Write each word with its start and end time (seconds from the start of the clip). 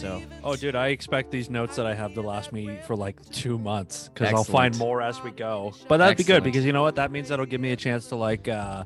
So 0.00 0.22
Oh, 0.42 0.56
dude, 0.56 0.74
I 0.74 0.88
expect 0.88 1.30
these 1.30 1.50
notes 1.50 1.76
that 1.76 1.86
I 1.86 1.94
have 1.94 2.14
to 2.14 2.22
last 2.22 2.52
me 2.52 2.78
for 2.86 2.96
like 2.96 3.16
two 3.30 3.58
months 3.58 4.08
because 4.08 4.32
I'll 4.32 4.44
find 4.44 4.76
more 4.78 5.02
as 5.02 5.22
we 5.22 5.30
go. 5.30 5.74
But 5.88 5.98
that'd 5.98 6.16
be 6.16 6.24
good 6.24 6.42
because 6.42 6.64
you 6.64 6.72
know 6.72 6.82
what? 6.82 6.96
That 6.96 7.10
means 7.10 7.28
that'll 7.28 7.44
give 7.44 7.60
me 7.60 7.72
a 7.72 7.76
chance 7.76 8.08
to 8.08 8.16
like 8.16 8.48
uh, 8.48 8.84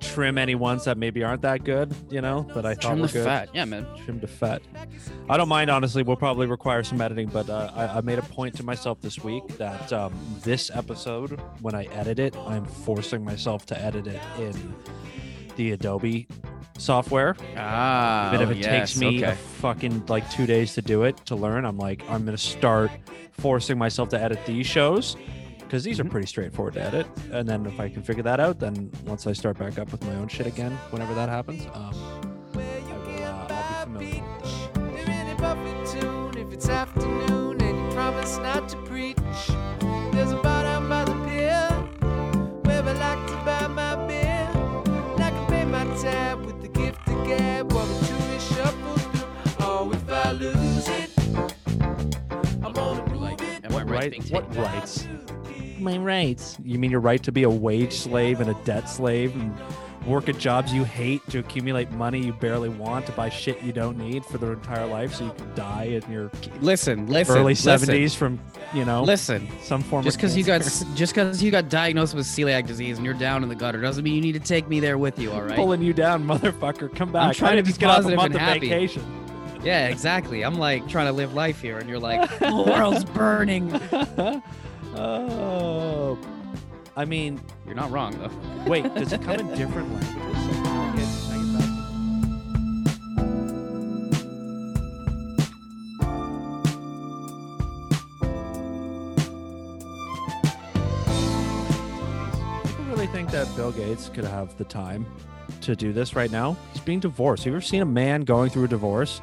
trim 0.00 0.36
any 0.36 0.54
ones 0.54 0.84
that 0.84 0.98
maybe 0.98 1.24
aren't 1.24 1.40
that 1.42 1.64
good, 1.64 1.94
you 2.10 2.20
know, 2.20 2.42
that 2.54 2.66
I 2.66 2.74
thought 2.74 2.82
trim 2.82 3.00
were 3.00 3.06
the 3.06 3.12
good. 3.14 3.24
fat. 3.24 3.48
Yeah, 3.54 3.64
man. 3.64 3.86
Trim 4.04 4.20
to 4.20 4.26
fat. 4.26 4.60
I 5.30 5.38
don't 5.38 5.48
mind, 5.48 5.70
honestly. 5.70 6.02
We'll 6.02 6.16
probably 6.16 6.46
require 6.46 6.82
some 6.82 7.00
editing, 7.00 7.28
but 7.28 7.48
uh, 7.48 7.72
I, 7.74 7.86
I 7.86 8.00
made 8.02 8.18
a 8.18 8.22
point 8.22 8.54
to 8.56 8.62
myself 8.62 9.00
this 9.00 9.24
week 9.24 9.46
that 9.56 9.94
um, 9.94 10.12
this 10.42 10.70
episode, 10.74 11.40
when 11.62 11.74
I 11.74 11.84
edit 11.84 12.18
it, 12.18 12.36
I'm 12.36 12.66
forcing 12.66 13.24
myself 13.24 13.64
to 13.66 13.80
edit 13.80 14.06
it 14.06 14.20
in 14.38 14.74
the 15.56 15.72
Adobe 15.72 16.28
software. 16.78 17.36
Ah, 17.56 18.28
But 18.32 18.42
if 18.42 18.48
oh, 18.48 18.52
it 18.52 18.54
takes 18.56 18.66
yes, 18.94 18.96
me 18.96 19.22
a 19.22 19.34
fucking 19.34 20.04
like 20.08 20.28
two 20.30 20.46
days 20.46 20.74
to 20.74 20.82
do 20.82 21.04
it 21.04 21.16
to 21.26 21.36
learn, 21.36 21.64
I'm 21.64 21.78
like, 21.78 22.02
I'm 22.10 22.24
gonna 22.24 22.36
start 22.38 22.90
forcing 23.32 23.78
myself 23.78 24.08
to 24.10 24.20
edit 24.20 24.38
these 24.46 24.66
shows 24.66 25.16
because 25.60 25.82
these 25.84 25.98
are 25.98 26.04
Mhm. 26.04 26.10
pretty 26.10 26.26
straightforward 26.26 26.74
to 26.74 26.82
edit. 26.82 27.06
And 27.32 27.48
then 27.48 27.66
if 27.66 27.80
I 27.80 27.88
can 27.88 28.02
figure 28.02 28.22
that 28.24 28.40
out, 28.40 28.58
then 28.60 28.90
once 29.06 29.26
I 29.26 29.32
start 29.32 29.58
back 29.58 29.78
up 29.78 29.90
with 29.92 30.04
my 30.04 30.14
own 30.16 30.28
shit 30.28 30.46
again, 30.46 30.72
whenever 30.90 31.14
that 31.14 31.28
happens, 31.28 31.66
um, 31.74 31.94
I 32.54 32.58
will. 32.58 33.24
Uh, 33.24 33.84
I'll 33.84 33.98
be 33.98 34.22
familiar. 34.74 35.04
Gift 47.24 47.32
of 47.32 47.38
gab 47.38 47.72
while 47.72 47.86
the 47.86 48.06
tune 48.06 48.30
is 48.30 48.48
shuffled 48.48 49.00
through. 49.00 49.66
Oh, 49.66 49.92
if 49.92 50.10
I 50.10 50.32
lose 50.32 50.88
it, 50.88 51.10
I'm 52.62 52.72
gonna 52.72 53.02
prove 53.04 53.40
it. 53.40 53.64
Am 53.64 53.72
What 53.72 53.88
right 53.88 54.12
right? 54.12 54.30
What 54.30 54.56
rights? 54.56 55.08
My 55.78 55.98
rights. 55.98 56.56
You 56.62 56.78
mean 56.78 56.90
your 56.90 57.00
right 57.00 57.22
to 57.22 57.32
be 57.32 57.42
a 57.42 57.50
wage 57.50 57.92
slave 57.92 58.40
and 58.40 58.50
a 58.50 58.54
debt 58.64 58.88
slave 58.88 59.34
and 59.34 59.54
work 60.06 60.28
at 60.28 60.38
jobs 60.38 60.72
you 60.72 60.84
hate 60.84 61.26
to 61.30 61.38
accumulate 61.38 61.90
money 61.92 62.20
you 62.20 62.32
barely 62.32 62.68
want 62.68 63.06
to 63.06 63.12
buy 63.12 63.28
shit 63.28 63.62
you 63.62 63.72
don't 63.72 63.96
need 63.96 64.24
for 64.24 64.38
their 64.38 64.52
entire 64.52 64.86
life 64.86 65.14
so 65.14 65.24
you 65.24 65.32
can 65.32 65.54
die 65.54 65.84
in 65.84 66.12
your 66.12 66.30
Listen, 66.60 67.06
listen. 67.06 67.36
early 67.36 67.54
listen, 67.54 67.88
70s 67.88 68.14
from, 68.14 68.38
you 68.72 68.84
know, 68.84 69.02
Listen, 69.02 69.48
some 69.62 69.82
form 69.82 70.04
just 70.04 70.16
of 70.16 70.20
because 70.20 70.36
you 70.36 70.44
got 70.44 70.60
just 70.60 71.14
because 71.14 71.42
you 71.42 71.50
got 71.50 71.68
diagnosed 71.68 72.14
with 72.14 72.26
celiac 72.26 72.66
disease 72.66 72.96
and 72.96 73.04
you're 73.04 73.14
down 73.14 73.42
in 73.42 73.48
the 73.48 73.54
gutter 73.54 73.80
doesn't 73.80 74.04
mean 74.04 74.14
you 74.14 74.20
need 74.20 74.32
to 74.32 74.40
take 74.40 74.68
me 74.68 74.80
there 74.80 74.98
with 74.98 75.18
you. 75.18 75.32
All 75.32 75.42
right. 75.42 75.56
pulling 75.56 75.82
you 75.82 75.92
down, 75.92 76.24
motherfucker. 76.26 76.94
Come 76.94 77.12
back. 77.12 77.28
i'm 77.28 77.34
trying 77.34 77.56
to 77.56 77.62
just 77.62 77.80
get 77.80 77.90
off 77.90 78.04
a 78.04 78.14
month 78.14 78.26
and 78.26 78.34
of 78.34 78.40
happy. 78.40 78.68
vacation. 78.68 79.02
Yeah, 79.64 79.88
exactly. 79.88 80.44
I'm 80.44 80.58
like 80.58 80.86
trying 80.88 81.06
to 81.06 81.12
live 81.12 81.32
life 81.32 81.60
here, 81.60 81.78
and 81.78 81.88
you're 81.88 81.98
like, 81.98 82.28
the 82.38 82.64
world's 82.66 83.04
burning. 83.04 83.72
oh. 84.96 86.18
I 86.96 87.04
mean, 87.04 87.40
You're 87.66 87.74
not 87.74 87.90
wrong 87.90 88.16
though. 88.18 88.30
wait, 88.70 88.82
does 88.94 89.12
it 89.12 89.22
come 89.22 89.40
in 89.40 89.48
different 89.56 89.92
languages? 89.92 90.46
Like, 90.46 90.62
can 90.62 90.66
I 90.66 90.96
get- 90.96 91.08
can 91.26 91.32
I 91.32 91.38
get 91.38 91.52
that? 91.58 92.84
People 102.66 102.84
really 102.86 103.06
think 103.08 103.30
that 103.30 103.54
Bill 103.56 103.72
Gates 103.72 104.08
could 104.12 104.24
have 104.24 104.56
the 104.56 104.64
time 104.64 105.06
to 105.62 105.76
do 105.76 105.92
this 105.92 106.16
right 106.16 106.30
now. 106.30 106.56
He's 106.72 106.82
being 106.82 107.00
divorced. 107.00 107.44
Have 107.44 107.52
you 107.52 107.56
ever 107.56 107.60
seen 107.64 107.82
a 107.82 107.86
man 107.86 108.22
going 108.22 108.50
through 108.50 108.64
a 108.64 108.68
divorce? 108.68 109.20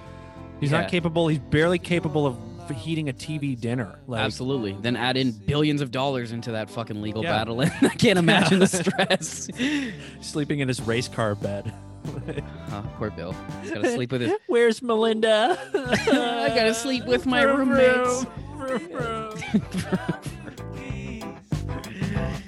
He's 0.59 0.71
Yeah. 0.71 0.81
not 0.81 0.89
capable. 0.91 1.27
He's 1.27 1.39
barely 1.39 1.79
capable 1.79 2.25
of 2.25 2.37
heating 2.71 3.09
a 3.09 3.13
TV 3.13 3.59
dinner. 3.59 3.99
Like, 4.07 4.21
Absolutely. 4.21 4.75
Then 4.79 4.95
add 4.95 5.17
in 5.17 5.31
billions 5.31 5.81
of 5.81 5.91
dollars 5.91 6.31
into 6.31 6.51
that 6.53 6.69
fucking 6.69 7.01
legal 7.01 7.23
Yeah. 7.23 7.31
battle, 7.31 7.61
and 7.61 7.71
I 7.81 7.89
can't 7.95 8.19
imagine 8.19 8.59
the 8.59 8.67
stress. 8.67 9.49
sleeping 10.21 10.59
in 10.59 10.67
his 10.67 10.81
race 10.81 11.07
car 11.07 11.35
bed. 11.35 11.73
oh, 12.71 12.83
poor 12.97 13.11
Bill. 13.11 13.35
He's 13.61 13.71
gotta 13.71 13.91
sleep 13.93 14.11
with 14.11 14.21
his. 14.21 14.31
Where's 14.47 14.81
Melinda? 14.81 15.57
I 15.73 16.49
gotta 16.55 16.73
sleep 16.73 17.05
with 17.05 17.25
my 17.25 17.43
roommates. 17.43 18.25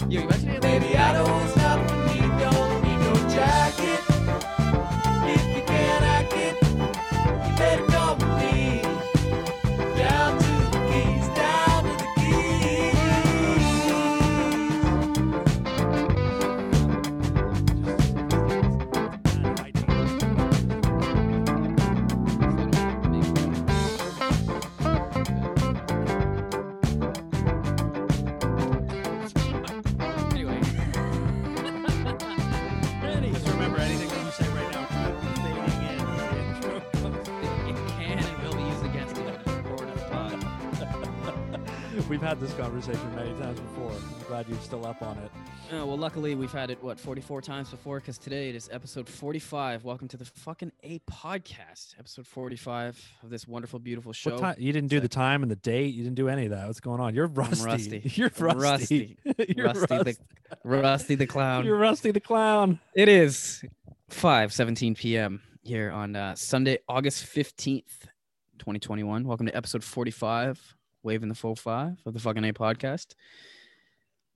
Yo, 0.09 0.21
imagine 0.27 0.95
I 0.97 1.13
don't 1.13 1.62
this 42.43 42.53
conversation 42.55 43.15
many 43.15 43.31
times 43.39 43.57
before. 43.57 43.89
I'm 43.89 44.27
glad 44.27 44.49
you're 44.49 44.59
still 44.59 44.85
up 44.85 45.01
on 45.01 45.17
it. 45.19 45.31
Uh, 45.73 45.85
well, 45.85 45.97
luckily 45.97 46.35
we've 46.35 46.51
had 46.51 46.69
it 46.69 46.83
what 46.83 46.99
44 46.99 47.41
times 47.41 47.69
before 47.69 48.01
because 48.01 48.17
today 48.17 48.49
it 48.49 48.55
is 48.55 48.67
episode 48.69 49.07
45. 49.07 49.85
Welcome 49.85 50.09
to 50.09 50.17
the 50.17 50.25
fucking 50.25 50.73
A 50.83 50.99
podcast, 51.09 51.97
episode 51.97 52.27
45 52.27 53.01
of 53.23 53.29
this 53.29 53.47
wonderful, 53.47 53.79
beautiful 53.79 54.11
show. 54.11 54.31
What 54.31 54.41
time? 54.41 54.55
You 54.57 54.73
didn't 54.73 54.89
do 54.89 54.99
the 54.99 55.07
time 55.07 55.41
and 55.41 55.49
the 55.49 55.55
date. 55.55 55.93
You 55.93 56.03
didn't 56.03 56.17
do 56.17 56.27
any 56.27 56.43
of 56.43 56.51
that. 56.51 56.67
What's 56.67 56.81
going 56.81 56.99
on? 56.99 57.15
You're 57.15 57.27
rusty. 57.27 57.63
rusty. 57.65 58.01
You're 58.15 58.31
I'm 58.49 58.59
rusty. 58.59 59.17
You're 59.47 59.67
Rusty 59.67 59.97
the- 60.03 60.17
Rusty 60.65 61.15
the 61.15 61.27
clown. 61.27 61.65
You're 61.65 61.77
rusty 61.77 62.11
the 62.11 62.19
clown. 62.19 62.81
It 62.93 63.07
is 63.07 63.63
5:17 64.11 64.97
p.m. 64.97 65.41
here 65.61 65.91
on 65.91 66.17
uh, 66.17 66.35
Sunday, 66.35 66.79
August 66.89 67.25
15th, 67.25 68.03
2021. 68.59 69.23
Welcome 69.25 69.45
to 69.45 69.55
episode 69.55 69.81
45, 69.85 70.75
waving 71.03 71.29
the 71.29 71.35
full 71.35 71.55
five 71.55 71.97
of 72.05 72.13
the 72.13 72.19
fucking 72.19 72.43
A 72.45 72.53
podcast. 72.53 73.13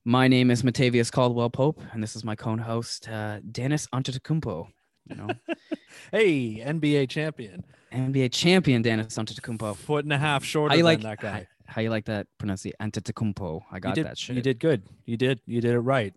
My 0.04 0.28
name 0.28 0.50
is 0.50 0.62
Matavius 0.62 1.10
Caldwell 1.10 1.50
Pope, 1.50 1.80
and 1.92 2.02
this 2.02 2.14
is 2.16 2.24
my 2.24 2.34
co-host 2.36 3.08
uh, 3.08 3.40
Dennis 3.50 3.86
Antetokounmpo. 3.92 4.68
You 5.08 5.16
know, 5.16 5.28
Hey, 6.12 6.62
NBA 6.64 7.08
champion. 7.08 7.64
NBA 7.92 8.32
champion 8.32 8.82
Dennis 8.82 9.16
Antetokounmpo. 9.16 9.76
Foot 9.76 10.04
and 10.04 10.12
a 10.12 10.18
half 10.18 10.44
shorter 10.44 10.70
How 10.72 10.76
you 10.76 10.82
than 10.82 10.84
like 10.84 11.00
that 11.02 11.20
guy. 11.20 11.46
How, 11.66 11.74
how 11.74 11.82
you 11.82 11.90
like 11.90 12.04
that 12.06 12.26
pronunciation? 12.38 12.76
Antetokounmpo. 12.80 13.62
I 13.72 13.80
got 13.80 13.94
did, 13.94 14.06
that 14.06 14.18
shit. 14.18 14.36
You 14.36 14.42
did 14.42 14.58
good. 14.60 14.82
You 15.04 15.16
did. 15.16 15.40
You 15.46 15.60
did 15.60 15.72
it 15.72 15.80
right. 15.80 16.14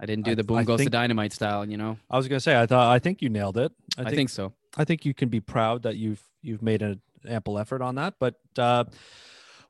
I 0.00 0.06
didn't 0.06 0.24
do 0.24 0.32
I- 0.32 0.34
the 0.34 0.44
boom 0.44 0.58
I 0.58 0.64
goes 0.64 0.82
to 0.82 0.90
dynamite 0.90 1.32
style. 1.32 1.68
You 1.68 1.76
know, 1.76 1.98
I 2.10 2.16
was 2.16 2.28
gonna 2.28 2.40
say. 2.40 2.58
I 2.60 2.66
thought. 2.66 2.90
I 2.90 2.98
think 2.98 3.22
you 3.22 3.28
nailed 3.30 3.56
it. 3.56 3.72
I 3.96 4.02
I 4.02 4.04
think. 4.04 4.16
think 4.16 4.30
so. 4.30 4.52
I 4.76 4.84
think 4.84 5.04
you 5.04 5.14
can 5.14 5.28
be 5.28 5.40
proud 5.40 5.82
that 5.84 5.96
you've 5.96 6.22
you've 6.42 6.62
made 6.62 6.82
an 6.82 7.00
ample 7.26 7.58
effort 7.58 7.80
on 7.80 7.94
that. 7.96 8.14
But 8.18 8.34
uh, 8.58 8.84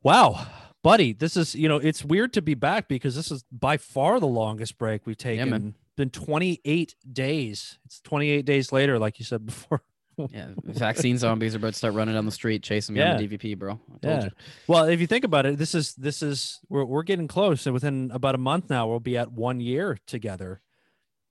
wow, 0.05 0.47
buddy, 0.85 1.13
this 1.13 1.37
is 1.37 1.57
you 1.57 1.69
know 1.69 1.79
it's 1.79 2.05
weird 2.05 2.33
to 2.35 2.43
be 2.43 2.55
back 2.55 2.87
because 2.87 3.17
this 3.17 3.33
is 3.33 3.45
by 3.51 3.77
far 3.77 4.21
the 4.21 4.27
longest 4.29 4.79
break 4.79 5.05
we've 5.07 5.17
taken. 5.17 5.51
man. 5.51 5.75
Been 5.97 6.11
28 6.11 6.95
days. 7.13 7.79
It's 7.85 8.01
28 8.01 8.45
days 8.45 8.73
later, 8.73 8.99
like 8.99 9.19
you 9.19 9.25
said 9.25 9.45
before. 9.47 9.83
Yeah, 10.31 10.51
vaccine 10.63 11.19
zombies 11.19 11.57
are 11.57 11.59
about 11.59 11.73
to 11.73 11.77
start 11.77 11.95
running 11.95 12.15
down 12.15 12.25
the 12.25 12.31
street 12.31 12.63
chasing 12.63 12.95
me 12.95 13.03
on 13.03 13.17
the 13.17 13.27
DVP, 13.27 13.59
bro. 13.59 13.73
I 13.73 13.99
told 13.99 14.03
Yeah. 14.05 14.25
you. 14.27 14.31
Well, 14.69 14.85
if 14.85 15.01
you 15.01 15.09
think 15.09 15.25
about 15.25 15.45
it, 15.45 15.59
this 15.59 15.75
is 15.75 15.93
this 15.97 16.23
is 16.23 16.61
we're 16.69 16.85
we're 16.85 17.03
getting 17.03 17.27
close, 17.27 17.67
and 17.67 17.75
within 17.75 18.13
about 18.15 18.37
a 18.37 18.39
month 18.39 18.71
now, 18.71 18.87
we'll 18.87 19.01
be 19.01 19.17
at 19.19 19.33
one 19.33 19.59
year 19.59 19.99
together, 20.07 20.61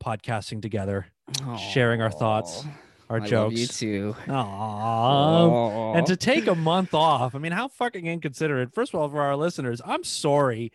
podcasting 0.04 0.62
together, 0.62 1.06
sharing 1.72 2.02
our 2.02 2.12
thoughts, 2.12 2.66
our 3.14 3.22
I 3.22 3.28
jokes. 3.28 3.60
You 3.60 3.68
too. 3.68 4.16
Aww. 4.28 5.98
And 5.98 6.08
to 6.08 6.16
take 6.16 6.48
a 6.48 6.56
month 6.56 6.94
off, 6.94 7.36
I 7.36 7.38
mean, 7.38 7.52
how 7.52 7.68
fucking 7.68 8.06
inconsiderate. 8.06 8.74
First 8.74 8.94
of 8.94 9.00
all, 9.00 9.10
for 9.10 9.22
our 9.22 9.36
listeners, 9.36 9.82
I'm 9.86 10.04
sorry. 10.04 10.72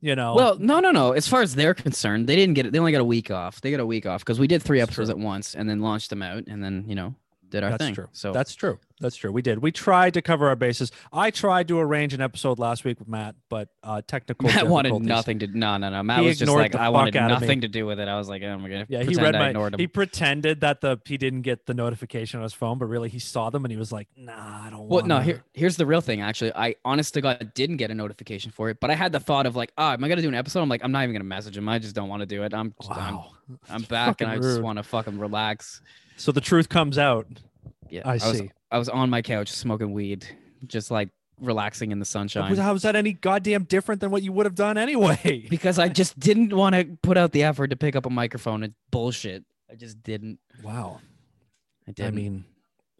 You 0.00 0.14
know, 0.14 0.34
well, 0.34 0.58
no, 0.58 0.80
no, 0.80 0.90
no. 0.90 1.12
As 1.12 1.26
far 1.26 1.40
as 1.40 1.54
they're 1.54 1.72
concerned, 1.72 2.26
they 2.26 2.36
didn't 2.36 2.54
get 2.54 2.66
it. 2.66 2.72
They 2.72 2.78
only 2.78 2.92
got 2.92 3.00
a 3.00 3.06
week 3.06 3.30
off. 3.30 3.62
They 3.62 3.70
got 3.70 3.80
a 3.80 3.86
week 3.86 4.04
off 4.04 4.20
because 4.20 4.38
we 4.38 4.46
did 4.46 4.62
three 4.62 4.80
episodes 4.80 5.08
at 5.08 5.18
once 5.18 5.54
and 5.54 5.68
then 5.68 5.80
launched 5.80 6.10
them 6.10 6.22
out 6.22 6.44
and 6.46 6.62
then 6.62 6.84
you 6.86 6.94
know 6.94 7.14
did 7.48 7.62
our 7.64 7.70
thing. 7.70 7.78
that's 7.78 7.84
thing. 7.84 7.94
true. 7.94 8.08
So 8.12 8.32
that's 8.32 8.54
true. 8.54 8.78
That's 9.00 9.16
true. 9.16 9.32
We 9.32 9.42
did. 9.42 9.58
We 9.58 9.72
tried 9.72 10.14
to 10.14 10.22
cover 10.22 10.48
our 10.48 10.54
bases. 10.54 10.92
I 11.12 11.30
tried 11.32 11.66
to 11.68 11.80
arrange 11.80 12.14
an 12.14 12.20
episode 12.20 12.60
last 12.60 12.84
week 12.84 13.00
with 13.00 13.08
Matt, 13.08 13.34
but 13.48 13.68
uh, 13.82 14.02
technical. 14.06 14.48
Matt 14.48 14.68
wanted 14.68 14.92
nothing 15.02 15.40
to. 15.40 15.48
No, 15.48 15.76
no, 15.78 15.90
no. 15.90 16.02
Matt 16.04 16.20
He 16.20 16.26
was 16.26 16.38
just 16.38 16.52
like, 16.52 16.76
I 16.76 16.90
wanted 16.90 17.14
nothing 17.14 17.62
to 17.62 17.68
do 17.68 17.86
with 17.86 17.98
it. 17.98 18.06
I 18.06 18.16
was 18.16 18.28
like, 18.28 18.42
oh 18.44 18.56
my 18.56 18.68
god. 18.68 18.86
Yeah, 18.88 19.02
he 19.02 19.16
read 19.16 19.34
I 19.34 19.52
my. 19.52 19.70
He 19.76 19.88
pretended 19.88 20.60
that 20.60 20.80
the 20.80 21.00
he 21.06 21.18
didn't 21.18 21.42
get 21.42 21.66
the 21.66 21.74
notification 21.74 22.38
on 22.38 22.44
his 22.44 22.52
phone, 22.52 22.78
but 22.78 22.86
really 22.86 23.08
he 23.08 23.18
saw 23.18 23.50
them 23.50 23.64
and 23.64 23.72
he 23.72 23.76
was 23.78 23.90
like, 23.90 24.06
"Nah, 24.16 24.32
I 24.66 24.70
don't 24.70 24.80
Well, 24.80 25.00
want." 25.00 25.06
no. 25.06 25.18
Here, 25.20 25.42
here's 25.52 25.76
the 25.76 25.86
real 25.86 26.00
thing. 26.00 26.20
Actually, 26.20 26.52
I 26.54 26.76
honest 26.84 27.14
to 27.14 27.20
God 27.20 27.52
didn't 27.54 27.78
get 27.78 27.90
a 27.90 27.94
notification 27.94 28.52
for 28.52 28.70
it, 28.70 28.78
but 28.80 28.90
I 28.90 28.94
had 28.94 29.10
the 29.10 29.20
thought 29.20 29.46
of 29.46 29.56
like, 29.56 29.72
ah, 29.76 29.92
am 29.94 30.04
I 30.04 30.08
gonna 30.08 30.22
do 30.22 30.28
an 30.28 30.34
episode? 30.34 30.60
I'm 30.60 30.68
like, 30.68 30.84
I'm 30.84 30.92
not 30.92 31.02
even 31.02 31.14
gonna 31.14 31.24
message 31.24 31.56
him. 31.56 31.68
I 31.68 31.80
just 31.80 31.96
don't 31.96 32.08
want 32.08 32.20
to 32.20 32.26
do 32.26 32.44
it. 32.44 32.54
I'm, 32.54 32.74
I'm, 32.88 33.14
Wow. 33.14 33.30
I'm 33.68 33.82
back, 33.82 34.20
and 34.20 34.30
I 34.30 34.36
just 34.38 34.62
want 34.62 34.78
to 34.78 34.82
fucking 34.84 35.18
relax. 35.18 35.80
So 36.16 36.30
the 36.30 36.40
truth 36.40 36.68
comes 36.68 36.96
out. 36.96 37.26
Yeah, 37.88 38.02
I 38.04 38.14
was, 38.14 38.22
see. 38.38 38.50
I 38.70 38.78
was 38.78 38.88
on 38.88 39.10
my 39.10 39.22
couch 39.22 39.50
smoking 39.50 39.92
weed, 39.92 40.26
just 40.66 40.90
like 40.90 41.10
relaxing 41.40 41.92
in 41.92 41.98
the 41.98 42.04
sunshine. 42.04 42.50
was- 42.50 42.58
How 42.58 42.72
was 42.72 42.82
that 42.82 42.96
any 42.96 43.12
goddamn 43.12 43.64
different 43.64 44.00
than 44.00 44.10
what 44.10 44.22
you 44.22 44.32
would 44.32 44.46
have 44.46 44.54
done 44.54 44.78
anyway? 44.78 45.46
because 45.50 45.78
I 45.78 45.88
just 45.88 46.18
didn't 46.18 46.54
want 46.54 46.74
to 46.74 46.84
put 47.02 47.16
out 47.16 47.32
the 47.32 47.42
effort 47.44 47.68
to 47.68 47.76
pick 47.76 47.96
up 47.96 48.06
a 48.06 48.10
microphone 48.10 48.62
and 48.62 48.74
bullshit. 48.90 49.44
I 49.70 49.74
just 49.74 50.02
didn't. 50.02 50.38
Wow. 50.62 51.00
I 51.86 51.90
I 51.90 51.92
didn't. 51.92 52.14
mean, 52.14 52.44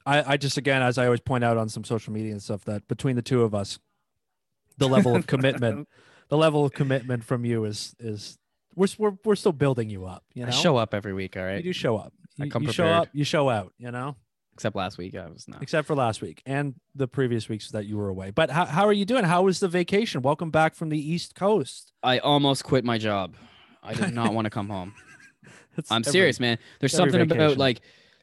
I, 0.07 0.33
I 0.35 0.37
just 0.37 0.59
again, 0.59 0.83
as 0.83 0.99
I 0.99 1.07
always 1.07 1.21
point 1.21 1.45
out 1.45 1.57
on 1.57 1.69
some 1.69 1.85
social 1.85 2.13
media 2.13 2.33
and 2.33 2.43
stuff, 2.43 2.65
that 2.65 2.87
between 2.89 3.17
the 3.17 3.23
two 3.23 3.43
of 3.43 3.55
us, 3.55 3.79
the 4.77 4.89
level 4.89 5.17
of 5.17 5.27
commitment, 5.27 5.89
the 6.29 6.37
level 6.37 6.65
of 6.65 6.73
commitment 6.73 7.25
from 7.25 7.45
you 7.45 7.65
is 7.65 7.95
is 7.99 8.39
we're 8.75 8.89
we're, 8.99 9.13
we're 9.25 9.37
still 9.37 9.53
building 9.53 9.89
you 9.89 10.05
up. 10.05 10.25
You 10.35 10.43
know, 10.43 10.49
I 10.49 10.51
show 10.51 10.77
up 10.77 10.93
every 10.95 11.15
week. 11.15 11.37
All 11.37 11.45
right, 11.45 11.59
you 11.59 11.63
do 11.63 11.73
show 11.73 11.97
up. 11.97 12.13
I 12.41 12.49
come 12.49 12.65
you 12.65 12.73
show 12.73 12.87
up, 12.87 13.09
you 13.13 13.25
show 13.25 13.49
out. 13.49 13.73
You 13.79 13.91
know, 13.93 14.17
Except 14.55 14.77
last 14.77 14.99
week, 14.99 15.17
I 15.17 15.29
was 15.29 15.49
not. 15.49 15.63
except 15.63 15.87
for 15.87 15.97
last 15.97 16.23
week 16.23 16.41
and 16.47 16.75
the 16.95 17.09
previous 17.09 17.49
weeks 17.49 17.71
that 17.73 17.87
you 17.87 17.97
were 17.97 18.09
away. 18.09 18.31
But 18.31 18.51
how 18.51 18.65
how 18.67 18.87
are 18.87 18.93
you 18.93 19.05
doing? 19.05 19.25
How 19.25 19.43
was 19.43 19.59
the 19.61 19.69
vacation? 19.69 20.23
Welcome 20.23 20.51
back 20.51 20.75
from 20.77 20.91
the 20.91 20.99
East 20.99 21.35
Coast. 21.35 21.93
I 22.03 22.19
almost 22.21 22.63
quit 22.65 22.85
my 22.85 22.97
job. 22.97 23.35
I 23.83 23.95
did 23.95 24.15
not 24.15 24.33
want 24.33 24.47
to 24.47 24.51
come 24.51 24.69
home. 24.69 24.95
I'm 25.91 26.03
every- 26.03 26.13
serious, 26.13 26.41
man. 26.41 26.59
There's 26.79 26.93
something 26.93 27.21
about 27.21 27.59
like, 27.59 27.81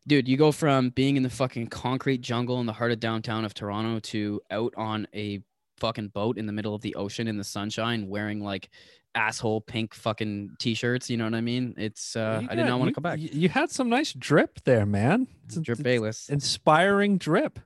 dude, 0.07 0.27
you 0.27 0.37
go 0.37 0.53
from 0.53 0.89
being 0.89 1.17
in 1.17 1.23
the 1.23 1.29
fucking 1.29 1.67
concrete 1.67 2.21
jungle 2.21 2.59
in 2.61 2.65
the 2.65 2.73
heart 2.73 2.91
of 2.93 2.99
downtown 3.01 3.43
of 3.43 3.53
Toronto 3.53 3.99
to 3.99 4.41
out 4.49 4.73
on 4.77 5.07
a 5.13 5.41
fucking 5.79 6.09
boat 6.09 6.37
in 6.37 6.45
the 6.45 6.53
middle 6.53 6.73
of 6.73 6.81
the 6.81 6.95
ocean 6.95 7.27
in 7.27 7.37
the 7.37 7.43
sunshine, 7.43 8.07
wearing 8.07 8.39
like 8.41 8.69
asshole 9.15 9.61
pink 9.61 9.93
fucking 9.93 10.51
t-shirts. 10.59 11.09
You 11.09 11.17
know 11.17 11.25
what 11.25 11.33
I 11.35 11.41
mean? 11.41 11.73
It's 11.77 12.15
uh, 12.15 12.39
You 12.41 12.47
I 12.51 12.55
did 12.55 12.65
not 12.65 12.79
want 12.79 12.89
to 12.89 12.93
come 12.95 13.03
back. 13.03 13.19
You, 13.19 13.49
had 13.49 13.69
some 13.71 13.89
nice 13.89 14.13
drip 14.13 14.63
there, 14.63 14.85
man. 14.85 15.27
It's, 15.45 15.55
Drip 15.57 15.79
it's 15.79 15.83
Bayless. 15.83 16.29
inspiring 16.29 17.17
drip. 17.17 17.59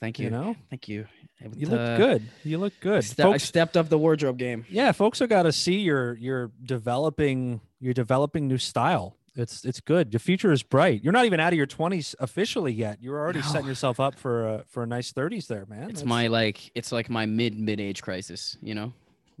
Thank 0.00 0.18
you. 0.18 0.24
You 0.26 0.30
know, 0.30 0.56
Thank 0.70 0.88
you. 0.88 1.06
It 1.38 1.56
you 1.56 1.66
look 1.68 1.80
uh, 1.80 1.96
good. 1.96 2.22
You 2.44 2.58
look 2.58 2.72
good. 2.80 3.04
ste- 3.04 3.20
I 3.20 3.36
stepped 3.38 3.76
up 3.76 3.88
the 3.88 3.98
wardrobe 3.98 4.36
game. 4.38 4.64
yeah, 4.68 4.92
folks 4.92 5.18
have 5.20 5.28
got 5.28 5.44
to 5.44 5.52
see 5.52 5.78
your 5.80 6.14
you're 6.16 6.50
developing 6.62 7.60
you're 7.80 7.94
developing 7.94 8.46
new 8.48 8.58
style. 8.58 9.16
It's 9.36 9.64
it's 9.64 9.80
good. 9.80 10.10
The 10.10 10.18
future 10.18 10.52
is 10.52 10.62
bright. 10.62 11.02
You're 11.04 11.12
not 11.12 11.24
even 11.24 11.38
out 11.40 11.52
of 11.52 11.56
your 11.56 11.66
20s 11.66 12.14
officially 12.18 12.72
yet. 12.72 12.98
You're 13.00 13.18
already 13.18 13.42
setting 13.42 13.68
yourself 13.68 14.00
up 14.00 14.18
for 14.18 14.48
a 14.48 14.64
for 14.68 14.82
a 14.82 14.86
nice 14.86 15.12
30s 15.12 15.46
there, 15.46 15.64
man. 15.66 15.84
It's 15.84 16.00
That's- 16.00 16.04
my 16.04 16.26
like 16.26 16.70
it's 16.74 16.92
like 16.92 17.08
my 17.08 17.26
mid 17.26 17.58
mid 17.58 17.80
age 17.80 18.02
crisis, 18.02 18.56
you 18.60 18.74
know. 18.74 18.92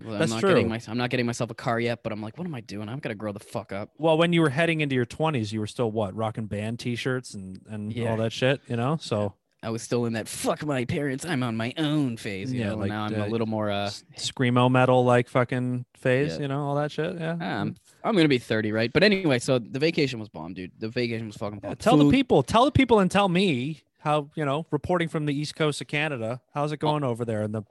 Well, 0.04 0.18
That's 0.18 0.30
I'm 0.32 0.36
not 0.36 0.40
true. 0.40 0.50
getting 0.50 0.68
my, 0.68 0.80
I'm 0.88 0.98
not 0.98 1.10
getting 1.10 1.26
myself 1.26 1.50
a 1.50 1.54
car 1.54 1.78
yet, 1.80 2.02
but 2.02 2.12
I'm 2.12 2.20
like, 2.22 2.38
what 2.38 2.46
am 2.46 2.54
I 2.54 2.60
doing? 2.60 2.88
I'm 2.88 2.98
gonna 2.98 3.14
grow 3.14 3.32
the 3.32 3.40
fuck 3.40 3.72
up. 3.72 3.90
well, 3.98 4.16
when 4.18 4.32
you 4.32 4.40
were 4.40 4.50
heading 4.50 4.80
into 4.80 4.94
your 4.94 5.06
20s, 5.06 5.52
you 5.52 5.60
were 5.60 5.66
still 5.66 5.90
what 5.90 6.14
rocking 6.14 6.46
band 6.46 6.78
t-shirts 6.78 7.34
and 7.34 7.60
and 7.68 7.92
Yeah. 7.92 8.10
all 8.10 8.16
that 8.18 8.32
shit, 8.32 8.60
you 8.66 8.76
know. 8.76 8.96
So 9.00 9.34
I 9.62 9.68
was 9.68 9.82
still 9.82 10.06
in 10.06 10.14
that 10.14 10.26
fuck 10.26 10.64
my 10.64 10.84
parents, 10.86 11.26
I'm 11.26 11.42
on 11.42 11.56
my 11.56 11.74
own 11.76 12.16
phase. 12.16 12.52
You 12.52 12.60
Yeah, 12.60 12.68
know? 12.70 12.76
like, 12.76 12.88
now 12.88 13.04
I'm 13.04 13.20
uh, 13.20 13.26
a 13.26 13.28
little 13.28 13.46
more 13.46 13.70
uh 13.70 13.90
screamo 14.16 14.70
metal 14.70 15.04
like 15.04 15.28
fucking 15.28 15.84
phase, 15.96 16.36
Yeah. 16.36 16.42
you 16.42 16.48
know, 16.48 16.64
all 16.66 16.74
that 16.76 16.90
shit. 16.92 17.18
Yeah. 17.18 17.36
I'm 17.40 17.76
I'm 18.02 18.16
gonna 18.16 18.28
be 18.28 18.38
30, 18.38 18.72
right? 18.72 18.90
But 18.92 19.02
anyway, 19.02 19.38
so 19.38 19.58
the 19.58 19.78
vacation 19.78 20.18
was 20.18 20.28
bomb, 20.30 20.54
dude. 20.54 20.72
The 20.78 20.88
vacation 20.88 21.26
was 21.26 21.36
fucking 21.36 21.58
bomb. 21.58 21.72
Yeah, 21.72 21.74
tell 21.74 21.96
the 21.98 22.10
people, 22.10 22.42
tell 22.42 22.64
the 22.64 22.72
people, 22.72 23.00
and 23.00 23.10
tell 23.10 23.28
me 23.28 23.82
how 23.98 24.30
you 24.34 24.46
know 24.46 24.64
reporting 24.70 25.08
from 25.08 25.26
the 25.26 25.34
east 25.38 25.54
coast 25.56 25.80
of 25.82 25.86
Canada. 25.88 26.40
How's 26.54 26.72
it 26.72 26.78
going 26.78 27.04
over 27.04 27.26
there 27.26 27.42
in 27.42 27.52
the 27.52 27.62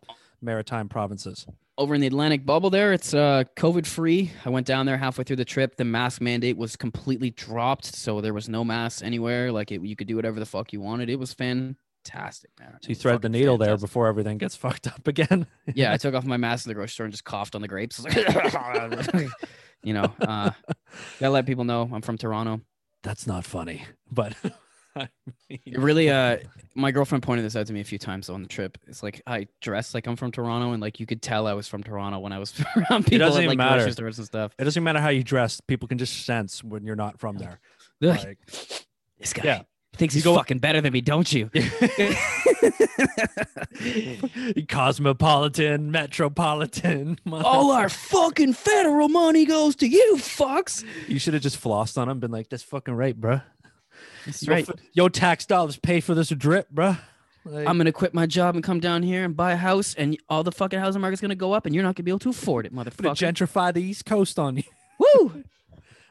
maritime 0.42 0.88
provinces? 0.90 1.48
Over 1.80 1.96
in 1.96 2.02
the 2.02 2.08
Atlantic 2.08 2.46
bubble 2.46 2.70
there, 2.70 2.94
it's 2.94 3.14
uh 3.14 3.46
COVID 3.56 3.88
free. 3.88 4.32
I 4.46 4.50
went 4.50 4.68
down 4.68 4.86
there 4.86 4.98
halfway 4.98 5.24
through 5.24 5.38
the 5.38 5.46
trip. 5.46 5.78
The 5.78 5.86
mask 5.86 6.22
mandate 6.22 6.58
was 6.58 6.76
completely 6.76 7.32
dropped, 7.32 7.86
so 7.86 8.22
there 8.22 8.34
was 8.34 8.48
no 8.50 8.64
mask 8.64 9.04
anywhere. 9.04 9.52
Like 9.52 9.72
it, 9.72 9.82
you 9.82 9.96
could 9.96 10.08
do 10.08 10.16
whatever 10.16 10.40
the 10.40 10.46
fuck 10.46 10.74
you 10.74 10.82
wanted. 10.82 11.10
It 11.10 11.18
was 11.18 11.34
fantastic, 11.34 12.52
man. 12.60 12.78
So 12.82 12.90
you 12.90 12.96
thread 12.96 13.22
the 13.22 13.30
needle 13.30 13.58
there 13.58 13.78
before 13.78 14.08
everything 14.08 14.38
gets 14.38 14.56
fucked 14.66 14.88
up 14.88 15.08
again. 15.08 15.48
yeah, 15.74 15.94
I 15.94 15.98
took 16.04 16.14
off 16.14 16.26
my 16.26 16.38
mask 16.38 16.66
in 16.66 16.70
the 16.70 16.76
grocery 16.76 16.90
store 16.92 17.06
and 17.06 17.14
just 17.14 17.24
coughed 17.24 17.56
on 17.56 17.62
the 17.62 17.68
grapes. 17.68 18.06
I 18.06 18.88
was 18.88 19.14
like, 19.14 19.30
you 19.82 19.94
know, 19.94 20.14
uh, 20.22 20.52
gotta 21.20 21.32
let 21.32 21.46
people 21.46 21.64
know 21.64 21.90
I'm 21.92 22.02
from 22.02 22.18
Toronto. 22.18 22.62
That's 23.02 23.26
not 23.26 23.46
funny, 23.46 23.86
but 24.12 24.36
I 24.96 25.08
mean, 25.50 25.60
It 25.66 25.78
really, 25.80 26.10
uh, 26.10 26.38
my 26.76 26.92
girlfriend 26.92 27.24
pointed 27.24 27.46
this 27.46 27.56
out 27.56 27.68
to 27.68 27.74
me 27.74 27.80
a 27.82 27.84
few 27.84 27.98
times 28.00 28.30
on 28.30 28.42
the 28.42 28.48
trip. 28.48 28.78
It's 28.88 29.04
like 29.04 29.22
I 29.28 29.48
dressed 29.62 29.94
like 29.94 30.08
I'm 30.08 30.16
from 30.16 30.32
Toronto, 30.32 30.72
and 30.72 30.82
like 30.82 31.00
you 31.00 31.06
could 31.06 31.22
tell 31.22 31.48
I 31.48 31.54
was 31.54 31.68
from 31.68 31.84
Toronto 31.84 32.20
when 32.20 32.32
I 32.34 32.40
was 32.40 32.54
around 32.76 33.06
people 33.06 33.20
doesn't 33.20 33.42
at 33.42 33.46
even 33.46 33.58
like 33.58 33.68
grocery 33.68 33.80
matter. 33.82 33.92
stores 33.92 34.18
and 34.18 34.28
stuff. 34.28 34.54
it 34.58 34.64
doesn't 34.64 34.84
matter 34.84 35.00
how 35.00 35.10
you 35.10 35.24
dress; 35.24 35.62
people 35.62 35.88
can 35.88 35.98
just 35.98 36.26
sense 36.26 36.64
when 36.64 36.84
you're 36.84 36.96
not 36.96 37.20
from 37.20 37.38
there. 37.38 37.60
They're 38.00 38.12
like, 38.12 38.24
Like, 38.26 38.38
this 39.20 39.34
guy 39.34 39.44
yeah. 39.44 39.62
thinks 39.96 40.14
he's 40.14 40.24
go- 40.24 40.36
fucking 40.36 40.60
better 40.60 40.82
than 40.82 40.94
me, 40.94 41.02
don't 41.02 41.32
you? 41.32 41.50
cosmopolitan, 44.68 45.92
metropolitan. 45.92 47.18
All 47.32 47.72
our 47.72 47.90
fucking 47.90 48.54
federal 48.54 49.10
money 49.10 49.46
goes 49.46 49.76
to 49.78 49.88
you, 49.88 50.16
fucks. 50.18 50.84
you 51.08 51.20
should 51.20 51.34
have 51.34 51.44
just 51.44 51.62
flossed 51.62 51.98
on 51.98 52.10
him, 52.10 52.20
been 52.20 52.32
like, 52.32 52.50
"That's 52.50 52.64
fucking 52.64 52.94
right, 52.94 53.20
bruh. 53.20 53.44
That's 54.26 54.44
Yo, 54.46 54.54
right. 54.54 54.68
f- 54.70 54.76
Yo, 54.94 55.08
tax 55.10 55.46
dollars 55.46 55.78
pay 55.78 56.00
for 56.00 56.14
this 56.16 56.30
drip, 56.30 56.72
bruh." 56.74 57.00
Like, 57.46 57.68
I'm 57.68 57.78
gonna 57.78 57.92
quit 57.92 58.14
my 58.14 58.26
job 58.26 58.56
and 58.56 58.64
come 58.64 58.80
down 58.80 59.02
here 59.02 59.24
and 59.24 59.36
buy 59.36 59.54
a 59.54 59.58
house, 59.58 59.96
and 59.96 60.18
all 60.30 60.44
the 60.44 60.52
fucking 60.52 60.80
housing 60.80 61.02
market's 61.02 61.22
gonna 61.22 61.36
go 61.36 61.54
up, 61.54 61.66
and 61.66 61.74
you're 61.74 61.84
not 61.84 61.96
gonna 61.96 62.04
be 62.04 62.12
able 62.12 62.20
to 62.20 62.30
afford 62.30 62.66
it, 62.66 62.74
motherfucker. 62.74 63.16
gentrify 63.16 63.74
the 63.74 63.82
East 63.82 64.06
Coast 64.06 64.38
on 64.38 64.58
you. 64.58 64.64
Woo! 65.00 65.44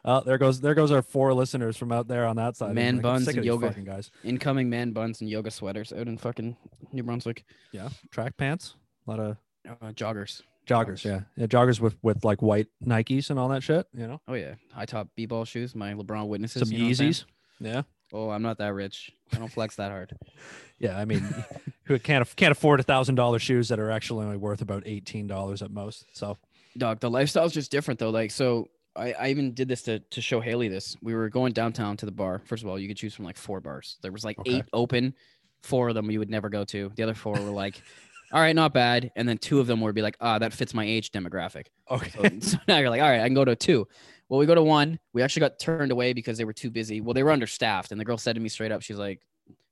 Oh, 0.05 0.21
there 0.21 0.37
goes 0.37 0.61
there 0.61 0.73
goes 0.73 0.91
our 0.91 1.01
four 1.01 1.33
listeners 1.33 1.77
from 1.77 1.91
out 1.91 2.07
there 2.07 2.25
on 2.25 2.37
that 2.37 2.55
side. 2.55 2.73
Man 2.73 2.95
like, 2.95 3.03
buns 3.03 3.27
and 3.27 3.43
yoga. 3.45 3.69
guys. 3.83 4.11
Incoming 4.23 4.69
man 4.69 4.91
buns 4.91 5.21
and 5.21 5.29
yoga 5.29 5.51
sweaters 5.51 5.91
out 5.93 6.07
in 6.07 6.17
fucking 6.17 6.55
New 6.93 7.03
Brunswick. 7.03 7.43
Yeah, 7.73 7.89
track 8.09 8.35
pants, 8.37 8.75
a 9.07 9.11
lot 9.11 9.19
of 9.19 9.37
Uh, 9.67 9.91
joggers. 9.91 9.93
joggers. 9.95 10.41
Joggers. 10.67 11.03
Yeah, 11.05 11.21
yeah, 11.35 11.45
joggers 11.47 11.79
with 11.79 11.95
with 12.01 12.23
like 12.23 12.41
white 12.41 12.67
Nikes 12.83 13.29
and 13.29 13.37
all 13.37 13.49
that 13.49 13.61
shit. 13.61 13.87
You 13.93 14.07
know, 14.07 14.21
Oh 14.27 14.33
yeah, 14.35 14.55
high 14.73 14.85
top 14.85 15.09
b-ball 15.15 15.45
shoes. 15.45 15.75
My 15.75 15.93
LeBron 15.93 16.27
witnesses. 16.27 16.61
some 16.67 16.71
you 16.71 16.79
know 16.79 16.85
what 16.85 16.89
I'm 16.89 16.95
saying? 16.95 17.11
Yeezys. 17.11 17.25
Yeah, 17.59 17.81
Oh, 18.13 18.29
I'm 18.29 18.41
not 18.41 18.57
that 18.57 18.73
rich. 18.73 19.11
I 19.33 19.37
don't 19.37 19.51
flex 19.51 19.75
that 19.75 19.91
hard. 19.91 20.15
yeah. 20.79 20.97
I 20.97 21.05
mean, 21.05 21.23
who 21.83 21.99
can't 21.99 22.27
can't 22.35 22.51
afford 22.51 22.79
a 22.79 22.83
thousand 22.83 23.15
dollar 23.15 23.39
shoes 23.39 23.69
that 23.69 23.79
are 23.79 23.91
actually 23.91 24.25
only 24.25 24.37
worth 24.37 24.61
about 24.61 24.83
eighteen 24.85 25.27
dollars 25.27 25.61
at 25.61 25.71
most. 25.71 26.05
So 26.13 26.37
Dog, 26.77 26.99
the 26.99 27.09
lifestyle's 27.09 27.53
just 27.53 27.71
different 27.71 27.99
though. 27.99 28.09
Like, 28.11 28.31
so 28.31 28.69
I, 28.95 29.13
I 29.13 29.29
even 29.29 29.53
did 29.53 29.67
this 29.67 29.81
to 29.83 29.99
to 29.99 30.21
show 30.21 30.39
Haley 30.39 30.67
this. 30.67 30.95
We 31.01 31.13
were 31.13 31.29
going 31.29 31.53
downtown 31.53 31.97
to 31.97 32.05
the 32.05 32.11
bar. 32.11 32.41
First 32.45 32.63
of 32.63 32.69
all, 32.69 32.79
you 32.79 32.87
could 32.87 32.97
choose 32.97 33.13
from 33.13 33.25
like 33.25 33.37
four 33.37 33.59
bars. 33.59 33.97
There 34.01 34.11
was 34.11 34.23
like 34.23 34.39
Okay. 34.39 34.57
eight 34.57 34.65
open. 34.73 35.13
Four 35.61 35.89
of 35.89 35.95
them 35.95 36.09
you 36.09 36.19
would 36.19 36.29
never 36.29 36.47
go 36.49 36.63
to. 36.65 36.91
The 36.95 37.03
other 37.03 37.13
four 37.13 37.33
were 37.33 37.51
like, 37.51 37.81
all 38.31 38.39
right, 38.39 38.55
not 38.55 38.73
bad. 38.73 39.11
And 39.17 39.27
then 39.27 39.37
two 39.37 39.59
of 39.59 39.67
them 39.67 39.81
would 39.81 39.93
be 39.93 40.01
like, 40.01 40.15
ah, 40.21 40.39
that 40.39 40.53
fits 40.53 40.73
my 40.73 40.85
age 40.85 41.11
demographic. 41.11 41.65
So, 41.89 41.95
okay, 41.95 42.39
so 42.39 42.57
now 42.67 42.77
you're 42.77 42.89
like, 42.89 43.01
all 43.01 43.09
right, 43.09 43.19
I 43.21 43.27
can 43.27 43.33
go 43.33 43.43
to 43.43 43.55
two. 43.57 43.87
Well, 44.29 44.39
we 44.39 44.45
go 44.45 44.55
to 44.55 44.63
one. 44.63 44.99
We 45.13 45.21
actually 45.23 45.41
got 45.41 45.59
turned 45.59 45.91
away 45.91 46.13
because 46.13 46.37
they 46.37 46.45
were 46.45 46.53
too 46.53 46.69
busy. 46.69 47.01
Well, 47.01 47.13
they 47.13 47.23
were 47.23 47.31
understaffed, 47.31 47.91
and 47.91 47.99
the 47.99 48.05
girl 48.05 48.17
said 48.17 48.35
to 48.35 48.41
me 48.41 48.49
straight 48.49 48.71
up, 48.71 48.81
she's 48.81 48.97
like, 48.97 49.21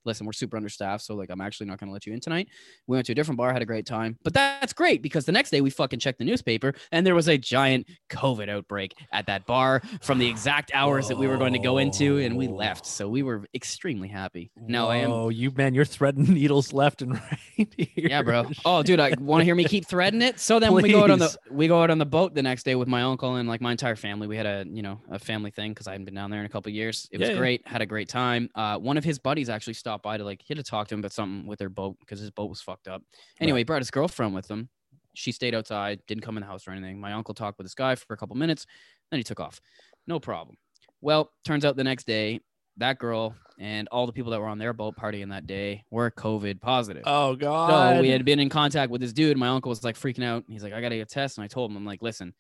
"Listen, 0.07 0.25
we're 0.25 0.33
super 0.33 0.57
understaffed, 0.57 1.03
so 1.03 1.15
like, 1.15 1.29
I'm 1.29 1.41
actually 1.41 1.67
not 1.67 1.79
going 1.79 1.89
to 1.89 1.93
let 1.93 2.05
you 2.07 2.13
in 2.13 2.19
tonight." 2.19 2.47
We 2.87 2.97
went 2.97 3.05
to 3.07 3.11
a 3.11 3.15
different 3.15 3.37
bar, 3.37 3.53
had 3.53 3.61
a 3.61 3.65
great 3.65 3.85
time, 3.85 4.17
but 4.23 4.33
that's 4.33 4.73
great 4.73 5.01
because 5.01 5.25
the 5.25 5.31
next 5.31 5.51
day 5.51 5.61
we 5.61 5.69
fucking 5.69 5.99
checked 5.99 6.19
the 6.19 6.25
newspaper, 6.25 6.73
and 6.91 7.05
there 7.05 7.15
was 7.15 7.27
a 7.27 7.37
giant 7.37 7.87
COVID 8.09 8.49
outbreak 8.49 8.95
at 9.11 9.27
that 9.27 9.45
bar 9.45 9.81
from 10.01 10.17
the 10.17 10.27
exact 10.27 10.71
hours 10.73 11.07
that 11.09 11.17
we 11.17 11.27
were 11.27 11.37
going 11.37 11.53
to 11.53 11.59
go 11.59 11.77
into, 11.77 12.17
and 12.17 12.35
we 12.37 12.47
left. 12.47 12.85
So 12.85 13.07
we 13.09 13.21
were 13.23 13.45
extremely 13.53 14.07
happy. 14.07 14.51
No, 14.55 14.87
I 14.87 14.97
am. 14.97 15.11
Oh, 15.11 15.29
you 15.29 15.51
man, 15.51 15.73
you're 15.73 15.85
threading 15.85 16.23
needles 16.33 16.73
left 16.73 17.01
and 17.01 17.13
right. 17.13 17.39
Here. 17.77 17.87
Yeah, 17.95 18.21
bro. 18.21 18.49
Oh, 18.65 18.83
dude, 18.83 18.99
I 18.99 19.13
want 19.19 19.41
to 19.41 19.45
hear 19.45 19.55
me 19.55 19.63
keep 19.65 19.87
threading 19.87 20.21
it. 20.21 20.39
So 20.39 20.59
then 20.59 20.73
we 20.73 20.91
go 20.91 21.03
out 21.03 21.11
on 21.11 21.19
the 21.19 21.35
we 21.51 21.67
go 21.67 21.81
out 21.81 21.89
on 21.89 21.97
the 21.97 22.05
boat 22.05 22.33
the 22.33 22.43
next 22.43 22.63
day 22.63 22.75
with 22.75 22.87
my 22.87 23.01
uncle 23.01 23.35
and 23.35 23.47
like 23.49 23.61
my 23.61 23.71
entire 23.71 23.95
family. 23.95 24.27
We 24.27 24.37
had 24.37 24.45
a 24.45 24.65
you 24.69 24.81
know 24.81 25.01
a 25.09 25.19
family 25.19 25.51
thing 25.51 25.71
because 25.71 25.87
I 25.87 25.91
hadn't 25.91 26.05
been 26.05 26.13
down 26.13 26.29
there 26.29 26.39
in 26.39 26.45
a 26.45 26.49
couple 26.49 26.69
of 26.69 26.75
years. 26.75 27.09
It 27.11 27.19
was 27.19 27.27
Yeah, 27.27 27.33
yeah. 27.33 27.39
great. 27.39 27.67
Had 27.67 27.81
a 27.81 27.85
great 27.85 28.07
time. 28.09 28.49
Uh, 28.55 28.77
one 28.77 28.97
of 28.97 29.03
his 29.03 29.19
buddies 29.19 29.49
actually 29.49 29.73
stopped 29.73 29.96
by 30.01 30.17
to 30.17 30.23
like 30.23 30.41
he 30.41 30.53
had 30.53 30.63
to 30.63 30.69
talk 30.69 30.87
to 30.87 30.95
him 30.95 30.99
about 30.99 31.13
something 31.13 31.47
with 31.47 31.59
their 31.59 31.69
boat 31.69 31.97
because 31.99 32.19
his 32.19 32.31
boat 32.31 32.49
was 32.49 32.61
fucked 32.61 32.87
up. 32.87 33.01
Anyway, 33.39 33.59
he 33.59 33.63
brought 33.63 33.81
his 33.81 33.91
girlfriend 33.91 34.33
with 34.33 34.49
him. 34.49 34.69
She 35.13 35.31
stayed 35.31 35.55
outside, 35.55 35.99
didn't 36.07 36.23
come 36.23 36.37
in 36.37 36.41
the 36.41 36.47
house 36.47 36.67
or 36.67 36.71
anything. 36.71 36.99
My 36.99 37.13
uncle 37.13 37.33
talked 37.33 37.57
with 37.57 37.65
this 37.65 37.73
guy 37.73 37.95
for 37.95 38.13
a 38.13 38.17
couple 38.17 38.35
minutes, 38.35 38.65
then 39.09 39.19
he 39.19 39.23
took 39.23 39.39
off. 39.39 39.59
No 40.05 40.19
problem. 40.19 40.57
Well, 41.01 41.31
turns 41.43 41.65
out 41.65 41.75
the 41.75 41.83
next 41.83 42.05
day 42.05 42.41
that 42.77 42.99
girl 42.99 43.35
and 43.59 43.87
all 43.91 44.05
the 44.05 44.13
people 44.13 44.31
that 44.31 44.39
were 44.39 44.47
on 44.47 44.59
their 44.59 44.73
boat 44.73 44.95
partying 44.95 45.29
that 45.29 45.47
day 45.47 45.83
were 45.89 46.11
COVID 46.11 46.61
positive. 46.61 47.03
Oh 47.05 47.35
god. 47.35 47.95
So 47.95 48.01
we 48.01 48.09
had 48.09 48.23
been 48.23 48.39
in 48.39 48.49
contact 48.49 48.91
with 48.91 49.01
this 49.01 49.13
dude. 49.13 49.37
My 49.37 49.47
uncle 49.47 49.69
was 49.69 49.83
like 49.83 49.97
freaking 49.97 50.23
out. 50.23 50.43
He's 50.47 50.63
like, 50.63 50.73
I 50.73 50.81
gotta 50.81 50.95
get 50.95 51.01
a 51.01 51.05
test. 51.05 51.37
And 51.37 51.43
I 51.43 51.47
told 51.47 51.71
him, 51.71 51.77
I'm 51.77 51.85
like, 51.85 52.01
listen, 52.01 52.33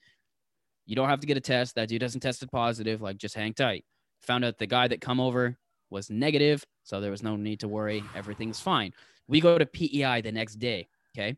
you 0.85 0.95
don't 0.95 1.09
have 1.09 1.19
to 1.19 1.27
get 1.27 1.37
a 1.37 1.41
test. 1.41 1.75
That 1.75 1.89
dude 1.89 2.01
hasn't 2.01 2.23
tested 2.23 2.49
positive. 2.51 3.01
Like, 3.01 3.17
just 3.17 3.35
hang 3.35 3.53
tight. 3.53 3.83
Found 4.21 4.45
out 4.45 4.57
the 4.57 4.67
guy 4.67 4.87
that 4.87 5.01
come 5.01 5.19
over 5.19 5.57
was 5.89 6.09
negative, 6.09 6.63
so 6.83 6.99
there 7.01 7.11
was 7.11 7.23
no 7.23 7.35
need 7.35 7.59
to 7.61 7.67
worry. 7.67 8.03
Everything's 8.15 8.59
fine. 8.59 8.93
We 9.27 9.39
go 9.41 9.57
to 9.57 9.65
PEI 9.65 10.21
the 10.21 10.31
next 10.31 10.55
day. 10.55 10.87
Okay. 11.17 11.37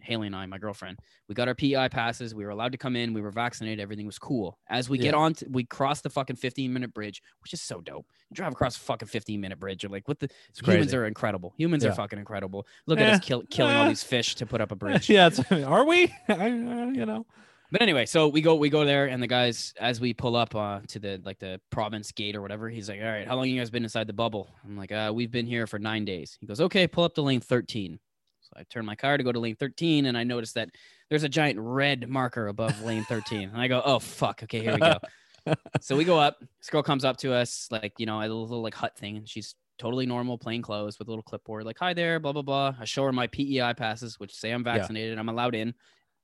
Haley 0.00 0.28
and 0.28 0.36
I, 0.36 0.46
my 0.46 0.58
girlfriend, 0.58 1.00
we 1.28 1.34
got 1.34 1.48
our 1.48 1.56
PEI 1.56 1.88
passes. 1.88 2.32
We 2.32 2.44
were 2.44 2.50
allowed 2.50 2.70
to 2.70 2.78
come 2.78 2.94
in. 2.94 3.12
We 3.14 3.20
were 3.20 3.32
vaccinated. 3.32 3.80
Everything 3.80 4.06
was 4.06 4.16
cool. 4.16 4.56
As 4.70 4.88
we 4.88 4.96
get 4.96 5.12
on, 5.12 5.34
to, 5.34 5.46
we 5.50 5.64
cross 5.64 6.02
the 6.02 6.08
fucking 6.08 6.36
15 6.36 6.72
minute 6.72 6.94
bridge, 6.94 7.20
which 7.42 7.52
is 7.52 7.60
so 7.60 7.80
dope. 7.80 8.06
You 8.30 8.34
drive 8.36 8.52
across 8.52 8.76
a 8.76 8.80
fucking 8.80 9.08
15 9.08 9.40
minute 9.40 9.58
bridge. 9.58 9.82
You're 9.82 9.90
like, 9.90 10.06
what 10.06 10.20
the 10.20 10.30
humans 10.64 10.94
are 10.94 11.04
incredible. 11.06 11.52
Humans 11.56 11.82
Yeah. 11.82 11.90
are 11.90 11.94
fucking 11.94 12.18
incredible. 12.18 12.64
Look 12.86 13.00
at 13.00 13.08
us 13.10 13.16
Eh, 13.16 13.20
kill, 13.26 13.42
killing 13.50 13.74
all 13.74 13.86
eh. 13.86 13.88
these 13.88 14.04
fish 14.04 14.36
to 14.36 14.46
put 14.46 14.60
up 14.60 14.70
a 14.70 14.76
bridge. 14.84 15.10
yeah, 15.10 15.30
are 15.66 15.84
we? 15.84 16.14
I, 16.28 16.32
uh, 16.34 16.90
you 16.90 17.04
know. 17.04 17.26
But 17.70 17.82
anyway, 17.82 18.06
so 18.06 18.28
we 18.28 18.40
go 18.40 18.54
we 18.54 18.70
go 18.70 18.84
there, 18.86 19.06
and 19.06 19.22
the 19.22 19.26
guys 19.26 19.74
as 19.78 20.00
we 20.00 20.14
pull 20.14 20.36
up 20.36 20.54
uh, 20.54 20.80
to 20.88 20.98
the 20.98 21.20
like 21.24 21.38
the 21.38 21.60
province 21.70 22.12
gate 22.12 22.34
or 22.34 22.40
whatever, 22.40 22.68
he's 22.70 22.88
like, 22.88 23.00
"All 23.00 23.06
right, 23.06 23.26
how 23.26 23.36
long 23.36 23.46
you 23.48 23.58
guys 23.60 23.70
been 23.70 23.82
inside 23.82 24.06
the 24.06 24.14
bubble?" 24.14 24.54
I'm 24.64 24.76
like, 24.76 24.90
uh, 24.90 25.12
"We've 25.14 25.30
been 25.30 25.46
here 25.46 25.66
for 25.66 25.78
nine 25.78 26.04
days." 26.06 26.38
He 26.40 26.46
goes, 26.46 26.60
"Okay, 26.62 26.86
pull 26.86 27.04
up 27.04 27.14
to 27.16 27.22
lane 27.22 27.40
13." 27.40 28.00
So 28.40 28.52
I 28.56 28.62
turn 28.64 28.86
my 28.86 28.96
car 28.96 29.18
to 29.18 29.24
go 29.24 29.32
to 29.32 29.38
lane 29.38 29.56
13, 29.56 30.06
and 30.06 30.16
I 30.16 30.24
notice 30.24 30.52
that 30.54 30.70
there's 31.10 31.24
a 31.24 31.28
giant 31.28 31.58
red 31.60 32.08
marker 32.08 32.46
above 32.48 32.80
lane 32.80 33.04
13, 33.04 33.50
and 33.50 33.60
I 33.60 33.68
go, 33.68 33.82
"Oh 33.84 33.98
fuck, 33.98 34.42
okay, 34.44 34.62
here 34.62 34.72
we 34.72 34.80
go." 34.80 34.98
so 35.80 35.94
we 35.96 36.04
go 36.04 36.18
up. 36.18 36.38
This 36.58 36.70
girl 36.70 36.82
comes 36.82 37.04
up 37.04 37.18
to 37.18 37.34
us, 37.34 37.68
like 37.70 37.92
you 37.98 38.06
know, 38.06 38.18
a 38.20 38.28
little 38.28 38.62
like 38.62 38.74
hut 38.74 38.96
thing, 38.96 39.18
and 39.18 39.28
she's 39.28 39.54
totally 39.78 40.06
normal, 40.06 40.38
plain 40.38 40.62
clothes 40.62 40.98
with 40.98 41.08
a 41.08 41.10
little 41.10 41.22
clipboard, 41.22 41.64
like, 41.64 41.78
"Hi 41.80 41.92
there," 41.92 42.18
blah 42.18 42.32
blah 42.32 42.42
blah. 42.42 42.74
I 42.80 42.86
show 42.86 43.04
her 43.04 43.12
my 43.12 43.26
PEI 43.26 43.74
passes, 43.74 44.18
which 44.18 44.34
say 44.34 44.52
I'm 44.52 44.64
Yeah. 44.70 44.72
vaccinated, 44.72 45.18
I'm 45.18 45.28
allowed 45.28 45.54
in. 45.54 45.74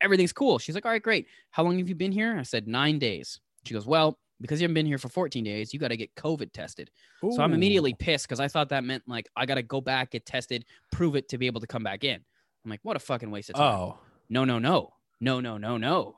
Everything's 0.04 0.32
cool. 0.32 0.58
She's 0.58 0.74
like, 0.74 0.84
"All 0.84 0.92
right, 0.92 1.02
great. 1.02 1.26
How 1.50 1.62
long 1.64 1.78
have 1.78 1.88
you 1.88 1.94
been 1.94 2.12
here?" 2.12 2.36
I 2.38 2.42
said, 2.42 2.68
nine 2.68 2.98
days. 2.98 3.40
She 3.64 3.74
goes, 3.74 3.86
Well, 3.86 4.18
because 4.40 4.60
you 4.60 4.64
haven't 4.64 4.74
been 4.74 4.86
here 4.86 4.98
for 4.98 5.08
14 5.08 5.42
days, 5.42 5.72
you 5.72 5.80
got 5.80 5.88
to 5.88 5.96
get 5.96 6.14
COVID 6.16 6.52
tested. 6.52 6.90
So 7.22 7.42
I'm 7.42 7.54
immediately 7.54 7.94
pissed 7.94 8.28
because 8.28 8.40
I 8.40 8.48
thought 8.48 8.68
that 8.68 8.84
meant 8.84 9.02
like 9.06 9.28
I 9.36 9.46
got 9.46 9.54
to 9.54 9.62
go 9.62 9.80
back, 9.80 10.10
get 10.10 10.26
tested, 10.26 10.64
prove 10.92 11.16
it 11.16 11.28
to 11.30 11.38
be 11.38 11.46
able 11.46 11.60
to 11.60 11.66
come 11.66 11.82
back 11.82 12.04
in. 12.04 12.20
I'm 12.64 12.70
like, 12.70 12.80
What 12.82 12.96
a 12.96 13.00
fucking 13.00 13.30
waste 13.30 13.50
of 13.50 13.56
time. 13.56 13.74
Oh. 13.74 13.98
No, 14.28 14.44
no, 14.44 14.58
no, 14.58 14.92
no, 15.20 15.40
no, 15.40 15.56
no, 15.58 15.76
no. 15.76 16.16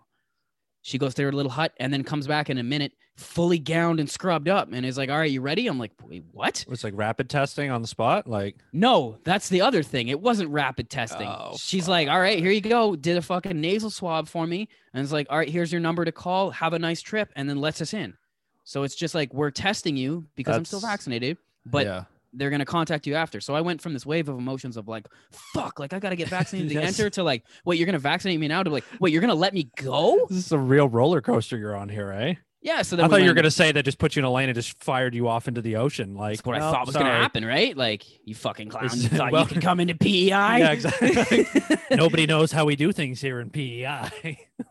She 0.86 0.98
goes 0.98 1.14
to 1.14 1.24
her 1.24 1.32
little 1.32 1.50
hut 1.50 1.72
and 1.80 1.92
then 1.92 2.04
comes 2.04 2.28
back 2.28 2.48
in 2.48 2.58
a 2.58 2.62
minute, 2.62 2.92
fully 3.16 3.58
gowned 3.58 3.98
and 3.98 4.08
scrubbed 4.08 4.48
up, 4.48 4.68
and 4.70 4.86
is 4.86 4.96
like, 4.96 5.10
All 5.10 5.18
right, 5.18 5.28
you 5.28 5.40
ready? 5.40 5.66
I'm 5.66 5.80
like, 5.80 5.90
Wait, 6.04 6.22
what? 6.30 6.64
It's 6.70 6.84
like 6.84 6.92
rapid 6.96 7.28
testing 7.28 7.72
on 7.72 7.82
the 7.82 7.88
spot. 7.88 8.28
Like, 8.28 8.54
No, 8.72 9.18
that's 9.24 9.48
the 9.48 9.62
other 9.62 9.82
thing. 9.82 10.06
It 10.06 10.20
wasn't 10.20 10.48
rapid 10.50 10.88
testing. 10.88 11.26
Oh, 11.26 11.56
She's 11.58 11.88
like, 11.88 12.06
all 12.08 12.20
right, 12.20 12.38
here 12.38 12.52
you 12.52 12.60
go. 12.60 12.94
Did 12.94 13.16
a 13.16 13.22
fucking 13.22 13.60
nasal 13.60 13.90
swab 13.90 14.28
for 14.28 14.46
me. 14.46 14.68
And 14.94 15.02
it's 15.02 15.10
like, 15.12 15.26
all 15.28 15.38
right, 15.38 15.48
here's 15.48 15.72
your 15.72 15.80
number 15.80 16.04
to 16.04 16.12
call. 16.12 16.50
Have 16.50 16.72
a 16.72 16.78
nice 16.78 17.02
trip. 17.02 17.32
And 17.34 17.50
then 17.50 17.60
lets 17.60 17.80
us 17.80 17.92
in. 17.92 18.14
So 18.62 18.84
it's 18.84 18.94
just 18.94 19.12
like, 19.12 19.34
we're 19.34 19.50
testing 19.50 19.96
you 19.96 20.26
because 20.36 20.54
I'm 20.56 20.64
still 20.64 20.78
vaccinated, 20.78 21.36
but 21.64 21.84
yeah 21.84 22.04
they're 22.36 22.50
going 22.50 22.60
to 22.60 22.66
contact 22.66 23.06
you 23.06 23.14
after. 23.14 23.40
So 23.40 23.54
I 23.54 23.60
went 23.60 23.80
from 23.80 23.92
this 23.92 24.06
wave 24.06 24.28
of 24.28 24.38
emotions 24.38 24.76
of 24.76 24.88
like, 24.88 25.06
fuck, 25.54 25.78
like 25.78 25.92
I 25.92 25.98
got 25.98 26.10
to 26.10 26.16
get 26.16 26.28
vaccinated 26.28 26.72
yes. 26.72 26.82
to 26.82 26.86
enter 26.86 27.10
to 27.10 27.22
like, 27.22 27.44
wait, 27.64 27.78
you're 27.78 27.86
going 27.86 27.94
to 27.94 27.98
vaccinate 27.98 28.38
me 28.38 28.48
now 28.48 28.62
to 28.62 28.70
like, 28.70 28.84
wait, 29.00 29.12
you're 29.12 29.20
going 29.20 29.28
to 29.28 29.34
let 29.34 29.54
me 29.54 29.70
go? 29.76 30.26
This 30.28 30.46
is 30.46 30.52
a 30.52 30.58
real 30.58 30.88
roller 30.88 31.20
coaster 31.20 31.56
you're 31.56 31.76
on 31.76 31.88
here, 31.88 32.12
eh? 32.12 32.34
Yeah. 32.62 32.82
So 32.82 32.96
I 33.00 33.06
thought 33.06 33.22
you 33.22 33.28
were 33.28 33.34
going 33.34 33.44
to 33.44 33.50
say 33.50 33.70
that 33.70 33.84
just 33.84 33.98
put 33.98 34.16
you 34.16 34.20
in 34.20 34.24
a 34.24 34.30
lane 34.32 34.48
and 34.48 34.56
just 34.56 34.82
fired 34.82 35.14
you 35.14 35.28
off 35.28 35.46
into 35.46 35.62
the 35.62 35.76
ocean. 35.76 36.16
Like 36.16 36.38
that's 36.38 36.46
what 36.46 36.58
well, 36.58 36.68
I 36.68 36.72
thought 36.72 36.86
was 36.86 36.96
going 36.96 37.06
to 37.06 37.12
happen, 37.12 37.44
right? 37.44 37.76
Like 37.76 38.04
you 38.24 38.34
fucking 38.34 38.70
clown. 38.70 38.88
You 38.92 39.08
thought 39.08 39.30
well, 39.30 39.42
you 39.42 39.48
could 39.48 39.62
come 39.62 39.78
into 39.78 39.94
PEI. 39.94 40.26
Yeah, 40.26 40.72
exactly. 40.72 41.46
Nobody 41.96 42.26
knows 42.26 42.50
how 42.50 42.64
we 42.64 42.74
do 42.74 42.90
things 42.90 43.20
here 43.20 43.40
in 43.40 43.50
PEI. 43.50 44.10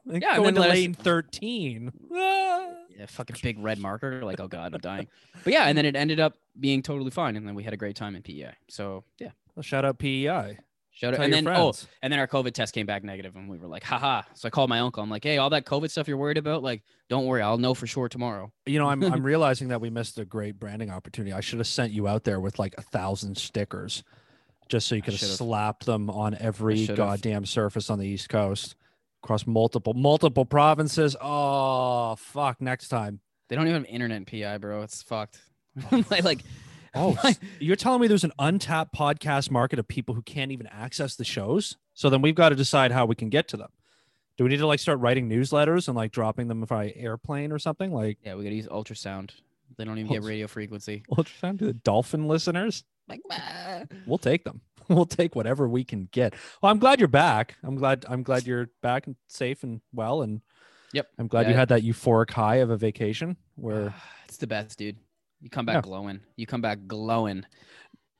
like, 0.05 0.21
yeah. 0.21 0.35
going 0.35 0.55
to 0.55 0.61
lane 0.61 0.95
us- 0.99 1.03
13 1.03 1.91
a 2.99 3.07
fucking 3.07 3.37
big 3.41 3.59
red 3.59 3.79
marker. 3.79 4.23
Like, 4.23 4.39
oh 4.39 4.47
god, 4.47 4.73
I'm 4.73 4.81
dying. 4.81 5.07
But 5.43 5.53
yeah, 5.53 5.65
and 5.65 5.77
then 5.77 5.85
it 5.85 5.95
ended 5.95 6.19
up 6.19 6.37
being 6.59 6.81
totally 6.81 7.11
fine, 7.11 7.35
and 7.35 7.47
then 7.47 7.55
we 7.55 7.63
had 7.63 7.73
a 7.73 7.77
great 7.77 7.95
time 7.95 8.15
in 8.15 8.23
PEI. 8.23 8.55
So 8.67 9.03
yeah, 9.19 9.31
well, 9.55 9.63
shout 9.63 9.85
out 9.85 9.99
PEI. 9.99 10.57
Shout 10.95 11.13
out, 11.13 11.19
and 11.19 11.33
then 11.33 11.45
oh, 11.45 11.73
friends. 11.73 11.87
oh, 11.89 11.97
and 12.01 12.13
then 12.13 12.19
our 12.19 12.27
COVID 12.27 12.53
test 12.53 12.73
came 12.73 12.85
back 12.85 13.03
negative, 13.03 13.35
and 13.35 13.49
we 13.49 13.57
were 13.57 13.67
like, 13.67 13.83
haha. 13.83 14.21
So 14.33 14.47
I 14.47 14.49
called 14.49 14.69
my 14.69 14.79
uncle. 14.79 15.03
I'm 15.03 15.09
like, 15.09 15.25
hey, 15.25 15.37
all 15.37 15.49
that 15.49 15.65
COVID 15.65 15.91
stuff 15.91 16.07
you're 16.07 16.15
worried 16.15 16.37
about, 16.37 16.63
like, 16.63 16.83
don't 17.09 17.25
worry, 17.25 17.41
I'll 17.41 17.57
know 17.57 17.73
for 17.73 17.85
sure 17.85 18.07
tomorrow. 18.07 18.53
You 18.65 18.79
know, 18.79 18.87
I'm 18.87 19.03
I'm 19.03 19.23
realizing 19.25 19.67
that 19.67 19.81
we 19.81 19.89
missed 19.89 20.17
a 20.17 20.25
great 20.25 20.57
branding 20.57 20.89
opportunity. 20.89 21.33
I 21.33 21.41
should 21.41 21.59
have 21.59 21.67
sent 21.67 21.91
you 21.91 22.07
out 22.07 22.23
there 22.23 22.39
with 22.39 22.59
like 22.59 22.75
a 22.77 22.81
thousand 22.81 23.37
stickers, 23.37 24.03
just 24.69 24.87
so 24.87 24.95
you 24.95 25.01
could 25.01 25.15
have 25.15 25.21
slapped 25.21 25.85
them 25.85 26.09
on 26.09 26.37
every 26.39 26.87
goddamn 26.87 27.45
surface 27.45 27.89
on 27.89 27.99
the 27.99 28.07
East 28.07 28.29
Coast 28.29 28.75
across 29.25 29.47
multiple 29.47 29.93
multiple 29.95 30.45
provinces. 30.45 31.15
Oh 31.19 32.15
fuck! 32.15 32.61
Next 32.61 32.89
time. 32.89 33.19
They 33.49 33.55
don't 33.55 33.67
even 33.67 33.83
have 33.83 33.91
internet 33.91 34.17
in 34.17 34.25
PEI, 34.25 34.57
bro. 34.57 34.83
It's 34.83 35.01
fucked. 35.01 35.39
Oh, 35.91 36.03
like, 36.09 36.23
like, 36.23 36.39
Oh, 36.93 37.17
s- 37.23 37.39
you're 37.59 37.75
telling 37.75 38.01
me 38.01 38.07
there's 38.07 38.23
an 38.23 38.31
untapped 38.39 38.93
podcast 38.95 39.51
market 39.51 39.77
of 39.79 39.87
people 39.87 40.15
who 40.15 40.21
can't 40.21 40.51
even 40.51 40.67
access 40.67 41.15
the 41.15 41.23
shows? 41.25 41.75
So 41.93 42.09
then 42.09 42.21
we've 42.21 42.35
got 42.35 42.49
to 42.49 42.55
decide 42.55 42.91
how 42.91 43.05
we 43.05 43.15
can 43.15 43.29
get 43.29 43.47
to 43.49 43.57
them. 43.57 43.69
Do 44.37 44.43
we 44.45 44.49
need 44.51 44.57
to 44.57 44.67
like 44.67 44.79
start 44.79 44.99
writing 44.99 45.29
newsletters 45.29 45.87
and 45.87 45.95
like 45.97 46.11
dropping 46.11 46.47
them 46.47 46.61
by 46.61 46.93
airplane 46.95 47.51
or 47.51 47.59
something? 47.59 47.91
Like 47.91 48.19
yeah, 48.23 48.35
we 48.35 48.43
gotta 48.43 48.55
use 48.55 48.67
ultrasound. 48.67 49.31
They 49.77 49.85
don't 49.85 49.97
even 49.97 50.11
get 50.11 50.23
radio 50.23 50.45
frequency. 50.47 51.03
ultrasound 51.11 51.59
to 51.59 51.65
the 51.65 51.73
dolphin 51.73 52.27
listeners? 52.27 52.83
Like, 53.07 53.21
bah. 53.27 53.83
We'll 54.05 54.17
take 54.19 54.43
them. 54.43 54.61
We'll 54.89 55.05
take 55.05 55.35
whatever 55.35 55.67
we 55.67 55.83
can 55.83 56.09
get. 56.11 56.33
Well, 56.61 56.71
I'm 56.71 56.79
glad 56.79 56.99
you're 56.99 57.07
back. 57.07 57.55
I'm 57.63 57.75
glad 57.75 58.05
I'm 58.07 58.23
glad 58.23 58.45
you're 58.45 58.69
back 58.81 59.07
and 59.07 59.15
safe 59.27 59.63
and 59.63 59.81
well. 59.93 60.21
And 60.21 60.41
Yep. 60.93 61.07
I'm 61.19 61.27
glad 61.27 61.49
you 61.49 61.53
had 61.55 61.69
that 61.69 61.81
euphoric 61.83 62.31
high 62.31 62.57
of 62.57 62.69
a 62.69 62.77
vacation 62.77 63.35
where 63.55 63.93
ah, 63.95 64.03
it's 64.27 64.37
the 64.37 64.47
best, 64.47 64.77
dude. 64.77 64.97
You 65.41 65.49
come 65.49 65.65
back 65.65 65.75
Yeah. 65.75 65.81
glowing. 65.81 66.21
You 66.37 66.45
come 66.45 66.61
back 66.61 66.79
glowing. 66.87 67.45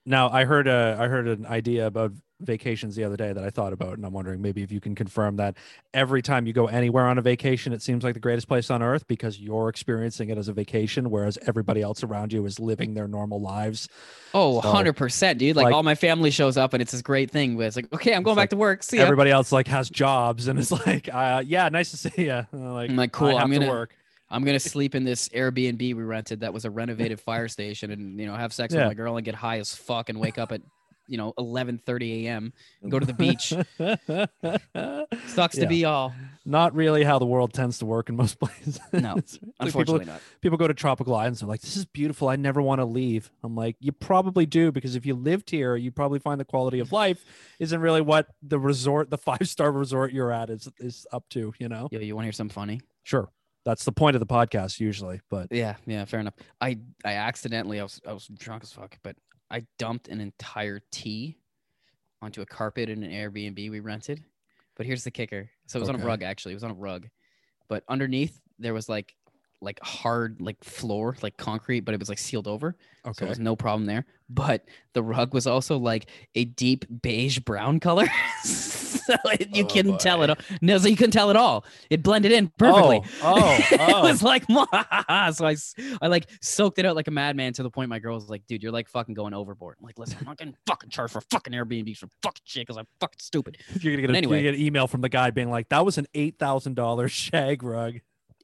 Now 0.05 0.29
I 0.29 0.45
heard 0.45 0.67
a 0.67 0.98
I 1.00 1.07
heard 1.07 1.27
an 1.27 1.45
idea 1.45 1.88
about 1.88 2.12
vacations 2.41 2.95
the 2.95 3.03
other 3.03 3.15
day 3.17 3.31
that 3.33 3.43
I 3.43 3.49
thought 3.49 3.73
about, 3.73 3.93
and 3.97 4.05
I'm 4.05 4.13
wondering 4.13 4.41
maybe 4.41 4.61
if 4.61 4.71
you 4.71 4.79
can 4.81 4.93
confirm 4.95 5.37
that 5.37 5.55
every 5.93 6.21
time 6.21 6.45
you 6.45 6.53
go 6.53 6.67
anywhere 6.67 7.05
on 7.07 7.17
a 7.17 7.21
vacation, 7.21 7.71
it 7.73 7.81
seems 7.81 8.03
like 8.03 8.13
the 8.13 8.19
greatest 8.19 8.47
place 8.47 8.69
on 8.69 8.81
earth 8.81 9.07
because 9.07 9.39
you're 9.39 9.69
experiencing 9.69 10.29
it 10.29 10.37
as 10.37 10.47
a 10.47 10.53
vacation, 10.53 11.09
whereas 11.09 11.37
everybody 11.47 11.81
else 11.81 12.03
around 12.03 12.33
you 12.33 12.45
is 12.45 12.59
living 12.59 12.93
their 12.93 13.07
normal 13.07 13.41
lives. 13.41 13.87
Oh, 14.33 14.61
So, 14.61 14.67
100%, 14.73 15.37
dude. 15.37 15.55
Like, 15.55 15.65
like- 15.65 15.73
all 15.73 15.83
my 15.83 15.95
family 15.95 16.31
shows 16.31 16.57
up 16.57 16.73
and 16.73 16.81
it's 16.81 16.91
this 16.91 17.01
great 17.01 17.31
thing. 17.31 17.57
But 17.57 17.67
it's 17.67 17.75
like, 17.75 17.93
okay, 17.93 18.13
I'm 18.13 18.23
going 18.23 18.35
back 18.35 18.43
like 18.43 18.49
to 18.51 18.57
work. 18.57 18.83
See 18.83 18.97
ya. 18.97 19.03
Everybody 19.03 19.31
else 19.31 19.51
like 19.51 19.67
has 19.67 19.89
jobs, 19.89 20.47
and 20.47 20.59
it's 20.59 20.71
like, 20.87 21.07
uh, 21.13 21.43
yeah, 21.45 21.69
nice 21.69 21.91
to 21.91 21.97
see 21.97 22.25
you. 22.25 22.45
Like, 22.51 22.89
I'm 22.89 22.95
like, 22.95 23.11
cool, 23.11 23.37
I'm 23.37 23.51
gonna- 23.51 23.67
work. 23.69 23.95
I'm 24.27 24.43
gonna 24.43 24.59
sleep 24.59 24.95
in 24.95 25.03
this 25.03 25.29
Airbnb 25.29 25.79
we 25.79 25.93
rented 25.93 26.39
that 26.39 26.51
was 26.51 26.65
a 26.65 26.69
renovated 26.71 27.19
fire 27.19 27.47
station, 27.47 27.91
and 27.91 28.19
you 28.19 28.25
know, 28.25 28.35
have 28.35 28.51
sex 28.51 28.73
Yeah. 28.73 28.81
with 28.81 28.87
my 28.87 28.93
girl 28.95 29.17
and 29.17 29.23
get 29.23 29.35
high 29.35 29.59
as 29.59 29.75
fuck 29.75 30.09
and 30.09 30.19
wake 30.19 30.39
up 30.39 30.51
at, 30.51 30.61
you 31.07 31.17
know, 31.17 31.33
11:30 31.38 32.25
a.m. 32.25 32.53
and 32.81 32.91
go 32.91 33.00
to 33.00 33.05
the 33.05 33.13
beach. 33.13 33.50
Sucks 35.27 35.57
Yeah. 35.57 35.63
to 35.63 35.67
be 35.67 35.85
all. 35.85 36.13
Not 36.45 36.75
really 36.75 37.03
how 37.03 37.19
the 37.19 37.25
world 37.25 37.53
tends 37.53 37.79
to 37.79 37.85
work 37.85 38.09
in 38.09 38.15
most 38.15 38.39
places. 38.39 38.79
No, 38.93 39.15
like 39.15 39.25
people, 39.27 39.53
Unfortunately, 39.59 40.05
not. 40.05 40.21
people 40.41 40.57
go 40.57 40.67
to 40.67 40.74
tropical 40.74 41.15
islands 41.15 41.41
and 41.41 41.47
they're 41.50 41.53
like, 41.53 41.62
this 41.62 41.75
is 41.77 41.85
beautiful. 41.85 42.29
I 42.29 42.35
never 42.35 42.62
want 42.62 42.79
to 42.81 42.85
leave. 42.85 43.31
I'm 43.43 43.55
like, 43.55 43.75
you 43.79 43.91
probably 43.91 44.45
do 44.45 44.71
because 44.71 44.95
if 44.95 45.05
you 45.05 45.15
lived 45.15 45.50
here, 45.50 45.75
you 45.75 45.91
probably 45.91 46.19
find 46.19 46.39
the 46.39 46.45
quality 46.45 46.79
of 46.79 46.91
life 46.91 47.24
isn't 47.59 47.79
really 47.79 48.01
what 48.01 48.27
the 48.43 48.59
resort, 48.59 49.09
the 49.09 49.17
five 49.17 49.47
star 49.50 49.71
resort 49.71 50.12
you're 50.13 50.31
at 50.31 50.50
is 50.50 50.69
is 50.79 51.07
up 51.12 51.27
to. 51.29 51.53
You 51.59 51.69
know, 51.69 51.88
Yeah. 51.91 52.00
you 52.00 52.15
want 52.15 52.24
to 52.24 52.27
hear 52.27 52.33
something 52.33 52.53
funny? 52.53 52.81
sure, 53.03 53.29
that's 53.65 53.85
the 53.85 53.91
point 53.91 54.15
of 54.15 54.19
the 54.19 54.25
podcast 54.27 54.79
usually. 54.79 55.21
But 55.29 55.47
Yeah, 55.51 55.75
yeah, 55.85 56.05
fair 56.05 56.19
enough. 56.19 56.35
I 56.62 56.77
I 57.03 57.13
accidentally 57.13 57.79
I 57.79 57.83
was 57.83 58.00
I 58.07 58.13
was 58.13 58.27
drunk 58.27 58.63
as 58.63 58.71
fuck, 58.74 58.97
but 59.03 59.15
I 59.49 59.65
dumped 59.77 60.07
an 60.07 60.21
entire 60.21 60.81
tea 60.91 61.37
onto 62.21 62.41
a 62.41 62.45
carpet 62.45 62.89
in 62.89 63.03
an 63.03 63.11
Airbnb 63.11 63.69
we 63.69 63.79
rented. 63.79 64.23
But 64.75 64.85
here's 64.85 65.03
the 65.03 65.11
kicker. 65.11 65.49
So 65.67 65.77
it 65.77 65.81
was 65.81 65.89
on 65.89 66.01
a 66.01 66.05
rug 66.05 66.23
actually. 66.23 66.53
It 66.53 66.55
was 66.55 66.63
on 66.63 66.71
a 66.71 66.75
rug. 66.75 67.07
But 67.67 67.83
underneath 67.87 68.41
there 68.59 68.73
was 68.73 68.89
like 68.89 69.15
like 69.62 69.79
hard 69.81 70.41
like 70.41 70.63
floor, 70.63 71.15
like 71.21 71.38
concrete, 71.38 71.81
but 71.81 71.93
it 71.93 72.00
was 72.00 72.09
like 72.09 72.19
sealed 72.19 72.47
over. 72.47 72.75
So 73.03 73.09
okay, 73.12 73.19
there 73.21 73.29
was 73.29 73.39
no 73.39 73.55
problem 73.55 73.85
there. 73.85 74.05
But 74.29 74.65
the 74.93 75.03
rug 75.03 75.33
was 75.33 75.45
also 75.47 75.77
like 75.77 76.07
a 76.35 76.45
deep 76.45 76.85
beige 77.01 77.39
brown 77.39 77.79
color. 77.79 78.07
so 78.43 79.13
it, 79.25 79.55
you 79.55 79.63
Oh, 79.63 79.67
couldn't 79.67 80.00
tell 80.00 80.24
it. 80.24 80.29
all. 80.31 80.38
No, 80.62 80.77
so 80.79 80.88
you 80.88 80.95
couldn't 80.95 81.12
tell 81.12 81.29
at 81.29 81.35
all. 81.35 81.63
It 81.91 82.01
blended 82.01 82.31
in 82.31 82.51
perfectly. 82.57 83.01
Oh, 83.21 83.33
oh, 83.35 83.57
it 83.71 83.79
oh. 83.79 84.01
was 84.01 84.24
like, 84.24 84.43
so 84.50 84.65
I, 84.71 85.55
I 86.01 86.07
like 86.07 86.27
soaked 86.41 86.79
it 86.79 86.85
out 86.85 86.95
like 86.95 87.07
a 87.07 87.12
madman 87.12 87.53
to 87.53 87.63
the 87.63 87.69
point 87.69 87.89
my 87.89 88.00
girl 88.00 88.15
was 88.15 88.29
like, 88.29 88.45
dude, 88.47 88.63
you're 88.63 88.71
like 88.71 88.89
fucking 88.89 89.13
going 89.13 89.33
overboard. 89.35 89.77
I'm 89.79 89.85
like, 89.85 90.00
listen, 90.00 90.17
I'm 90.19 90.25
not 90.25 90.38
getting 90.38 90.55
fucking 90.65 90.89
charged 90.89 91.13
for 91.13 91.21
fucking 91.21 91.53
Airbnb 91.53 91.95
for 91.97 92.07
fucking 92.24 92.41
shit 92.45 92.63
because 92.65 92.77
I'm 92.77 92.88
fucking 93.00 93.19
stupid. 93.19 93.57
you're 93.79 93.93
gonna 93.95 94.01
get, 94.07 94.12
a, 94.12 94.17
Anyway. 94.17 94.38
you're 94.41 94.43
gonna 94.43 94.57
get 94.57 94.59
an 94.59 94.65
email 94.65 94.88
from 94.88 95.01
the 95.01 95.09
guy 95.09 95.29
being 95.29 95.50
like, 95.51 95.69
that 95.69 95.85
was 95.85 96.00
an 96.00 96.07
eight 96.15 96.39
thousand 96.39 96.74
dollars 96.75 97.12
shag 97.12 97.62
rug. 97.62 98.00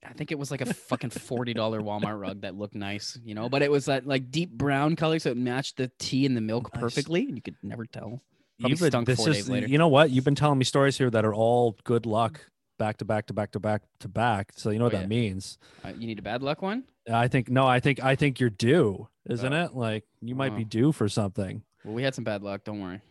I 0.08 0.14
think 0.14 0.32
it 0.32 0.40
was 0.40 0.50
like 0.52 0.62
a 0.62 0.74
fucking 0.74 1.12
forty 1.12 1.54
dollar 1.54 1.80
Walmart 1.82 2.20
rug 2.20 2.42
that 2.42 2.56
looked 2.58 2.76
nice, 2.76 3.20
you 3.24 3.36
know. 3.36 3.50
But 3.50 3.62
it 3.62 3.70
was 3.72 3.86
that 3.86 4.08
like 4.08 4.32
deep 4.32 4.52
brown 4.52 4.96
color, 4.96 5.20
so 5.20 5.30
it 5.32 5.38
matched 5.38 5.78
the 5.78 5.92
tea 6.00 6.26
and 6.26 6.36
the 6.36 6.42
milk 6.42 6.74
perfectly, 6.74 7.22
and 7.28 7.36
you 7.36 7.42
could 7.42 7.56
never 7.62 7.86
tell. 7.86 8.22
Probably 8.60 8.78
You've 8.78 8.88
stunk 8.90 9.08
this 9.08 9.18
four 9.20 9.30
is 9.30 9.36
days 9.38 9.50
later. 9.50 9.68
you 9.68 9.78
know 9.78 9.88
what 9.88 10.10
you've 10.12 10.26
been 10.26 10.36
telling 10.36 10.58
me 10.58 10.66
stories 10.66 10.98
here 10.98 11.10
that 11.12 11.24
are 11.26 11.34
all 11.34 11.78
good 11.84 12.06
luck 12.06 12.42
back 12.80 12.98
to 12.98 13.06
back 13.06 13.28
to 13.28 13.34
back 13.34 13.52
to 13.52 13.60
back 13.60 13.84
to 14.00 14.08
back. 14.08 14.52
So 14.56 14.70
you 14.72 14.80
know 14.80 14.86
what 14.86 14.94
Oh, 14.94 14.98
that 14.98 15.04
yeah. 15.04 15.08
means. 15.08 15.58
Uh, 15.84 15.90
you 15.98 16.08
need 16.08 16.18
a 16.20 16.24
bad 16.24 16.42
luck 16.42 16.62
one. 16.64 16.84
I 17.12 17.28
think 17.28 17.50
no, 17.50 17.66
I 17.68 17.80
think 17.80 18.04
I 18.04 18.16
think 18.16 18.40
you're 18.40 18.50
due, 18.50 19.08
isn't 19.30 19.54
Oh. 19.54 19.66
it? 19.66 19.74
Like 19.76 20.06
you 20.22 20.34
might 20.36 20.56
be 20.56 20.64
Oh. 20.64 20.68
due 20.68 20.92
for 20.92 21.08
something. 21.10 21.62
Well, 21.86 21.94
we 21.94 22.02
had 22.04 22.16
some 22.16 22.24
bad 22.24 22.42
luck. 22.44 22.64
Don't 22.64 22.82
worry. 22.82 23.02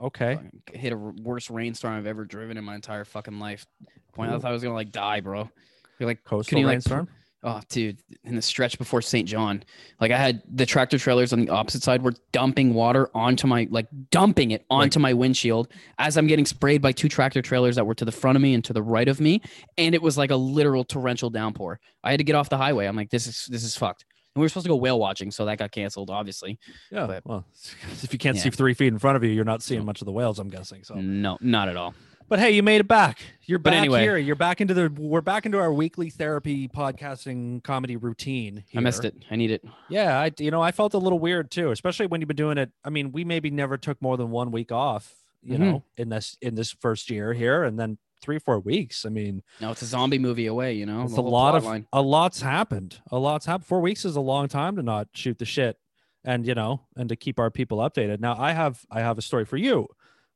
Okay. 0.00 0.34
Fucking 0.36 0.62
Hit 0.80 0.92
a 0.92 0.96
r- 0.96 1.12
worst 1.22 1.50
rainstorm 1.50 1.94
I've 1.96 2.06
ever 2.06 2.24
driven 2.24 2.56
in 2.56 2.64
my 2.64 2.76
entire 2.76 3.04
fucking 3.04 3.38
life. 3.40 3.66
Point 4.12 4.30
I 4.32 4.38
thought 4.38 4.50
I 4.50 4.52
was 4.52 4.62
gonna 4.62 4.74
like 4.74 4.92
die, 4.92 5.20
bro. 5.20 5.50
You're 5.98 6.08
like 6.08 6.24
Coastal 6.24 6.58
you, 6.58 6.66
like, 6.66 6.72
rainstorm. 6.74 7.08
Oh, 7.44 7.60
dude, 7.68 7.98
in 8.24 8.34
the 8.34 8.42
stretch 8.42 8.78
before 8.78 9.00
St. 9.00 9.26
John, 9.28 9.62
like 10.00 10.10
I 10.10 10.16
had 10.16 10.42
the 10.52 10.66
tractor 10.66 10.98
trailers 10.98 11.32
on 11.32 11.38
the 11.44 11.50
opposite 11.50 11.84
side 11.84 12.02
were 12.02 12.14
dumping 12.32 12.74
water 12.74 13.10
onto 13.14 13.46
my, 13.46 13.68
like 13.70 13.86
dumping 14.10 14.50
it 14.50 14.64
onto 14.70 14.98
my 14.98 15.12
windshield 15.12 15.68
as 15.98 16.16
I'm 16.16 16.26
getting 16.26 16.44
sprayed 16.46 16.82
by 16.82 16.90
two 16.90 17.08
tractor 17.08 17.40
trailers 17.40 17.76
that 17.76 17.86
were 17.86 17.94
to 17.94 18.04
the 18.04 18.10
front 18.10 18.34
of 18.34 18.42
me 18.42 18.54
and 18.54 18.64
to 18.64 18.72
the 18.72 18.82
right 18.82 19.06
of 19.06 19.20
me. 19.20 19.40
And 19.76 19.94
it 19.94 20.02
was 20.02 20.18
like 20.18 20.32
a 20.32 20.36
literal 20.36 20.82
torrential 20.82 21.30
downpour. 21.30 21.78
I 22.02 22.10
had 22.10 22.18
to 22.18 22.24
get 22.24 22.34
off 22.34 22.48
the 22.48 22.56
highway. 22.58 22.86
I'm 22.86 22.96
like, 22.96 23.10
this 23.10 23.28
is, 23.28 23.46
this 23.48 23.62
is 23.62 23.76
fucked. 23.76 24.04
And 24.34 24.40
we 24.40 24.44
were 24.44 24.48
supposed 24.48 24.64
to 24.66 24.70
go 24.70 24.76
whale 24.76 24.98
watching. 24.98 25.30
So 25.30 25.44
that 25.44 25.58
got 25.58 25.70
canceled, 25.70 26.10
obviously. 26.10 26.58
yeah. 26.90 27.06
but- 27.06 27.24
well, 27.24 27.44
if 28.02 28.12
you 28.12 28.18
can't 28.18 28.36
Yeah. 28.36 28.42
see 28.42 28.50
three 28.50 28.74
feet 28.74 28.88
in 28.88 28.98
front 28.98 29.14
of 29.16 29.22
you, 29.22 29.30
you're 29.30 29.44
not 29.44 29.62
seeing 29.62 29.84
much 29.84 30.02
of 30.02 30.06
the 30.06 30.12
whales. 30.12 30.40
I'm 30.40 30.48
guessing. 30.50 30.82
So, 30.82 30.94
No, 30.96 31.38
not 31.40 31.68
at 31.68 31.76
all. 31.76 31.94
But 32.28 32.38
hey, 32.38 32.50
you 32.52 32.62
made 32.62 32.80
it 32.80 32.88
back. 32.88 33.18
You're 33.46 33.58
But 33.58 33.70
back 33.70 33.78
anyway. 33.78 34.02
here. 34.02 34.16
You're 34.18 34.36
back 34.36 34.60
into 34.60 34.74
the. 34.74 34.90
We're 34.96 35.20
back 35.22 35.46
into 35.46 35.58
our 35.58 35.72
weekly 35.72 36.10
therapy 36.10 36.68
podcasting 36.68 37.62
comedy 37.64 37.96
routine. 37.96 38.64
I 38.76 38.80
missed 38.80 39.04
it. 39.04 39.24
I 39.30 39.36
need 39.36 39.50
it. 39.50 39.64
Yeah, 39.88 40.18
I 40.20 40.30
you 40.38 40.50
know 40.50 40.60
I 40.62 40.70
felt 40.72 40.94
a 40.94 40.98
little 40.98 41.18
weird 41.18 41.50
too, 41.50 41.70
especially 41.70 42.06
when 42.06 42.20
you've 42.20 42.28
been 42.28 42.36
doing 42.36 42.58
it. 42.58 42.70
I 42.84 42.90
mean, 42.90 43.12
we 43.12 43.24
maybe 43.24 43.50
never 43.50 43.76
took 43.78 44.00
more 44.02 44.16
than 44.16 44.30
one 44.30 44.50
week 44.50 44.70
off, 44.72 45.14
you 45.42 45.56
Mhm. 45.56 45.60
know, 45.60 45.84
in 45.96 46.08
this 46.10 46.36
in 46.42 46.54
this 46.54 46.70
first 46.72 47.08
year 47.10 47.32
here, 47.32 47.64
and 47.64 47.78
then 47.78 47.98
three 48.20 48.36
or 48.36 48.40
four 48.40 48.58
weeks. 48.58 49.06
I 49.06 49.10
mean, 49.10 49.42
No, 49.60 49.70
it's 49.70 49.80
a 49.82 49.86
zombie 49.86 50.18
movie 50.18 50.46
away, 50.46 50.74
you 50.74 50.84
know? 50.86 51.04
it's 51.04 51.16
a 51.16 51.20
lot 51.20 51.54
of 51.54 51.64
line. 51.64 51.86
a 51.92 52.02
lot's 52.02 52.40
happened. 52.42 53.00
A 53.12 53.18
lot's 53.18 53.46
happened. 53.46 53.64
Four 53.66 53.80
weeks 53.80 54.04
is 54.04 54.16
a 54.16 54.20
long 54.20 54.48
time 54.48 54.74
to 54.76 54.82
not 54.82 55.06
shoot 55.14 55.38
the 55.38 55.44
shit, 55.44 55.78
and 56.24 56.46
you 56.46 56.54
know, 56.54 56.82
and 56.96 57.08
to 57.08 57.16
keep 57.16 57.38
our 57.38 57.50
people 57.50 57.78
updated. 57.78 58.20
Now, 58.20 58.36
I 58.38 58.52
have 58.52 58.84
I 58.90 59.00
have 59.00 59.16
a 59.18 59.22
story 59.22 59.44
for 59.46 59.56
you 59.56 59.86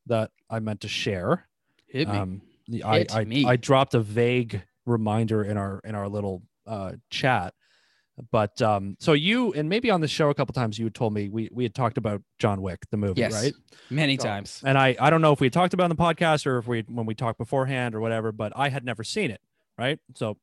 that 0.06 0.30
I 0.48 0.58
meant 0.60 0.80
to 0.82 0.88
share. 0.88 1.48
Hit 1.92 2.08
me. 2.08 2.16
Um, 2.16 2.42
the- 2.68 2.84
I 2.84 2.98
Hit 2.98 3.14
I, 3.14 3.24
me. 3.24 3.44
I 3.44 3.56
dropped 3.56 3.94
a 3.94 4.00
vague 4.00 4.62
reminder 4.86 5.44
in 5.44 5.56
our 5.56 5.80
in 5.84 5.94
our 5.94 6.08
little 6.08 6.42
uh, 6.66 6.92
chat, 7.10 7.54
but 8.30 8.60
um, 8.62 8.96
so 8.98 9.12
you 9.12 9.52
and 9.52 9.68
maybe 9.68 9.90
on 9.90 10.00
the 10.00 10.08
show 10.08 10.30
a 10.30 10.34
couple 10.34 10.52
times 10.54 10.78
you 10.78 10.86
had 10.86 10.94
told 10.94 11.12
me 11.12 11.28
we 11.28 11.48
we 11.52 11.64
had 11.64 11.74
talked 11.74 11.98
about 11.98 12.22
John 12.38 12.62
Wick 12.62 12.80
the 12.90 12.96
movie, 12.96 13.20
yes. 13.20 13.32
right? 13.34 13.52
Many 13.90 14.16
So- 14.16 14.24
times. 14.24 14.62
And 14.64 14.78
I 14.78 14.96
I 14.98 15.10
don't 15.10 15.20
know 15.20 15.32
if 15.32 15.40
we 15.40 15.46
had 15.46 15.52
talked 15.52 15.74
about 15.74 15.84
it 15.84 15.90
on 15.90 15.96
the 15.96 16.02
podcast 16.02 16.46
or 16.46 16.58
if 16.58 16.66
we 16.66 16.82
when 16.88 17.06
we 17.06 17.14
talked 17.14 17.38
beforehand 17.38 17.94
or 17.94 18.00
whatever, 18.00 18.32
but 18.32 18.52
I 18.56 18.68
had 18.70 18.84
never 18.84 19.04
seen 19.04 19.30
it, 19.30 19.40
right? 19.76 19.98
So 20.14 20.38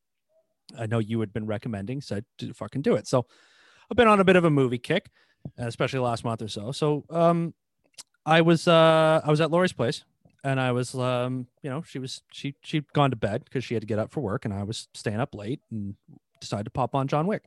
I 0.77 0.85
know 0.85 0.99
you 0.99 1.19
had 1.21 1.33
been 1.33 1.47
recommending, 1.47 1.99
said 2.01 2.25
to 2.37 2.53
fucking 2.53 2.83
do 2.83 2.95
it. 2.95 3.07
So 3.07 3.25
I've 3.89 3.97
been 3.97 4.07
on 4.07 4.19
a 4.19 4.23
bit 4.23 4.35
of 4.35 4.43
a 4.45 4.51
movie 4.51 4.77
kick, 4.77 5.09
especially 5.57 5.99
last 5.99 6.23
month 6.23 6.43
or 6.43 6.47
so. 6.47 6.71
So 6.71 7.05
um, 7.09 7.55
I 8.25 8.41
was 8.41 8.67
uh 8.67 9.21
I 9.23 9.29
was 9.31 9.41
at 9.41 9.49
Lori's 9.49 9.73
place 9.73 10.03
and 10.43 10.59
I 10.59 10.71
was 10.71 10.95
um 10.95 11.47
you 11.61 11.69
know 11.69 11.81
she 11.81 11.99
was 11.99 12.21
she 12.31 12.55
she'd 12.63 12.91
gone 12.93 13.09
to 13.11 13.15
bed 13.15 13.43
because 13.45 13.63
she 13.63 13.73
had 13.73 13.81
to 13.81 13.87
get 13.87 13.99
up 13.99 14.11
for 14.11 14.21
work 14.21 14.45
and 14.45 14.53
I 14.53 14.63
was 14.63 14.87
staying 14.93 15.19
up 15.19 15.35
late 15.35 15.61
and 15.71 15.95
decided 16.41 16.63
to 16.65 16.69
pop 16.71 16.95
on 16.95 17.07
John 17.07 17.27
Wick, 17.27 17.43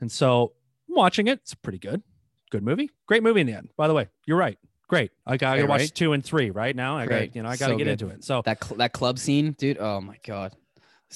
and 0.00 0.10
so 0.10 0.52
I'm 0.88 0.94
watching 0.96 1.26
it. 1.26 1.40
It's 1.40 1.54
pretty 1.54 1.78
good, 1.78 2.02
good 2.50 2.62
movie, 2.62 2.90
great 3.06 3.22
movie 3.22 3.40
in 3.40 3.46
the 3.46 3.54
end. 3.54 3.70
By 3.76 3.88
the 3.88 3.94
way, 3.94 4.08
you're 4.26 4.36
right, 4.38 4.58
great. 4.88 5.10
I 5.26 5.36
got 5.36 5.56
gotta 5.56 5.66
watch 5.66 5.80
right? 5.80 5.94
two 5.94 6.12
and 6.12 6.24
three 6.24 6.50
right 6.50 6.74
now. 6.76 6.96
I 6.96 7.06
got 7.06 7.34
you 7.34 7.42
know 7.42 7.48
I 7.48 7.56
got 7.56 7.66
to 7.68 7.72
So 7.74 7.78
get 7.78 7.84
good. 7.84 7.90
into 8.02 8.08
it. 8.08 8.22
So 8.24 8.42
That 8.44 8.62
cl- 8.62 8.78
that 8.78 8.92
club 8.92 9.18
scene, 9.18 9.52
dude. 9.52 9.78
Oh 9.78 10.00
my 10.00 10.18
god. 10.26 10.54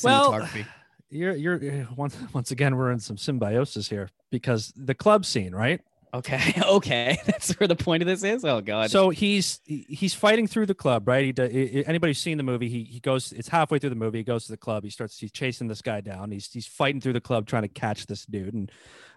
Well, 0.03 0.49
you're 1.11 1.35
you're 1.37 1.89
once 1.97 2.17
once 2.33 2.51
again 2.51 2.77
we're 2.77 2.91
in 2.93 2.99
some 3.01 3.17
symbiosis 3.17 3.89
here 3.89 4.11
because 4.31 4.73
the 4.77 4.95
club 4.95 5.25
scene, 5.25 5.55
right? 5.55 5.81
Okay, 6.15 6.55
okay. 6.67 7.19
That's 7.27 7.53
where 7.59 7.69
the 7.69 7.77
point 7.77 8.03
of 8.03 8.07
this 8.07 8.23
is. 8.23 8.45
Oh 8.45 8.61
god. 8.61 8.91
So 8.91 9.11
he's 9.11 9.61
he's 9.65 10.15
fighting 10.15 10.47
through 10.47 10.67
the 10.67 10.75
club, 10.75 11.09
right? 11.09 11.25
He 11.25 11.33
does, 11.33 11.51
anybody 11.53 12.11
who's 12.11 12.19
seen 12.19 12.37
the 12.37 12.43
movie, 12.43 12.69
he 12.69 12.85
he 12.85 13.01
goes. 13.01 13.33
It's 13.33 13.49
halfway 13.49 13.79
through 13.79 13.91
the 13.91 13.97
movie. 13.97 14.19
He 14.19 14.25
goes 14.25 14.47
to 14.47 14.53
the 14.53 14.59
club. 14.59 14.85
He 14.85 14.91
starts. 14.91 15.19
He's 15.19 15.33
chasing 15.33 15.69
this 15.69 15.83
guy 15.83 16.01
down. 16.01 16.31
He's 16.31 16.51
he's 16.53 16.67
fighting 16.67 17.01
through 17.01 17.15
the 17.15 17.21
club, 17.21 17.47
trying 17.47 17.63
to 17.63 17.69
catch 17.69 18.07
this 18.07 18.25
dude 18.27 18.55
and 18.55 18.71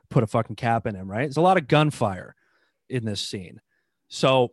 put 0.09 0.23
a 0.23 0.27
fucking 0.27 0.55
cap 0.55 0.85
in 0.85 0.95
him. 0.95 1.09
Right? 1.09 1.23
There's 1.23 1.37
a 1.37 1.41
lot 1.41 1.57
of 1.57 1.67
gunfire 1.67 2.35
in 2.89 3.05
this 3.05 3.21
scene. 3.21 3.61
So 4.07 4.51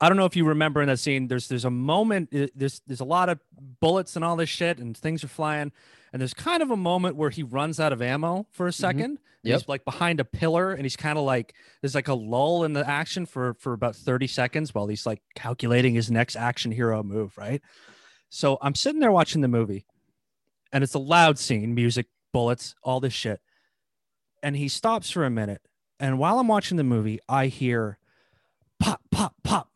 I 0.00 0.08
don't 0.08 0.18
know 0.18 0.26
if 0.26 0.36
you 0.36 0.44
remember 0.44 0.82
in 0.82 0.88
that 0.88 0.98
scene. 0.98 1.28
There's 1.28 1.48
there's 1.48 1.64
a 1.64 1.70
moment. 1.70 2.30
There's 2.54 2.82
there's 2.86 3.00
a 3.00 3.04
lot 3.04 3.28
of 3.28 3.38
bullets 3.80 4.16
and 4.16 4.24
all 4.24 4.36
this 4.36 4.48
shit, 4.48 4.78
and 4.78 4.96
things 4.96 5.24
are 5.24 5.28
flying. 5.28 5.72
And 6.14 6.20
there's 6.20 6.32
kind 6.32 6.62
of 6.62 6.70
a 6.70 6.76
moment 6.76 7.16
where 7.16 7.30
he 7.30 7.42
runs 7.42 7.80
out 7.80 7.92
of 7.92 8.00
ammo 8.00 8.46
for 8.52 8.68
a 8.68 8.70
mm-hmm. 8.70 9.00
2nd 9.00 9.04
and 9.04 9.18
Yep. 9.44 9.60
He's 9.60 9.68
like 9.68 9.84
behind 9.84 10.20
a 10.20 10.24
pillar, 10.24 10.72
and 10.72 10.84
he's 10.84 10.96
kind 10.96 11.18
of 11.18 11.24
like 11.24 11.54
there's 11.82 11.94
like 11.94 12.08
a 12.08 12.14
lull 12.14 12.64
in 12.64 12.72
the 12.72 12.88
action 12.88 13.26
for 13.26 13.52
for 13.54 13.74
about 13.74 13.94
30 13.94 14.26
seconds 14.26 14.74
while 14.74 14.86
he's 14.86 15.04
like 15.04 15.20
calculating 15.34 15.94
his 15.94 16.10
next 16.10 16.34
action 16.34 16.72
hero 16.72 17.02
move, 17.02 17.36
right? 17.36 17.60
So 18.30 18.56
I'm 18.62 18.74
sitting 18.74 19.00
there 19.00 19.12
watching 19.12 19.42
the 19.42 19.48
movie, 19.48 19.84
and 20.72 20.82
it's 20.82 20.94
a 20.94 20.98
loud 20.98 21.38
scene, 21.38 21.74
music, 21.74 22.06
bullets, 22.32 22.74
all 22.82 23.00
this 23.00 23.12
shit. 23.12 23.42
And 24.42 24.56
he 24.56 24.66
stops 24.66 25.10
for 25.10 25.26
a 25.26 25.30
minute, 25.30 25.60
and 26.00 26.18
while 26.18 26.38
I'm 26.38 26.48
watching 26.48 26.78
the 26.78 26.82
movie, 26.82 27.20
I 27.28 27.48
hear 27.48 27.98
pop, 28.80 29.02
pop, 29.10 29.34
pop, 29.44 29.68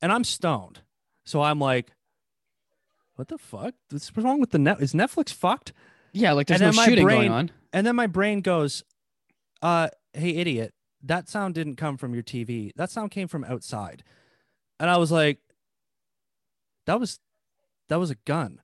and 0.00 0.12
I'm 0.12 0.22
stoned. 0.22 0.82
So 1.24 1.42
I'm 1.42 1.58
like, 1.58 1.90
what 3.16 3.28
the 3.28 3.38
fuck? 3.38 3.74
What's 3.90 4.10
wrong 4.16 4.40
with 4.40 4.50
the 4.50 4.58
net? 4.58 4.80
Is 4.80 4.92
Netflix 4.92 5.32
fucked? 5.32 5.72
yeah, 6.12 6.32
like 6.32 6.46
there's 6.46 6.60
and 6.60 6.74
no 6.74 6.82
shooting 6.82 7.04
brain- 7.04 7.18
going 7.18 7.32
on. 7.32 7.50
And 7.72 7.86
then 7.86 7.96
my 7.96 8.06
brain 8.06 8.40
goes, 8.40 8.84
uh, 9.60 9.88
hey, 10.14 10.30
idiot, 10.36 10.72
that 11.02 11.28
sound 11.28 11.54
didn't 11.54 11.76
come 11.76 11.96
from 11.96 12.14
your 12.14 12.22
TV. 12.22 12.72
That 12.76 12.90
sound 12.90 13.10
came 13.10 13.28
from 13.28 13.44
outside. 13.44 14.02
And 14.80 14.88
I 14.88 14.96
was 14.96 15.12
like, 15.12 15.40
that 16.86 17.00
was 17.00 17.18
that 17.88 17.98
was 17.98 18.10
a 18.10 18.16
gun. 18.26 18.60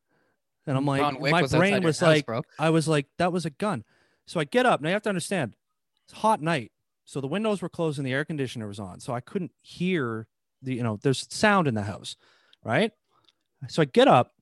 And 0.67 0.77
I'm 0.77 0.87
like, 0.87 1.21
my 1.21 1.43
was 1.43 1.53
brain 1.53 1.83
was 1.83 1.99
house, 1.99 2.07
like, 2.07 2.27
bro. 2.27 2.43
I 2.59 2.71
was 2.71 2.87
like, 2.87 3.07
that 3.19 3.33
was 3.33 3.45
a 3.45 3.51
gun. 3.51 3.85
So 4.27 4.39
I 4.39 4.45
get 4.45 4.65
up. 4.65 4.81
Now 4.81 4.89
you 4.89 4.93
have 4.93 5.03
to 5.03 5.09
understand, 5.09 5.57
it's 6.05 6.21
hot 6.21 6.41
night. 6.41 6.71
So 7.05 7.21
the 7.21 7.27
windows 7.27 7.61
were 7.61 7.69
closed 7.69 7.99
and 7.99 8.07
the 8.07 8.13
air 8.13 8.25
conditioner 8.25 8.69
was 8.69 8.79
on. 8.79 9.01
So 9.01 9.13
I 9.13 9.21
couldn't 9.21 9.51
hear 9.61 10.29
the, 10.63 10.77
you 10.77 10.83
know, 10.85 10.99
there's 11.03 11.27
sound 11.35 11.67
in 11.67 11.75
the 11.75 11.83
house, 11.83 12.17
right? 12.65 12.93
So 13.69 13.83
I 13.83 13.87
get 13.87 14.07
up 14.07 14.33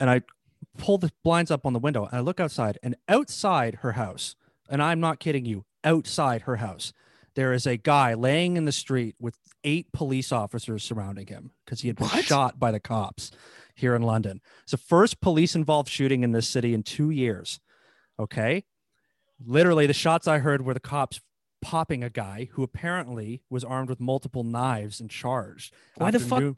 and 0.00 0.10
I 0.10 0.22
pull 0.78 0.98
the 0.98 1.10
blinds 1.22 1.50
up 1.50 1.64
on 1.66 1.72
the 1.72 1.78
window 1.78 2.04
and 2.06 2.14
I 2.16 2.20
look 2.20 2.40
outside 2.40 2.78
and 2.82 2.96
outside 3.08 3.76
her 3.76 3.92
house, 3.92 4.34
and 4.68 4.82
I'm 4.82 5.00
not 5.00 5.20
kidding 5.20 5.44
you, 5.44 5.64
outside 5.84 6.42
her 6.42 6.56
house, 6.56 6.92
there 7.34 7.52
is 7.52 7.66
a 7.66 7.76
guy 7.76 8.14
laying 8.14 8.56
in 8.56 8.64
the 8.64 8.72
street 8.72 9.14
with 9.20 9.36
eight 9.64 9.92
police 9.92 10.30
officers 10.32 10.82
surrounding 10.82 11.26
him 11.26 11.52
because 11.64 11.80
he 11.80 11.88
had 11.88 11.96
been 11.96 12.08
What? 12.08 12.24
shot 12.24 12.58
by 12.58 12.70
the 12.70 12.80
cops 12.80 13.30
here 13.74 13.94
in 13.94 14.02
London. 14.02 14.40
It's 14.62 14.70
the 14.72 14.76
first 14.78 15.20
police 15.20 15.54
involved 15.54 15.88
shooting 15.88 16.22
in 16.22 16.32
this 16.32 16.48
city 16.48 16.74
in 16.74 16.82
two 16.82 17.10
years. 17.10 17.60
Okay. 18.18 18.64
Literally, 19.44 19.86
the 19.86 19.92
shots 19.92 20.28
I 20.28 20.38
heard 20.38 20.64
were 20.64 20.74
the 20.74 20.80
cops 20.80 21.20
popping 21.60 22.04
a 22.04 22.10
guy 22.10 22.48
who 22.52 22.62
apparently 22.62 23.42
was 23.50 23.64
armed 23.64 23.88
with 23.88 23.98
multiple 24.00 24.44
knives 24.44 25.00
and 25.00 25.10
charged. 25.10 25.74
Why 25.96 26.10
the 26.10 26.20
fuck- 26.20 26.40
new- 26.40 26.56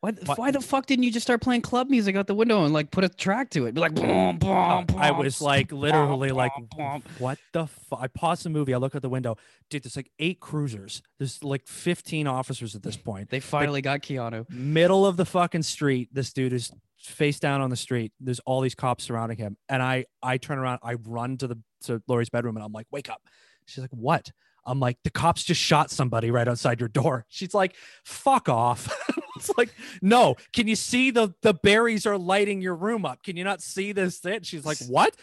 Why, 0.00 0.12
What- 0.12 0.38
why 0.38 0.50
the 0.50 0.60
fuck 0.60 0.86
didn't 0.86 1.02
you 1.04 1.10
just 1.12 1.24
start 1.26 1.40
playing 1.40 1.62
club 1.62 1.90
music 1.90 2.14
out 2.16 2.26
the 2.26 2.34
window 2.34 2.64
and 2.64 2.72
like 2.72 2.90
put 2.90 3.04
a 3.04 3.08
track 3.08 3.50
to 3.50 3.66
it? 3.66 3.74
Be 3.74 3.80
like, 3.80 3.94
boom, 3.94 4.38
boom, 4.38 4.48
Uh, 4.50 4.84
I 4.96 5.10
was 5.10 5.40
like 5.40 5.72
literally 5.72 6.30
like, 6.30 6.52
boom, 6.54 6.68
boom. 6.76 7.02
what 7.18 7.38
the 7.52 7.66
fuck? 7.66 7.98
I 8.00 8.06
paused 8.06 8.44
the 8.44 8.50
movie. 8.50 8.74
I 8.74 8.76
look 8.78 8.94
out 8.94 9.02
the 9.02 9.08
window. 9.08 9.36
Dude, 9.70 9.82
there's 9.82 9.96
like 9.96 10.10
eight 10.18 10.40
cruisers. 10.40 11.02
There's 11.18 11.42
like 11.42 11.66
15 11.66 12.26
officers 12.26 12.74
at 12.76 12.82
this 12.82 12.96
point. 12.96 13.30
They 13.30 13.40
finally 13.40 13.82
got 13.82 14.00
Keanu. 14.02 14.48
Middle 14.50 15.04
of 15.06 15.16
the 15.16 15.24
fucking 15.24 15.62
street. 15.64 16.08
This 16.12 16.32
dude 16.32 16.52
is 16.52 16.70
face 16.98 17.38
down 17.40 17.60
on 17.60 17.70
the 17.70 17.76
street. 17.76 18.12
There's 18.20 18.40
all 18.40 18.60
these 18.60 18.74
cops 18.74 19.04
surrounding 19.04 19.38
him. 19.38 19.56
And 19.68 19.82
I 19.82 20.06
I 20.22 20.36
turn 20.38 20.58
around, 20.58 20.80
I 20.82 20.94
run 20.94 21.36
to 21.38 21.46
the 21.48 21.58
to 21.82 22.02
Lori's 22.08 22.28
bedroom 22.30 22.56
and 22.56 22.64
I'm 22.64 22.72
like, 22.72 22.86
wake 22.90 23.08
up. 23.10 23.22
She's 23.66 23.78
like, 23.82 23.90
what? 23.92 24.30
I'm 24.66 24.80
like, 24.80 24.98
the 25.04 25.10
cops 25.10 25.44
just 25.44 25.60
shot 25.60 25.90
somebody 25.90 26.30
right 26.30 26.46
outside 26.48 26.78
your 26.80 26.88
door. 26.90 27.24
She's 27.28 27.54
like, 27.54 27.74
fuck 28.04 28.48
off. 28.48 28.88
it's 29.48 29.56
like, 29.58 29.70
no, 30.02 30.36
can 30.52 30.68
you 30.68 30.76
see 30.76 31.10
the 31.10 31.34
the 31.42 31.54
berries 31.54 32.06
are 32.06 32.18
lighting 32.18 32.60
your 32.60 32.74
room 32.74 33.04
up? 33.04 33.22
Can 33.22 33.36
you 33.36 33.44
not 33.44 33.62
see 33.62 33.92
this 33.92 34.18
thing? 34.18 34.42
She's 34.42 34.64
like, 34.64 34.78
what? 34.88 35.14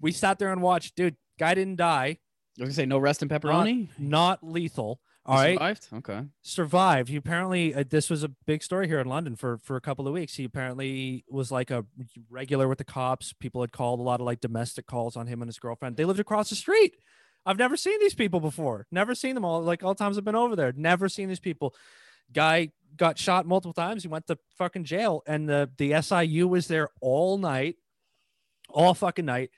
We 0.00 0.12
sat 0.12 0.38
there 0.38 0.52
and 0.52 0.62
watched, 0.62 0.96
dude. 0.96 1.16
Guy 1.38 1.54
didn't 1.54 1.76
die, 1.76 2.06
I 2.58 2.62
was 2.62 2.68
gonna 2.68 2.72
say 2.72 2.86
no 2.86 2.98
rest 2.98 3.22
in 3.22 3.28
pepperoni. 3.28 3.88
not 3.98 4.42
lethal. 4.42 5.00
All 5.28 5.34
right, 5.34 5.54
Survived? 5.54 5.88
Okay. 5.92 6.20
survived. 6.42 7.08
He 7.08 7.16
apparently 7.16 7.74
uh, 7.74 7.82
this 7.88 8.08
was 8.08 8.22
a 8.22 8.28
big 8.46 8.62
story 8.62 8.86
here 8.86 9.00
in 9.00 9.08
London 9.08 9.34
for 9.34 9.58
for 9.58 9.74
a 9.76 9.80
couple 9.80 10.06
of 10.06 10.14
weeks. 10.14 10.34
He 10.36 10.44
apparently 10.44 11.24
was 11.28 11.50
like 11.50 11.70
a 11.72 11.84
regular 12.30 12.68
with 12.68 12.78
the 12.78 12.84
cops. 12.84 13.32
People 13.32 13.60
had 13.60 13.72
called 13.72 13.98
a 13.98 14.04
lot 14.04 14.20
of 14.20 14.26
like 14.26 14.40
domestic 14.40 14.86
calls 14.86 15.16
on 15.16 15.26
him 15.26 15.42
and 15.42 15.48
his 15.48 15.58
girlfriend. 15.58 15.96
They 15.96 16.04
lived 16.04 16.20
across 16.20 16.48
the 16.50 16.54
street. 16.54 16.94
I've 17.44 17.58
never 17.58 17.76
seen 17.76 17.98
these 18.00 18.14
people 18.14 18.40
before. 18.40 18.86
Never 18.92 19.14
seen 19.14 19.34
them 19.34 19.44
all. 19.44 19.62
Like 19.62 19.82
all 19.82 19.94
times 19.96 20.16
I've 20.16 20.24
been 20.24 20.34
over 20.36 20.54
there. 20.56 20.72
Never 20.76 21.08
seen 21.08 21.28
these 21.28 21.40
people. 21.40 21.74
Guy 22.32 22.70
got 22.96 23.18
shot 23.18 23.46
multiple 23.46 23.72
times. 23.72 24.02
He 24.02 24.08
went 24.08 24.26
to 24.28 24.38
fucking 24.58 24.84
jail, 24.84 25.22
and 25.26 25.48
the 25.48 25.70
the 25.78 26.00
SIU 26.00 26.48
was 26.48 26.68
there 26.68 26.88
all 27.00 27.38
night, 27.38 27.76
all 28.68 28.94
fucking 28.94 29.24
night. 29.24 29.50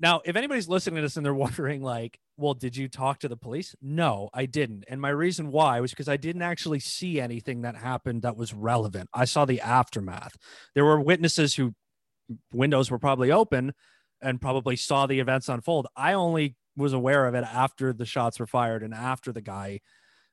Now, 0.00 0.20
if 0.24 0.36
anybody's 0.36 0.68
listening 0.68 0.96
to 0.96 1.02
this 1.02 1.16
and 1.16 1.26
they're 1.26 1.34
wondering, 1.46 1.82
like, 1.82 2.18
well, 2.36 2.54
did 2.54 2.76
you 2.76 2.88
talk 2.88 3.18
to 3.20 3.28
the 3.28 3.36
police? 3.36 3.74
No, 3.82 4.30
I 4.32 4.46
didn't. 4.46 4.84
And 4.88 5.00
my 5.00 5.08
reason 5.08 5.50
why 5.50 5.80
was 5.80 5.90
because 5.90 6.08
I 6.08 6.16
didn't 6.16 6.42
actually 6.42 6.78
see 6.78 7.20
anything 7.20 7.62
that 7.62 7.76
happened 7.76 8.22
that 8.22 8.36
was 8.36 8.54
relevant. 8.54 9.10
I 9.12 9.24
saw 9.24 9.44
the 9.44 9.60
aftermath. 9.60 10.36
There 10.74 10.84
were 10.84 11.00
witnesses 11.00 11.56
who 11.56 11.74
windows 12.52 12.90
were 12.90 12.98
probably 12.98 13.32
open 13.32 13.74
and 14.22 14.40
probably 14.40 14.76
saw 14.76 15.06
the 15.06 15.18
events 15.18 15.48
unfold. 15.48 15.88
I 15.96 16.12
only 16.12 16.56
was 16.76 16.92
aware 16.92 17.26
of 17.26 17.34
it 17.34 17.44
after 17.44 17.92
the 17.92 18.06
shots 18.06 18.38
were 18.38 18.46
fired 18.46 18.84
and 18.84 18.94
after 18.94 19.32
the 19.32 19.40
guy 19.40 19.80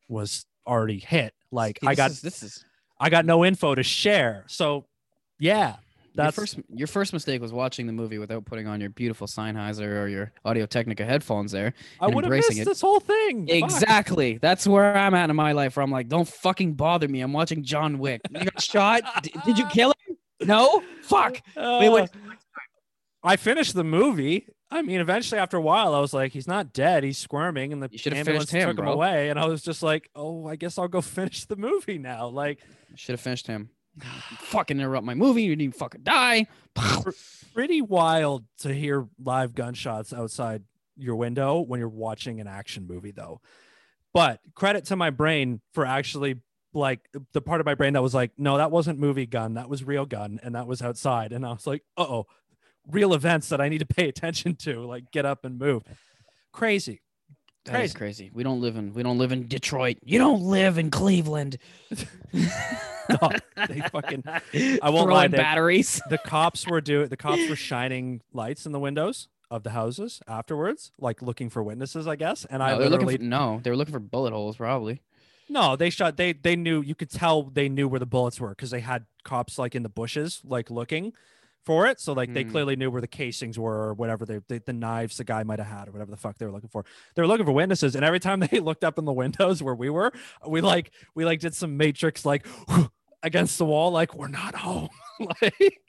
was 0.08 0.46
already 0.68 1.00
hit. 1.00 1.34
Like 1.56 1.80
See, 1.82 1.88
I 1.88 1.96
got 1.96 2.12
is- 2.12 2.22
this 2.22 2.44
is 2.44 2.64
I 3.00 3.10
got 3.10 3.26
no 3.26 3.44
info 3.44 3.74
to 3.76 3.82
share. 3.84 4.44
So 4.48 4.86
yeah, 5.40 5.78
your 6.16 6.32
first 6.32 6.60
your 6.70 6.88
first 6.88 7.12
mistake 7.12 7.42
was 7.42 7.52
watching 7.52 7.88
the 7.88 7.94
movie 7.94 8.18
without 8.20 8.46
putting 8.46 8.68
on 8.68 8.80
your 8.80 8.90
beautiful 8.90 9.28
Sennheiser 9.28 10.02
or 10.04 10.08
your 10.08 10.32
Audio 10.46 10.66
Technica 10.66 11.04
headphones 11.04 11.52
there. 11.52 11.74
I 12.00 12.08
would 12.08 12.24
have 12.24 12.32
missed 12.32 12.58
it. 12.58 12.66
this 12.66 12.80
whole 12.82 13.00
thing. 13.02 13.48
Fuck. 13.48 13.56
Exactly. 13.56 14.38
That's 14.38 14.66
where 14.66 14.96
I'm 14.96 15.14
at 15.14 15.30
in 15.30 15.36
my 15.36 15.52
life. 15.52 15.76
Where 15.76 15.84
I'm 15.84 15.92
like, 15.92 16.08
don't 16.08 16.28
fucking 16.28 16.76
bother 16.76 17.08
me. 17.10 17.20
I'm 17.22 17.34
watching 17.34 17.64
John 17.64 18.00
Wick. 18.00 18.22
You 18.30 18.46
got 18.46 18.62
shot. 18.62 19.02
D- 19.24 19.34
did 19.46 19.58
you 19.58 19.66
kill 19.68 19.94
him? 20.08 20.18
No. 20.48 20.82
Fuck. 21.02 21.42
Wait, 21.58 21.90
wait. 21.90 22.04
Uh, 22.04 22.30
I 23.24 23.36
finished 23.38 23.74
the 23.74 23.84
movie. 23.84 24.48
I 24.72 24.82
mean, 24.82 25.00
eventually, 25.00 25.40
after 25.40 25.58
a 25.58 25.62
while, 25.62 25.94
I 25.94 26.00
was 26.00 26.14
like, 26.14 26.32
"He's 26.32 26.48
not 26.48 26.74
dead. 26.74 27.04
He's 27.04 27.18
squirming," 27.18 27.72
and 27.72 27.82
the 27.82 27.90
ambulance 28.12 28.50
him, 28.50 28.70
took 28.70 28.80
him 28.80 28.88
away. 28.88 29.30
And 29.30 29.40
I 29.40 29.46
was 29.46 29.62
just 29.62 29.84
like, 29.84 30.10
"Oh, 30.16 30.48
I 30.48 30.56
guess 30.56 30.78
I'll 30.78 30.88
go 30.88 31.02
finish 31.02 31.46
the 31.46 31.56
movie 31.56 31.98
now." 31.98 32.28
Like, 32.28 32.60
Should 32.96 33.14
have 33.14 33.22
finished 33.22 33.48
him. 33.48 33.70
fucking 34.40 34.80
interrupt 34.80 35.06
my 35.06 35.14
movie. 35.14 35.44
You 35.44 35.52
didn't 35.52 35.62
even 35.62 35.80
fucking 35.80 36.04
die. 36.04 36.48
pretty 37.54 37.82
wild 37.82 38.44
to 38.60 38.74
hear 38.74 39.08
live 39.24 39.56
gunshots 39.56 40.12
outside 40.12 40.64
your 40.98 41.16
window 41.16 41.60
when 41.62 41.80
you're 41.80 41.90
watching 41.90 42.42
an 42.42 42.48
action 42.48 42.88
movie, 42.88 43.12
though. 43.12 43.42
But 44.14 44.40
credit 44.56 44.86
to 44.86 44.96
my 44.96 45.10
brain 45.10 45.62
for 45.74 45.86
actually 45.86 46.42
like 46.74 47.08
the 47.32 47.42
part 47.42 47.62
of 47.62 47.66
my 47.66 47.76
brain 47.76 47.94
that 47.94 48.02
was 48.02 48.14
like, 48.14 48.32
no, 48.38 48.58
that 48.58 48.72
wasn't 48.72 49.00
movie 49.00 49.26
gun, 49.26 49.54
that 49.54 49.70
was 49.70 49.84
real 49.84 50.06
gun, 50.06 50.40
and 50.44 50.56
that 50.56 50.68
was 50.68 50.82
outside. 50.82 51.32
And 51.32 51.46
I 51.46 51.52
was 51.52 51.66
like, 51.66 51.84
uh 51.98 52.04
oh, 52.04 52.26
real 52.92 53.14
events 53.14 53.50
that 53.50 53.60
I 53.62 53.70
need 53.70 53.80
to 53.80 53.86
pay 53.86 54.08
attention 54.14 54.56
to, 54.58 54.82
like 54.86 55.12
get 55.12 55.26
up 55.26 55.46
and 55.46 55.58
move. 55.60 55.84
Crazy. 56.52 57.02
That 57.66 57.84
is 57.84 57.94
Crazy. 57.94 58.26
crazy. 58.26 58.32
We 58.34 58.44
don't 58.44 58.62
live 58.62 58.76
in 58.76 58.94
we 58.94 59.02
don't 59.02 59.18
live 59.18 59.32
in 59.32 59.48
Detroit. 59.48 59.98
You 60.04 60.20
don't 60.20 60.44
live 60.44 60.78
in 60.78 60.92
Cleveland. 60.92 61.58
No, 63.08 63.30
they 63.68 63.82
fucking 63.92 64.24
I 64.82 64.90
won't 64.90 65.12
lie, 65.12 65.28
they- 65.28 65.38
batteries. 65.38 66.02
the 66.10 66.18
cops 66.18 66.66
were 66.66 66.82
doing 66.82 67.08
the 67.08 67.16
cops 67.18 67.48
were 67.48 67.56
shining 67.56 68.22
lights 68.34 68.66
in 68.66 68.72
the 68.72 68.80
windows 68.80 69.28
of 69.52 69.62
the 69.62 69.70
houses 69.70 70.22
afterwards, 70.28 70.92
like 71.00 71.22
looking 71.22 71.52
for 71.52 71.62
witnesses, 71.62 72.08
I 72.08 72.16
guess. 72.16 72.46
And 72.50 72.64
I 72.64 72.70
they're 72.72 72.90
looking 72.90 72.92
literally 73.08 73.18
for, 73.18 73.24
no, 73.24 73.60
they 73.64 73.70
were 73.70 73.76
looking 73.76 73.94
for 73.94 74.00
bullet 74.00 74.34
holes, 74.34 74.58
probably. 74.58 75.04
No, 75.48 75.76
they 75.76 75.92
shot. 75.92 76.18
They 76.18 76.34
they 76.34 76.56
knew. 76.56 76.82
You 76.82 76.96
could 76.96 77.12
tell 77.12 77.44
they 77.44 77.70
knew 77.70 77.88
where 77.88 78.00
the 78.00 78.08
bullets 78.08 78.40
were 78.40 78.50
because 78.50 78.72
they 78.72 78.80
had 78.80 79.06
cops 79.24 79.60
like 79.60 79.76
in 79.76 79.84
the 79.84 79.90
bushes, 79.90 80.42
like 80.44 80.72
looking 80.72 81.14
for 81.66 81.88
it. 81.88 82.00
So 82.00 82.14
like 82.14 82.34
they 82.34 82.44
Mm. 82.44 82.52
clearly 82.52 82.76
knew 82.76 82.92
where 82.92 83.02
the 83.02 83.08
casings 83.08 83.58
were 83.58 83.74
or 83.88 83.94
whatever 83.94 84.26
they, 84.26 84.40
they 84.48 84.60
the 84.60 84.74
knives 84.74 85.18
the 85.18 85.24
guy 85.24 85.44
might 85.44 85.60
have 85.60 85.68
had 85.68 85.88
or 85.88 85.92
whatever 85.92 86.12
the 86.12 86.18
fuck 86.18 86.38
they 86.38 86.46
were 86.46 86.52
looking 86.52 86.70
for. 86.70 86.86
They 87.16 87.22
were 87.22 87.28
looking 87.28 87.46
for 87.46 87.52
witnesses, 87.52 87.96
and 87.96 88.06
every 88.06 88.20
time 88.20 88.40
they 88.52 88.60
looked 88.60 88.84
up 88.84 88.98
in 89.00 89.06
the 89.06 89.14
windows 89.14 89.62
where 89.64 89.76
we 89.76 89.90
were, 89.90 90.12
we 90.48 90.62
like 90.62 90.92
we 91.16 91.26
like 91.26 91.40
did 91.40 91.56
some 91.56 91.76
matrix 91.78 92.26
like 92.26 92.46
against 93.24 93.58
the 93.58 93.66
wall, 93.66 93.92
like 93.92 94.14
we're 94.16 94.28
not 94.28 94.56
home. 94.56 94.90
like 95.42 95.80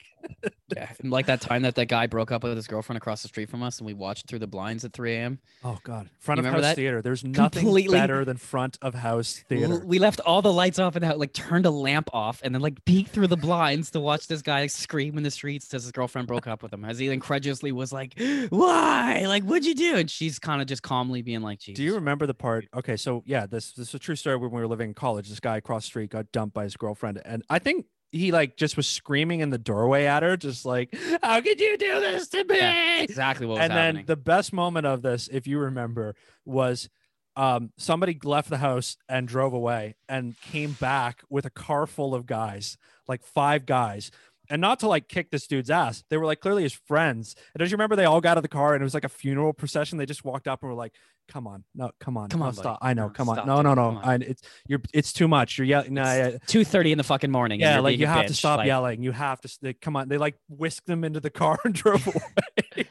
Yeah, 0.74 0.90
and 1.00 1.10
like 1.12 1.26
that 1.26 1.40
time 1.40 1.62
that 1.62 1.76
that 1.76 1.86
guy 1.86 2.06
broke 2.08 2.32
up 2.32 2.42
with 2.42 2.56
his 2.56 2.66
girlfriend 2.66 2.96
across 2.96 3.22
the 3.22 3.28
street 3.28 3.48
from 3.48 3.62
us, 3.62 3.78
and 3.78 3.86
we 3.86 3.94
watched 3.94 4.26
through 4.28 4.40
the 4.40 4.48
blinds 4.48 4.84
at 4.84 4.92
3 4.92 5.14
a.m. 5.14 5.38
oh 5.64 5.78
god, 5.84 6.10
front 6.18 6.40
You 6.40 6.46
of 6.48 6.52
house 6.54 6.62
that? 6.62 6.76
theater. 6.76 7.00
There's 7.02 7.22
nothing 7.22 7.62
Completely- 7.62 7.96
better 7.96 8.24
than 8.24 8.36
front 8.36 8.76
of 8.82 8.94
house 8.94 9.44
theater. 9.48 9.78
We 9.84 9.98
left 10.00 10.18
all 10.20 10.42
the 10.42 10.52
lights 10.52 10.78
off 10.80 10.96
and 10.96 11.04
out, 11.04 11.18
like 11.20 11.32
turned 11.32 11.66
a 11.66 11.70
lamp 11.70 12.10
off, 12.12 12.40
and 12.42 12.52
then 12.54 12.62
like 12.62 12.84
peeked 12.84 13.10
through 13.10 13.28
the 13.28 13.36
blinds 13.36 13.90
to 13.92 14.00
watch 14.00 14.26
this 14.26 14.42
guy 14.42 14.66
scream 14.66 15.16
in 15.16 15.22
the 15.22 15.30
streets 15.30 15.72
as 15.72 15.84
his 15.84 15.92
girlfriend 15.92 16.26
broke 16.26 16.46
up 16.48 16.62
with 16.64 16.72
him. 16.72 16.84
As 16.84 16.98
he 16.98 17.08
incredulously 17.10 17.70
was 17.70 17.92
like, 17.92 18.14
"Why? 18.50 19.24
Like, 19.26 19.44
what'd 19.44 19.64
you 19.66 19.74
do?" 19.74 19.96
And 19.96 20.10
she's 20.10 20.38
kind 20.38 20.60
of 20.60 20.66
just 20.66 20.82
calmly 20.82 21.22
being 21.22 21.42
like, 21.42 21.60
"Jesus." 21.60 21.76
Do 21.76 21.84
you 21.84 21.94
remember 21.94 22.26
the 22.26 22.34
part? 22.34 22.66
Okay, 22.74 22.96
so 22.96 23.22
yeah, 23.26 23.46
this 23.46 23.72
this 23.72 23.88
is 23.88 23.94
a 23.94 23.98
true 23.98 24.16
story 24.16 24.36
when 24.36 24.50
we 24.50 24.60
were 24.60 24.66
living 24.68 24.88
in 24.90 24.94
college. 24.94 25.28
This 25.28 25.40
guy 25.40 25.56
across 25.58 25.84
the 25.84 25.88
street 25.88 26.10
got 26.10 26.32
dumped 26.32 26.54
by 26.54 26.64
his 26.64 26.76
girlfriend, 26.76 27.20
and 27.24 27.42
I 27.48 27.58
think 27.58 27.86
he 28.16 28.32
like 28.32 28.56
just 28.56 28.76
was 28.76 28.86
screaming 28.86 29.40
in 29.40 29.50
the 29.50 29.58
doorway 29.58 30.06
at 30.06 30.22
her, 30.22 30.36
just 30.36 30.64
like, 30.64 30.94
"How 31.22 31.40
could 31.40 31.60
you 31.60 31.76
do 31.78 32.00
this 32.00 32.28
to 32.28 32.44
me?" 32.44 32.58
Yeah, 32.58 33.02
exactly 33.02 33.46
what 33.46 33.54
was 33.54 33.60
happening. 33.60 33.78
and 33.78 33.86
happening? 33.86 34.06
then 34.06 34.06
the 34.06 34.16
best 34.16 34.52
moment 34.52 34.86
of 34.86 35.02
this, 35.02 35.28
if 35.30 35.46
you 35.46 35.58
remember, 35.58 36.14
was 36.44 36.88
um, 37.36 37.70
somebody 37.76 38.18
left 38.24 38.48
the 38.48 38.58
house 38.58 38.96
and 39.08 39.28
drove 39.28 39.52
away 39.52 39.94
and 40.08 40.40
came 40.40 40.72
back 40.72 41.22
with 41.28 41.44
a 41.44 41.50
car 41.50 41.86
full 41.86 42.14
of 42.14 42.26
guys, 42.26 42.78
like 43.06 43.22
five 43.22 43.66
guys. 43.66 44.10
And 44.50 44.60
not 44.60 44.80
to 44.80 44.88
like 44.88 45.08
kick 45.08 45.30
this 45.30 45.46
dude's 45.46 45.70
ass. 45.70 46.04
They 46.10 46.16
were 46.16 46.26
like 46.26 46.40
clearly 46.40 46.62
his 46.62 46.72
friends. 46.72 47.34
And 47.54 47.58
don't 47.60 47.70
you 47.70 47.74
remember 47.76 47.96
they 47.96 48.04
all 48.04 48.20
got 48.20 48.32
out 48.32 48.36
of 48.38 48.42
the 48.42 48.48
car 48.48 48.74
and 48.74 48.82
it 48.82 48.84
was 48.84 48.94
like 48.94 49.04
a 49.04 49.08
funeral 49.08 49.52
procession? 49.52 49.98
They 49.98 50.06
just 50.06 50.24
walked 50.24 50.46
up 50.48 50.62
and 50.62 50.70
were 50.70 50.76
like, 50.76 50.94
"Come 51.28 51.46
on, 51.46 51.64
no, 51.74 51.90
come 52.00 52.16
on, 52.16 52.28
Come 52.28 52.42
on, 52.42 52.48
buddy. 52.50 52.58
stop. 52.58 52.78
I 52.82 52.94
know, 52.94 53.06
No, 53.08 53.12
come 53.12 53.28
on, 53.28 53.36
stop, 53.36 53.46
no, 53.46 53.62
no, 53.62 53.74
Come 53.74 53.94
no. 53.94 54.00
on. 54.00 54.04
I, 54.04 54.14
it's 54.24 54.42
you're, 54.66 54.80
it's 54.92 55.12
too 55.12 55.28
much. 55.28 55.58
You're 55.58 55.66
yelling. 55.66 56.38
Two 56.46 56.64
thirty 56.64 56.92
in 56.92 56.98
the 56.98 57.04
fucking 57.04 57.30
morning. 57.30 57.60
yeah, 57.60 57.80
like 57.80 57.98
you 57.98 58.06
have 58.06 58.26
to 58.26 58.34
stop 58.34 58.58
like, 58.58 58.66
yelling. 58.66 59.02
You 59.02 59.12
have 59.12 59.40
to. 59.42 59.58
They, 59.62 59.72
come 59.74 59.96
on, 59.96 60.08
they 60.08 60.18
like 60.18 60.36
whisked 60.48 60.86
them 60.86 61.04
into 61.04 61.20
the 61.20 61.30
car 61.30 61.58
and 61.64 61.74
drove 61.82 62.06
away. 62.76 62.88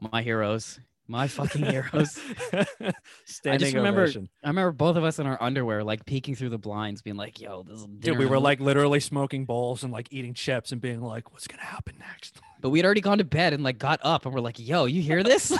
My 0.00 0.22
heroes, 0.22 0.78
my 1.08 1.26
fucking 1.26 1.64
heroes. 1.70 2.18
Standing 3.24 3.74
remember- 3.74 4.02
ovation. 4.02 4.28
I 4.44 4.48
remember 4.48 4.72
both 4.72 4.96
of 4.96 5.04
us 5.04 5.18
in 5.18 5.26
our 5.26 5.40
underwear, 5.42 5.82
like 5.82 6.04
peeking 6.06 6.34
through 6.34 6.50
the 6.50 6.58
blinds, 6.58 7.02
being 7.02 7.16
like, 7.16 7.40
"Yo, 7.40 7.62
this 7.64 7.80
is 7.80 7.86
Dude, 7.86 8.18
we 8.18 8.26
were 8.26 8.38
like 8.38 8.60
literally 8.60 9.00
smoking 9.00 9.44
bowls 9.44 9.82
and 9.82 9.92
like 9.92 10.08
eating 10.12 10.34
chips 10.34 10.70
and 10.72 10.80
being 10.80 11.00
like, 11.02 11.32
"What's 11.32 11.46
gonna 11.48 11.62
happen 11.62 11.96
next?" 11.98 12.40
But 12.60 12.70
we'd 12.70 12.84
already 12.84 13.00
gone 13.02 13.18
to 13.18 13.24
bed 13.24 13.52
and 13.52 13.62
like 13.62 13.78
got 13.78 14.00
up 14.02 14.26
and 14.26 14.34
we're 14.34 14.40
like, 14.40 14.58
"Yo, 14.58 14.86
you 14.86 15.00
hear 15.00 15.22
this?" 15.22 15.50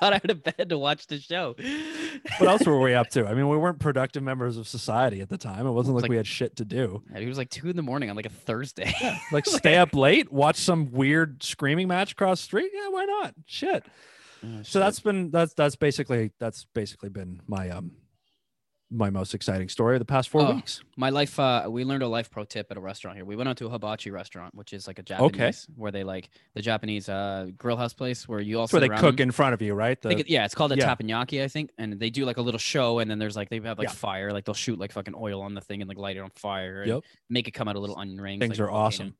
got 0.00 0.12
out 0.12 0.30
of 0.30 0.44
bed 0.44 0.68
to 0.68 0.78
watch 0.78 1.08
the 1.08 1.18
show. 1.18 1.56
What 2.38 2.48
else 2.48 2.64
were 2.64 2.78
we 2.78 2.94
up 2.94 3.08
to? 3.10 3.26
I 3.26 3.34
mean, 3.34 3.48
we 3.48 3.56
weren't 3.56 3.80
productive 3.80 4.22
members 4.22 4.56
of 4.56 4.68
society 4.68 5.20
at 5.20 5.28
the 5.28 5.36
time. 5.38 5.66
It 5.66 5.72
wasn't 5.72 5.96
like, 5.96 6.02
like- 6.02 6.10
we 6.10 6.16
had 6.16 6.26
shit 6.28 6.54
to 6.56 6.64
do. 6.64 7.02
And 7.12 7.24
it 7.24 7.26
was 7.26 7.36
like 7.36 7.50
two 7.50 7.68
in 7.68 7.74
the 7.74 7.82
morning 7.82 8.10
on 8.10 8.14
like 8.16 8.26
a 8.26 8.30
Thursday. 8.30 8.94
Like 9.32 9.46
stay 9.46 9.76
up 9.76 9.92
late, 9.92 10.30
watch 10.32 10.54
some 10.56 10.92
weird 10.92 11.42
screaming 11.42 11.88
match 11.88 12.12
across 12.12 12.40
the 12.42 12.44
street. 12.44 12.70
Yeah, 12.72 12.90
why 12.90 13.04
not? 13.04 13.34
Shit. 13.46 13.84
Oh, 14.44 14.62
So 14.62 14.78
that's 14.80 15.00
been 15.00 15.30
that's 15.30 15.54
that's 15.54 15.76
basically 15.76 16.32
that's 16.38 16.66
basically 16.74 17.08
been 17.08 17.40
my 17.46 17.70
um 17.70 17.92
my 18.90 19.10
most 19.10 19.34
exciting 19.34 19.68
story 19.68 19.96
of 19.96 19.98
the 19.98 20.06
past 20.06 20.30
four 20.30 20.40
Oh, 20.40 20.54
weeks. 20.54 20.82
my 20.96 21.10
life. 21.10 21.38
Uh, 21.38 21.66
we 21.68 21.84
learned 21.84 22.02
a 22.02 22.08
life 22.08 22.30
pro 22.30 22.44
tip 22.44 22.68
at 22.70 22.78
a 22.78 22.80
restaurant 22.80 23.18
here. 23.18 23.24
We 23.26 23.36
went 23.36 23.46
out 23.46 23.58
to 23.58 23.66
a 23.66 23.68
hibachi 23.68 24.10
restaurant, 24.10 24.54
which 24.54 24.72
is 24.72 24.86
like 24.86 24.98
a 24.98 25.02
Japanese, 25.02 25.66
where 25.76 25.92
they 25.92 26.04
like 26.04 26.30
the 26.54 26.62
Japanese 26.62 27.06
uh 27.08 27.48
grill 27.58 27.76
house 27.76 27.92
place 27.92 28.26
where 28.26 28.40
you 28.40 28.58
also 28.58 28.78
where 28.80 28.88
they 28.88 28.96
cook 28.96 29.20
in 29.20 29.30
front 29.30 29.52
of 29.52 29.60
you, 29.60 29.74
right? 29.74 30.00
The, 30.00 30.24
yeah, 30.26 30.46
it's 30.46 30.54
called 30.54 30.72
a 30.72 30.76
yeah. 30.76 30.94
teppanyaki, 30.94 31.42
I 31.44 31.48
think, 31.48 31.70
and 31.76 32.00
they 32.00 32.08
do 32.08 32.24
like 32.24 32.38
a 32.38 32.42
little 32.42 32.58
show, 32.58 33.00
and 33.00 33.10
then 33.10 33.18
there's 33.18 33.36
like 33.36 33.50
they 33.50 33.60
have 33.60 33.78
like 33.78 33.88
Yeah. 33.88 33.92
fire, 33.92 34.32
like 34.32 34.46
they'll 34.46 34.54
shoot 34.54 34.78
like 34.78 34.92
fucking 34.92 35.14
oil 35.14 35.42
on 35.42 35.52
the 35.54 35.60
thing 35.60 35.82
and 35.82 35.88
like 35.88 35.98
light 35.98 36.16
it 36.16 36.20
on 36.20 36.30
fire, 36.36 36.80
and 36.82 36.88
Yep. 36.88 37.04
make 37.28 37.46
it 37.48 37.50
come 37.50 37.68
out 37.68 37.76
of 37.76 37.82
little 37.82 37.98
onion 37.98 38.20
rings. 38.20 38.40
Things 38.40 38.58
like, 38.58 38.68
are 38.68 38.70
awesome. 38.70 39.14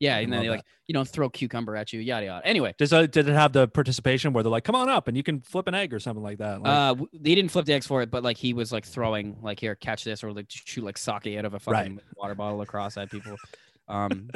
Yeah, 0.00 0.18
and 0.18 0.32
then 0.32 0.42
they 0.42 0.50
like 0.50 0.64
you 0.86 0.92
know 0.92 1.04
throw 1.04 1.30
cucumber 1.30 1.76
at 1.76 1.92
you, 1.92 2.00
yada 2.00 2.26
yada. 2.26 2.46
Anyway, 2.46 2.74
Does 2.78 2.92
uh, 2.92 3.06
did 3.06 3.28
it 3.28 3.32
have 3.34 3.52
the 3.52 3.68
participation 3.68 4.32
where 4.32 4.42
they're 4.42 4.50
like, 4.50 4.64
"Come 4.64 4.74
on 4.74 4.88
up," 4.88 5.08
and 5.08 5.16
you 5.16 5.22
can 5.22 5.40
flip 5.40 5.66
an 5.68 5.74
egg 5.74 5.94
or 5.94 6.00
something 6.00 6.22
like 6.22 6.38
that? 6.38 6.60
Like, 6.62 7.00
uh, 7.00 7.04
they 7.12 7.34
didn't 7.34 7.50
flip 7.50 7.64
the 7.64 7.72
eggs 7.72 7.86
for 7.86 8.02
it, 8.02 8.10
but 8.10 8.22
like 8.22 8.36
he 8.36 8.52
was 8.54 8.72
like 8.72 8.84
throwing 8.84 9.38
like 9.40 9.60
here, 9.60 9.74
catch 9.76 10.04
this, 10.04 10.24
or 10.24 10.32
like 10.32 10.46
shoot 10.48 10.84
like 10.84 10.98
sake 10.98 11.36
out 11.38 11.44
of 11.44 11.54
a 11.54 11.60
Right. 11.66 11.84
fucking 11.84 12.00
water 12.16 12.34
bottle 12.34 12.60
across 12.60 12.96
at 12.96 13.10
people. 13.10 13.36
Um, 13.86 14.30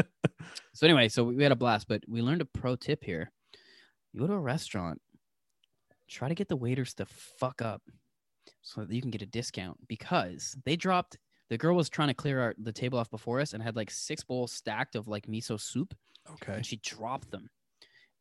so 0.74 0.86
anyway, 0.86 1.08
so 1.08 1.24
we 1.24 1.42
had 1.42 1.52
a 1.52 1.56
blast, 1.56 1.88
but 1.88 2.02
we 2.06 2.20
learned 2.20 2.42
a 2.42 2.44
pro 2.44 2.76
tip 2.76 3.02
here. 3.02 3.32
You 4.12 4.20
go 4.20 4.26
to 4.26 4.34
a 4.34 4.38
restaurant, 4.38 5.00
try 6.06 6.28
to 6.28 6.34
get 6.34 6.48
the 6.48 6.56
waiters 6.56 6.92
to 6.96 7.06
fuck 7.06 7.62
up 7.62 7.80
so 8.60 8.84
that 8.84 8.94
you 8.94 9.00
can 9.00 9.10
get 9.10 9.22
a 9.22 9.26
discount 9.26 9.78
because 9.88 10.54
they 10.66 10.76
dropped. 10.76 11.16
The 11.50 11.58
girl 11.58 11.76
was 11.76 11.88
trying 11.88 12.08
to 12.08 12.14
clear 12.14 12.40
our, 12.40 12.54
the 12.58 12.72
table 12.72 12.98
off 12.98 13.10
before 13.10 13.40
us 13.40 13.54
and 13.54 13.62
had 13.62 13.76
like 13.76 13.90
six 13.90 14.22
bowls 14.22 14.52
stacked 14.52 14.96
of 14.96 15.08
like 15.08 15.26
miso 15.26 15.60
soup 15.60 15.94
okay, 16.32 16.54
and 16.54 16.66
she 16.66 16.76
dropped 16.76 17.30
them 17.30 17.48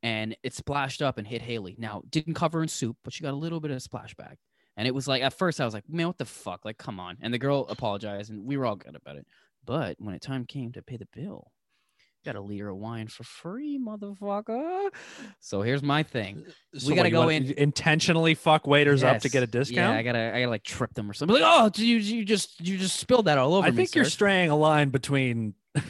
and 0.03 0.35
it 0.43 0.53
splashed 0.53 1.01
up 1.01 1.17
and 1.17 1.27
hit 1.27 1.41
Haley. 1.41 1.75
Now, 1.77 2.01
didn't 2.09 2.35
cover 2.35 2.61
in 2.61 2.67
soup, 2.67 2.97
but 3.03 3.13
she 3.13 3.23
got 3.23 3.33
a 3.33 3.37
little 3.37 3.59
bit 3.59 3.71
of 3.71 3.81
splashback. 3.81 4.35
And 4.75 4.87
it 4.87 4.93
was 4.93 5.07
like 5.07 5.23
at 5.23 5.33
first 5.33 5.59
I 5.59 5.65
was 5.65 5.73
like, 5.73 5.89
man, 5.89 6.07
what 6.07 6.17
the 6.17 6.25
fuck? 6.25 6.63
Like, 6.63 6.77
come 6.77 6.99
on. 6.99 7.17
And 7.21 7.33
the 7.33 7.39
girl 7.39 7.65
apologized, 7.67 8.29
and 8.29 8.45
we 8.45 8.57
were 8.57 8.65
all 8.65 8.75
good 8.75 8.95
about 8.95 9.15
it. 9.15 9.25
But 9.65 9.97
when 9.99 10.13
it 10.13 10.21
time 10.21 10.45
came 10.45 10.71
to 10.73 10.83
pay 10.83 10.97
the 10.97 11.07
bill, 11.13 11.51
got 12.25 12.35
a 12.35 12.41
liter 12.41 12.69
of 12.69 12.77
wine 12.77 13.07
for 13.07 13.23
free, 13.23 13.79
motherfucker. 13.79 14.89
So 15.39 15.61
here's 15.61 15.83
my 15.83 16.03
thing. 16.03 16.43
Uh, 16.47 16.79
so 16.79 16.89
gotta 16.89 17.03
what, 17.03 17.11
go 17.11 17.29
in- 17.29 17.53
intentionally 17.57 18.35
fuck 18.35 18.67
waiters 18.67 19.03
up 19.03 19.19
to 19.19 19.29
get 19.29 19.43
a 19.43 19.47
discount. 19.47 19.93
Yeah, 19.93 19.99
I 19.99 20.03
gotta, 20.03 20.35
I 20.35 20.39
gotta 20.41 20.49
like 20.49 20.63
trip 20.63 20.93
them 20.93 21.09
or 21.09 21.13
something. 21.13 21.39
Like, 21.39 21.43
oh, 21.45 21.71
you, 21.75 21.97
you 21.97 22.25
just, 22.25 22.59
you 22.65 22.77
just 22.77 22.99
spilled 22.99 23.25
that 23.25 23.37
all 23.37 23.53
over 23.53 23.67
I 23.67 23.71
me. 23.71 23.77
think 23.77 23.95
you're 23.95 24.05
straying 24.05 24.49
a 24.49 24.55
line 24.57 24.89
between, 24.89 25.53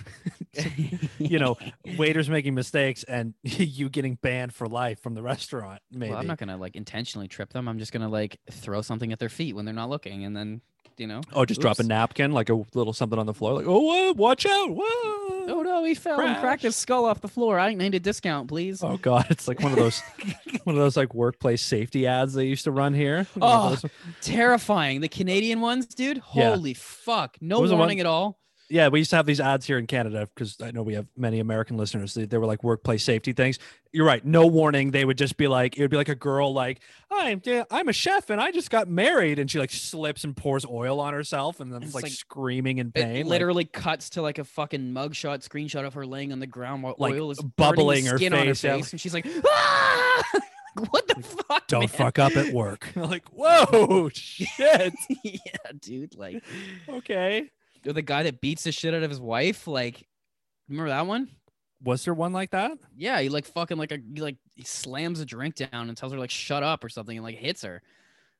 you 1.17 1.39
know, 1.39 1.57
waiters 1.97 2.29
making 2.29 2.53
mistakes 2.53 3.03
and 3.03 3.33
you 3.43 3.89
getting 3.89 4.15
banned 4.15 4.53
for 4.53 4.67
life 4.67 4.99
from 5.01 5.13
the 5.13 5.21
restaurant. 5.21 5.81
Maybe. 5.91 6.11
Well, 6.11 6.19
I'm 6.19 6.27
not 6.27 6.37
gonna 6.37 6.57
like 6.57 6.75
intentionally 6.75 7.27
trip 7.27 7.53
them. 7.53 7.67
I'm 7.67 7.79
just 7.79 7.91
gonna 7.91 8.09
like 8.09 8.39
throw 8.51 8.81
something 8.81 9.11
at 9.11 9.19
their 9.19 9.29
feet 9.29 9.55
when 9.55 9.65
they're 9.65 9.73
not 9.73 9.89
looking, 9.89 10.25
and 10.25 10.35
then 10.35 10.61
you 10.97 11.07
know. 11.07 11.21
oh, 11.33 11.45
just 11.45 11.61
drop 11.61 11.79
a 11.79 11.83
napkin, 11.83 12.31
like 12.31 12.49
a 12.49 12.55
little 12.73 12.93
something 12.93 13.19
on 13.19 13.25
the 13.25 13.33
floor, 13.33 13.53
like, 13.53 13.65
oh, 13.67 13.79
whoa, 13.79 14.13
watch 14.13 14.45
out, 14.45 14.69
whoa. 14.71 15.47
Oh 15.49 15.61
no, 15.63 15.83
he 15.83 15.93
fell 15.95 16.19
and 16.19 16.37
cracked 16.39 16.63
his 16.63 16.75
skull 16.75 17.05
off 17.05 17.21
the 17.21 17.27
floor. 17.27 17.57
I 17.59 17.73
need 17.73 17.95
a 17.95 17.99
discount, 17.99 18.49
please. 18.49 18.83
Oh 18.83 18.97
God, 18.97 19.27
it's 19.29 19.47
like 19.47 19.61
one 19.61 19.71
of 19.71 19.77
those, 19.77 20.01
one 20.65 20.75
of 20.75 20.81
those 20.81 20.97
like 20.97 21.13
workplace 21.13 21.61
safety 21.61 22.05
ads 22.05 22.33
they 22.33 22.45
used 22.45 22.65
to 22.65 22.71
run 22.71 22.93
here. 22.93 23.27
Oh, 23.41 23.77
Terrifying. 24.21 25.01
The 25.01 25.07
Canadian 25.07 25.61
ones, 25.61 25.85
dude. 25.85 26.21
Yeah. 26.33 26.51
Holy 26.55 26.73
fuck. 26.73 27.37
No 27.39 27.61
warning 27.61 27.99
at 27.99 28.05
all. 28.05 28.39
Yeah, 28.69 28.89
we 28.89 28.99
used 28.99 29.09
to 29.11 29.15
have 29.15 29.25
these 29.25 29.39
ads 29.39 29.65
here 29.65 29.77
in 29.77 29.87
Canada 29.87 30.27
because 30.33 30.57
I 30.61 30.71
know 30.71 30.83
we 30.83 30.93
have 30.95 31.07
many 31.15 31.39
American 31.39 31.77
listeners. 31.77 32.13
They, 32.13 32.25
they 32.25 32.37
were 32.37 32.45
like 32.45 32.63
workplace 32.63 33.03
safety 33.03 33.33
things. 33.33 33.59
You're 33.93 34.05
right. 34.05 34.23
No 34.25 34.45
warning. 34.45 34.91
They 34.91 35.05
would 35.05 35.17
just 35.17 35.37
be 35.37 35.47
like, 35.47 35.77
it 35.77 35.81
would 35.81 35.89
be 35.89 35.97
like 35.97 36.09
a 36.09 36.15
girl 36.15 36.53
like, 36.53 36.81
I'm 37.11 37.41
I'm 37.71 37.87
a 37.87 37.93
chef 37.93 38.29
and 38.29 38.41
I 38.41 38.51
just 38.51 38.69
got 38.69 38.87
married, 38.87 39.39
and 39.39 39.49
she 39.49 39.59
like 39.59 39.71
slips 39.71 40.23
and 40.23 40.35
pours 40.35 40.65
oil 40.65 40.99
on 40.99 41.13
herself, 41.13 41.59
and 41.59 41.73
then 41.73 41.83
It's 41.83 41.95
like, 41.95 42.03
like- 42.03 42.11
screaming 42.11 42.79
in 42.79 42.87
It 42.87 42.93
pain, 42.93 43.25
like, 43.25 43.29
literally 43.29 43.65
cuts 43.65 44.09
to 44.11 44.21
like 44.21 44.37
a 44.37 44.43
fucking 44.43 44.91
mugshot 44.93 45.47
screenshot 45.47 45.85
of 45.85 45.93
her 45.93 46.05
laying 46.05 46.31
on 46.33 46.39
the 46.39 46.47
ground 46.47 46.83
while 46.83 46.95
Like, 46.97 47.13
oil 47.13 47.31
is 47.31 47.39
bubbling 47.41 48.05
her 48.05 48.17
skin 48.17 48.33
on 48.33 48.47
her 48.47 48.55
face, 48.55 48.63
yeah, 48.63 48.73
and 48.91 48.99
she's 49.01 49.13
like, 49.13 49.25
ah! 49.45 50.23
what 50.89 51.07
the 51.07 51.23
fuck? 51.23 51.65
don't 51.67 51.81
man? 51.81 51.87
fuck 51.87 52.19
up 52.19 52.35
at 52.35 52.53
work. 52.53 52.89
like, 52.95 53.27
whoa, 53.29 54.09
shit. 54.13 54.93
yeah, 55.23 55.71
dude. 55.79 56.15
Like, 56.15 56.43
okay. 56.89 57.49
Or 57.87 57.93
the 57.93 58.01
guy 58.01 58.23
that 58.23 58.41
beats 58.41 58.63
the 58.63 58.71
shit 58.71 58.93
out 58.93 59.03
of 59.03 59.09
his 59.09 59.19
wife. 59.21 59.67
Like, 59.67 60.05
remember 60.69 60.89
that 60.89 61.07
one? 61.07 61.29
Was 61.83 62.03
there 62.05 62.13
one 62.13 62.33
like 62.33 62.51
that? 62.51 62.71
Yeah, 62.95 63.19
he 63.21 63.29
like 63.29 63.45
fucking 63.45 63.77
like 63.77 63.91
a 63.91 63.99
he 64.13 64.21
like 64.21 64.37
he 64.55 64.63
slams 64.63 65.19
a 65.19 65.25
drink 65.25 65.55
down 65.55 65.87
and 65.89 65.95
tells 65.95 66.11
her 66.11 66.19
like 66.19 66.31
shut 66.31 66.63
up 66.63 66.83
or 66.83 66.89
something 66.89 67.17
and 67.17 67.23
like 67.23 67.37
hits 67.37 67.61
her. 67.63 67.81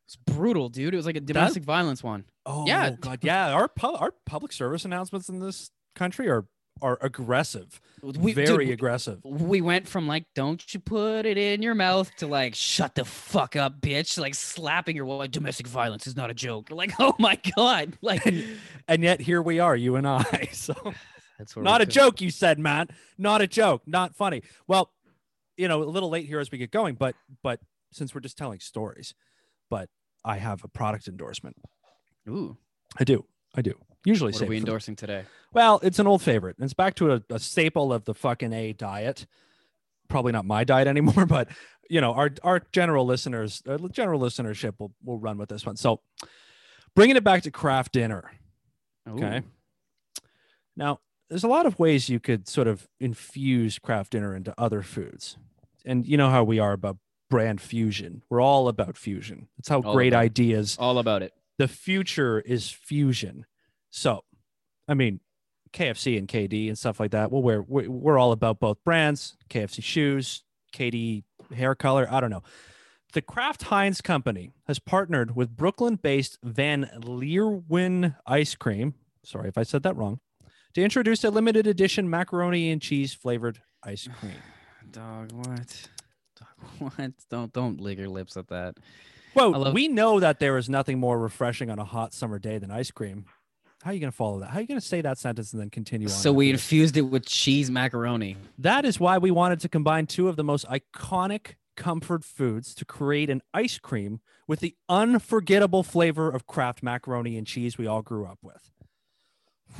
It's 0.08 0.16
brutal, 0.16 0.70
dude. 0.70 0.94
It 0.94 0.98
was 0.98 1.06
like 1.06 1.18
a 1.18 1.22
domestic 1.22 1.64
violence 1.64 2.02
one. 2.02 2.26
Oh 2.46 2.66
Yeah. 2.66 2.92
God, 2.92 3.20
yeah. 3.24 3.52
Our 3.52 3.68
pub, 3.68 3.98
our 4.00 4.14
public 4.26 4.54
service 4.54 4.86
announcements 4.86 5.30
in 5.30 5.40
this 5.40 5.70
country 5.96 6.30
are 6.30 6.46
are 6.82 6.98
aggressive, 7.02 7.80
We, 8.02 8.34
very 8.34 8.66
dude, 8.66 8.74
aggressive. 8.74 9.20
we 9.24 9.62
went 9.62 9.88
from 9.88 10.08
like 10.08 10.26
"Don't 10.36 10.74
you 10.74 10.80
put 10.80 11.26
it 11.26 11.38
in 11.38 11.62
your 11.62 11.76
mouth" 11.76 12.10
to 12.18 12.28
like 12.28 12.56
"Shut 12.56 12.96
the 12.96 13.06
fuck 13.06 13.56
up, 13.56 13.82
bitch!" 13.82 14.18
Like 14.20 14.36
slapping 14.36 14.96
your 14.96 15.06
wife. 15.06 15.32
Domestic 15.32 15.68
violence 15.68 16.08
is 16.08 16.16
not 16.16 16.30
a 16.30 16.34
joke. 16.34 16.70
Like, 16.72 16.94
oh 17.00 17.16
my 17.20 17.40
god, 17.56 17.98
like 18.02 18.24
And 18.88 19.04
yet 19.04 19.20
here 19.22 19.42
we 19.42 19.60
are, 19.60 19.76
you 19.76 19.96
and 19.96 20.08
I. 20.08 20.50
So 20.54 20.74
that's 21.38 21.56
where 21.56 21.64
not 21.64 21.82
a 21.82 21.86
took- 21.86 21.94
joke, 21.94 22.22
you 22.22 22.32
said, 22.32 22.58
Matt. 22.60 22.90
Not 23.18 23.42
a 23.42 23.48
joke. 23.48 23.84
Not 23.86 24.16
funny. 24.16 24.42
Well, 24.68 24.92
you 25.56 25.68
know, 25.68 25.84
a 25.84 25.86
little 25.86 26.10
late 26.10 26.26
here 26.28 26.40
as 26.40 26.52
we 26.52 26.58
get 26.58 26.72
going, 26.72 26.96
but 26.96 27.16
but 27.44 27.60
since 27.92 28.14
we're 28.16 28.22
just 28.22 28.38
telling 28.38 28.60
stories, 28.60 29.14
but 29.70 29.90
I 30.26 30.38
have 30.38 30.64
a 30.64 30.68
product 30.68 31.08
endorsement. 31.08 31.56
Ooh, 32.28 32.58
I 33.00 33.04
do. 33.04 33.26
I 33.56 33.62
do. 33.62 33.74
Usually 34.06 34.32
what 34.32 34.42
are 34.42 34.46
we 34.46 34.58
it 34.58 34.60
for 34.60 34.66
the- 34.66 34.70
endorsing 34.70 34.96
today? 34.96 35.26
Well, 35.54 35.80
it's 35.82 36.00
an 36.00 36.08
old 36.08 36.22
favorite. 36.22 36.58
It's 36.60 36.74
back 36.74 36.96
to 36.96 37.14
a, 37.14 37.22
a 37.30 37.40
staple 37.40 37.92
of 37.94 38.06
the 38.06 38.14
fucking 38.14 38.54
A 38.54 38.74
diet. 38.74 39.26
Probably 40.10 40.32
not 40.32 40.46
my 40.46 40.64
diet 40.64 40.88
anymore, 40.96 41.26
but 41.26 41.50
you 41.90 42.02
know, 42.02 42.14
our 42.14 42.32
our 42.44 42.62
general 42.72 43.06
listeners, 43.06 43.64
uh, 43.68 43.78
general 43.92 44.20
listenership 44.20 44.74
will 44.80 44.94
will 45.04 45.18
run 45.20 45.38
with 45.38 45.50
this 45.50 45.66
one. 45.66 45.78
So, 45.78 46.02
bringing 46.96 47.16
it 47.16 47.24
back 47.24 47.44
to 47.44 47.52
Kraft 47.52 47.94
Dinner. 47.94 48.32
Okay. 49.10 49.40
Ooh. 49.40 50.22
Now, 50.76 51.00
there's 51.30 51.44
a 51.44 51.48
lot 51.48 51.66
of 51.66 51.80
ways 51.80 52.10
you 52.10 52.20
could 52.20 52.48
sort 52.48 52.68
of 52.68 52.88
infuse 53.00 53.80
Kraft 53.80 54.12
Dinner 54.12 54.36
into 54.36 54.54
other 54.58 54.82
foods. 54.82 55.38
And 55.86 56.06
you 56.06 56.18
know 56.18 56.30
how 56.30 56.44
we 56.44 56.60
are 56.60 56.74
about 56.74 56.98
brand 57.30 57.62
fusion. 57.62 58.24
We're 58.30 58.42
all 58.42 58.68
about 58.68 58.98
fusion. 58.98 59.48
That's 59.58 59.70
how 59.70 59.82
All 59.82 59.94
great 59.94 60.14
ideas. 60.14 60.78
all 60.80 60.98
about 61.00 61.24
it. 61.24 61.34
The 61.58 61.68
future 61.68 62.40
is 62.40 62.70
fusion. 62.70 63.46
So, 63.90 64.24
I 64.88 64.94
mean, 64.94 65.20
KFC 65.74 66.18
and 66.18 66.28
KD 66.28 66.68
and 66.68 66.78
stuff 66.78 67.00
like 67.00 67.12
that. 67.12 67.32
Well, 67.32 67.42
we're 67.42 67.62
we're, 67.62 68.18
all 68.18 68.32
about 68.32 68.60
both 68.60 68.84
brands. 68.84 69.36
KFC 69.50 69.84
shoes, 69.84 70.44
KD 70.74 71.24
hair 71.54 71.76
color. 71.76 72.08
I 72.10 72.20
don't 72.20 72.30
know. 72.30 72.44
The 73.14 73.22
Kraft 73.22 73.64
Heinz 73.64 74.02
Company 74.02 74.52
has 74.68 74.80
partnered 74.80 75.36
with 75.36 75.56
Brooklyn-based 75.56 76.40
Van 76.44 76.90
Leeuwen 77.02 78.16
Ice 78.26 78.56
Cream. 78.56 78.96
Sorry 79.24 79.48
if 79.48 79.58
I 79.58 79.64
said 79.64 79.84
that 79.84 79.96
wrong. 79.96 80.20
To 80.74 80.84
introduce 80.84 81.24
a 81.24 81.32
limited 81.32 81.68
edition 81.68 82.10
macaroni 82.10 82.70
and 82.70 82.82
cheese 82.82 83.14
flavored 83.14 83.62
ice 83.84 84.08
cream. 84.20 84.34
Dog, 84.92 85.32
what? 85.32 85.90
Dog, 86.38 86.50
what? 86.98 87.12
Don't 87.30 87.54
don't 87.54 87.80
lick 87.80 87.98
your 87.98 88.10
lips 88.10 88.38
at 88.38 88.48
that. 88.50 88.78
I 89.54 89.58
love- 89.58 89.74
we 89.74 89.88
know 89.88 90.20
that 90.20 90.40
there 90.40 90.58
is 90.58 90.70
nothing 90.70 91.00
more 91.00 91.18
refreshing 91.20 91.70
on 91.70 91.80
a 91.80 91.86
hot 91.86 92.14
summer 92.14 92.40
day 92.40 92.58
than 92.58 92.72
ice 92.72 92.92
cream. 92.92 93.26
How 93.88 93.92
are 93.92 93.94
you 93.94 94.02
going 94.02 94.12
to 94.12 94.18
follow 94.18 94.40
that? 94.42 94.50
How 94.50 94.58
are 94.58 94.62
you 94.62 94.68
going 94.68 94.82
to 94.82 94.86
say 94.86 95.00
that 95.00 95.18
sentence 95.18 95.54
and 95.54 95.62
then 95.62 95.70
continue 95.70 96.08
on? 96.08 96.14
So 96.14 96.34
we 96.34 96.50
infused 96.50 96.98
it 96.98 97.04
with 97.04 97.26
cheese 97.26 97.72
macaroni. 97.72 98.36
That 98.58 98.84
is 98.84 99.00
why 99.00 99.18
we 99.18 99.32
wanted 99.32 99.62
to 99.62 99.70
combine 99.70 100.08
two 100.08 100.28
of 100.28 100.36
the 100.36 100.44
most 100.44 100.66
iconic 100.68 101.54
comfort 101.78 102.26
foods 102.26 102.76
to 102.76 102.84
create 102.84 103.30
an 103.30 103.42
ice 103.54 103.80
cream 103.80 104.20
with 104.46 104.60
the 104.60 104.76
unforgettable 104.90 105.84
flavor 105.84 106.30
of 106.30 106.46
Kraft 106.46 106.84
macaroni 106.84 107.38
and 107.38 107.48
cheese 107.48 107.78
we 107.78 107.88
all 107.88 108.02
grew 108.02 108.26
up 108.26 108.40
with. 108.42 108.72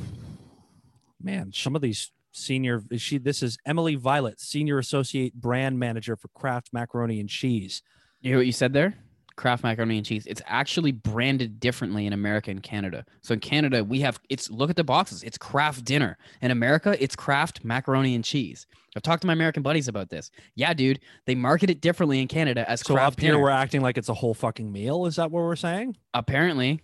Man, 1.22 1.52
some 1.52 1.76
of 1.76 1.82
these 1.82 2.10
senior 2.32 2.82
she 2.96 3.18
this 3.18 3.42
is 3.42 3.58
Emily 3.66 3.94
Violet, 3.94 4.40
senior 4.40 4.78
associate 4.78 5.34
brand 5.34 5.78
manager 5.78 6.16
for 6.16 6.28
Kraft 6.28 6.70
macaroni 6.72 7.20
and 7.20 7.28
cheese. 7.28 7.82
You 8.22 8.30
hear 8.30 8.38
what 8.38 8.46
you 8.46 8.52
said 8.52 8.72
there? 8.72 8.94
Kraft 9.38 9.62
macaroni 9.62 9.96
and 9.96 10.04
cheese. 10.04 10.26
It's 10.26 10.42
actually 10.46 10.92
branded 10.92 11.60
differently 11.60 12.06
in 12.06 12.12
America 12.12 12.50
and 12.50 12.62
Canada. 12.62 13.06
So 13.22 13.32
in 13.34 13.40
Canada, 13.40 13.82
we 13.82 14.00
have 14.00 14.20
it's 14.28 14.50
look 14.50 14.68
at 14.68 14.76
the 14.76 14.84
boxes. 14.84 15.22
It's 15.22 15.38
Kraft 15.38 15.84
dinner. 15.84 16.18
In 16.42 16.50
America, 16.50 16.96
it's 17.02 17.16
Kraft 17.16 17.64
macaroni 17.64 18.14
and 18.14 18.24
cheese. 18.24 18.66
I've 18.96 19.02
talked 19.02 19.20
to 19.22 19.26
my 19.26 19.32
American 19.32 19.62
buddies 19.62 19.86
about 19.86 20.10
this. 20.10 20.30
Yeah, 20.56 20.74
dude, 20.74 20.98
they 21.26 21.36
market 21.36 21.70
it 21.70 21.80
differently 21.80 22.20
in 22.20 22.26
Canada 22.26 22.68
as 22.68 22.80
So 22.80 22.94
Kraft 22.94 23.14
up 23.14 23.20
here 23.20 23.32
dinner. 23.32 23.42
we're 23.42 23.50
acting 23.50 23.80
like 23.80 23.96
it's 23.96 24.08
a 24.08 24.14
whole 24.14 24.34
fucking 24.34 24.70
meal. 24.72 25.06
Is 25.06 25.16
that 25.16 25.30
what 25.30 25.40
we're 25.42 25.56
saying? 25.56 25.96
apparently, 26.14 26.80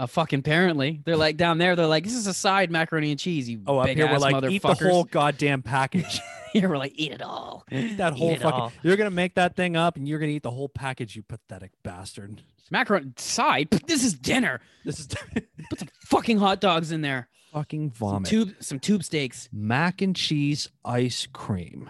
uh, 0.00 0.06
fucking 0.06 0.38
apparently, 0.38 1.02
they're 1.04 1.16
like 1.16 1.36
down 1.36 1.58
there. 1.58 1.76
They're 1.76 1.86
like, 1.86 2.04
this 2.04 2.14
is 2.14 2.26
a 2.26 2.32
side 2.32 2.70
macaroni 2.70 3.10
and 3.10 3.20
cheese. 3.20 3.50
You 3.50 3.62
Oh, 3.66 3.78
up 3.78 3.88
here 3.88 4.06
we're 4.10 4.16
like 4.18 4.42
eat 4.50 4.62
the 4.62 4.74
whole 4.74 5.04
goddamn 5.04 5.62
package. 5.62 6.20
Here 6.52 6.68
we're 6.68 6.78
like, 6.78 6.94
eat 6.96 7.12
it 7.12 7.22
all. 7.22 7.64
eat 7.70 7.98
that 7.98 8.14
whole 8.14 8.30
it 8.32 8.40
fucking. 8.40 8.76
You're 8.82 8.96
gonna 8.96 9.10
make 9.12 9.36
that 9.36 9.54
thing 9.54 9.76
up 9.76 9.94
and 9.96 10.08
you're 10.08 10.18
gonna 10.18 10.32
eat 10.32 10.42
the 10.42 10.50
whole 10.50 10.68
package. 10.68 11.14
You 11.14 11.22
pathetic 11.22 11.70
bastard. 11.84 12.42
macaroni 12.72 13.12
side. 13.18 13.70
This 13.86 14.02
is 14.02 14.14
dinner. 14.14 14.60
This 14.84 14.98
is 14.98 15.06
Put 15.70 15.78
some 15.78 15.88
fucking 16.06 16.38
hot 16.38 16.60
dogs 16.60 16.90
in 16.90 17.02
there. 17.02 17.28
fucking 17.52 17.90
Some 17.90 17.98
vomit. 18.08 18.28
tube, 18.28 18.54
some 18.58 18.80
tube 18.80 19.04
steaks. 19.04 19.48
mac 19.52 20.02
and 20.02 20.16
cheese 20.16 20.68
ice 20.84 21.28
cream. 21.32 21.88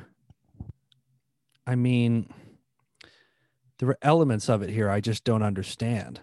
I 1.66 1.75
mean, 1.75 2.29
there 3.79 3.88
are 3.88 3.99
elements 4.03 4.51
of 4.51 4.62
it 4.62 4.68
here 4.68 4.90
I 4.90 5.01
just 5.01 5.25
don't 5.25 5.42
understand. 5.42 6.20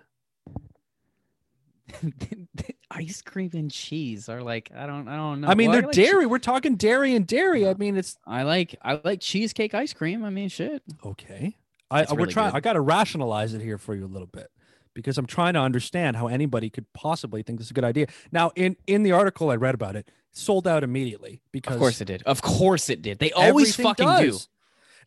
ice 2.91 3.21
cream 3.21 3.51
and 3.53 3.71
cheese 3.71 4.29
are 4.29 4.41
like 4.41 4.71
I 4.75 4.87
don't 4.87 5.07
I 5.07 5.15
don't 5.15 5.41
know. 5.41 5.47
I 5.47 5.55
mean, 5.55 5.69
Well, 5.69 5.79
they're 5.79 5.87
like 5.87 5.95
che- 5.95 6.05
dairy. 6.05 6.25
We're 6.25 6.39
talking 6.39 6.75
dairy 6.75 7.15
and 7.15 7.25
dairy. 7.25 7.67
I 7.67 7.73
mean, 7.73 7.97
it's 7.97 8.17
I 8.25 8.43
like 8.43 8.75
I 8.81 8.99
like 9.03 9.21
cheesecake 9.21 9.73
ice 9.73 9.93
cream. 9.93 10.23
I 10.23 10.29
mean, 10.29 10.49
shit. 10.49 10.83
okay. 11.05 11.57
I 11.89 12.01
It's 12.01 12.11
uh, 12.11 12.15
we're 12.15 12.25
trying. 12.25 12.53
I 12.53 12.59
got 12.59 12.73
to 12.73 12.81
rationalize 12.81 13.53
it 13.53 13.61
here 13.61 13.77
for 13.77 13.95
you 13.95 14.05
a 14.05 14.07
little 14.07 14.27
bit 14.27 14.49
because 14.93 15.17
I'm 15.17 15.25
trying 15.27 15.53
to 15.53 15.59
understand 15.59 16.17
how 16.17 16.27
anybody 16.27 16.69
could 16.69 16.91
possibly 16.93 17.43
think 17.43 17.59
this 17.59 17.67
is 17.67 17.71
a 17.71 17.73
good 17.73 17.85
idea. 17.85 18.07
Now, 18.31 18.51
in 18.55 18.75
in 18.87 19.03
the 19.03 19.11
article 19.13 19.49
I 19.49 19.55
read 19.55 19.75
about 19.75 19.95
it, 19.95 20.09
sold 20.31 20.67
out 20.67 20.83
immediately 20.83 21.41
because 21.51 21.75
Of 21.75 21.79
course 21.79 22.01
it 22.01 22.05
did. 22.05 22.23
Of 22.23 22.41
course 22.41 22.89
it 22.89 23.01
did. 23.01 23.19
They 23.19 23.31
always 23.31 23.75
fucking 23.75 24.07
do. 24.19 24.37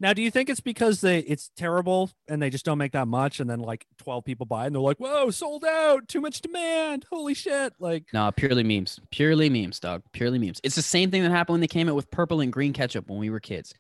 Now, 0.03 0.15
do 0.15 0.23
you 0.23 0.31
think 0.31 0.49
it's 0.49 0.61
because 0.61 1.03
they 1.03 1.19
it's 1.21 1.51
terrible 1.57 2.11
and 2.27 2.41
they 2.41 2.49
just 2.49 2.65
don't 2.65 2.79
make 2.79 2.93
that 2.93 3.07
much, 3.07 3.39
and 3.39 3.49
then 3.51 3.61
like 3.61 3.87
twelve 3.99 4.25
people 4.25 4.47
buy 4.47 4.65
it 4.65 4.69
and 4.69 4.75
they're 4.75 4.81
like, 4.83 4.97
"Whoa, 4.99 5.31
sold 5.31 5.65
out! 5.65 6.09
Too 6.09 6.23
much 6.23 6.41
demand! 6.41 7.05
Holy 7.11 7.35
shit!" 7.35 7.75
Like, 7.79 8.05
No, 8.13 8.31
purely 8.33 8.63
memes. 8.65 8.99
Purely 9.11 9.51
memes, 9.51 9.79
dog. 9.79 10.03
Purely 10.13 10.39
memes. 10.39 10.59
It's 10.65 10.75
the 10.75 10.83
same 10.83 11.11
thing 11.11 11.23
that 11.23 11.31
happened 11.31 11.55
when 11.55 11.61
they 11.61 11.69
came 11.69 11.89
out 11.89 11.95
with 11.95 12.11
purple 12.11 12.41
and 12.41 12.51
green 12.53 12.73
ketchup 12.73 13.09
when 13.11 13.19
we 13.19 13.29
were 13.29 13.41
kids. 13.41 13.75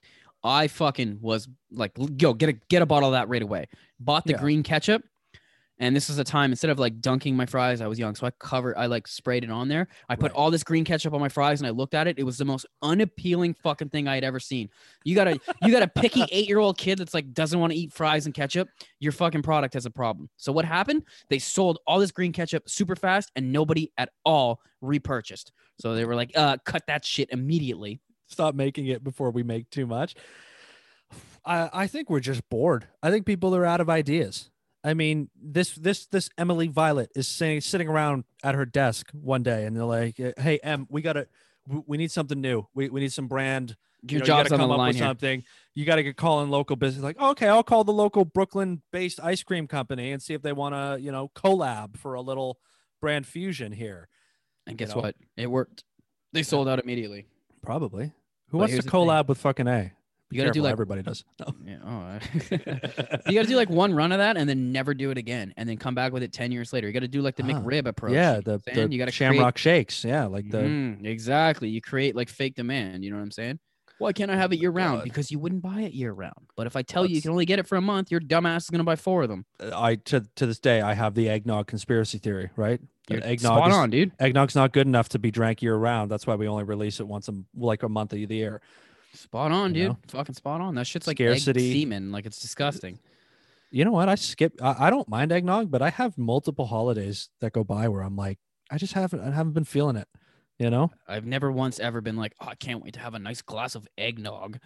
I 0.45 0.69
fucking 0.69 1.19
was 1.23 1.49
like, 1.73 1.93
yo, 2.19 2.35
get 2.35 2.51
a 2.51 2.53
get 2.53 2.83
a 2.83 2.87
bottle 2.87 3.09
of 3.09 3.13
that 3.13 3.29
right 3.31 3.43
away. 3.43 3.69
Bought 3.99 4.25
the 4.27 4.33
Yeah. 4.33 4.39
green 4.41 4.63
ketchup, 4.63 5.03
And 5.81 5.97
this 5.97 6.09
was 6.11 6.19
a 6.19 6.25
time 6.25 6.53
instead 6.53 6.69
of 6.71 6.79
like 6.79 7.01
dunking 7.01 7.35
my 7.35 7.47
fries, 7.47 7.81
I 7.81 7.87
was 7.87 7.99
young, 7.99 8.15
so 8.15 8.27
I 8.27 8.31
covered, 8.39 8.77
I 8.77 8.85
like 8.85 9.09
sprayed 9.09 9.45
it 9.45 9.51
on 9.51 9.67
there. 9.69 9.89
I 10.11 10.15
put 10.15 10.31
Right. 10.31 10.37
all 10.39 10.51
this 10.51 10.63
green 10.63 10.85
ketchup 10.85 11.15
on 11.15 11.21
my 11.21 11.31
fries, 11.31 11.59
and 11.61 11.67
I 11.67 11.71
looked 11.71 11.95
at 11.95 12.07
it. 12.07 12.19
It 12.19 12.23
was 12.25 12.37
the 12.37 12.45
most 12.45 12.67
unappealing 12.83 13.55
fucking 13.55 13.89
thing 13.89 14.07
I 14.07 14.15
had 14.15 14.23
ever 14.23 14.39
seen. 14.39 14.69
You 15.05 15.15
got 15.15 15.27
a 15.29 15.41
you 15.63 15.73
got 15.73 15.83
a 15.83 15.89
picky 15.89 16.23
eight 16.31 16.47
year 16.49 16.59
old 16.59 16.77
kid 16.77 16.99
that's 16.99 17.15
like 17.15 17.33
doesn't 17.33 17.59
want 17.59 17.73
to 17.73 17.79
eat 17.79 17.93
fries 17.95 18.27
and 18.27 18.35
ketchup. 18.35 18.69
Your 19.01 19.13
fucking 19.13 19.43
product 19.43 19.73
has 19.73 19.87
a 19.87 19.91
problem. 19.91 20.29
So 20.37 20.53
what 20.53 20.67
happened? 20.67 21.03
They 21.31 21.39
sold 21.39 21.79
all 21.87 21.99
this 21.99 22.13
green 22.13 22.33
ketchup 22.33 22.69
super 22.69 22.95
fast, 22.95 23.33
and 23.35 23.51
nobody 23.51 23.91
at 23.97 24.11
all 24.25 24.61
repurchased. 24.83 25.51
So 25.81 25.95
they 25.95 26.05
were 26.05 26.15
like, 26.15 26.31
uh, 26.37 26.59
cut 26.67 26.87
that 26.89 27.07
shit 27.07 27.31
immediately. 27.31 28.01
Stop 28.27 28.55
making 28.55 28.87
it 28.89 29.03
before 29.03 29.31
we 29.31 29.43
make 29.43 29.71
too 29.71 29.87
much. 29.87 30.15
I 31.45 31.71
I 31.73 31.87
think 31.87 32.11
we're 32.11 32.21
just 32.21 32.49
bored. 32.51 32.87
I 33.03 33.11
think 33.11 33.25
people 33.25 33.57
are 33.57 33.65
out 33.65 33.81
of 33.81 33.89
ideas. 33.89 34.51
I 34.83 34.95
mean, 34.95 35.29
this 35.41 35.75
this 35.75 36.07
this 36.07 36.31
Emily 36.39 36.69
Violet 36.69 37.11
is 37.15 37.29
sitting 37.29 37.61
sitting 37.61 37.89
around 37.89 38.25
at 38.43 38.55
her 38.55 38.65
desk 38.65 39.11
one 39.13 39.43
day, 39.43 39.67
and 39.67 39.77
they're 39.77 39.85
like, 39.85 40.17
"Hey, 40.39 40.59
Em, 40.63 40.87
we 40.89 41.03
gotta, 41.03 41.27
we, 41.87 41.99
need 41.99 42.11
something 42.11 42.41
new. 42.41 42.67
We 42.75 42.89
we 42.89 43.01
need 43.01 43.13
some 43.13 43.29
brand. 43.29 43.77
You 44.09 44.19
know, 44.19 44.25
job's 44.25 44.29
you 44.29 44.33
gotta 44.35 44.49
the 44.49 44.57
come 44.57 44.71
up 44.71 44.79
line 44.79 44.89
with 44.89 44.97
here. 44.97 45.05
something. 45.05 45.45
You 45.75 45.85
gotta 45.85 46.03
get 46.03 46.17
calling 46.17 46.49
local 46.51 46.77
business. 46.77 47.03
Like, 47.05 47.21
okay, 47.21 47.49
I'll 47.49 47.63
call 47.63 47.85
the 47.85 47.93
local 47.93 48.25
Brooklyn-based 48.25 49.21
ice 49.23 49.43
cream 49.43 49.67
company 49.67 50.13
and 50.13 50.23
see 50.23 50.33
if 50.33 50.41
they 50.41 50.53
want 50.55 50.75
to, 50.75 50.99
you 50.99 51.13
know, 51.13 51.31
collab 51.35 51.99
for 51.99 52.15
a 52.15 52.23
little 52.23 52.59
brand 53.03 53.27
fusion 53.27 53.73
here. 53.73 54.09
And 54.67 54.79
guess 54.79 54.95
know? 54.95 55.03
what? 55.03 55.17
It 55.37 55.51
worked. 55.51 55.85
They 56.33 56.43
sold 56.43 56.67
out 56.67 56.79
immediately. 56.83 57.27
Probably. 57.63 58.05
Who 58.49 58.53
But 58.53 58.59
wants 58.59 58.71
to 58.71 58.75
here's 58.77 58.85
the 58.87 58.91
thing. 58.91 59.01
collab 59.01 59.29
with 59.29 59.37
fucking 59.37 59.67
A? 59.69 59.93
You 60.31 60.41
gotta 60.41 60.53
do 60.53 60.63
like- 60.63 60.73
everybody 60.73 61.03
does. 61.03 61.25
No. 61.41 61.55
Yeah. 61.65 61.77
Oh, 61.85 61.89
I- 61.91 62.21
you 63.31 63.35
got 63.35 63.43
to 63.43 63.49
do 63.49 63.57
like 63.57 63.71
one 63.71 63.93
run 63.95 64.13
of 64.13 64.19
that 64.19 64.37
and 64.37 64.49
then 64.49 64.73
never 64.73 64.95
do 64.95 65.11
it 65.11 65.19
again, 65.19 65.53
and 65.57 65.69
then 65.69 65.77
come 65.77 65.95
back 65.95 66.13
with 66.13 66.23
it 66.23 66.33
ten 66.33 66.53
years 66.53 66.73
later. 66.73 66.87
You 66.87 66.93
got 66.93 67.01
to 67.01 67.09
do 67.09 67.23
like 67.23 67.37
the 67.37 67.43
Ah, 67.43 67.47
McRib 67.47 67.87
approach. 67.87 68.13
Yeah, 68.13 68.31
you 68.31 68.37
know 68.37 68.41
the, 68.43 68.51
what 68.51 68.55
I'm 68.69 68.75
saying? 68.75 68.89
the 68.89 68.93
you 68.95 68.99
got 68.99 69.07
to 69.07 69.13
Shamrock 69.13 69.59
Shakes. 69.59 70.05
Yeah, 70.05 70.27
like 70.27 70.49
the 70.51 70.59
Mhm, 70.59 71.05
exactly. 71.07 71.69
You 71.69 71.81
create 71.81 72.15
like 72.15 72.29
fake 72.29 72.55
demand. 72.55 73.05
You 73.05 73.11
know 73.11 73.17
what 73.17 73.23
I'm 73.23 73.31
saying? 73.31 73.59
Why 73.99 74.15
can't 74.15 74.31
I 74.31 74.37
have 74.37 74.51
it 74.53 74.59
year 74.61 74.71
round? 74.71 75.01
God. 75.01 75.05
Because 75.05 75.31
you 75.31 75.39
wouldn't 75.39 75.61
buy 75.61 75.83
it 75.83 75.93
year 75.93 76.13
round. 76.13 76.47
But 76.57 76.67
if 76.67 76.75
I 76.75 76.81
tell 76.81 77.05
you 77.05 77.17
you 77.17 77.21
can 77.23 77.33
only 77.33 77.45
get 77.45 77.59
it 77.59 77.67
for 77.67 77.77
a 77.77 77.83
month, 77.83 78.11
your 78.11 78.21
dumbass 78.21 78.59
is 78.59 78.71
gonna 78.71 78.83
buy 78.85 78.97
four 78.97 79.23
of 79.23 79.29
them. 79.29 79.45
I 79.75 79.97
to 79.97 80.25
to 80.37 80.47
this 80.47 80.59
day 80.59 80.81
I 80.81 80.95
have 80.95 81.15
the 81.15 81.29
eggnog 81.29 81.67
conspiracy 81.67 82.17
theory. 82.19 82.49
Right, 82.57 82.81
You're 83.11 83.23
eggnog 83.23 83.59
spot 83.59 83.69
is, 83.71 83.77
on, 83.77 83.91
dude. 83.91 84.13
Eggnog's 84.19 84.55
not 84.55 84.73
good 84.73 84.87
enough 84.87 85.11
to 85.11 85.19
be 85.19 85.31
drank 85.31 85.61
year 85.61 85.77
round. 85.77 86.11
That's 86.11 86.27
why 86.27 86.35
we 86.37 86.49
only 86.49 86.65
release 86.65 86.99
it 87.01 87.07
once 87.09 87.29
a 87.29 87.35
like 87.55 87.83
a 87.83 87.89
month 87.91 88.15
of 88.15 88.27
the 88.27 88.35
year. 88.37 88.63
Spot 89.15 89.51
on, 89.53 89.75
You 89.75 89.83
dude. 89.83 89.89
know? 89.91 89.99
Fucking 90.09 90.35
spot 90.35 90.61
on. 90.61 90.75
That 90.77 90.87
shit's 90.87 91.07
like 91.07 91.17
Scarcity. 91.19 91.73
semen. 91.73 92.13
Like 92.13 92.27
it's 92.27 92.41
disgusting. 92.41 92.99
You 93.71 93.85
know 93.85 93.93
what? 93.93 94.09
I 94.09 94.15
skip. 94.17 94.55
I, 94.63 94.87
I 94.87 94.91
don't 94.91 95.09
mind 95.09 95.31
eggnog, 95.33 95.71
but 95.71 95.83
I 95.83 95.91
have 95.91 96.17
multiple 96.19 96.67
holidays 96.67 97.29
that 97.41 97.53
go 97.53 97.63
by 97.65 97.89
where 97.89 98.03
I'm 98.03 98.17
like, 98.17 98.39
I 98.71 98.79
just 98.79 98.93
haven't. 98.95 99.21
I 99.21 99.31
haven't 99.31 99.53
been 99.53 99.65
feeling 99.65 99.97
it. 99.97 100.09
You 100.59 100.71
know, 100.71 100.91
I've 101.09 101.25
never 101.25 101.51
once 101.51 101.81
ever 101.81 102.01
been 102.01 102.17
like, 102.17 102.35
oh, 102.41 102.49
I 102.49 102.55
can't 102.55 102.83
wait 102.83 102.95
to 102.95 103.01
have 103.01 103.15
a 103.15 103.19
nice 103.19 103.43
glass 103.43 103.75
of 103.75 103.89
eggnog. 103.99 104.59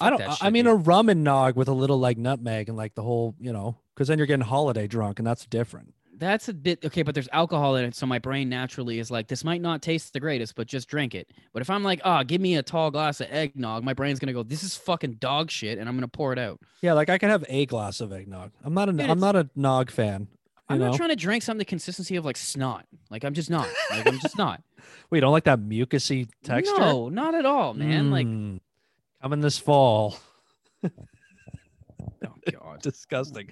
I 0.00 0.10
don't. 0.10 0.22
I- 0.22 0.36
I 0.42 0.50
mean, 0.50 0.64
dude. 0.64 0.72
a 0.72 0.76
rum 0.76 1.08
and 1.08 1.22
nog 1.24 1.56
with 1.56 1.68
a 1.68 1.72
little 1.72 1.98
like 1.98 2.16
nutmeg 2.18 2.68
and 2.68 2.76
like 2.78 2.94
the 2.94 3.02
whole, 3.02 3.34
you 3.38 3.52
know, 3.52 3.76
because 3.94 4.08
then 4.08 4.18
you're 4.18 4.26
getting 4.26 4.44
holiday 4.46 4.86
drunk, 4.86 5.18
and 5.18 5.26
that's 5.26 5.46
different. 5.46 5.93
That's 6.16 6.48
a 6.48 6.54
bit 6.54 6.84
okay, 6.84 7.02
but 7.02 7.14
there's 7.14 7.28
alcohol 7.32 7.76
in 7.76 7.84
it, 7.84 7.94
so 7.94 8.06
my 8.06 8.18
brain 8.18 8.48
naturally 8.48 8.98
is 8.98 9.10
like, 9.10 9.28
this 9.28 9.42
might 9.44 9.60
not 9.60 9.82
taste 9.82 10.12
the 10.12 10.20
greatest, 10.20 10.54
but 10.54 10.66
just 10.66 10.88
drink 10.88 11.14
it. 11.14 11.28
But 11.52 11.62
if 11.62 11.70
I'm 11.70 11.82
like, 11.82 12.00
oh, 12.04 12.22
give 12.22 12.40
me 12.40 12.56
a 12.56 12.62
tall 12.62 12.90
glass 12.90 13.20
of 13.20 13.28
eggnog, 13.30 13.82
my 13.84 13.94
brain's 13.94 14.18
gonna 14.18 14.32
go, 14.32 14.42
this 14.42 14.62
is 14.62 14.76
fucking 14.76 15.14
dog 15.14 15.50
shit, 15.50 15.78
and 15.78 15.88
I'm 15.88 15.96
gonna 15.96 16.08
pour 16.08 16.32
it 16.32 16.38
out. 16.38 16.60
Yeah, 16.82 16.92
like 16.92 17.10
I 17.10 17.18
could 17.18 17.30
have 17.30 17.44
a 17.48 17.66
glass 17.66 18.00
of 18.00 18.12
eggnog. 18.12 18.52
I'm 18.62 18.74
not 18.74 18.88
an. 18.88 18.96
Dude, 18.96 19.10
I'm 19.10 19.20
not 19.20 19.36
a 19.36 19.48
nog 19.56 19.90
fan. 19.90 20.28
I'm 20.68 20.78
know, 20.78 20.88
not 20.90 20.96
trying 20.96 21.10
to 21.10 21.16
drink 21.16 21.42
something 21.42 21.58
the 21.58 21.64
consistency 21.66 22.16
of 22.16 22.24
like 22.24 22.36
snot. 22.36 22.86
Like 23.10 23.24
I'm 23.24 23.34
just 23.34 23.50
not. 23.50 23.68
Like 23.90 24.06
I'm 24.06 24.18
just 24.18 24.38
not. 24.38 24.62
we 25.10 25.20
don't 25.20 25.32
like 25.32 25.44
that 25.44 25.58
mucusy 25.58 26.28
texture. 26.42 26.78
No, 26.78 27.08
not 27.08 27.34
at 27.34 27.44
all, 27.44 27.74
man. 27.74 28.10
Like, 28.10 28.26
Mm, 28.26 28.60
coming 29.20 29.40
this 29.40 29.58
fall. 29.58 30.16
Disgusting. 32.84 33.50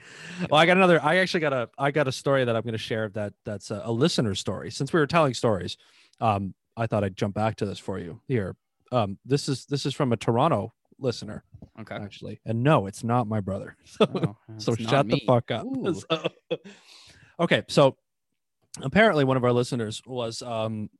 Well, 0.51 0.61
I 0.61 0.67
got 0.67 0.77
another. 0.77 1.03
I 1.03 1.17
actually 1.17 1.41
got 1.41 1.53
a. 1.53 1.69
I 1.79 1.91
got 1.91 2.07
a 2.09 2.13
story 2.13 2.45
that 2.45 2.55
I'm 2.55 2.63
going 2.63 2.73
to 2.73 2.79
share. 2.79 3.09
That 3.11 3.33
that's 3.45 3.71
a, 3.71 3.83
a 3.85 3.93
listener 3.93 4.35
story. 4.35 4.71
Since 4.71 4.93
we 4.93 5.01
were 5.01 5.07
telling 5.07 5.35
stories, 5.35 5.77
um, 6.21 6.55
I 6.77 6.87
thought 6.87 7.03
I'd 7.05 7.17
jump 7.17 7.35
back 7.35 7.57
to 7.57 7.67
this 7.67 7.79
for 7.79 7.99
you 7.99 8.21
here. 8.29 8.55
Um, 8.93 9.19
this 9.25 9.49
is 9.49 9.65
this 9.67 9.87
is 9.87 9.95
from 9.95 10.13
a 10.13 10.17
Toronto 10.17 10.73
listener 10.99 11.43
Okay. 11.81 11.97
actually, 11.97 12.41
and 12.45 12.63
no, 12.63 12.87
it's 12.87 13.03
not 13.03 13.27
my 13.27 13.41
brother. 13.41 13.77
So, 13.87 14.07
Oh, 14.15 14.37
so 14.59 14.75
shut 14.77 15.09
the 15.09 15.21
fuck 15.27 15.51
up. 15.51 15.67
So- 15.95 16.59
okay, 17.41 17.63
so 17.69 17.97
apparently 18.83 19.25
one 19.25 19.37
of 19.37 19.45
our 19.45 19.53
listeners 19.53 20.03
was 20.07 20.43
um 20.43 20.91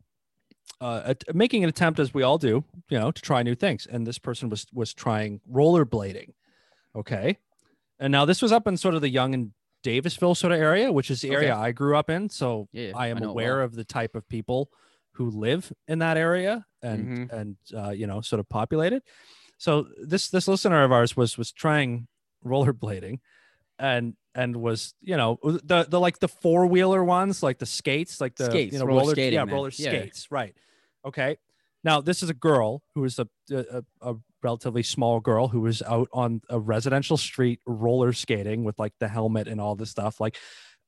uh 0.81 1.15
making 1.35 1.63
an 1.63 1.69
attempt 1.69 2.01
as 2.01 2.13
we 2.15 2.23
all 2.23 2.39
do, 2.39 2.65
you 2.89 2.99
know, 2.99 3.11
to 3.11 3.23
try 3.23 3.43
new 3.43 3.55
things, 3.55 3.87
and 3.87 4.07
this 4.07 4.19
person 4.19 4.49
was 4.49 4.67
was 4.73 4.93
trying 4.95 5.41
rollerblading. 5.51 6.33
Okay, 6.97 7.39
and 8.03 8.11
now 8.13 8.25
this 8.27 8.43
was 8.43 8.53
up 8.53 8.67
in 8.67 8.77
sort 8.77 8.95
of 8.95 9.01
the 9.01 9.09
Yonge 9.09 9.35
and 9.35 9.53
Davisville 9.85 10.37
sort 10.37 10.53
of 10.53 10.61
area, 10.61 10.93
which 10.93 11.11
is 11.11 11.21
the 11.23 11.29
Okay. 11.29 11.37
area 11.37 11.57
I 11.57 11.73
grew 11.73 11.97
up 11.97 12.11
in. 12.11 12.29
So 12.29 12.69
Yeah, 12.73 12.93
I 12.95 13.09
am 13.09 13.17
I 13.17 13.21
know 13.21 13.27
it 13.29 13.31
aware 13.31 13.57
well. 13.57 13.65
of 13.65 13.75
the 13.75 13.85
type 13.85 14.15
of 14.15 14.29
people 14.29 14.71
who 15.13 15.31
live 15.31 15.73
in 15.89 15.99
that 16.01 16.17
area 16.17 16.67
and 16.83 17.09
Mm-hmm. 17.09 17.37
and 17.39 17.57
uh, 17.75 17.91
you 17.91 18.07
know 18.07 18.21
sort 18.21 18.41
of 18.41 18.49
populate 18.49 18.93
it. 18.93 19.03
So 19.59 19.87
this 20.05 20.29
this 20.31 20.47
listener 20.49 20.83
of 20.85 20.93
ours 20.93 21.17
was 21.17 21.39
was 21.39 21.53
trying 21.53 22.09
rollerblading, 22.45 23.21
and 23.79 24.15
and 24.35 24.57
was 24.57 24.95
you 25.01 25.17
know 25.17 25.39
the 25.43 25.87
the 25.89 26.01
like 26.01 26.19
the 26.19 26.29
four 26.29 26.67
wheeler 26.67 27.05
ones 27.05 27.43
like 27.43 27.59
the 27.59 27.67
skates 27.67 28.21
like 28.21 28.37
the 28.37 28.47
Skates, 28.47 28.73
you 28.73 28.79
know 28.79 28.87
roller 28.87 29.15
skating, 29.15 29.35
yeah 29.35 29.45
man. 29.45 29.55
roller 29.55 29.71
Yeah. 29.71 29.91
skates 29.91 30.31
right 30.31 30.55
okay 31.05 31.37
now 31.85 32.01
this 32.01 32.23
is 32.23 32.31
a 32.31 32.35
girl 32.35 32.83
who 32.95 33.05
is 33.05 33.19
a, 33.19 33.29
a 33.51 33.83
a 34.01 34.15
relatively 34.43 34.83
small 34.83 35.21
girl 35.21 35.49
who 35.49 35.61
was 35.61 35.83
out 35.83 36.09
on 36.13 36.41
a 36.51 36.59
residential 36.59 37.17
street 37.17 37.61
roller 37.67 38.13
skating 38.13 38.65
with 38.65 38.79
like 38.79 38.93
the 39.01 39.09
helmet 39.09 39.49
and 39.49 39.61
all 39.61 39.75
this 39.75 39.91
stuff 39.91 40.21
like 40.21 40.37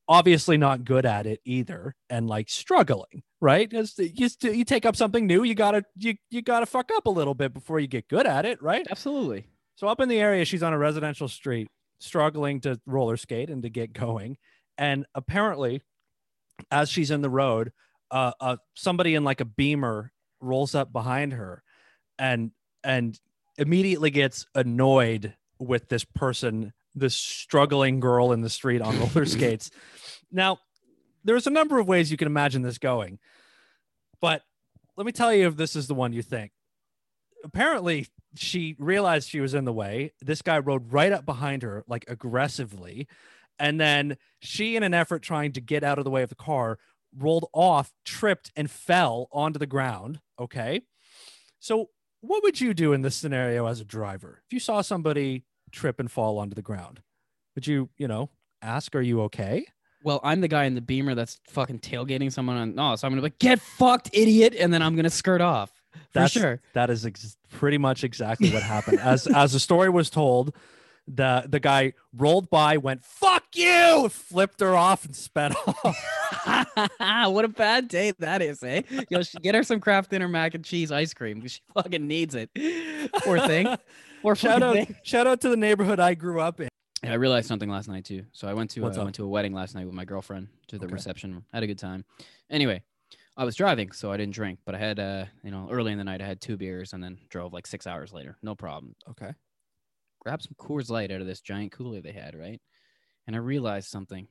obviously 0.09 0.57
not 0.59 0.85
good 0.85 1.07
at 1.07 1.27
it 1.27 1.41
either 1.45 1.95
and 2.11 2.27
like 2.29 2.51
struggling 2.51 3.23
right 3.41 3.73
It's- 3.73 3.99
you, 3.99 4.29
you 4.53 4.65
take 4.65 4.85
up 4.85 4.97
something 4.97 5.27
new 5.27 5.45
you 5.45 5.55
gotta 5.55 5.83
you, 5.97 6.15
you 6.31 6.43
gotta 6.43 6.67
fuck 6.67 6.91
up 6.95 7.07
a 7.07 7.11
little 7.11 7.35
bit 7.35 7.55
before 7.55 7.81
you 7.81 7.87
get 7.87 8.09
good 8.09 8.27
at 8.27 8.45
it 8.45 8.61
right 8.63 8.87
Absolutely. 8.91 9.47
so 9.77 9.89
up 9.89 10.01
in 10.01 10.09
the 10.09 10.19
area, 10.21 10.45
she's 10.45 10.63
on 10.63 10.73
a 10.73 10.79
residential 10.79 11.29
street, 11.29 11.69
struggling 12.01 12.61
to 12.63 12.79
roller 12.87 13.17
skate 13.17 13.49
and 13.51 13.63
to 13.63 13.71
get 13.71 13.93
going. 13.93 14.37
And 14.77 15.07
apparently, 15.15 15.81
as 16.71 16.89
she's 16.91 17.11
in 17.11 17.23
the 17.23 17.31
road, 17.31 17.73
uh, 18.11 18.33
uh, 18.41 18.57
somebody 18.75 19.15
in 19.15 19.25
like 19.25 19.41
a 19.41 19.45
beamer 19.45 20.13
rolls 20.41 20.75
up 20.75 20.93
behind 20.93 21.33
her, 21.33 21.63
and 22.19 22.51
and 22.83 23.19
immediately 23.59 24.11
gets 24.11 24.47
annoyed 24.55 25.35
with 25.59 25.89
this 25.89 26.05
person, 26.05 26.73
this 26.95 27.17
struggling 27.17 28.01
girl 28.01 28.33
in 28.33 28.41
the 28.41 28.51
street 28.51 28.83
on 28.83 28.99
roller 28.99 29.25
skates. 29.27 29.71
Now, 30.31 30.59
there's 31.25 31.47
a 31.47 31.51
number 31.51 31.79
of 31.79 31.89
ways 31.89 32.11
you 32.11 32.17
can 32.17 32.27
imagine 32.27 32.63
this 32.63 32.79
going, 32.79 33.19
but 34.21 34.43
let 34.97 35.07
me 35.07 35.13
tell 35.13 35.33
you 35.33 35.47
if 35.47 35.57
this 35.57 35.75
is 35.77 35.87
the 35.87 35.95
one 35.95 36.13
you 36.13 36.23
think. 36.23 36.53
Apparently, 37.45 38.07
she 38.37 38.75
realized 38.79 39.29
she 39.29 39.41
was 39.41 39.55
in 39.55 39.65
the 39.65 39.73
way. 39.73 40.13
This 40.21 40.43
guy 40.43 40.59
rode 40.59 40.93
right 40.93 41.13
up 41.13 41.27
behind 41.27 41.63
her, 41.63 41.85
like 41.87 42.05
aggressively. 42.09 43.07
And 43.59 43.81
then 43.81 44.17
she, 44.41 44.77
in 44.77 44.83
an 44.83 44.95
effort 44.95 45.23
trying 45.23 45.53
to 45.53 45.61
get 45.61 45.85
out 45.85 45.99
of 45.99 46.05
the 46.05 46.11
way 46.11 46.23
of 46.23 46.29
the 46.29 46.35
car, 46.35 46.79
rolled 47.17 47.47
off, 47.53 47.93
tripped, 48.05 48.51
and 48.57 48.71
fell 48.71 49.29
onto 49.33 49.59
the 49.59 49.67
ground. 49.67 50.21
Okay. 50.39 50.83
So, 51.61 51.91
what 52.27 52.43
would 52.43 52.61
you 52.61 52.75
do 52.75 52.93
in 52.93 53.03
this 53.03 53.17
scenario 53.17 53.67
as 53.67 53.81
a 53.81 53.85
driver? 53.85 54.43
If 54.47 54.53
you 54.53 54.61
saw 54.61 54.81
somebody 54.81 55.45
trip 55.73 55.99
and 56.01 56.11
fall 56.11 56.39
onto 56.39 56.55
the 56.55 56.63
ground, 56.63 57.01
would 57.55 57.67
you, 57.67 57.89
you 57.97 58.09
know, 58.09 58.31
ask, 58.63 58.95
Are 58.95 59.01
you 59.03 59.23
okay? 59.23 59.67
Well, 60.03 60.21
I'm 60.23 60.41
the 60.43 60.49
guy 60.49 60.65
in 60.65 60.75
the 60.75 60.81
beamer 60.83 61.15
that's 61.15 61.41
fucking 61.49 61.79
tailgating 61.81 62.31
someone 62.31 62.57
on. 62.57 62.75
No, 62.75 62.95
so 62.97 63.07
I'm 63.07 63.13
gonna 63.13 63.23
be 63.23 63.27
like, 63.27 63.39
get 63.39 63.61
fucked, 63.61 64.11
idiot, 64.13 64.55
and 64.59 64.73
then 64.73 64.83
I'm 64.83 64.97
gonna 64.97 65.09
skirt 65.11 65.41
off 65.41 65.71
for 65.93 65.99
That's- 66.13 66.33
sure. 66.33 66.61
That 66.75 66.91
is 66.91 67.07
ex- 67.07 67.37
pretty 67.51 67.79
much 67.79 68.05
exactly 68.05 68.51
what 68.51 68.63
happened. 68.63 69.01
As 69.01 69.27
as 69.35 69.53
the 69.53 69.61
story 69.61 69.89
was 69.89 70.11
told, 70.11 70.55
the 71.07 71.45
the 71.49 71.61
guy 71.61 71.93
rolled 72.17 72.49
by, 72.51 72.77
went 72.77 73.05
"fuck 73.05 73.45
you," 73.55 74.09
flipped 74.09 74.61
her 74.61 74.75
off, 74.75 75.05
and 75.05 75.15
sped 75.15 75.55
off. 75.67 75.97
what 77.33 77.45
a 77.45 77.49
bad 77.49 77.89
day 77.89 78.13
that 78.19 78.43
is, 78.43 78.63
eh? 78.63 78.83
Yo, 79.11 79.21
get 79.43 79.55
her 79.55 79.63
some 79.63 79.81
Kraft 79.81 80.11
dinner 80.11 80.29
mac 80.29 80.55
and 80.55 80.65
cheese 80.65 80.91
ice 80.91 81.13
cream 81.15 81.39
because 81.39 81.53
she 81.53 81.61
fucking 81.75 82.07
needs 82.07 82.35
it. 82.35 82.51
Poor 83.23 83.39
thing. 83.41 83.67
Poor 84.23 84.35
shout 84.35 84.63
out, 84.63 84.75
thing. 84.75 84.97
shout 85.03 85.27
out 85.27 85.43
to 85.43 85.51
the 85.51 85.57
neighborhood 85.57 86.01
I 86.01 86.15
grew 86.15 86.41
up 86.41 86.59
in. 86.59 86.69
Yeah, 87.03 87.13
I 87.13 87.15
realized 87.17 87.47
something 87.47 87.69
last 87.69 87.89
night 87.89 88.07
too. 88.07 88.25
So 88.33 88.49
I 88.49 88.55
went 88.55 88.71
to 88.71 88.87
uh, 88.87 88.91
I 88.91 89.03
went 89.05 89.15
to 89.17 89.25
a 89.25 89.29
wedding 89.29 89.53
last 89.53 89.75
night 89.75 89.85
with 89.85 89.95
my 89.95 90.07
girlfriend 90.07 90.49
to 90.69 90.79
the 90.79 90.87
Okay. 90.87 90.95
reception. 90.95 91.45
Had 91.53 91.63
a 91.63 91.67
good 91.67 91.79
time. 91.79 92.07
Anyway, 92.49 92.83
I 93.37 93.45
was 93.45 93.55
driving, 93.55 93.93
so 93.93 94.11
I 94.11 94.17
didn't 94.17 94.33
drink, 94.33 94.61
but 94.65 94.75
I 94.75 94.79
had 94.79 94.99
uh, 94.99 95.27
you 95.43 95.51
know, 95.51 95.69
early 95.71 95.93
in 95.93 95.99
the 95.99 96.05
night 96.05 96.23
I 96.23 96.27
had 96.27 96.41
two 96.41 96.57
beers 96.57 96.95
and 96.95 97.05
then 97.05 97.19
drove 97.29 97.53
like 97.53 97.67
six 97.67 97.87
hours 97.87 98.15
later. 98.15 98.39
No 98.43 98.55
problem. 98.55 98.95
Okay. 99.11 99.33
Grabbed 100.25 100.43
some 100.45 100.57
Coors 100.59 100.91
Light 100.91 101.13
out 101.13 101.21
of 101.21 101.27
this 101.27 101.41
giant 101.41 101.73
cooler 101.73 102.01
they 102.01 102.13
had, 102.13 102.35
right? 102.35 102.61
And 103.27 103.37
I 103.37 103.41
realized 103.41 103.89
something. 103.89 104.29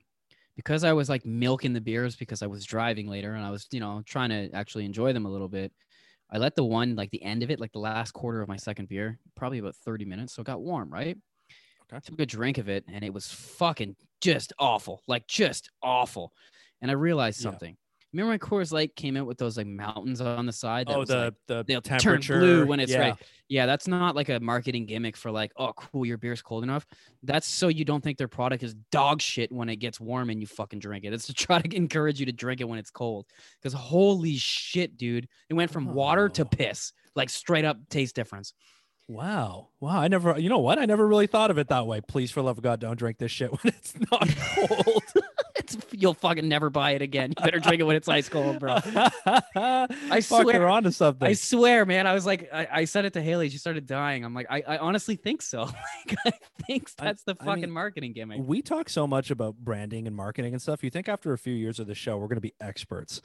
because 0.56 0.84
I 0.84 0.94
was 0.94 1.10
like 1.10 1.26
milking 1.26 1.74
the 1.74 1.82
beers 1.82 2.16
because 2.16 2.42
I 2.44 2.48
was 2.48 2.66
driving 2.66 3.08
later 3.08 3.34
and 3.34 3.46
I 3.46 3.52
was, 3.52 3.68
you 3.72 3.80
know, 3.80 4.04
trying 4.06 4.30
to 4.30 4.50
actually 4.56 4.86
enjoy 4.86 5.14
them 5.14 5.26
a 5.26 5.32
little 5.32 5.50
bit. 5.50 5.74
I 6.32 6.38
let 6.38 6.56
the 6.56 6.64
one 6.66 6.96
like 6.96 7.12
the 7.12 7.24
end 7.24 7.44
of 7.44 7.52
it, 7.52 7.60
like 7.60 7.72
the 7.74 7.80
last 7.80 8.12
quarter 8.14 8.42
of 8.42 8.50
my 8.50 8.58
second 8.58 8.88
beer, 8.90 9.20
probably 9.36 9.60
about 9.60 9.76
30 9.78 10.06
minutes. 10.06 10.34
So 10.34 10.42
it 10.42 10.46
got 10.48 10.62
warm, 10.62 10.92
right? 10.92 11.18
Okay. 11.92 12.00
Took 12.04 12.20
a 12.20 12.26
drink 12.26 12.58
of 12.58 12.70
it 12.70 12.86
and 12.88 13.04
it 13.04 13.14
was 13.14 13.28
fucking 13.32 13.96
just 14.22 14.54
awful. 14.60 15.02
Like 15.08 15.28
just 15.28 15.70
awful. 15.82 16.34
And 16.82 16.92
I 16.92 16.96
realized 16.96 17.40
something. 17.40 17.78
Remember 18.14 18.30
when 18.30 18.40
Coors 18.40 18.72
Light 18.72 18.96
came 18.96 19.18
out 19.18 19.26
with 19.26 19.40
those 19.40 19.58
like 19.58 19.66
mountains 19.66 20.22
on 20.22 20.46
the 20.46 20.54
side? 20.54 20.88
that 20.88 20.96
Oh, 20.96 21.00
was, 21.00 21.10
the 21.10 21.18
like, 21.26 21.34
the 21.48 21.64
they'll 21.68 21.82
temperature 21.82 22.18
turn 22.20 22.40
blue 22.40 22.66
when 22.68 22.80
it's 22.80 22.92
yeah. 22.92 23.00
right. 23.00 23.16
Yeah, 23.50 23.66
that's 23.66 23.88
not 23.88 24.16
like 24.16 24.30
a 24.30 24.40
marketing 24.40 24.86
gimmick 24.86 25.18
for 25.18 25.32
like, 25.32 25.52
oh, 25.58 25.74
cool, 25.74 26.06
your 26.06 26.18
beer's 26.18 26.42
cold 26.42 26.64
enough. 26.64 26.86
That's 27.24 27.48
so 27.48 27.68
you 27.68 27.84
don't 27.86 28.04
think 28.04 28.18
their 28.20 28.28
product 28.28 28.64
is 28.64 28.76
dog 28.92 29.20
shit 29.22 29.52
when 29.52 29.68
it 29.68 29.78
gets 29.78 30.00
warm 30.00 30.30
and 30.30 30.40
you 30.40 30.48
fucking 30.48 30.80
drink 30.80 31.06
it. 31.06 31.14
It's 31.14 31.26
to 31.28 31.34
try 31.34 31.60
to 31.60 31.76
encourage 31.76 32.20
you 32.20 32.28
to 32.28 32.32
drink 32.32 32.62
it 32.62 32.66
when 32.70 32.78
it's 32.80 32.92
cold. 32.92 33.26
Because 33.60 33.74
holy 33.74 34.36
shit, 34.38 34.96
dude, 34.96 35.28
it 35.50 35.56
went 35.56 35.72
from 35.72 35.94
water 35.94 36.30
to 36.30 36.44
Oh. 36.44 36.46
piss, 36.46 36.94
like 37.16 37.30
straight 37.30 37.66
up 37.66 37.78
taste 37.90 38.16
difference. 38.16 38.54
Wow. 39.10 39.70
Wow. 39.82 40.00
I 40.00 40.08
never, 40.08 40.40
you 40.40 40.50
know 40.50 40.60
what? 40.60 40.80
I 40.80 40.86
never 40.86 41.06
really 41.06 41.28
thought 41.28 41.52
of 41.52 41.58
it 41.58 41.68
that 41.68 41.86
way. 41.86 42.00
Please, 42.02 42.32
for 42.32 42.42
love 42.42 42.58
of 42.58 42.64
God, 42.64 42.80
don't 42.80 42.98
drink 42.98 43.18
this 43.18 43.32
shit 43.32 43.52
when 43.64 43.74
it's 43.74 43.94
not 44.12 44.28
cold. 44.56 45.04
It's 45.64 45.78
you'll 45.92 46.14
fucking 46.14 46.48
never 46.48 46.70
buy 46.70 46.92
it 46.92 47.02
again. 47.02 47.34
You 47.38 47.44
better 47.46 47.60
drink 47.60 47.80
it 47.80 47.84
when 47.84 47.96
it's 47.96 48.08
ice 48.08 48.28
cold, 48.30 48.60
bro. 48.60 48.78
I 49.56 50.20
swear- 50.20 50.46
They're 50.46 50.68
onto 50.70 50.92
something. 50.92 51.28
I 51.28 51.34
swear, 51.34 51.86
man. 51.86 52.06
I 52.08 52.14
was 52.14 52.26
like, 52.26 52.50
I, 52.54 52.68
I 52.72 52.86
said 52.86 53.06
it 53.06 53.14
to 53.14 53.22
Haley. 53.22 53.50
She 53.50 53.58
started 53.58 53.86
dying. 53.88 54.26
I'm 54.26 54.34
like, 54.34 54.48
I, 54.50 54.62
I 54.68 54.78
honestly 54.78 55.16
think 55.16 55.42
so. 55.42 55.62
like, 56.08 56.18
I 56.26 56.32
think 56.68 56.94
that's 56.96 57.24
the 57.24 57.36
I 57.40 57.46
fucking 57.46 57.62
mean, 57.62 57.72
marketing 57.72 58.14
gimmick. 58.14 58.42
we 58.44 58.62
talk 58.62 58.90
so 58.90 59.08
much 59.08 59.32
about 59.32 59.56
branding 59.58 60.08
and 60.08 60.16
marketing 60.16 60.54
and 60.54 60.62
stuff. 60.62 60.84
You 60.84 60.90
think 60.90 61.08
after 61.08 61.34
a 61.34 61.38
few 61.38 61.54
years 61.54 61.80
of 61.80 61.88
the 61.88 61.96
show, 61.96 62.18
we're 62.18 62.28
going 62.28 62.36
to 62.38 62.42
be 62.42 62.54
experts 62.60 63.22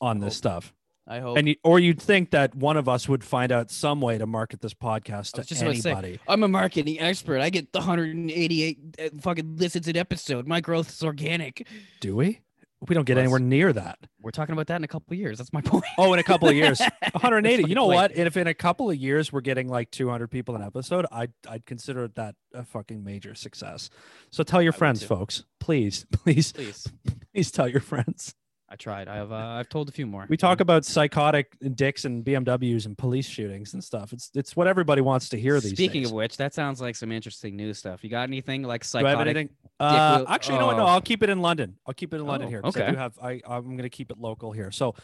on 0.00 0.20
this 0.20 0.34
Hope. 0.34 0.38
stuff. 0.38 0.74
I 1.06 1.18
hope. 1.20 1.36
And 1.36 1.48
you, 1.48 1.56
or 1.64 1.78
you'd 1.80 2.00
think 2.00 2.30
that 2.30 2.54
one 2.54 2.76
of 2.76 2.88
us 2.88 3.08
would 3.08 3.24
find 3.24 3.50
out 3.50 3.70
some 3.70 4.00
way 4.00 4.18
to 4.18 4.26
market 4.26 4.60
this 4.60 4.74
podcast 4.74 5.32
to 5.32 5.42
just 5.42 5.48
to 5.60 5.74
say, 5.74 5.90
anybody. 5.90 6.20
I'm 6.28 6.42
a 6.44 6.48
marketing 6.48 7.00
expert. 7.00 7.40
I 7.40 7.50
get 7.50 7.72
the 7.72 7.80
188 7.80 8.78
uh, 8.98 9.08
fucking 9.20 9.56
listens 9.56 9.88
an 9.88 9.96
episode. 9.96 10.46
My 10.46 10.60
growth 10.60 10.90
is 10.90 11.02
organic. 11.02 11.66
Do 12.00 12.16
we? 12.16 12.40
We 12.88 12.94
don't 12.96 13.04
get 13.04 13.14
Plus- 13.14 13.22
anywhere 13.22 13.38
near 13.38 13.72
that. 13.72 13.98
We're 14.20 14.32
talking 14.32 14.52
about 14.54 14.66
that 14.68 14.76
in 14.76 14.84
a 14.84 14.88
couple 14.88 15.12
of 15.14 15.18
years. 15.18 15.38
That's 15.38 15.52
my 15.52 15.60
point. 15.60 15.84
Oh, 15.98 16.12
in 16.14 16.18
a 16.18 16.24
couple 16.24 16.48
of 16.48 16.54
years, 16.56 16.80
180. 17.12 17.68
You 17.68 17.74
know 17.76 17.86
point. 17.86 17.94
what? 17.94 18.10
And 18.12 18.26
if 18.26 18.36
in 18.36 18.46
a 18.48 18.54
couple 18.54 18.90
of 18.90 18.96
years 18.96 19.32
we're 19.32 19.40
getting 19.40 19.68
like 19.68 19.90
200 19.92 20.28
people 20.28 20.56
an 20.56 20.62
episode, 20.62 21.06
I'd 21.12 21.32
I'd 21.48 21.64
consider 21.64 22.08
that 22.16 22.34
a 22.54 22.64
fucking 22.64 23.04
major 23.04 23.34
success. 23.36 23.88
So 24.30 24.42
tell 24.42 24.60
your 24.62 24.72
I 24.72 24.76
friends, 24.76 25.04
folks. 25.04 25.44
Please, 25.60 26.06
please, 26.12 26.52
Please. 26.52 26.88
please 27.34 27.50
tell 27.52 27.68
your 27.68 27.80
friends. 27.80 28.34
I 28.72 28.76
tried. 28.76 29.06
I've 29.06 29.30
uh, 29.30 29.34
I've 29.36 29.68
told 29.68 29.90
a 29.90 29.92
few 29.92 30.06
more. 30.06 30.24
We 30.30 30.38
talk 30.38 30.60
about 30.60 30.86
psychotic 30.86 31.54
dicks 31.74 32.06
and 32.06 32.24
BMWs 32.24 32.86
and 32.86 32.96
police 32.96 33.26
shootings 33.26 33.74
and 33.74 33.84
stuff. 33.84 34.14
It's 34.14 34.30
it's 34.34 34.56
what 34.56 34.66
everybody 34.66 35.02
wants 35.02 35.28
to 35.30 35.38
hear 35.38 35.54
these 35.60 35.72
days. 35.72 35.76
Speaking 35.78 36.02
days. 36.02 36.10
of 36.10 36.14
which, 36.14 36.38
that 36.38 36.54
sounds 36.54 36.80
like 36.80 36.96
some 36.96 37.12
interesting 37.12 37.54
news 37.54 37.76
stuff. 37.78 38.02
You 38.02 38.08
got 38.08 38.22
anything 38.30 38.62
like 38.62 38.80
Do 38.90 38.98
I 38.98 39.00
have 39.02 39.10
psychotic? 39.18 39.36
anything? 39.36 39.56
Uh, 39.78 40.24
actually, 40.26 40.58
know? 40.58 40.70
No, 40.70 40.84
oh. 40.84 40.86
I'll 40.86 41.02
keep 41.02 41.22
it 41.22 41.28
in 41.28 41.42
London. 41.42 41.76
I'll 41.86 41.92
keep 41.92 42.14
it 42.14 42.16
in 42.16 42.24
London 42.26 42.46
Oh, 42.46 42.50
here. 42.50 42.62
'cause 42.62 42.74
I 42.78 42.80
okay. 42.84 42.90
do 42.92 42.96
have. 42.96 43.18
I 43.22 43.40
I'm 43.46 43.64
going 43.64 43.82
to 43.82 43.90
keep 43.90 44.10
it 44.10 44.16
local 44.16 44.52
here. 44.52 44.70
So, 44.70 44.94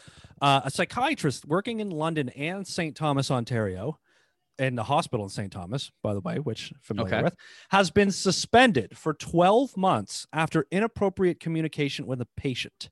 uh, 0.41 0.61
a 0.63 0.71
psychiatrist 0.71 1.45
working 1.45 1.79
in 1.79 1.91
London 1.91 2.29
and 2.29 2.65
St. 2.65 2.95
Thomas, 2.95 3.29
Ontario, 3.29 3.99
in 4.57 4.73
the 4.75 4.83
hospital 4.85 5.27
in 5.27 5.29
St. 5.29 5.51
Thomas, 5.53 5.91
by 6.01 6.15
the 6.15 6.21
way, 6.21 6.37
which 6.39 6.73
familiar 6.81 7.13
Okay. 7.13 7.23
with, 7.23 7.35
has 7.69 7.91
been 7.91 8.09
suspended 8.09 8.97
for 8.97 9.13
12 9.13 9.77
months 9.77 10.25
after 10.33 10.65
inappropriate 10.71 11.39
communication 11.39 12.07
with 12.07 12.19
a 12.19 12.27
patient. 12.35 12.89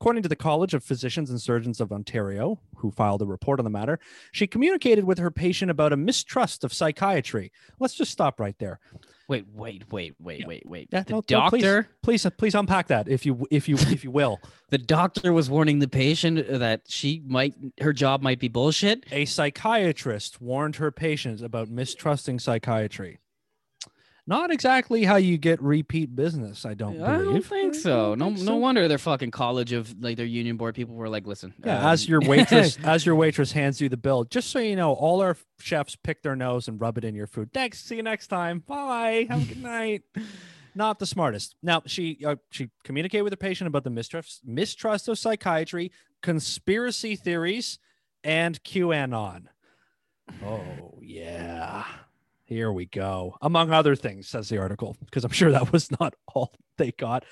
According 0.00 0.22
to 0.22 0.28
the 0.28 0.36
College 0.36 0.74
of 0.74 0.84
Physicians 0.84 1.28
and 1.28 1.40
Surgeons 1.40 1.80
of 1.80 1.90
Ontario, 1.90 2.60
who 2.76 2.92
filed 2.92 3.20
a 3.20 3.26
report 3.26 3.58
on 3.58 3.64
the 3.64 3.70
matter, 3.70 3.98
she 4.30 4.46
communicated 4.46 5.04
with 5.04 5.18
her 5.18 5.28
patient 5.32 5.72
about 5.72 5.92
a 5.92 5.96
mistrust 5.96 6.62
of 6.62 6.72
psychiatry. 6.72 7.50
Let's 7.80 7.94
just 7.94 8.12
stop 8.12 8.38
right 8.38 8.54
there. 8.60 8.78
Wait, 9.26 9.44
wait, 9.52 9.90
wait, 9.90 10.14
wait, 10.20 10.40
Yeah. 10.40 10.46
wait, 10.46 10.62
wait. 10.66 10.88
Yeah, 10.92 11.02
the 11.02 11.10
no, 11.14 11.16
no, 11.16 11.48
please. 11.50 11.62
doctor, 11.62 11.88
Please, 12.04 12.24
uh, 12.24 12.30
please 12.30 12.54
unpack 12.54 12.86
that 12.86 13.08
if 13.08 13.26
you 13.26 13.44
if 13.50 13.68
you 13.68 13.74
if 13.76 14.04
you 14.04 14.12
will. 14.12 14.38
the 14.70 14.78
doctor 14.78 15.32
was 15.32 15.50
warning 15.50 15.80
the 15.80 15.88
patient 15.88 16.46
that 16.48 16.82
she 16.86 17.20
might, 17.26 17.54
her 17.80 17.92
job 17.92 18.22
might 18.22 18.38
be 18.38 18.46
bullshit. 18.48 19.04
A 19.10 19.24
psychiatrist 19.24 20.40
warned 20.40 20.76
her 20.76 20.92
patients 20.92 21.42
about 21.42 21.68
mistrusting 21.68 22.38
psychiatry. 22.38 23.18
Not 24.28 24.50
exactly 24.52 25.04
how 25.04 25.16
you 25.16 25.38
get 25.38 25.60
repeat 25.62 26.14
business, 26.14 26.66
I 26.66 26.74
don't 26.74 27.00
I 27.02 27.16
believe. 27.16 27.32
don't 27.32 27.44
think 27.46 27.74
so. 27.74 28.14
don't 28.14 28.18
No, 28.18 28.26
think 28.26 28.38
no 28.40 28.44
so. 28.52 28.56
wonder 28.56 28.86
their 28.86 28.98
fucking 28.98 29.30
college 29.30 29.72
of 29.72 29.94
like 30.02 30.18
their 30.18 30.26
union 30.26 30.58
board 30.58 30.74
people 30.74 30.94
were 30.94 31.08
like, 31.08 31.26
listen. 31.26 31.54
Yeah, 31.64 31.78
um, 31.80 31.86
as 31.86 32.06
your 32.06 32.20
waitress, 32.32 32.78
as 32.84 33.06
your 33.06 33.14
waitress 33.14 33.52
hands 33.52 33.80
you 33.80 33.88
the 33.88 33.96
bill, 33.96 34.24
just 34.24 34.50
so 34.50 34.58
you 34.58 34.76
know, 34.76 34.92
all 34.92 35.22
our 35.22 35.34
chefs 35.60 35.96
pick 35.96 36.22
their 36.22 36.36
nose 36.36 36.68
and 36.68 36.78
rub 36.78 36.98
it 36.98 37.04
in 37.04 37.14
your 37.14 37.26
food. 37.26 37.50
Thanks. 37.54 37.80
See 37.80 37.96
you 37.96 38.02
next 38.02 38.26
time. 38.28 38.58
Bye. 38.66 39.26
Have 39.30 39.42
a 39.42 39.54
good 39.54 39.62
night. 39.62 40.02
Not 40.74 40.98
the 40.98 41.06
smartest. 41.06 41.56
Now 41.62 41.82
she 41.86 42.18
uh, 42.24 42.36
she 42.50 42.68
communicated 42.84 43.22
with 43.22 43.30
the 43.32 43.36
patient 43.38 43.66
about 43.66 43.82
the 43.84 43.90
mistrust 43.90 44.42
mistrust 44.44 45.08
of 45.08 45.18
psychiatry, 45.18 45.90
conspiracy 46.22 47.16
theories, 47.16 47.78
and 48.22 48.62
QAnon. 48.62 49.44
Oh 50.44 50.98
yeah. 51.00 51.84
Here 52.48 52.72
we 52.72 52.86
go. 52.86 53.36
Among 53.42 53.72
other 53.72 53.94
things, 53.94 54.26
says 54.28 54.48
the 54.48 54.56
article, 54.58 54.96
because 55.04 55.22
I'm 55.24 55.30
sure 55.30 55.50
that 55.52 55.70
was 55.72 55.90
not 56.00 56.14
all 56.34 56.54
they 56.78 56.92
got. 56.92 57.24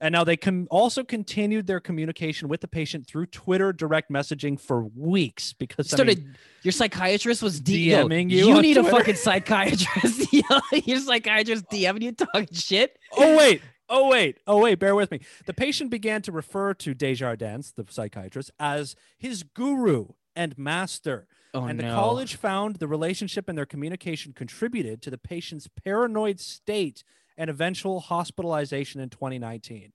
And 0.00 0.12
now 0.12 0.24
they 0.24 0.36
can 0.36 0.66
also 0.70 1.04
continued 1.04 1.66
their 1.66 1.80
communication 1.80 2.48
with 2.48 2.60
the 2.60 2.68
patient 2.68 3.06
through 3.06 3.26
Twitter 3.26 3.72
direct 3.72 4.10
messaging 4.10 4.60
for 4.60 4.84
weeks 4.94 5.52
because 5.54 5.90
I 5.94 5.96
mean, 6.04 6.16
started. 6.16 6.36
your 6.64 6.72
psychiatrist 6.72 7.42
was 7.42 7.60
D- 7.60 7.90
yo, 7.92 8.06
DMing 8.06 8.28
you 8.30 8.48
You 8.48 8.60
need 8.60 8.76
a 8.76 8.80
Twitter? 8.82 8.96
fucking 8.98 9.14
psychiatrist. 9.14 10.32
Yo, 10.34 10.42
your 10.84 10.98
psychiatrist 10.98 11.64
DMing 11.72 12.02
you 12.02 12.12
talking 12.12 12.48
shit. 12.52 12.98
oh 13.16 13.38
wait, 13.38 13.62
oh 13.88 14.10
wait, 14.10 14.36
oh 14.46 14.58
wait, 14.60 14.78
bear 14.78 14.94
with 14.94 15.10
me. 15.10 15.20
The 15.46 15.54
patient 15.54 15.90
began 15.90 16.20
to 16.22 16.32
refer 16.32 16.74
to 16.74 16.92
Desjardins, 16.92 17.72
the 17.74 17.86
psychiatrist, 17.88 18.50
as 18.60 18.96
his 19.16 19.44
guru 19.44 20.08
and 20.34 20.58
master. 20.58 21.26
Oh 21.54 21.64
and 21.64 21.78
the 21.78 21.84
no. 21.84 21.94
college 21.94 22.36
found 22.36 22.76
the 22.76 22.88
relationship 22.88 23.48
and 23.48 23.56
their 23.56 23.66
communication 23.66 24.32
contributed 24.32 25.00
to 25.02 25.10
the 25.10 25.18
patient's 25.18 25.68
paranoid 25.68 26.40
state 26.40 27.02
and 27.36 27.50
eventual 27.50 28.00
hospitalization 28.00 29.00
in 29.00 29.08
2019. 29.10 29.92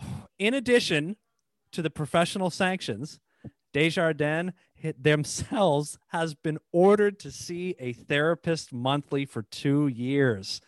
In 0.38 0.54
addition 0.54 1.16
to 1.72 1.82
the 1.82 1.90
professional 1.90 2.50
sanctions, 2.50 3.20
Desjardins 3.72 4.52
themselves 4.98 5.98
has 6.08 6.34
been 6.34 6.58
ordered 6.72 7.18
to 7.20 7.30
see 7.30 7.74
a 7.78 7.92
therapist 7.92 8.72
monthly 8.72 9.24
for 9.24 9.42
two 9.42 9.86
years. 9.88 10.60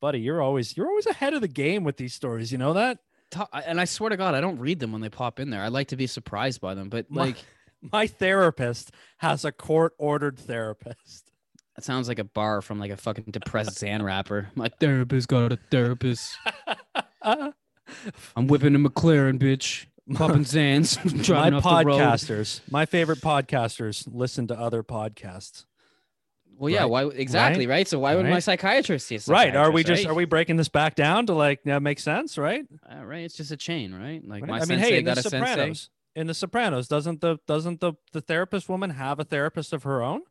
Buddy, 0.00 0.20
you're 0.20 0.42
always 0.42 0.76
you're 0.76 0.88
always 0.88 1.06
ahead 1.06 1.34
of 1.34 1.40
the 1.40 1.48
game 1.48 1.84
with 1.84 1.96
these 1.96 2.14
stories. 2.14 2.52
You 2.52 2.58
know 2.58 2.74
that? 2.74 2.98
And 3.66 3.80
I 3.80 3.84
swear 3.84 4.10
to 4.10 4.16
God, 4.16 4.34
I 4.34 4.40
don't 4.40 4.58
read 4.58 4.78
them 4.78 4.92
when 4.92 5.00
they 5.00 5.08
pop 5.08 5.40
in 5.40 5.50
there. 5.50 5.62
I 5.62 5.68
like 5.68 5.88
to 5.88 5.96
be 5.96 6.06
surprised 6.06 6.60
by 6.60 6.74
them, 6.74 6.88
but 6.88 7.06
like 7.10 7.36
My 7.36 7.40
therapist 7.92 8.90
has 9.18 9.44
a 9.44 9.52
court 9.52 9.94
ordered 9.98 10.38
therapist. 10.38 11.30
That 11.76 11.84
sounds 11.84 12.06
like 12.08 12.18
a 12.18 12.24
bar 12.24 12.62
from 12.62 12.78
like 12.78 12.90
a 12.92 12.96
fucking 12.96 13.26
depressed 13.30 13.78
Zan 13.78 14.02
rapper. 14.02 14.48
My 14.54 14.68
therapist 14.68 15.28
got 15.28 15.52
a 15.52 15.58
therapist. 15.70 16.36
I'm 17.22 18.46
whipping 18.46 18.74
a 18.74 18.78
McLaren, 18.78 19.38
bitch. 19.38 19.86
Popping 20.14 20.44
Zans, 20.44 21.02
my 21.16 21.22
driving 21.22 21.54
off 21.54 21.62
the 21.62 21.84
road. 21.90 21.98
podcasters, 21.98 22.60
my 22.70 22.84
favorite 22.84 23.20
podcasters, 23.22 24.06
listen 24.12 24.46
to 24.48 24.54
other 24.58 24.82
podcasts. 24.82 25.64
Well, 26.58 26.68
yeah, 26.68 26.80
Right. 26.82 26.90
why 26.90 27.04
exactly, 27.06 27.66
right? 27.66 27.88
So 27.88 27.98
why 28.00 28.14
would 28.14 28.26
my 28.26 28.38
psychiatrist 28.38 29.06
see 29.06 29.16
a 29.16 29.20
Right? 29.26 29.56
Are 29.56 29.70
we 29.70 29.82
just 29.82 30.04
right? 30.04 30.10
are 30.10 30.14
we 30.14 30.26
breaking 30.26 30.56
this 30.56 30.68
back 30.68 30.94
down 30.94 31.24
to 31.26 31.32
like 31.32 31.62
that 31.64 31.80
makes 31.82 32.02
sense? 32.04 32.36
Right? 32.36 32.66
Uh, 32.86 33.02
right, 33.02 33.24
it's 33.24 33.34
just 33.34 33.50
a 33.50 33.56
chain, 33.56 33.94
right? 33.94 34.22
Like 34.22 34.42
Right? 34.42 34.50
my 34.50 34.56
I 34.56 34.58
mean, 34.60 34.66
sensei 34.78 34.90
hey, 34.90 34.98
in 34.98 35.04
got 35.06 35.14
the 35.16 35.20
a 35.20 35.30
sensei. 35.30 35.88
In 36.16 36.26
the 36.28 36.34
Sopranos, 36.34 36.86
doesn't 36.88 37.20
the 37.20 37.38
doesn't 37.46 37.80
the 37.80 37.94
the 38.12 38.20
therapist 38.20 38.68
woman 38.68 38.90
have 38.90 39.18
a 39.18 39.24
therapist 39.24 39.72
of 39.72 39.82
her 39.82 40.02
own? 40.02 40.22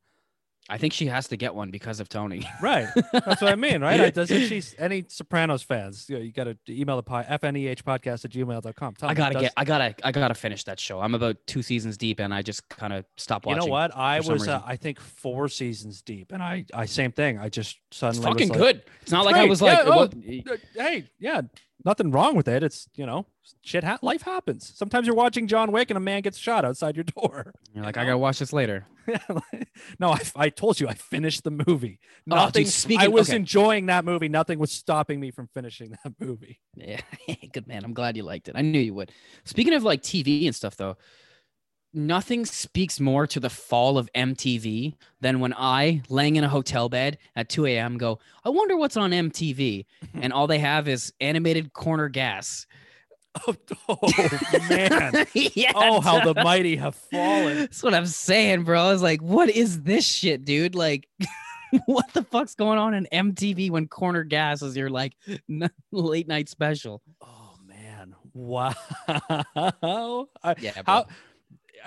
I 0.69 0.77
think 0.77 0.93
she 0.93 1.07
has 1.07 1.27
to 1.27 1.35
get 1.35 1.53
one 1.53 1.71
because 1.71 1.99
of 1.99 2.07
Tony. 2.07 2.47
Right. 2.61 2.87
That's 3.11 3.41
what 3.41 3.51
I 3.51 3.55
mean, 3.55 3.81
right? 3.81 3.99
I- 3.99 4.09
Doesn't 4.11 4.47
she? 4.47 4.63
Any 4.79 5.03
Sopranos 5.09 5.61
fans? 5.61 6.05
You, 6.09 6.15
know, 6.15 6.21
you 6.21 6.31
got 6.31 6.45
to 6.45 6.57
email 6.69 6.95
the 6.95 7.03
pod, 7.03 7.25
fneh 7.25 7.75
podcast 7.83 8.23
at 8.23 8.31
gmail.com. 8.31 8.93
Tell 8.93 9.09
I 9.09 9.13
gotta 9.13 9.33
does- 9.33 9.41
get, 9.41 9.53
I 9.57 9.65
gotta, 9.65 9.93
I 10.05 10.13
gotta 10.13 10.33
finish 10.35 10.63
that 10.63 10.79
show. 10.79 11.01
I'm 11.01 11.15
about 11.15 11.35
two 11.47 11.61
seasons 11.63 11.97
deep, 11.97 12.21
and 12.21 12.33
I 12.33 12.43
just 12.43 12.69
kind 12.69 12.93
of 12.93 13.03
stopped 13.17 13.45
watching. 13.45 13.61
You 13.63 13.67
know 13.67 13.71
what? 13.73 13.93
I 13.93 14.21
was, 14.21 14.47
uh. 14.47 14.61
I 14.65 14.77
think, 14.77 15.01
four 15.01 15.49
seasons 15.49 16.01
deep, 16.01 16.31
and 16.31 16.41
I, 16.41 16.63
I 16.73 16.85
same 16.85 17.11
thing. 17.11 17.37
I 17.39 17.49
just 17.49 17.77
It's 17.91 17.97
suddenly 17.97 18.25
fucking 18.25 18.47
was 18.47 18.57
like, 18.57 18.75
good. 18.77 18.83
It's 19.01 19.11
not 19.11 19.25
like 19.25 19.35
I 19.35 19.39
great. 19.39 19.49
was 19.49 19.61
Yeah, 19.61 19.67
like, 19.79 19.87
oh, 19.87 19.95
what- 19.97 20.13
Uh, 20.15 20.57
Hey, 20.81 21.09
yeah, 21.19 21.41
nothing 21.85 22.11
wrong 22.11 22.35
with 22.35 22.47
it. 22.47 22.63
It's 22.63 22.87
you 22.95 23.05
know, 23.05 23.25
shit. 23.61 23.83
Ha- 23.83 23.99
life 24.01 24.21
happens. 24.21 24.71
Sometimes 24.75 25.07
you're 25.07 25.15
watching 25.15 25.47
John 25.47 25.71
Wick 25.71 25.89
and 25.89 25.97
a 25.97 26.01
man 26.01 26.21
gets 26.21 26.37
shot 26.37 26.65
outside 26.65 26.95
your 26.95 27.03
door. 27.03 27.53
You're 27.73 27.83
like, 27.83 27.97
I 27.97 28.05
gotta 28.05 28.17
watch 28.17 28.39
this 28.39 28.53
later. 28.53 28.85
no, 29.99 30.11
I, 30.11 30.21
I 30.35 30.49
told 30.49 30.79
you 30.79 30.87
I 30.87 30.93
finished 30.93 31.43
the 31.43 31.51
movie. 31.51 31.99
Oh, 32.29 32.35
Nothing. 32.35 32.67
I 32.97 33.07
was 33.07 33.29
okay. 33.29 33.35
enjoying 33.35 33.87
that 33.87 34.05
movie. 34.05 34.29
Nothing 34.29 34.59
was 34.59 34.71
stopping 34.71 35.19
me 35.19 35.31
from 35.31 35.47
finishing 35.47 35.91
that 36.03 36.13
movie. 36.19 36.59
Yeah, 36.75 37.01
good 37.53 37.67
man. 37.67 37.83
I'm 37.83 37.93
glad 37.93 38.15
you 38.15 38.23
liked 38.23 38.47
it. 38.47 38.55
I 38.55 38.61
knew 38.61 38.79
you 38.79 38.93
would. 38.93 39.11
Speaking 39.43 39.73
of 39.73 39.83
like 39.83 40.01
TV 40.01 40.45
and 40.45 40.55
stuff, 40.55 40.77
though, 40.77 40.97
nothing 41.93 42.45
speaks 42.45 42.99
more 42.99 43.27
to 43.27 43.39
the 43.39 43.49
fall 43.49 43.97
of 43.97 44.09
MTV 44.15 44.95
than 45.21 45.39
when 45.39 45.53
I, 45.53 46.01
laying 46.09 46.35
in 46.35 46.43
a 46.43 46.49
hotel 46.49 46.89
bed 46.89 47.17
at 47.35 47.49
2 47.49 47.65
a.m., 47.67 47.97
go, 47.97 48.19
I 48.43 48.49
wonder 48.49 48.75
what's 48.75 48.97
on 48.97 49.11
MTV. 49.11 49.85
and 50.15 50.33
all 50.33 50.47
they 50.47 50.59
have 50.59 50.87
is 50.87 51.13
animated 51.21 51.73
corner 51.73 52.09
gas. 52.09 52.65
Oh, 53.47 53.55
oh 53.89 54.29
man. 54.69 55.25
yeah. 55.33 55.71
Oh, 55.75 56.01
how 56.01 56.23
the 56.23 56.43
mighty 56.43 56.75
have 56.75 56.95
fallen. 56.95 57.57
That's 57.57 57.83
what 57.83 57.93
I'm 57.93 58.05
saying, 58.05 58.63
bro. 58.63 58.79
I 58.81 58.91
was 58.91 59.01
like, 59.01 59.21
what 59.21 59.49
is 59.49 59.81
this 59.81 60.05
shit, 60.05 60.45
dude? 60.45 60.75
Like, 60.75 61.07
what 61.85 62.11
the 62.13 62.23
fuck's 62.23 62.53
going 62.53 62.77
on 62.77 62.93
in 62.93 63.07
MTV 63.11 63.71
when 63.71 63.87
Corner 63.87 64.23
Gas 64.23 64.61
is 64.61 64.77
your 64.77 64.91
like 64.91 65.13
late 65.91 66.27
night 66.27 66.47
special? 66.49 67.01
Oh 67.21 67.55
man. 67.65 68.15
Wow. 68.33 68.75
Yeah, 70.59 70.81
bro. 70.83 70.83
how 70.85 71.05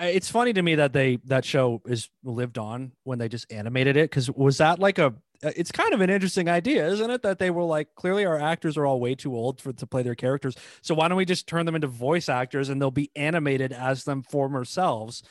it's 0.04 0.30
funny 0.30 0.52
to 0.52 0.62
me 0.62 0.76
that 0.76 0.92
they 0.92 1.18
that 1.24 1.44
show 1.44 1.82
is 1.86 2.08
lived 2.24 2.58
on 2.58 2.92
when 3.04 3.18
they 3.18 3.28
just 3.28 3.50
animated 3.52 3.96
it 3.96 4.10
because 4.10 4.30
was 4.30 4.58
that 4.58 4.78
like 4.78 4.98
a 4.98 5.14
uh, 5.44 5.52
it's 5.54 5.70
kind 5.70 5.92
of 5.92 6.00
an 6.00 6.08
interesting 6.10 6.48
idea 6.48 6.86
isn't 6.88 7.10
it? 7.10 7.22
That 7.22 7.38
they 7.38 7.50
were 7.50 7.64
like 7.64 7.94
clearly 7.94 8.24
our 8.24 8.38
actors 8.38 8.76
are 8.76 8.86
all 8.86 9.00
way 9.00 9.14
too 9.14 9.34
old 9.34 9.60
for 9.60 9.72
to 9.72 9.86
play 9.86 10.02
their 10.02 10.14
characters. 10.14 10.54
So 10.82 10.94
why 10.94 11.08
don't 11.08 11.16
we 11.16 11.24
just 11.24 11.46
turn 11.46 11.66
them 11.66 11.74
into 11.74 11.88
voice 11.88 12.28
actors 12.28 12.68
and 12.68 12.80
they'll 12.80 12.90
be 12.90 13.10
animated 13.16 13.72
as 13.72 14.04
them 14.04 14.22
former 14.22 14.64
selves 14.64 15.22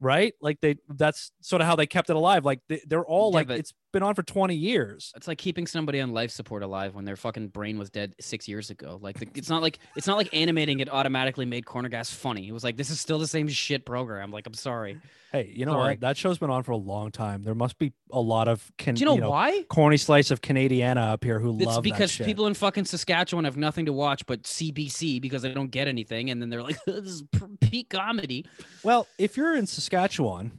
right? 0.00 0.34
Like 0.40 0.60
they 0.60 0.76
that's 0.88 1.30
sort 1.40 1.62
of 1.62 1.68
how 1.68 1.76
they 1.76 1.86
kept 1.86 2.10
it 2.10 2.16
alive. 2.16 2.44
Like 2.44 2.60
they, 2.68 2.82
they're 2.86 3.04
all 3.04 3.30
Yeah, 3.30 3.36
like 3.36 3.50
it's 3.50 3.72
been 3.92 4.02
on 4.02 4.14
for 4.14 4.22
20 4.22 4.54
years 4.54 5.12
It's 5.16 5.28
like 5.28 5.38
keeping 5.38 5.66
somebody 5.66 6.00
on 6.00 6.12
life 6.12 6.30
support 6.30 6.62
alive 6.62 6.94
when 6.94 7.04
their 7.04 7.16
fucking 7.16 7.48
brain 7.48 7.78
was 7.78 7.90
dead 7.90 8.14
six 8.20 8.48
years 8.48 8.70
ago. 8.70 8.98
Like 9.00 9.18
the, 9.18 9.28
it's 9.34 9.48
not 9.50 9.62
like 9.62 9.78
it's 9.96 10.06
not 10.06 10.16
like 10.16 10.30
animating 10.32 10.80
it 10.80 10.90
automatically 10.90 11.44
made 11.44 11.66
Corner 11.66 11.88
Gas 11.88 12.10
funny. 12.10 12.48
It 12.48 12.52
was 12.52 12.64
like 12.64 12.76
this 12.76 12.90
is 12.90 12.98
still 13.00 13.18
the 13.18 13.26
same 13.26 13.48
shit 13.48 13.84
program. 13.84 14.30
Like 14.30 14.46
I'm 14.46 14.54
sorry. 14.54 14.98
hey 15.32 15.50
you 15.54 15.64
know 15.66 15.72
Sorry. 15.72 15.92
what 15.92 16.00
that 16.00 16.16
show's 16.16 16.38
been 16.38 16.50
on 16.50 16.62
for 16.62 16.72
a 16.72 16.76
long 16.76 17.10
time 17.10 17.42
there 17.42 17.54
must 17.54 17.78
be 17.78 17.92
a 18.10 18.20
lot 18.20 18.48
of 18.48 18.70
can 18.76 18.94
Do 18.94 19.00
you 19.00 19.06
know, 19.06 19.30
why? 19.30 19.62
corny 19.68 19.96
slice 19.96 20.30
of 20.30 20.40
Canadiana 20.42 21.12
up 21.12 21.24
here 21.24 21.38
who 21.38 21.56
It's 21.56 21.66
love 21.66 21.82
because 21.82 22.16
people 22.16 22.46
in 22.46 22.54
fucking 22.54 22.84
Saskatchewan 22.84 23.44
have 23.44 23.56
nothing 23.56 23.86
to 23.86 23.92
watch 23.92 24.26
but 24.26 24.42
CBC 24.42 25.20
because 25.20 25.42
they 25.42 25.52
don't 25.52 25.70
get 25.70 25.88
anything, 25.88 26.30
and 26.30 26.40
then 26.40 26.50
they're 26.50 26.62
like, 26.62 26.76
"This 26.86 27.04
is 27.06 27.24
peak 27.60 27.88
comedy." 27.90 28.44
Well, 28.82 29.06
if 29.18 29.36
you're 29.36 29.54
in 29.56 29.66
Saskatchewan, 29.66 30.52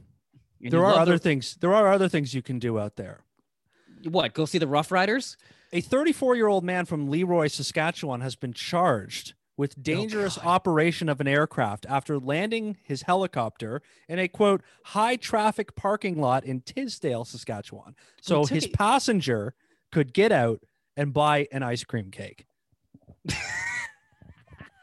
And 0.64 0.72
there 0.72 0.84
are 0.84 0.98
other 0.98 1.12
the- 1.12 1.18
things. 1.18 1.56
There 1.60 1.74
are 1.74 1.92
other 1.92 2.08
things 2.08 2.34
you 2.34 2.42
can 2.42 2.58
do 2.58 2.78
out 2.78 2.96
there. 2.96 3.20
What? 4.04 4.34
Go 4.34 4.44
see 4.44 4.58
the 4.58 4.66
Roughriders? 4.66 5.36
A 5.72 5.80
34 5.80 6.36
year 6.36 6.46
old 6.46 6.64
man 6.64 6.84
from 6.84 7.10
Leroy, 7.10 7.48
Saskatchewan, 7.48 8.20
has 8.20 8.36
been 8.36 8.52
charged 8.52 9.34
with 9.56 9.74
oh, 9.78 9.82
dangerous 9.82 10.38
Oh, 10.38 10.48
operation 10.48 11.08
of 11.08 11.20
an 11.20 11.28
aircraft 11.28 11.86
after 11.88 12.18
landing 12.18 12.76
his 12.82 13.02
helicopter 13.02 13.82
in 14.08 14.18
a 14.18 14.28
quote 14.28 14.62
high 14.86 15.16
traffic 15.16 15.74
parking 15.74 16.20
lot 16.20 16.44
in 16.44 16.60
Tisdale, 16.60 17.24
Saskatchewan. 17.24 17.94
So 18.20 18.44
his 18.44 18.66
passenger 18.66 19.54
could 19.92 20.12
get 20.12 20.32
out 20.32 20.60
and 20.96 21.12
buy 21.12 21.48
an 21.52 21.62
ice 21.62 21.84
cream 21.84 22.10
cake. 22.10 22.46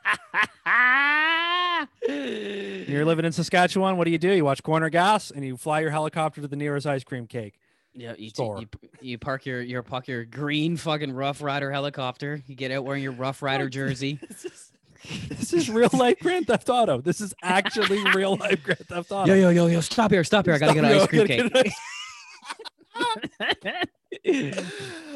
You're 2.07 3.05
living 3.05 3.25
in 3.25 3.31
Saskatchewan. 3.31 3.97
What 3.97 4.05
do 4.05 4.11
you 4.11 4.17
do? 4.17 4.31
You 4.31 4.45
watch 4.45 4.63
Corner 4.63 4.89
Gas 4.89 5.31
and 5.31 5.45
you 5.45 5.57
fly 5.57 5.81
your 5.81 5.91
helicopter 5.91 6.41
to 6.41 6.47
the 6.47 6.55
nearest 6.55 6.87
ice 6.87 7.03
cream 7.03 7.27
cake. 7.27 7.59
Yeah, 7.93 8.13
you, 8.17 8.31
t- 8.31 8.43
you 8.43 8.67
you 9.01 9.17
park 9.17 9.45
your 9.45 9.61
your 9.61 9.83
park 9.83 10.07
your 10.07 10.23
green 10.23 10.77
fucking 10.77 11.11
Roughrider 11.11 11.71
helicopter. 11.71 12.41
You 12.47 12.55
get 12.55 12.71
out 12.71 12.85
wearing 12.85 13.03
your 13.03 13.13
Roughrider 13.13 13.69
jersey. 13.69 14.19
This 14.27 14.45
is, 14.45 14.71
this 15.29 15.53
is 15.53 15.69
real 15.69 15.89
life 15.93 16.19
Grand 16.19 16.47
Theft 16.47 16.69
Auto. 16.69 17.01
This 17.01 17.19
is 17.19 17.33
actually 17.43 18.01
real 18.13 18.37
life 18.37 18.63
Grand 18.63 18.87
Theft 18.87 19.11
Auto. 19.11 19.33
Yo 19.33 19.35
yo 19.35 19.49
yo 19.49 19.67
yo! 19.67 19.81
Stop 19.81 20.11
here! 20.11 20.23
Stop 20.23 20.45
here! 20.45 20.53
I 20.53 20.57
gotta 20.59 20.73
get 20.73 20.85
an 20.85 20.91
ice 20.91 21.07
cream 21.07 21.27
cake. 21.51 21.73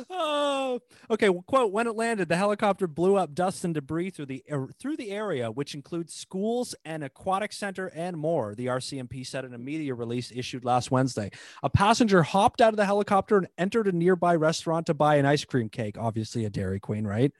Oh, 0.09 0.79
okay. 1.11 1.29
Well, 1.29 1.43
quote: 1.43 1.71
When 1.71 1.87
it 1.87 1.95
landed, 1.95 2.29
the 2.29 2.37
helicopter 2.37 2.87
blew 2.87 3.15
up 3.15 3.33
dust 3.33 3.63
and 3.63 3.73
debris 3.73 4.11
through 4.11 4.27
the 4.27 4.43
ar- 4.49 4.69
through 4.79 4.97
the 4.97 5.11
area, 5.11 5.51
which 5.51 5.75
includes 5.75 6.13
schools, 6.13 6.75
an 6.85 7.03
aquatic 7.03 7.53
center, 7.53 7.87
and 7.87 8.17
more. 8.17 8.55
The 8.55 8.67
RCMP 8.67 9.25
said 9.25 9.45
in 9.45 9.53
a 9.53 9.57
media 9.57 9.93
release 9.93 10.31
issued 10.33 10.65
last 10.65 10.91
Wednesday. 10.91 11.31
A 11.63 11.69
passenger 11.69 12.23
hopped 12.23 12.61
out 12.61 12.73
of 12.73 12.77
the 12.77 12.85
helicopter 12.85 13.37
and 13.37 13.47
entered 13.57 13.87
a 13.87 13.91
nearby 13.91 14.35
restaurant 14.35 14.85
to 14.87 14.93
buy 14.93 15.15
an 15.15 15.25
ice 15.25 15.45
cream 15.45 15.69
cake. 15.69 15.97
Obviously, 15.97 16.45
a 16.45 16.49
Dairy 16.49 16.79
Queen, 16.79 17.05
right? 17.05 17.31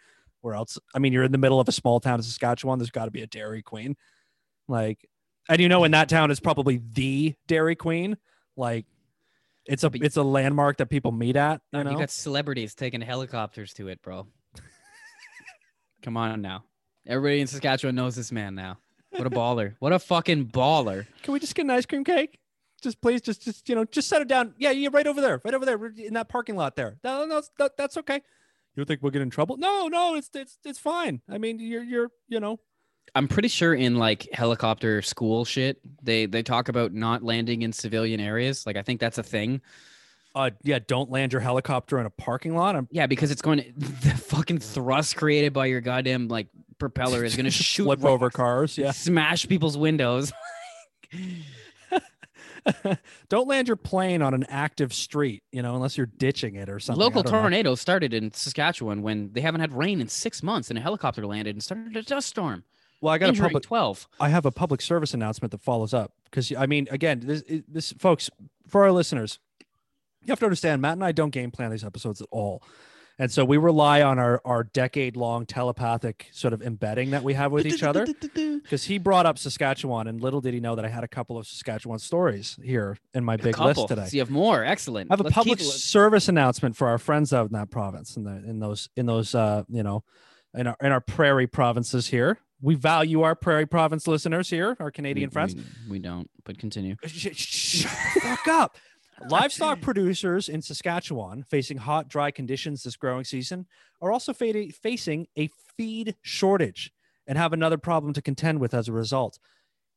Where 0.42 0.56
else? 0.56 0.78
I 0.94 1.00
mean, 1.00 1.14
you're 1.14 1.24
in 1.24 1.32
the 1.32 1.38
middle 1.38 1.60
of 1.60 1.68
a 1.68 1.72
small 1.72 2.00
town 2.00 2.20
in 2.20 2.24
Saskatchewan. 2.24 2.80
There's 2.80 2.92
got 2.92 3.06
to 3.06 3.12
be 3.12 3.22
a 3.22 3.28
Dairy 3.28 3.62
Queen, 3.64 3.96
like, 4.68 5.08
and 5.50 5.60
you 5.60 5.70
know, 5.70 5.84
in 5.84 5.92
that 5.92 6.10
town 6.10 6.32
is 6.32 6.40
probably 6.40 6.82
the 6.92 7.36
Dairy 7.48 7.76
Queen, 7.76 8.18
like. 8.58 8.86
It's 9.66 9.84
a 9.84 9.92
it's 9.96 10.18
a 10.18 10.24
landmark 10.24 10.78
that 10.78 10.88
people 10.88 11.12
meet 11.12 11.36
at. 11.36 11.62
You 11.74 11.84
know, 11.84 11.92
You 11.92 11.98
got 11.98 12.12
celebrities 12.12 12.76
taking 12.76 13.02
helicopters 13.02 13.74
to 13.76 13.88
it, 13.88 14.02
bro. 14.02 14.28
Come 16.04 16.18
on 16.18 16.42
now. 16.42 16.66
Everybody 17.08 17.42
in 17.42 17.48
Saskatchewan 17.48 17.96
knows 17.96 18.16
this 18.16 18.32
man 18.32 18.56
now. 18.56 18.78
What 19.12 19.28
a 19.28 19.30
baller. 19.30 19.76
What 19.80 19.94
a 19.94 20.00
fucking 20.00 20.48
baller. 20.48 21.06
Can 21.24 21.34
we 21.34 21.40
just 21.40 21.56
get 21.56 21.64
an 21.64 21.72
ice 21.72 21.86
cream 21.86 22.04
cake? 22.04 22.40
Just 22.82 23.02
please, 23.02 23.22
just 23.22 23.44
just 23.44 23.68
you 23.70 23.76
know, 23.76 23.86
just 23.86 24.10
set 24.10 24.22
it 24.22 24.28
down. 24.28 24.54
Yeah, 24.58 24.72
yeah, 24.72 24.90
right 24.92 25.08
over 25.08 25.22
there, 25.22 25.42
right 25.44 25.54
over 25.54 25.66
there, 25.66 25.84
in 25.98 26.14
that 26.14 26.28
parking 26.28 26.56
lot 26.56 26.76
there. 26.76 26.98
No, 27.04 27.26
no, 27.26 27.42
that, 27.58 27.78
that's 27.78 27.98
okay. 27.98 28.22
You 28.76 28.84
think 28.84 29.02
we'll 29.02 29.12
get 29.12 29.22
in 29.22 29.30
trouble? 29.30 29.58
No, 29.58 29.88
no, 29.88 30.16
it's 30.16 30.30
it's 30.34 30.58
it's 30.66 30.80
fine. 30.80 31.22
I 31.30 31.38
mean, 31.38 31.60
you're 31.60 31.84
you're 31.84 32.10
you 32.28 32.40
know, 32.40 32.60
I'm 33.14 33.28
pretty 33.28 33.48
sure 33.48 33.74
in 33.74 33.96
like 33.96 34.28
helicopter 34.34 35.02
school 35.02 35.46
shit, 35.46 35.80
they 36.04 36.26
they 36.26 36.44
talk 36.44 36.68
about 36.70 36.94
not 36.94 37.24
landing 37.24 37.62
in 37.62 37.72
civilian 37.72 38.20
areas. 38.20 38.66
Like 38.66 38.76
I 38.76 38.82
think 38.82 39.00
that's 39.00 39.18
a 39.18 39.24
thing. 39.24 39.62
uh, 40.36 40.50
yeah, 40.64 40.80
don't 40.86 41.10
land 41.10 41.32
your 41.32 41.40
helicopter 41.40 41.98
in 42.00 42.06
a 42.06 42.10
parking 42.10 42.56
lot. 42.56 42.76
I'm 42.76 42.88
Yeah, 42.92 43.08
because 43.08 43.32
it's 43.32 43.42
going 43.42 43.60
to 43.60 43.72
the 43.78 44.18
fucking 44.18 44.60
thrust 44.60 45.16
created 45.16 45.54
by 45.54 45.68
your 45.68 45.82
goddamn 45.82 46.28
like 46.28 46.48
propeller 46.78 47.24
is 47.24 47.36
going 47.36 47.46
to 47.46 47.52
shoot 47.52 47.86
flip 47.86 48.04
over 48.04 48.30
cars. 48.30 48.78
Yeah, 48.78 48.92
smash 48.94 49.48
people's 49.48 49.78
windows. 49.78 50.34
don't 53.30 53.48
land 53.48 53.68
your 53.68 53.78
plane 53.78 54.22
on 54.22 54.34
an 54.34 54.46
active 54.50 54.94
street. 54.94 55.44
You 55.54 55.62
know, 55.62 55.76
unless 55.76 55.98
you're 55.98 56.08
ditching 56.08 56.56
it 56.56 56.70
or 56.70 56.80
something. 56.80 57.00
Local 57.00 57.24
know. 57.24 57.32
tornado 57.32 57.76
started 57.76 58.14
in 58.14 58.34
Saskatchewan 58.34 59.04
when 59.04 59.32
they 59.32 59.40
haven't 59.40 59.62
had 59.62 59.72
rain 59.72 60.02
in 60.02 60.10
six 60.10 60.44
months, 60.44 60.70
and 60.70 60.78
a 60.78 60.82
helicopter 60.82 61.26
landed 61.26 61.56
and 61.56 61.64
started 61.64 61.96
a 61.96 62.02
dust 62.02 62.28
storm. 62.28 62.66
Well, 63.06 63.14
I 63.14 63.20
got 63.20 63.28
a 63.28 63.30
Injuring 63.30 63.50
public. 63.50 63.64
twelve. 63.64 64.08
I 64.20 64.30
have 64.30 64.48
a 64.48 64.52
public 64.52 64.82
service 64.82 65.14
announcement 65.14 65.52
that 65.52 65.62
follows 65.62 65.94
up 65.94 66.14
because 66.24 66.52
I 66.52 66.66
mean, 66.66 66.88
again, 66.90 67.20
this, 67.24 67.44
this 67.68 67.94
folks 68.00 68.32
for 68.68 68.84
our 68.84 68.92
listeners, 68.92 69.38
you 70.24 70.32
have 70.32 70.40
to 70.40 70.46
understand. 70.46 70.82
Matt 70.82 70.94
and 70.94 71.04
I 71.04 71.12
don't 71.12 71.30
game 71.30 71.52
plan 71.52 71.70
these 71.70 71.84
episodes 71.84 72.20
at 72.20 72.28
all, 72.32 72.64
and 73.20 73.32
so 73.32 73.46
we 73.46 73.58
rely 73.58 74.02
on 74.02 74.18
our 74.18 74.42
our 74.44 74.64
decade 74.64 75.16
long 75.16 75.46
telepathic 75.46 76.30
sort 76.32 76.52
of 76.52 76.64
embedding 76.64 77.12
that 77.12 77.22
we 77.22 77.36
have 77.36 77.52
with 77.52 77.68
each 77.68 77.84
other. 77.84 78.08
Because 78.34 78.86
he 78.86 78.98
brought 78.98 79.28
up 79.28 79.38
Saskatchewan, 79.38 80.08
and 80.08 80.20
little 80.20 80.42
did 80.42 80.56
he 80.56 80.60
know 80.60 80.74
that 80.74 80.84
I 80.84 80.90
had 80.90 81.04
a 81.04 81.08
couple 81.08 81.38
of 81.38 81.46
Saskatchewan 81.46 82.00
stories 82.00 82.58
here 82.64 82.98
in 83.14 83.24
my 83.24 83.38
big 83.38 83.54
Couple. 83.54 83.84
list 83.84 83.88
today. 83.88 84.06
So 84.06 84.16
you 84.16 84.22
have 84.22 84.32
more. 84.32 84.64
Excellent. 84.66 85.12
I 85.12 85.14
have 85.14 85.20
a 85.20 85.26
Let's 85.26 85.36
public 85.36 85.60
service 85.60 86.28
announcement 86.28 86.76
for 86.76 86.88
our 86.88 86.98
friends 86.98 87.34
out 87.34 87.46
in 87.46 87.54
that 87.54 87.70
province, 87.70 88.18
in 88.18 88.24
the 88.24 88.32
in 88.50 88.58
those 88.58 88.90
in 88.96 89.06
those 89.06 89.36
uh 89.36 89.62
you 89.70 89.84
know, 89.84 90.04
in 90.56 90.66
our 90.66 90.78
in 90.82 90.92
our 90.92 91.02
prairie 91.02 91.46
provinces 91.46 92.08
here. 92.08 92.40
We 92.66 92.74
value 92.74 93.22
our 93.22 93.36
prairie 93.36 93.68
province 93.68 94.08
listeners 94.08 94.50
here, 94.50 94.76
our 94.80 94.90
Canadian 94.90 95.30
we, 95.30 95.34
friends. 95.34 95.54
We, 95.54 95.64
we 95.88 96.00
don't, 96.00 96.28
but 96.46 96.58
continue. 96.58 96.96
Sh- 97.06 97.30
sh- 97.36 97.82
Shut 97.84 97.92
the 98.16 98.20
fuck 98.22 98.48
up. 98.48 98.78
Livestock 99.30 99.82
producers 99.82 100.50
in 100.50 100.64
Saskatchewan 100.64 101.44
facing 101.44 101.78
hot, 101.78 102.10
dry 102.10 102.32
conditions 102.32 102.82
this 102.82 102.96
growing 102.96 103.24
season 103.24 103.68
are 104.02 104.12
also 104.12 104.34
fa- 104.34 104.72
facing 104.82 105.28
a 105.38 105.48
feed 105.78 106.16
shortage 106.24 106.92
and 107.28 107.38
have 107.38 107.54
another 107.54 107.78
problem 107.78 108.14
to 108.14 108.22
contend 108.22 108.60
with 108.60 108.74
as 108.74 108.88
a 108.88 108.92
result. 108.92 109.38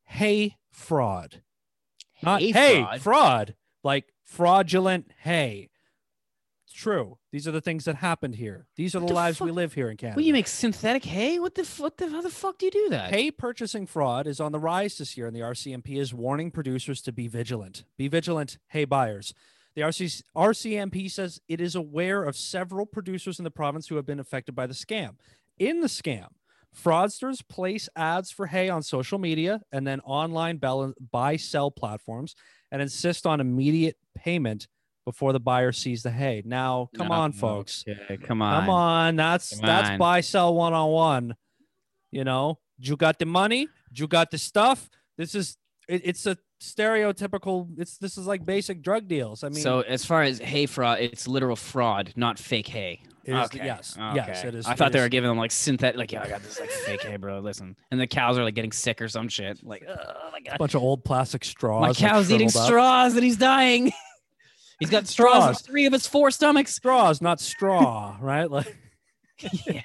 Hay 0.05 0.59
fraud. 0.71 1.41
Not 2.23 2.43
Hay 2.43 2.51
hay, 2.53 2.83
fraud? 2.83 3.01
fraud, 3.01 3.55
like 3.83 4.05
fraudulent 4.27 5.11
hay. 5.23 5.71
True. 6.79 7.19
These 7.33 7.49
are 7.49 7.51
the 7.51 7.61
things 7.61 7.87
that 7.87 7.97
happened 7.97 8.37
here. 8.37 8.69
These 8.77 8.95
are 8.95 9.01
the, 9.01 9.09
the 9.09 9.13
lives 9.13 9.41
we 9.41 9.51
live 9.51 9.73
here 9.73 9.91
in 9.91 9.97
Canada. 9.97 10.17
Well, 10.17 10.25
you 10.25 10.33
make 10.33 10.47
synthetic 10.47 11.05
hay? 11.05 11.41
What 11.41 11.57
the 11.57 11.65
what 11.79 11.97
the 11.97 12.09
how 12.09 12.23
the 12.23 12.31
fuck 12.31 12.57
do 12.59 12.67
you 12.67 12.71
do 12.71 12.89
that? 12.91 13.11
Hay 13.11 13.33
purchasing 13.33 13.85
fraud 13.85 14.29
is 14.29 14.39
on 14.39 14.53
the 14.53 14.61
rise 14.61 14.97
this 14.97 15.17
year, 15.17 15.27
and 15.27 15.35
the 15.35 15.41
RCMP 15.41 15.99
is 15.99 16.15
warning 16.15 16.53
producers 16.53 17.03
to 17.03 17.11
be 17.11 17.27
vigilant. 17.27 17.83
Be 17.97 18.07
vigilant, 18.07 18.59
hay 18.69 18.85
buyers. 18.85 19.35
The 19.75 19.83
RC- 19.83 20.23
RCMP 20.37 21.11
says 21.11 21.41
it 21.49 21.61
is 21.61 21.75
aware 21.75 22.23
of 22.23 22.37
several 22.37 22.87
producers 22.87 23.41
in 23.41 23.45
the 23.45 23.51
province 23.51 23.89
who 23.89 23.97
have 23.97 24.07
been 24.07 24.21
affected 24.21 24.55
by 24.55 24.69
the 24.69 24.75
scam. 24.75 25.17
In 25.59 25.81
the 25.81 25.89
scam, 25.89 26.29
fraudsters 26.73 27.43
place 27.49 27.89
ads 27.97 28.31
for 28.31 28.47
hay 28.47 28.69
on 28.69 28.85
social 28.85 29.19
media 29.19 29.63
and 29.73 29.85
then 29.85 29.99
online 30.03 30.61
buy 31.11 31.35
sell 31.35 31.73
platforms 31.73 32.37
and 32.71 32.81
insist 32.81 33.27
on 33.27 33.41
immediate 33.41 33.97
payment 34.15 34.69
before 35.09 35.33
the 35.33 35.41
buyer 35.41 35.73
sees 35.73 36.03
the 36.03 36.11
hay. 36.11 36.43
Now, 36.45 36.91
come 36.95 37.09
No, 37.09 37.15
on, 37.15 37.33
folks. 37.33 37.83
Okay, 37.89 38.19
come 38.19 38.43
on. 38.43 38.61
Come 38.61 38.69
on. 38.71 39.17
That's 39.17 39.57
Come 39.57 39.67
that's 39.67 39.89
on. 39.89 39.99
buy 39.99 40.21
sell 40.21 40.55
one 40.55 40.75
on 40.75 40.91
one. 40.91 41.35
You 42.11 42.25
know, 42.25 42.59
you 42.79 42.95
got 42.95 43.19
the 43.19 43.25
money, 43.25 43.69
you 43.91 44.07
got 44.07 44.31
the 44.31 44.37
stuff. 44.37 44.91
This 45.17 45.35
is 45.35 45.57
it, 45.89 46.03
it's 46.05 46.27
a 46.27 46.37
stereotypical. 46.63 47.69
It's 47.79 47.97
this 47.97 48.19
is 48.19 48.27
like 48.27 48.45
basic 48.45 48.83
drug 48.83 49.09
deals. 49.09 49.43
I 49.45 49.49
mean, 49.49 49.63
so 49.63 49.81
as 49.81 50.05
far 50.05 50.23
as 50.25 50.39
hay 50.41 50.67
fraud, 50.67 51.01
it's 51.01 51.27
literal 51.27 51.57
fraud, 51.57 52.13
not 52.17 52.39
fake 52.39 52.69
hay. 52.69 53.01
is- 53.25 53.35
okay. 53.35 53.65
yes, 53.65 53.97
okay. 53.99 54.17
yes, 54.17 54.45
it 54.45 54.55
is. 54.55 54.67
I 54.67 54.73
it 54.73 54.79
thought 54.79 54.93
they 54.93 55.01
were 55.01 55.09
giving 55.09 55.29
them 55.29 55.39
like 55.39 55.53
synthetic, 55.53 55.97
like, 55.97 56.13
yeah, 56.13 56.23
I 56.23 56.29
got 56.29 56.43
this 56.43 56.61
like 56.61 56.71
fake 56.71 57.03
hay, 57.03 57.17
bro. 57.17 57.41
Listen, 57.41 57.77
and 57.91 57.99
the 57.99 58.07
cows 58.07 58.37
are 58.39 58.45
like 58.45 58.55
getting 58.55 58.73
sick 58.73 59.01
or 59.01 59.09
some 59.09 59.29
shit. 59.29 59.65
Like, 59.65 59.85
oh 59.89 60.29
my 60.33 60.41
god. 60.41 60.57
a 60.57 60.59
bunch 60.59 60.75
of 60.75 60.83
old 60.83 61.03
plastic 61.05 61.45
straws. 61.45 61.81
my 61.81 61.89
like, 61.89 61.97
cow's 61.97 62.31
eating 62.31 62.49
shriveled 62.49 62.63
up. 62.63 62.67
straws 62.69 63.15
and 63.15 63.25
he's 63.25 63.37
dying. 63.39 63.93
he's 64.81 64.91
got 64.91 65.07
straws, 65.07 65.43
Straws. 65.43 65.61
three 65.63 65.87
of 65.87 65.93
his 65.93 66.07
four 66.07 66.31
stomachs. 66.31 66.75
Straws, 66.75 67.21
not 67.21 67.41
straw, 67.41 68.17
right? 68.23 68.51
Like 68.51 68.77
yeah, 69.67 69.83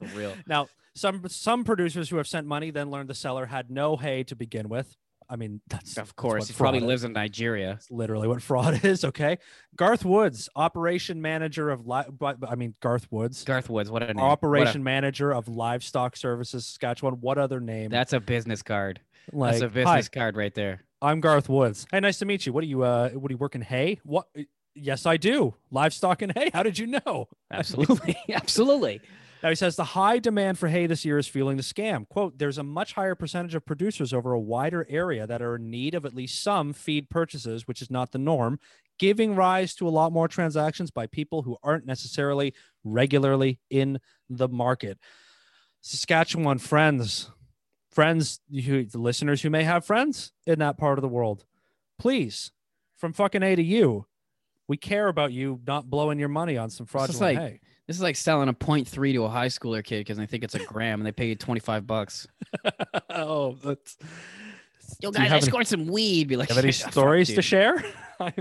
for 0.00 0.18
real. 0.18 0.34
now, 0.46 0.68
some 0.94 1.22
some 1.28 1.64
producers 1.64 2.08
who 2.08 2.16
have 2.16 2.26
sent 2.26 2.46
money 2.46 2.70
then 2.70 2.90
learned 2.90 3.08
the 3.10 3.14
seller 3.14 3.46
had 3.46 3.70
no 3.70 3.96
hay 3.96 4.22
to 4.24 4.36
begin 4.36 4.68
with. 4.68 4.96
I 5.28 5.34
mean, 5.34 5.60
that's 5.66 5.98
Of 5.98 6.14
course, 6.14 6.46
he 6.46 6.54
probably 6.54 6.78
is. 6.78 6.84
lives 6.84 7.02
in 7.04 7.12
Nigeria. 7.12 7.70
That's 7.70 7.90
literally 7.90 8.28
what 8.28 8.40
fraud 8.40 8.80
is. 8.84 9.04
Okay, 9.04 9.38
Garth 9.74 10.04
Woods, 10.04 10.48
operation 10.54 11.20
manager 11.20 11.68
of 11.68 11.84
li- 11.86 12.04
but 12.16 12.36
I 12.48 12.54
mean 12.54 12.74
Garth 12.80 13.08
Woods, 13.10 13.42
Garth 13.42 13.68
Woods, 13.68 13.90
what 13.90 14.04
a 14.04 14.06
name. 14.06 14.16
What 14.16 14.22
a- 14.22 14.30
operation 14.30 14.84
manager 14.84 15.32
of 15.32 15.48
livestock 15.48 16.16
services 16.16 16.64
Saskatchewan. 16.66 17.14
What 17.14 17.38
other 17.38 17.58
name? 17.60 17.90
that's 17.90 18.12
a 18.12 18.20
business 18.20 18.62
card. 18.62 19.00
like, 19.32 19.52
That's 19.58 19.62
a 19.64 19.68
business 19.68 20.08
card 20.08 20.36
right 20.36 20.54
there. 20.54 20.82
I'm 21.02 21.20
Garth 21.20 21.48
Woods. 21.48 21.86
Hey, 21.90 22.00
nice 22.00 22.18
to 22.18 22.24
meet 22.24 22.46
you. 22.46 22.52
What 22.52 22.62
do 22.62 22.66
you 22.66 22.82
uh 22.82 23.10
what 23.10 23.28
do 23.28 23.34
you 23.34 23.38
work 23.38 23.54
in 23.54 23.62
hay? 23.62 24.00
What 24.04 24.26
yes, 24.74 25.06
I 25.06 25.16
do. 25.16 25.54
Livestock 25.70 26.22
and 26.22 26.32
hay. 26.32 26.50
How 26.52 26.62
did 26.62 26.78
you 26.78 26.86
know? 26.86 27.28
Absolutely, 27.50 28.16
absolutely. 28.32 29.00
Now 29.42 29.50
he 29.50 29.54
says 29.54 29.76
the 29.76 29.84
high 29.84 30.18
demand 30.18 30.58
for 30.58 30.68
hay 30.68 30.86
this 30.86 31.04
year 31.04 31.18
is 31.18 31.28
fueling 31.28 31.56
the 31.56 31.62
scam. 31.62 32.08
Quote, 32.08 32.38
there's 32.38 32.58
a 32.58 32.62
much 32.62 32.94
higher 32.94 33.14
percentage 33.14 33.54
of 33.54 33.66
producers 33.66 34.12
over 34.12 34.32
a 34.32 34.40
wider 34.40 34.86
area 34.88 35.26
that 35.26 35.42
are 35.42 35.56
in 35.56 35.70
need 35.70 35.94
of 35.94 36.06
at 36.06 36.14
least 36.14 36.42
some 36.42 36.72
feed 36.72 37.10
purchases, 37.10 37.68
which 37.68 37.82
is 37.82 37.90
not 37.90 38.12
the 38.12 38.18
norm, 38.18 38.58
giving 38.98 39.34
rise 39.34 39.74
to 39.74 39.86
a 39.86 39.90
lot 39.90 40.12
more 40.12 40.28
transactions 40.28 40.90
by 40.90 41.06
people 41.06 41.42
who 41.42 41.58
aren't 41.62 41.86
necessarily 41.86 42.54
regularly 42.82 43.60
in 43.68 44.00
the 44.30 44.48
market. 44.48 44.98
Saskatchewan 45.82 46.58
friends, 46.58 47.30
friends, 47.96 48.40
who, 48.52 48.84
the 48.84 48.98
listeners 48.98 49.40
who 49.40 49.48
may 49.48 49.64
have 49.64 49.84
friends 49.84 50.30
in 50.46 50.58
that 50.58 50.76
part 50.76 50.98
of 50.98 51.02
the 51.02 51.08
world, 51.08 51.44
please, 51.98 52.52
from 52.98 53.14
fucking 53.14 53.42
A 53.42 53.56
to 53.56 53.62
you, 53.62 54.04
we 54.68 54.76
care 54.76 55.08
about 55.08 55.32
you 55.32 55.60
not 55.66 55.88
blowing 55.88 56.18
your 56.18 56.28
money 56.28 56.58
on 56.58 56.68
some 56.70 56.86
fraudulent 56.86 57.20
like- 57.20 57.38
hay. 57.38 57.60
This 57.86 57.94
is 57.96 58.02
like 58.02 58.16
selling 58.16 58.48
a 58.48 58.52
point 58.52 58.88
three 58.88 59.12
to 59.12 59.22
a 59.24 59.28
high 59.28 59.46
schooler 59.46 59.82
kid 59.82 60.00
because 60.00 60.18
they 60.18 60.26
think 60.26 60.42
it's 60.42 60.56
a 60.56 60.58
gram 60.58 60.98
and 61.00 61.06
they 61.06 61.12
pay 61.12 61.28
you 61.28 61.36
twenty 61.36 61.60
five 61.60 61.86
bucks. 61.86 62.26
oh, 63.10 63.52
that's. 63.62 63.96
Yo, 65.00 65.12
Do 65.12 65.18
you 65.20 65.24
guys, 65.24 65.30
I 65.30 65.34
have 65.34 65.42
any- 65.42 65.50
scored 65.50 65.66
some 65.68 65.86
weed. 65.86 66.26
Be 66.26 66.34
like, 66.36 66.48
have 66.48 66.58
any 66.58 66.72
stories 66.72 67.28
to 67.28 67.36
dude." 67.36 67.44
share? 67.44 67.84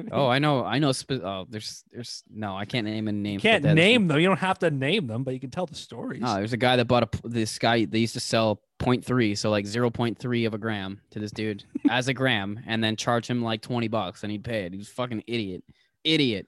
Oh, 0.09 0.25
I 0.29 0.39
know, 0.39 0.63
I 0.63 0.79
know. 0.79 0.93
Spe- 0.93 1.21
oh, 1.21 1.45
there's, 1.49 1.83
there's 1.91 2.23
no, 2.33 2.55
I 2.55 2.63
can't 2.63 2.87
name 2.87 3.09
any 3.09 3.33
you 3.33 3.39
can't 3.41 3.61
name 3.65 4.07
them. 4.07 4.17
You 4.21 4.27
don't 4.27 4.39
have 4.39 4.57
to 4.59 4.71
name 4.71 5.05
them, 5.07 5.25
but 5.25 5.33
you 5.33 5.39
can 5.41 5.49
tell 5.49 5.65
the 5.65 5.75
stories. 5.75 6.21
No, 6.21 6.35
there's 6.35 6.53
a 6.53 6.57
guy 6.57 6.77
that 6.77 6.85
bought 6.85 7.03
a. 7.03 7.07
p- 7.07 7.19
This 7.25 7.59
guy 7.59 7.83
they 7.83 7.99
used 7.99 8.13
to 8.13 8.21
sell 8.21 8.61
0.3, 8.85 9.37
so 9.37 9.49
like 9.49 9.65
0.3 9.65 10.47
of 10.47 10.53
a 10.53 10.57
gram 10.57 11.01
to 11.11 11.19
this 11.19 11.31
dude 11.31 11.63
as 11.89 12.07
a 12.07 12.13
gram, 12.13 12.59
and 12.67 12.83
then 12.83 12.95
charge 12.95 13.27
him 13.27 13.41
like 13.41 13.61
20 13.61 13.87
bucks, 13.87 14.23
and 14.23 14.31
he'd 14.31 14.43
pay 14.43 14.65
it. 14.65 14.73
He's 14.73 14.89
fucking 14.89 15.23
idiot, 15.27 15.63
idiot, 16.03 16.47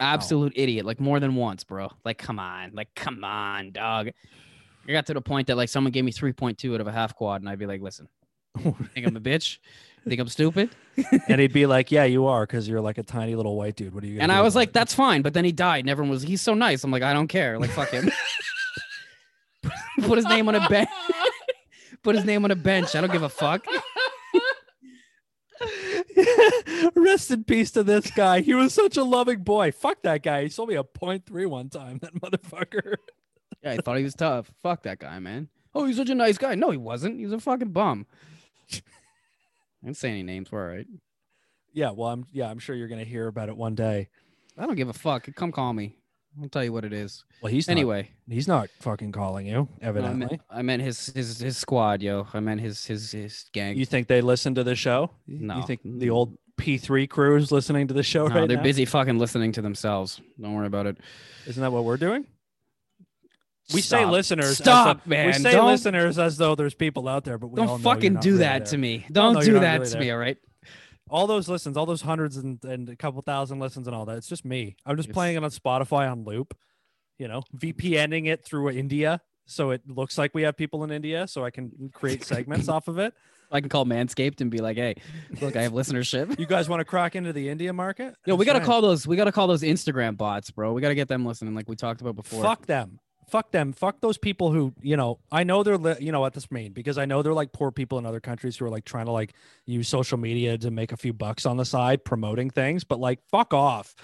absolute 0.00 0.52
idiot. 0.56 0.86
Like 0.86 1.00
more 1.00 1.20
than 1.20 1.34
once, 1.34 1.64
bro. 1.64 1.90
Like 2.04 2.18
come 2.18 2.38
on, 2.38 2.72
like 2.74 2.94
come 2.94 3.22
on, 3.24 3.72
dog. 3.72 4.10
I 4.88 4.92
got 4.92 5.06
to 5.06 5.14
the 5.14 5.20
point 5.20 5.48
that 5.48 5.56
like 5.56 5.68
someone 5.68 5.90
gave 5.90 6.04
me 6.04 6.12
3.2 6.12 6.74
out 6.74 6.80
of 6.80 6.86
a 6.86 6.92
half 6.92 7.14
quad, 7.14 7.42
and 7.42 7.48
I'd 7.48 7.58
be 7.58 7.66
like, 7.66 7.80
listen, 7.80 8.08
think 8.58 9.06
I'm 9.06 9.16
a 9.16 9.20
bitch, 9.20 9.58
think 10.08 10.20
I'm 10.20 10.28
stupid, 10.28 10.70
and 11.28 11.40
he'd 11.40 11.52
be 11.52 11.66
like, 11.66 11.90
"Yeah, 11.90 12.04
you 12.04 12.26
are, 12.26 12.46
because 12.46 12.68
you're 12.68 12.80
like 12.80 12.98
a 12.98 13.02
tiny 13.02 13.34
little 13.34 13.56
white 13.56 13.76
dude. 13.76 13.94
What 13.94 14.04
are 14.04 14.06
you?" 14.06 14.20
And 14.20 14.30
do 14.30 14.36
I 14.36 14.40
was 14.40 14.54
like, 14.54 14.68
it?" 14.68 14.74
that's 14.74 14.94
fine. 14.94 15.22
But 15.22 15.34
then 15.34 15.44
he 15.44 15.52
died, 15.52 15.80
and 15.80 15.90
everyone 15.90 16.10
was, 16.10 16.22
he's 16.22 16.40
so 16.40 16.54
nice. 16.54 16.84
I'm 16.84 16.90
like, 16.90 17.02
I 17.02 17.12
don't 17.12 17.28
care. 17.28 17.58
Like 17.58 17.70
fuck 17.70 17.90
him. 17.90 18.10
Put 20.02 20.18
his 20.18 20.26
name 20.26 20.48
on 20.48 20.54
a 20.54 20.68
bench. 20.68 20.88
Put 22.06 22.14
his 22.14 22.24
name 22.24 22.44
on 22.44 22.52
a 22.52 22.54
bench. 22.54 22.94
I 22.94 23.00
don't 23.00 23.10
give 23.10 23.24
a 23.24 23.28
fuck. 23.28 23.66
Rest 26.94 27.32
in 27.32 27.42
peace 27.42 27.72
to 27.72 27.82
this 27.82 28.12
guy. 28.12 28.42
He 28.42 28.54
was 28.54 28.72
such 28.72 28.96
a 28.96 29.02
loving 29.02 29.40
boy. 29.40 29.72
Fuck 29.72 30.02
that 30.02 30.22
guy. 30.22 30.44
He 30.44 30.48
sold 30.48 30.68
me 30.68 30.76
a 30.76 30.84
point 30.84 31.26
three 31.26 31.46
one 31.46 31.68
time. 31.68 31.98
That 31.98 32.14
motherfucker. 32.14 32.94
Yeah, 33.60 33.72
I 33.72 33.78
thought 33.78 33.96
he 33.98 34.04
was 34.04 34.14
tough. 34.14 34.52
Fuck 34.62 34.84
that 34.84 35.00
guy, 35.00 35.18
man. 35.18 35.48
Oh, 35.74 35.84
he's 35.84 35.96
such 35.96 36.08
a 36.08 36.14
nice 36.14 36.38
guy. 36.38 36.54
No, 36.54 36.70
he 36.70 36.76
wasn't. 36.76 37.18
He 37.18 37.24
was 37.24 37.32
a 37.32 37.40
fucking 37.40 37.72
bum. 37.72 38.06
I 38.72 38.78
didn't 39.82 39.96
say 39.96 40.10
any 40.10 40.22
names. 40.22 40.52
We're 40.52 40.62
all 40.62 40.76
right. 40.76 40.86
Yeah, 41.72 41.90
well, 41.90 42.10
I'm 42.10 42.26
yeah, 42.30 42.48
I'm 42.48 42.60
sure 42.60 42.76
you're 42.76 42.86
gonna 42.86 43.02
hear 43.02 43.26
about 43.26 43.48
it 43.48 43.56
one 43.56 43.74
day. 43.74 44.10
I 44.56 44.64
don't 44.64 44.76
give 44.76 44.90
a 44.90 44.92
fuck. 44.92 45.28
Come 45.34 45.50
call 45.50 45.72
me. 45.72 45.96
I'll 46.42 46.48
tell 46.48 46.62
you 46.64 46.72
what 46.72 46.84
it 46.84 46.92
is. 46.92 47.24
Well, 47.42 47.50
he's 47.50 47.66
not, 47.68 47.72
Anyway, 47.72 48.10
he's 48.28 48.46
not 48.48 48.68
fucking 48.80 49.12
calling 49.12 49.46
you, 49.46 49.52
no, 49.54 49.68
I, 49.82 49.86
evidently. 49.86 50.26
meant, 50.26 50.40
I 50.50 50.62
meant 50.62 50.82
his 50.82 51.06
his 51.14 51.38
his 51.40 51.56
squad, 51.56 52.02
yo. 52.02 52.26
I 52.34 52.40
meant 52.40 52.60
his 52.60 52.84
his 52.84 53.10
his 53.12 53.46
gang. 53.52 53.76
You 53.76 53.86
think 53.86 54.06
they 54.08 54.20
listen 54.20 54.54
to 54.56 54.64
the 54.64 54.74
show? 54.74 55.10
No. 55.26 55.56
You 55.58 55.66
think 55.66 55.80
the 55.84 56.10
old 56.10 56.36
P3 56.60 57.08
crew 57.08 57.36
is 57.36 57.50
listening 57.52 57.86
to 57.88 57.94
the 57.94 58.02
show 58.02 58.26
no, 58.26 58.34
right 58.40 58.48
they're 58.48 58.56
now? 58.58 58.62
busy 58.62 58.84
fucking 58.84 59.18
listening 59.18 59.52
to 59.52 59.62
themselves. 59.62 60.20
Don't 60.40 60.54
worry 60.54 60.66
about 60.66 60.86
it. 60.86 60.96
Isn't 61.46 61.62
that 61.62 61.72
what 61.72 61.84
we're 61.84 61.96
doing? 61.98 62.26
We 63.74 63.80
say 63.80 64.04
listeners. 64.06 64.58
Stop, 64.58 65.00
though- 65.06 65.26
We 65.26 65.32
say 65.32 65.50
Don't- 65.52 65.66
listeners 65.66 66.18
as 66.20 66.36
though 66.36 66.54
there's 66.54 66.74
people 66.74 67.08
out 67.08 67.24
there, 67.24 67.36
but 67.36 67.48
we 67.48 67.56
Don't 67.56 67.80
fucking 67.82 68.16
do 68.20 68.38
that 68.38 68.58
there. 68.60 68.66
to 68.66 68.78
me. 68.78 69.06
Don't 69.10 69.42
do 69.42 69.58
that 69.58 69.80
really 69.80 69.90
to 69.92 69.98
me, 69.98 70.10
all 70.12 70.18
right? 70.18 70.36
All 71.08 71.26
those 71.26 71.48
listens, 71.48 71.76
all 71.76 71.86
those 71.86 72.02
hundreds 72.02 72.36
and, 72.36 72.62
and 72.64 72.88
a 72.88 72.96
couple 72.96 73.22
thousand 73.22 73.60
listens 73.60 73.86
and 73.86 73.94
all 73.94 74.04
that. 74.06 74.16
It's 74.16 74.28
just 74.28 74.44
me. 74.44 74.76
I'm 74.84 74.96
just 74.96 75.08
It's- 75.08 75.14
playing 75.14 75.36
it 75.36 75.44
on 75.44 75.50
Spotify 75.50 76.10
on 76.10 76.24
loop. 76.24 76.56
You 77.18 77.28
know, 77.28 77.42
VPNing 77.56 78.26
it 78.26 78.44
through 78.44 78.68
India, 78.70 79.22
so 79.46 79.70
it 79.70 79.80
looks 79.88 80.18
like 80.18 80.34
we 80.34 80.42
have 80.42 80.54
people 80.54 80.84
in 80.84 80.90
India, 80.90 81.26
so 81.26 81.44
I 81.46 81.50
can 81.50 81.90
create 81.94 82.22
segments 82.24 82.68
off 82.68 82.88
of 82.88 82.98
it. 82.98 83.14
I 83.50 83.60
can 83.60 83.70
call 83.70 83.86
Manscaped 83.86 84.42
and 84.42 84.50
be 84.50 84.58
like, 84.58 84.76
"Hey, 84.76 84.96
look, 85.40 85.56
I 85.56 85.62
have 85.62 85.72
listenership." 85.80 86.38
You 86.38 86.44
guys 86.44 86.68
want 86.68 86.80
to 86.80 86.84
crack 86.84 87.16
into 87.16 87.32
the 87.32 87.48
India 87.48 87.72
market? 87.72 88.16
Yo, 88.26 88.34
we 88.34 88.44
That's 88.44 88.56
gotta 88.58 88.66
call 88.66 88.82
those. 88.82 89.06
We 89.06 89.16
gotta 89.16 89.32
call 89.32 89.46
those 89.46 89.62
Instagram 89.62 90.18
bots, 90.18 90.50
bro. 90.50 90.74
We 90.74 90.82
gotta 90.82 90.94
get 90.94 91.08
them 91.08 91.24
listening, 91.24 91.54
like 91.54 91.68
we 91.70 91.76
talked 91.76 92.02
about 92.02 92.16
before. 92.16 92.42
Fuck 92.42 92.66
them. 92.66 92.98
Fuck 93.28 93.50
them. 93.50 93.72
Fuck 93.72 94.00
those 94.00 94.18
people 94.18 94.52
who, 94.52 94.72
you 94.80 94.96
know, 94.96 95.18
I 95.32 95.42
know 95.42 95.62
they're, 95.64 95.76
li- 95.78 95.96
you 95.98 96.12
know, 96.12 96.20
what 96.20 96.32
this 96.34 96.50
mean 96.50 96.72
because 96.72 96.96
I 96.96 97.06
know 97.06 97.22
they're 97.22 97.34
like 97.34 97.52
poor 97.52 97.72
people 97.72 97.98
in 97.98 98.06
other 98.06 98.20
countries 98.20 98.56
who 98.56 98.64
are 98.66 98.70
like 98.70 98.84
trying 98.84 99.06
to 99.06 99.12
like 99.12 99.34
use 99.64 99.88
social 99.88 100.16
media 100.16 100.56
to 100.58 100.70
make 100.70 100.92
a 100.92 100.96
few 100.96 101.12
bucks 101.12 101.44
on 101.44 101.56
the 101.56 101.64
side 101.64 102.04
promoting 102.04 102.50
things, 102.50 102.84
but 102.84 103.00
like 103.00 103.18
fuck 103.30 103.52
off. 103.52 103.96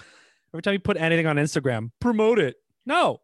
Every 0.53 0.61
time 0.61 0.73
you 0.73 0.79
put 0.79 0.97
anything 0.97 1.25
on 1.25 1.37
Instagram, 1.37 1.91
promote 1.99 2.37
it. 2.37 2.57
No, 2.85 3.21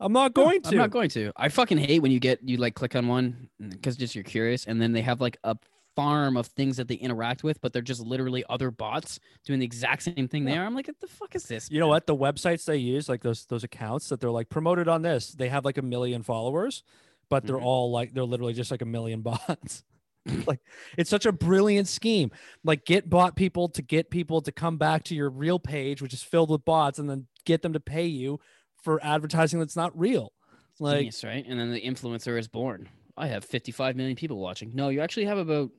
I'm 0.00 0.12
not 0.12 0.34
No, 0.34 0.44
going 0.44 0.62
to. 0.62 0.68
I'm 0.70 0.76
not 0.76 0.90
going 0.90 1.10
to. 1.10 1.30
I 1.36 1.50
fucking 1.50 1.78
hate 1.78 2.00
when 2.00 2.10
you 2.10 2.20
get 2.20 2.40
you 2.42 2.56
like 2.56 2.74
click 2.74 2.96
on 2.96 3.06
one 3.06 3.50
because 3.68 3.96
just 3.96 4.14
you're 4.14 4.24
curious, 4.24 4.64
and 4.66 4.80
then 4.80 4.92
they 4.92 5.02
have 5.02 5.20
like 5.20 5.36
a 5.44 5.56
farm 5.98 6.36
of 6.36 6.46
things 6.46 6.76
that 6.76 6.86
they 6.86 6.94
interact 6.94 7.42
with, 7.42 7.60
but 7.60 7.72
they're 7.72 7.82
just 7.82 8.00
literally 8.00 8.44
other 8.48 8.70
bots 8.70 9.18
doing 9.44 9.58
the 9.58 9.66
exact 9.66 10.04
same 10.04 10.28
thing 10.28 10.44
they 10.44 10.56
are. 10.56 10.64
I'm 10.64 10.74
like, 10.74 10.86
what 10.86 11.00
the 11.00 11.08
fuck 11.08 11.34
is 11.34 11.44
this? 11.44 11.68
You 11.72 11.80
know 11.80 11.88
what? 11.88 12.06
The 12.06 12.14
websites 12.14 12.64
they 12.66 12.76
use, 12.76 13.08
like 13.08 13.22
those 13.22 13.46
those 13.46 13.64
accounts 13.64 14.08
that 14.10 14.20
they're 14.20 14.30
like 14.30 14.48
promoted 14.48 14.86
on 14.86 15.02
this, 15.02 15.32
they 15.32 15.48
have 15.48 15.64
like 15.64 15.76
a 15.76 15.82
million 15.82 16.22
followers, 16.22 16.84
but 17.28 17.44
they're 17.46 17.56
Mhm. 17.56 17.64
all 17.64 17.90
like 17.90 18.14
they're 18.14 18.24
literally 18.24 18.52
just 18.52 18.70
like 18.70 18.82
a 18.82 18.86
million 18.86 19.22
bots. 19.28 19.82
like 20.46 20.60
it's 20.96 21.10
such 21.10 21.26
a 21.26 21.32
brilliant 21.32 21.88
scheme. 21.88 22.30
Like 22.62 22.84
get 22.84 23.10
bot 23.10 23.34
people 23.34 23.68
to 23.70 23.82
get 23.82 24.10
people 24.10 24.40
to 24.42 24.52
come 24.52 24.76
back 24.76 25.02
to 25.04 25.16
your 25.16 25.30
real 25.30 25.58
page, 25.58 26.00
which 26.00 26.14
is 26.14 26.22
filled 26.22 26.50
with 26.50 26.64
bots, 26.64 26.98
and 27.00 27.10
then 27.10 27.26
get 27.44 27.62
them 27.62 27.72
to 27.72 27.80
pay 27.80 28.06
you 28.06 28.38
for 28.84 29.02
advertising 29.02 29.58
that's 29.58 29.74
not 29.76 29.98
real. 29.98 30.32
Like 30.78 30.98
Genius, 30.98 31.24
right? 31.24 31.44
And 31.48 31.58
then 31.58 31.72
the 31.72 31.80
influencer 31.80 32.38
is 32.38 32.46
born. 32.46 32.88
I 33.16 33.26
have 33.26 33.44
55 33.44 33.96
million 33.96 34.14
people 34.14 34.38
watching. 34.38 34.70
No, 34.74 34.90
you 34.90 35.00
actually 35.00 35.24
have 35.26 35.38
about 35.38 35.70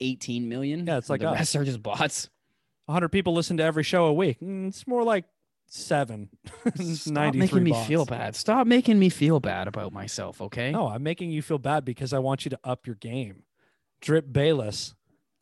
18 0.00 0.48
million. 0.48 0.86
Yeah, 0.86 0.98
it's 0.98 1.10
like 1.10 1.20
the 1.20 1.28
us. 1.30 1.38
rest 1.38 1.56
are 1.56 1.64
just 1.64 1.82
bots. 1.82 2.28
100 2.86 3.08
people 3.08 3.34
listen 3.34 3.56
to 3.56 3.62
every 3.64 3.82
show 3.82 4.06
a 4.06 4.12
week. 4.12 4.38
Mm, 4.40 4.68
it's 4.68 4.86
more 4.86 5.02
like 5.02 5.24
seven. 5.68 6.28
Stop 6.76 7.34
making 7.34 7.64
me 7.64 7.72
feel 7.86 8.04
bad. 8.04 8.36
Stop 8.36 8.66
making 8.66 8.98
me 8.98 9.08
feel 9.08 9.40
bad 9.40 9.66
about 9.66 9.92
myself, 9.92 10.40
okay? 10.40 10.70
No, 10.70 10.86
I'm 10.88 11.02
making 11.02 11.30
you 11.30 11.42
feel 11.42 11.58
bad 11.58 11.84
because 11.84 12.12
I 12.12 12.20
want 12.20 12.44
you 12.44 12.50
to 12.50 12.58
up 12.62 12.86
your 12.86 12.96
game. 12.96 13.42
Drip 14.00 14.32
Bayless. 14.32 14.94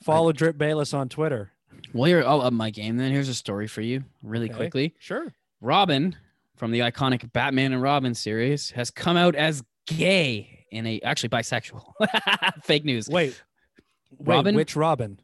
Follow 0.02 0.32
Drip 0.32 0.56
Bayless 0.56 0.94
on 0.94 1.08
Twitter. 1.08 1.52
Well, 1.92 2.04
here, 2.04 2.22
I'll 2.26 2.40
up 2.40 2.52
my 2.52 2.70
game 2.70 2.96
then. 2.96 3.12
Here's 3.12 3.28
a 3.28 3.34
story 3.34 3.66
for 3.66 3.80
you, 3.82 4.04
really 4.22 4.46
Okay. 4.48 4.56
quickly. 4.56 4.94
Sure. 4.98 5.34
Robin 5.60 6.16
from 6.56 6.70
the 6.70 6.80
iconic 6.80 7.30
Batman 7.32 7.72
and 7.72 7.82
Robin 7.82 8.14
series 8.14 8.70
has 8.70 8.90
come 8.90 9.16
out 9.16 9.34
as 9.34 9.62
gay 9.86 10.64
in 10.70 10.86
a 10.86 11.00
actually 11.02 11.28
bisexual. 11.30 11.82
Fake 12.64 12.84
news. 12.84 13.08
Wait, 13.08 13.40
wait, 14.18 14.34
Robin? 14.36 14.54
which 14.54 14.76
Robin? 14.76 15.18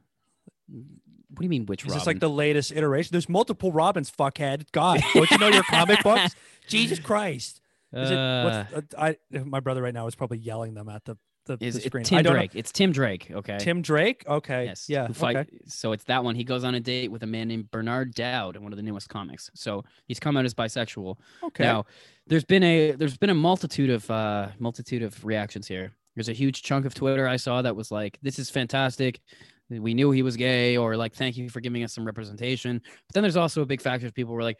What 0.68 1.38
do 1.38 1.44
you 1.44 1.48
mean 1.48 1.66
which 1.66 1.82
Is 1.82 1.88
Robin? 1.90 1.98
this 1.98 2.06
like 2.06 2.20
the 2.20 2.30
latest 2.30 2.72
iteration? 2.72 3.10
There's 3.12 3.28
multiple 3.28 3.72
Robins, 3.72 4.10
fuckhead. 4.10 4.66
God, 4.72 5.00
don't 5.14 5.30
you 5.30 5.38
know 5.38 5.48
your 5.48 5.62
comic 5.64 6.02
books? 6.04 6.34
Jesus 6.66 6.98
Christ! 6.98 7.60
Is 7.92 8.10
it? 8.10 8.16
Uh, 8.18 8.64
What's, 8.72 8.94
uh, 8.94 9.12
I 9.34 9.38
my 9.44 9.60
brother 9.60 9.82
right 9.82 9.94
now 9.94 10.06
is 10.06 10.14
probably 10.14 10.38
yelling 10.38 10.74
them 10.74 10.88
at 10.88 11.04
the 11.04 11.16
the, 11.46 11.56
is 11.60 11.74
the 11.74 11.80
it 11.80 11.86
screen. 11.86 12.02
I 12.02 12.04
Tim 12.04 12.22
don't 12.22 12.32
know. 12.34 12.38
Drake? 12.38 12.50
It's 12.54 12.70
Tim 12.70 12.92
Drake. 12.92 13.28
Okay. 13.30 13.56
Tim 13.58 13.80
Drake. 13.82 14.24
Okay. 14.28 14.66
Yes. 14.66 14.88
Yeah. 14.88 15.06
who 15.06 15.14
fight- 15.14 15.36
Okay. 15.36 15.58
So 15.66 15.92
it's 15.92 16.04
that 16.04 16.22
one. 16.22 16.34
He 16.34 16.44
goes 16.44 16.64
on 16.64 16.74
a 16.74 16.80
date 16.80 17.10
with 17.10 17.22
a 17.22 17.26
man 17.26 17.48
named 17.48 17.70
Bernard 17.70 18.14
Dowd 18.14 18.56
in 18.56 18.62
one 18.62 18.72
of 18.72 18.76
the 18.76 18.82
newest 18.82 19.08
comics. 19.08 19.50
So 19.54 19.84
he's 20.06 20.20
come 20.20 20.36
out 20.36 20.44
as 20.44 20.52
bisexual. 20.54 21.16
Okay. 21.42 21.64
Now, 21.64 21.86
there's 22.26 22.44
been 22.44 22.62
a 22.62 22.92
there's 22.92 23.16
been 23.16 23.30
a 23.30 23.34
multitude 23.34 23.90
of 23.90 24.10
uh 24.10 24.48
multitude 24.58 25.02
of 25.02 25.24
reactions 25.24 25.66
here. 25.66 25.92
There's 26.20 26.28
a 26.28 26.34
huge 26.34 26.60
chunk 26.60 26.84
of 26.84 26.92
Twitter 26.92 27.26
I 27.26 27.36
saw 27.36 27.62
that 27.62 27.74
was 27.74 27.90
like, 27.90 28.18
"This 28.20 28.38
is 28.38 28.50
fantastic. 28.50 29.22
We 29.70 29.94
knew 29.94 30.10
he 30.10 30.22
was 30.22 30.36
gay," 30.36 30.76
or 30.76 30.94
like, 30.94 31.14
"Thank 31.14 31.38
you 31.38 31.48
for 31.48 31.62
giving 31.62 31.82
us 31.82 31.94
some 31.94 32.04
representation." 32.04 32.78
But 32.84 33.14
then 33.14 33.22
there's 33.22 33.38
also 33.38 33.62
a 33.62 33.66
big 33.66 33.80
factor 33.80 34.06
of 34.06 34.12
people 34.12 34.34
were 34.34 34.42
like, 34.42 34.58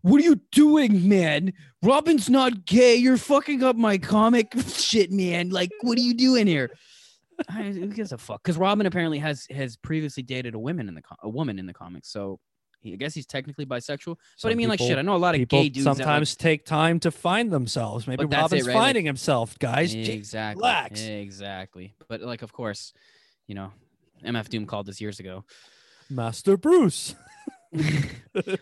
"What 0.00 0.20
are 0.20 0.24
you 0.24 0.40
doing, 0.50 1.08
man? 1.08 1.52
Robin's 1.80 2.28
not 2.28 2.64
gay. 2.64 2.96
You're 2.96 3.18
fucking 3.18 3.62
up 3.62 3.76
my 3.76 3.98
comic 3.98 4.52
shit, 4.66 5.12
man. 5.12 5.50
Like, 5.50 5.70
what 5.82 5.96
are 5.96 6.02
you 6.02 6.14
doing 6.14 6.48
here?" 6.48 6.72
I, 7.48 7.62
who 7.62 7.86
gives 7.86 8.10
a 8.10 8.18
fuck? 8.18 8.42
Because 8.42 8.58
Robin 8.58 8.84
apparently 8.84 9.20
has 9.20 9.46
has 9.54 9.76
previously 9.76 10.24
dated 10.24 10.56
a 10.56 10.58
woman 10.58 10.88
in 10.88 10.96
the 10.96 11.02
co- 11.02 11.14
a 11.22 11.28
woman 11.28 11.60
in 11.60 11.66
the 11.66 11.72
comics, 11.72 12.10
so 12.10 12.40
he, 12.80 12.92
I 12.92 12.96
guess 12.96 13.14
he's 13.14 13.26
technically 13.26 13.66
bisexual. 13.66 14.16
But 14.42 14.48
I 14.48 14.50
Some 14.52 14.56
mean, 14.56 14.68
like 14.68 14.78
shit. 14.80 14.96
I 14.98 15.02
know 15.02 15.16
a 15.16 15.18
lot 15.18 15.34
of 15.34 15.40
People 15.40 15.62
gay 15.62 15.68
dudes. 15.68 15.84
that, 15.84 15.90
like- 15.90 15.96
sometimes 15.98 16.36
take 16.36 16.64
time 16.64 17.00
to 17.00 17.10
find 17.10 17.50
themselves. 17.50 18.06
Maybe 18.06 18.24
that's 18.26 18.32
it, 18.52 18.56
Robin's 18.56 18.66
right? 18.68 18.74
Like- 18.74 18.82
finding 18.82 19.04
himself, 19.06 19.58
guys. 19.58 19.94
Exactly, 19.94 20.60
relax. 20.60 21.00
exactly. 21.02 21.94
But 22.08 22.20
like, 22.22 22.42
of 22.42 22.52
course, 22.52 22.92
you 23.46 23.54
know, 23.54 23.72
MF 24.24 24.48
Doom 24.48 24.66
called 24.66 24.86
this 24.86 25.00
years 25.00 25.20
ago. 25.20 25.44
Master 26.08 26.56
Bruce. 26.56 27.14
the 27.72 28.58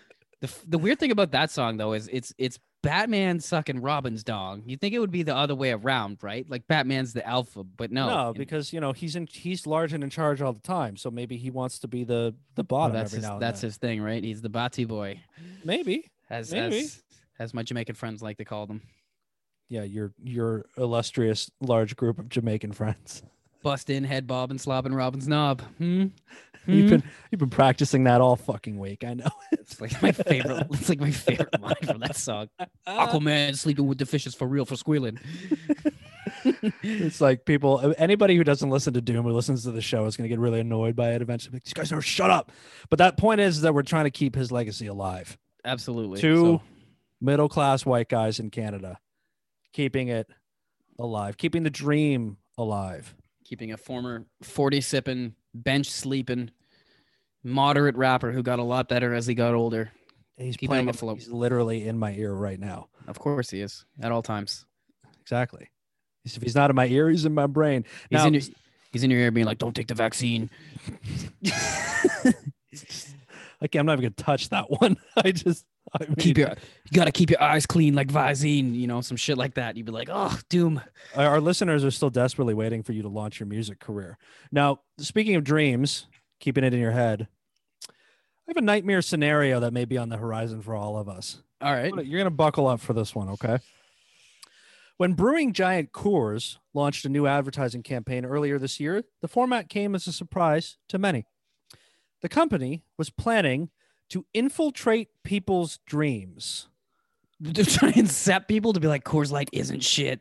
the 0.67 0.79
weird 0.79 0.99
thing 0.99 1.11
about 1.11 1.33
that 1.33 1.51
song 1.51 1.77
though 1.77 1.93
is 1.93 2.09
it's 2.13 2.33
it's 2.39 2.59
Batman 2.85 3.41
sucking 3.41 3.81
Robin's 3.81 4.23
dong. 4.23 4.63
You 4.67 4.77
think 4.77 4.95
it 4.95 4.99
would 5.01 5.11
be 5.11 5.23
the 5.23 5.35
other 5.35 5.55
way 5.55 5.73
around, 5.73 6.19
right? 6.23 6.49
Like 6.49 6.67
Batman's 6.67 7.13
the 7.13 7.27
alpha, 7.27 7.65
but 7.65 7.91
no. 7.91 8.07
No, 8.09 8.33
because 8.35 8.73
you 8.73 8.81
know 8.81 8.93
he's 8.93 9.17
in 9.17 9.27
he's 9.31 9.67
large 9.67 9.93
and 9.93 10.05
in 10.05 10.11
charge 10.11 10.41
all 10.43 10.53
the 10.53 10.61
time. 10.61 10.97
So 10.97 11.11
maybe 11.11 11.37
he 11.37 11.51
wants 11.51 11.79
to 11.81 11.89
be 11.89 12.05
the 12.05 12.35
the 12.55 12.65
bottom 12.65 12.95
that's 12.95 13.11
every 13.13 13.19
his, 13.19 13.27
now 13.27 13.33
and 13.35 13.43
that's 13.43 13.61
then. 13.63 13.69
his 13.69 13.77
thing, 13.79 14.03
right? 14.03 14.23
He's 14.23 14.43
the 14.43 14.49
Bati 14.49 14.85
boy, 14.85 15.21
Maybe. 15.65 16.11
as 16.31 16.53
Maybe. 16.53 16.81
as 16.81 17.03
as 17.39 17.55
my 17.55 17.63
Jamaican 17.63 17.95
friends 17.97 18.23
like 18.23 18.37
to 18.39 18.45
call 18.45 18.67
them. 18.67 18.83
Yeah, 19.69 19.83
your 19.83 20.13
your 20.23 20.67
illustrious 20.77 21.51
large 21.61 21.97
group 21.97 22.19
of 22.19 22.29
Jamaican 22.29 22.73
friends. 22.73 23.23
Bust 23.65 23.91
in, 23.91 24.05
head 24.05 24.29
bob, 24.29 24.53
and 24.53 24.61
slob 24.61 24.87
and 24.87 24.95
Robin's 24.95 25.27
knob. 25.27 25.61
Hmm? 25.79 26.07
You've 26.67 26.85
Hmm? 26.85 26.89
been 26.91 27.03
you've 27.31 27.39
been 27.41 27.51
practicing 27.51 28.05
that 28.05 28.21
all 28.21 28.37
fucking 28.37 28.79
week. 28.79 29.03
I 29.05 29.15
know. 29.15 29.27
It's 29.53 29.81
like 29.81 30.01
my 30.03 30.13
favorite. 30.13 30.67
It's 30.73 30.89
like 30.91 31.01
my 31.01 31.11
favorite 31.11 31.59
line 31.61 31.75
from 31.85 31.99
that 32.01 32.17
song. 32.17 32.49
Aquaman 32.87 33.57
sleeping 33.57 33.87
with 33.87 33.97
the 33.99 34.05
fishes 34.07 34.35
for 34.35 34.47
real 34.47 34.65
for 34.67 34.77
squealing. 34.77 35.19
it's 36.83 37.21
like 37.21 37.45
people 37.45 37.95
anybody 37.99 38.37
who 38.37 38.45
doesn't 38.45 38.69
listen 38.71 38.93
to 38.95 39.01
Doom 39.01 39.25
who 39.25 39.33
listens 39.33 39.65
to 39.65 39.71
the 39.71 39.81
show 39.81 40.05
is 40.07 40.17
gonna 40.17 40.29
get 40.29 40.39
really 40.39 40.61
annoyed 40.61 40.95
by 40.97 41.13
it 41.13 41.23
eventually. 41.23 41.55
Like, 41.57 41.65
These 41.65 41.73
guys 41.75 41.93
are 41.93 42.03
shut 42.03 42.31
up. 42.31 42.53
But 42.91 42.99
that 42.99 43.17
point 43.17 43.41
is 43.41 43.63
that 43.63 43.75
we're 43.75 43.83
trying 43.83 44.05
to 44.05 44.11
keep 44.11 44.35
his 44.35 44.53
legacy 44.53 44.87
alive. 44.87 45.39
Absolutely. 45.65 46.21
Two 46.21 46.37
So, 46.45 46.63
middle 47.21 47.49
class 47.49 47.87
white 47.87 48.09
guys 48.09 48.39
in 48.39 48.51
Canada, 48.51 48.99
keeping 49.73 50.09
it 50.09 50.29
alive, 50.99 51.37
keeping 51.39 51.63
the 51.63 51.71
dream 51.71 52.37
alive. 52.59 53.15
Keeping 53.45 53.73
a 53.73 53.77
former 53.77 54.25
40 54.43 54.81
sipping, 54.81 55.35
bench 55.55 55.91
sleeping, 55.91 56.51
moderate 57.43 57.97
rapper 57.97 58.33
who 58.33 58.43
got 58.43 58.59
a 58.59 58.63
lot 58.63 58.89
better 58.89 59.15
as 59.15 59.27
he 59.27 59.35
got 59.35 59.55
older. 59.55 59.91
He's 60.37 60.57
Keeping 60.57 60.69
playing 60.69 60.85
him 60.85 60.91
afloat. 60.91 61.19
He's 61.19 61.29
literally 61.29 61.87
in 61.87 61.99
my 61.99 62.13
ear 62.15 62.33
right 62.33 62.59
now. 62.59 62.89
Of 63.07 63.19
course 63.19 63.51
he 63.51 63.61
is 63.61 63.85
at 64.01 64.11
all 64.11 64.23
times. 64.23 64.67
Exactly. 65.21 65.69
If 66.25 66.43
he's 66.43 66.55
not 66.55 66.71
in 66.71 66.77
my 66.77 66.87
ear, 66.87 67.11
he's 67.11 67.25
in 67.25 67.35
my 67.35 67.47
brain. 67.47 67.85
He's 68.11 68.19
Now, 68.19 68.27
in 68.27 68.35
your 68.35 68.43
he's 68.93 69.05
in 69.05 69.11
your 69.11 69.21
ear 69.21 69.31
being 69.31 69.47
like, 69.47 69.59
"Don't 69.59 69.77
take 69.77 69.89
the 69.89 69.95
vaccine." 69.95 70.51
okay, 71.47 72.33
I'm 73.79 73.87
not 73.87 73.99
even 73.99 74.05
gonna 74.05 74.11
touch 74.11 74.49
that 74.49 74.71
one. 74.71 74.97
I 75.17 75.33
just 75.33 75.67
I 76.01 76.07
mean, 76.07 76.17
keep 76.17 76.39
your 76.39 76.49
you 76.49 76.93
gotta 76.93 77.13
keep 77.13 77.31
your 77.31 77.43
eyes 77.43 77.67
clean 77.67 77.95
like 77.95 78.09
Visine, 78.09 78.75
you 78.75 78.87
know, 78.87 79.01
some 79.01 79.17
shit 79.17 79.39
like 79.39 79.55
that. 79.55 79.77
You'd 79.77 79.87
be 79.87 79.93
like, 79.93 80.09
"Oh, 80.11 80.39
Doom." 80.49 80.81
our 81.15 81.27
our 81.27 81.41
listeners 81.41 81.85
are 81.85 81.91
still 81.91 82.11
desperately 82.11 82.55
waiting 82.55 82.83
for 82.83 82.93
you 82.93 83.03
to 83.03 83.09
launch 83.09 83.39
your 83.39 83.47
music 83.47 83.79
career. 83.79 84.19
Now, 84.51 84.81
speaking 84.99 85.37
of 85.37 85.45
dreams, 85.45 86.07
keeping 86.41 86.65
it 86.65 86.75
in 86.75 86.81
your 86.81 86.93
head, 86.93 87.29
I 88.47 88.51
have 88.51 88.57
a 88.57 88.61
nightmare 88.61 89.03
scenario 89.03 89.61
that 89.61 89.73
may 89.73 89.85
be 89.85 89.97
on 89.97 90.09
the 90.09 90.17
horizon 90.17 90.61
for 90.61 90.75
all 90.75 90.99
of 90.99 91.09
us. 91.09 91.43
All 91.61 91.73
right. 91.73 91.95
You're 91.95 92.19
going 92.19 92.25
to 92.25 92.31
buckle 92.31 92.67
up 92.67 92.81
for 92.81 92.93
this 92.93 93.15
one, 93.15 93.31
okay? 93.31 93.59
When 94.99 95.15
brewing 95.15 95.55
giant 95.55 95.93
Coors 95.93 96.59
launched 96.75 97.07
a 97.07 97.09
new 97.09 97.27
advertising 97.27 97.83
campaign 97.83 98.27
earlier 98.27 98.59
this 98.59 98.79
year, 98.79 99.03
the 99.23 99.29
format 99.29 99.71
came 99.71 99.95
as 99.95 100.07
a 100.07 100.13
surprise 100.13 100.77
to 100.91 100.99
many. 100.99 101.27
The 102.21 102.29
company 102.29 102.85
was 102.99 103.09
planning 103.09 103.71
to 104.15 104.25
infiltrate 104.33 105.09
people's 105.25 105.79
dreams. 105.87 106.69
To 107.53 107.65
try 107.65 107.93
and 107.97 108.09
set 108.09 108.47
people 108.49 108.73
to 108.73 108.81
be 108.81 108.87
like, 108.87 109.05
Coors 109.05 109.31
Light 109.33 109.51
isn't 109.53 109.83
shit. 109.83 110.21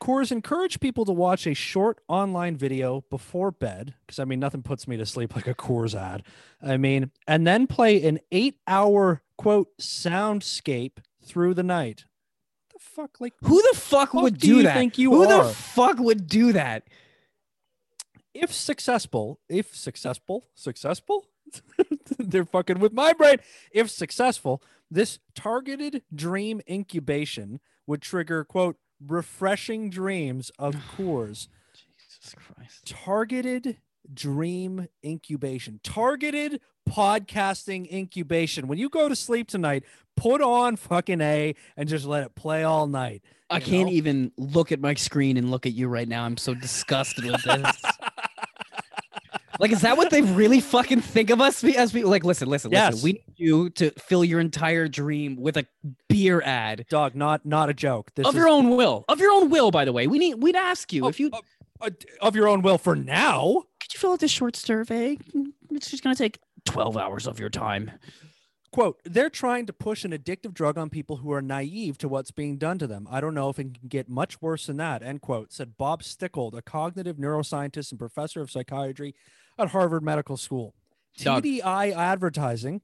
Coors 0.00 0.30
encourage 0.32 0.78
people 0.80 1.04
to 1.04 1.12
watch 1.12 1.44
a 1.46 1.52
short 1.54 1.98
online 2.08 2.56
video 2.56 3.04
before 3.10 3.50
bed, 3.50 3.94
because 4.06 4.20
I 4.20 4.24
mean, 4.24 4.38
nothing 4.40 4.62
puts 4.62 4.86
me 4.88 4.96
to 4.96 5.04
sleep 5.04 5.34
like 5.34 5.48
a 5.48 5.54
Coors 5.54 5.94
ad. 5.94 6.22
I 6.62 6.76
mean, 6.76 7.10
and 7.26 7.46
then 7.46 7.66
play 7.66 8.02
an 8.04 8.20
eight 8.30 8.58
hour 8.68 9.22
quote 9.36 9.76
soundscape 9.78 10.98
through 11.22 11.54
the 11.54 11.64
night. 11.64 12.04
What 12.72 12.80
the 12.80 12.86
fuck? 13.02 13.20
Like, 13.20 13.34
Who 13.42 13.60
the 13.72 13.76
fuck, 13.76 14.12
fuck 14.12 14.22
would 14.22 14.38
do 14.38 14.46
do, 14.48 14.56
you 14.58 14.62
that? 14.62 14.74
think 14.76 14.96
you 14.98 15.10
Who 15.10 15.24
are? 15.24 15.44
the 15.48 15.52
fuck 15.52 15.98
would 15.98 16.26
do 16.28 16.52
that? 16.52 16.84
if 18.32 18.52
successful, 18.54 19.40
if 19.48 19.74
successful, 19.74 20.46
successful, 20.54 21.26
they're 22.18 22.44
fucking 22.44 22.78
with 22.78 22.92
my 22.92 23.12
brain. 23.12 23.36
If 23.72 23.90
successful, 23.90 24.62
this 24.90 25.18
targeted 25.34 26.02
dream 26.14 26.60
incubation 26.68 27.60
would 27.86 28.02
trigger, 28.02 28.44
quote, 28.44 28.76
refreshing 29.04 29.90
dreams 29.90 30.50
of 30.58 30.74
Coors. 30.96 31.48
Jesus 31.74 32.34
Christ. 32.34 32.86
Targeted 32.86 33.78
dream 34.12 34.88
incubation, 35.04 35.80
targeted 35.82 36.60
podcasting 36.88 37.90
incubation. 37.90 38.66
When 38.66 38.78
you 38.78 38.88
go 38.88 39.08
to 39.08 39.16
sleep 39.16 39.48
tonight, 39.48 39.84
put 40.16 40.42
on 40.42 40.76
fucking 40.76 41.20
A 41.20 41.54
and 41.76 41.88
just 41.88 42.04
let 42.06 42.24
it 42.24 42.34
play 42.34 42.64
all 42.64 42.86
night. 42.86 43.22
I 43.48 43.58
can't 43.58 43.90
even 43.90 44.30
look 44.36 44.70
at 44.70 44.80
my 44.80 44.94
screen 44.94 45.36
and 45.36 45.50
look 45.50 45.66
at 45.66 45.72
you 45.72 45.88
right 45.88 46.06
now. 46.06 46.24
I'm 46.24 46.36
so 46.36 46.54
disgusted 46.54 47.24
with 47.24 47.42
this. 47.42 47.82
like, 49.60 49.70
is 49.72 49.82
that 49.82 49.96
what 49.96 50.10
they 50.10 50.22
really 50.22 50.60
fucking 50.60 51.00
think 51.02 51.30
of 51.30 51.40
us 51.40 51.62
as 51.62 51.92
we 51.94 52.02
like? 52.02 52.24
Listen, 52.24 52.48
listen, 52.48 52.72
Yes. 52.72 52.94
listen. 52.94 53.04
We 53.04 53.12
need 53.12 53.24
you 53.36 53.70
to 53.70 53.90
fill 53.92 54.24
your 54.24 54.40
entire 54.40 54.88
dream 54.88 55.36
with 55.36 55.56
a 55.56 55.66
beer 56.08 56.42
ad 56.42 56.86
Dog, 56.88 57.14
not 57.14 57.46
not 57.46 57.68
a 57.70 57.74
joke. 57.74 58.10
This 58.14 58.26
of 58.26 58.34
is 58.34 58.38
your 58.38 58.48
own 58.48 58.70
will. 58.76 59.04
Of 59.08 59.20
your 59.20 59.30
own 59.32 59.50
will, 59.50 59.70
by 59.70 59.84
the 59.84 59.92
way. 59.92 60.06
We 60.06 60.18
need. 60.18 60.34
We'd 60.42 60.56
ask 60.56 60.92
you 60.92 61.04
Oh, 61.04 61.08
if 61.08 61.20
you 61.20 61.30
uh, 61.32 61.40
uh, 61.80 61.90
of 62.20 62.34
your 62.34 62.48
own 62.48 62.62
will 62.62 62.78
for 62.78 62.96
now. 62.96 63.64
could 63.80 63.94
you 63.94 64.00
fill 64.00 64.12
out 64.12 64.20
this 64.20 64.30
short 64.30 64.56
survey. 64.56 65.16
It's 65.70 65.90
just 65.90 66.02
gonna 66.02 66.16
take 66.16 66.38
twelve 66.64 66.96
hours 66.96 67.26
of 67.26 67.38
your 67.38 67.50
time. 67.50 67.92
Quote, 68.72 69.00
they're 69.04 69.28
trying 69.30 69.66
to 69.66 69.72
push 69.72 70.04
an 70.04 70.12
addictive 70.12 70.54
drug 70.54 70.78
on 70.78 70.90
people 70.90 71.16
who 71.16 71.32
are 71.32 71.42
naive 71.42 71.98
to 71.98 72.08
what's 72.08 72.30
being 72.30 72.56
done 72.56 72.78
to 72.78 72.86
them. 72.86 73.08
I 73.10 73.20
don't 73.20 73.34
know 73.34 73.48
if 73.48 73.58
it 73.58 73.64
can 73.74 73.88
get 73.88 74.08
much 74.08 74.40
worse 74.40 74.66
than 74.66 74.76
that, 74.76 75.02
end 75.02 75.22
quote, 75.22 75.52
said 75.52 75.76
Bob 75.76 76.04
Stickgold, 76.04 76.56
a 76.56 76.62
cognitive 76.62 77.16
neuroscientist 77.16 77.90
and 77.90 77.98
professor 77.98 78.40
of 78.40 78.48
psychiatry 78.48 79.16
at 79.58 79.68
Harvard 79.68 80.02
Medical 80.02 80.36
School. 80.36 80.74
Dog. 81.18 81.42
TDI 81.42 81.94
advertising, 81.94 82.80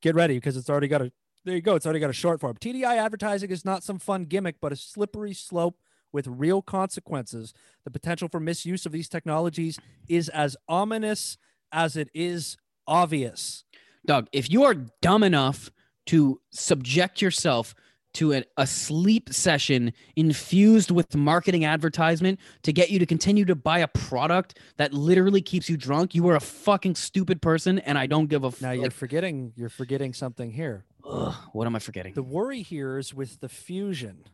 get 0.00 0.14
ready 0.14 0.34
because 0.34 0.56
it's 0.56 0.70
already 0.70 0.88
got 0.88 1.02
a, 1.02 1.12
there 1.44 1.54
you 1.54 1.62
go, 1.62 1.74
it's 1.74 1.86
already 1.86 2.00
got 2.00 2.10
a 2.10 2.14
short 2.14 2.40
form. 2.40 2.56
TDI 2.56 2.96
advertising 2.96 3.50
is 3.50 3.64
not 3.64 3.82
some 3.82 3.98
fun 3.98 4.24
gimmick, 4.24 4.56
but 4.60 4.72
a 4.72 4.76
slippery 4.76 5.34
slope 5.34 5.78
with 6.12 6.26
real 6.26 6.62
consequences. 6.62 7.52
The 7.84 7.90
potential 7.90 8.28
for 8.28 8.40
misuse 8.40 8.86
of 8.86 8.92
these 8.92 9.08
technologies 9.08 9.78
is 10.08 10.28
as 10.28 10.56
ominous 10.68 11.36
as 11.72 11.96
it 11.96 12.08
is 12.14 12.56
obvious. 12.86 13.64
Doug, 14.06 14.28
if 14.32 14.50
you 14.50 14.64
are 14.64 14.74
dumb 15.02 15.22
enough 15.22 15.70
to 16.06 16.40
subject 16.50 17.20
yourself 17.20 17.74
to 18.18 18.32
a, 18.34 18.44
a 18.56 18.66
sleep 18.66 19.32
session 19.32 19.92
infused 20.16 20.90
with 20.90 21.16
marketing 21.16 21.64
advertisement 21.64 22.38
to 22.62 22.72
get 22.72 22.90
you 22.90 22.98
to 22.98 23.06
continue 23.06 23.44
to 23.44 23.54
buy 23.54 23.78
a 23.80 23.88
product 23.88 24.58
that 24.76 24.92
literally 24.94 25.40
keeps 25.42 25.68
you 25.68 25.76
drunk, 25.76 26.14
you 26.14 26.28
are 26.28 26.36
a 26.36 26.40
fucking 26.40 26.94
stupid 26.94 27.40
person, 27.42 27.78
and 27.80 27.96
I 27.98 28.06
don't 28.06 28.26
give 28.26 28.44
a 28.44 28.48
f- 28.48 28.60
Now 28.62 28.70
you're 28.72 28.84
like, 28.84 28.92
forgetting 28.92 29.52
you're 29.56 29.68
forgetting 29.68 30.12
something 30.14 30.50
here. 30.52 30.84
ugh, 31.04 31.34
what 31.52 31.66
am 31.66 31.74
I 31.76 31.78
forgetting? 31.78 32.14
The 32.14 32.22
worry 32.22 32.62
here 32.62 32.98
is 32.98 33.12
with 33.14 33.40
the 33.40 33.48
fusion. 33.48 34.24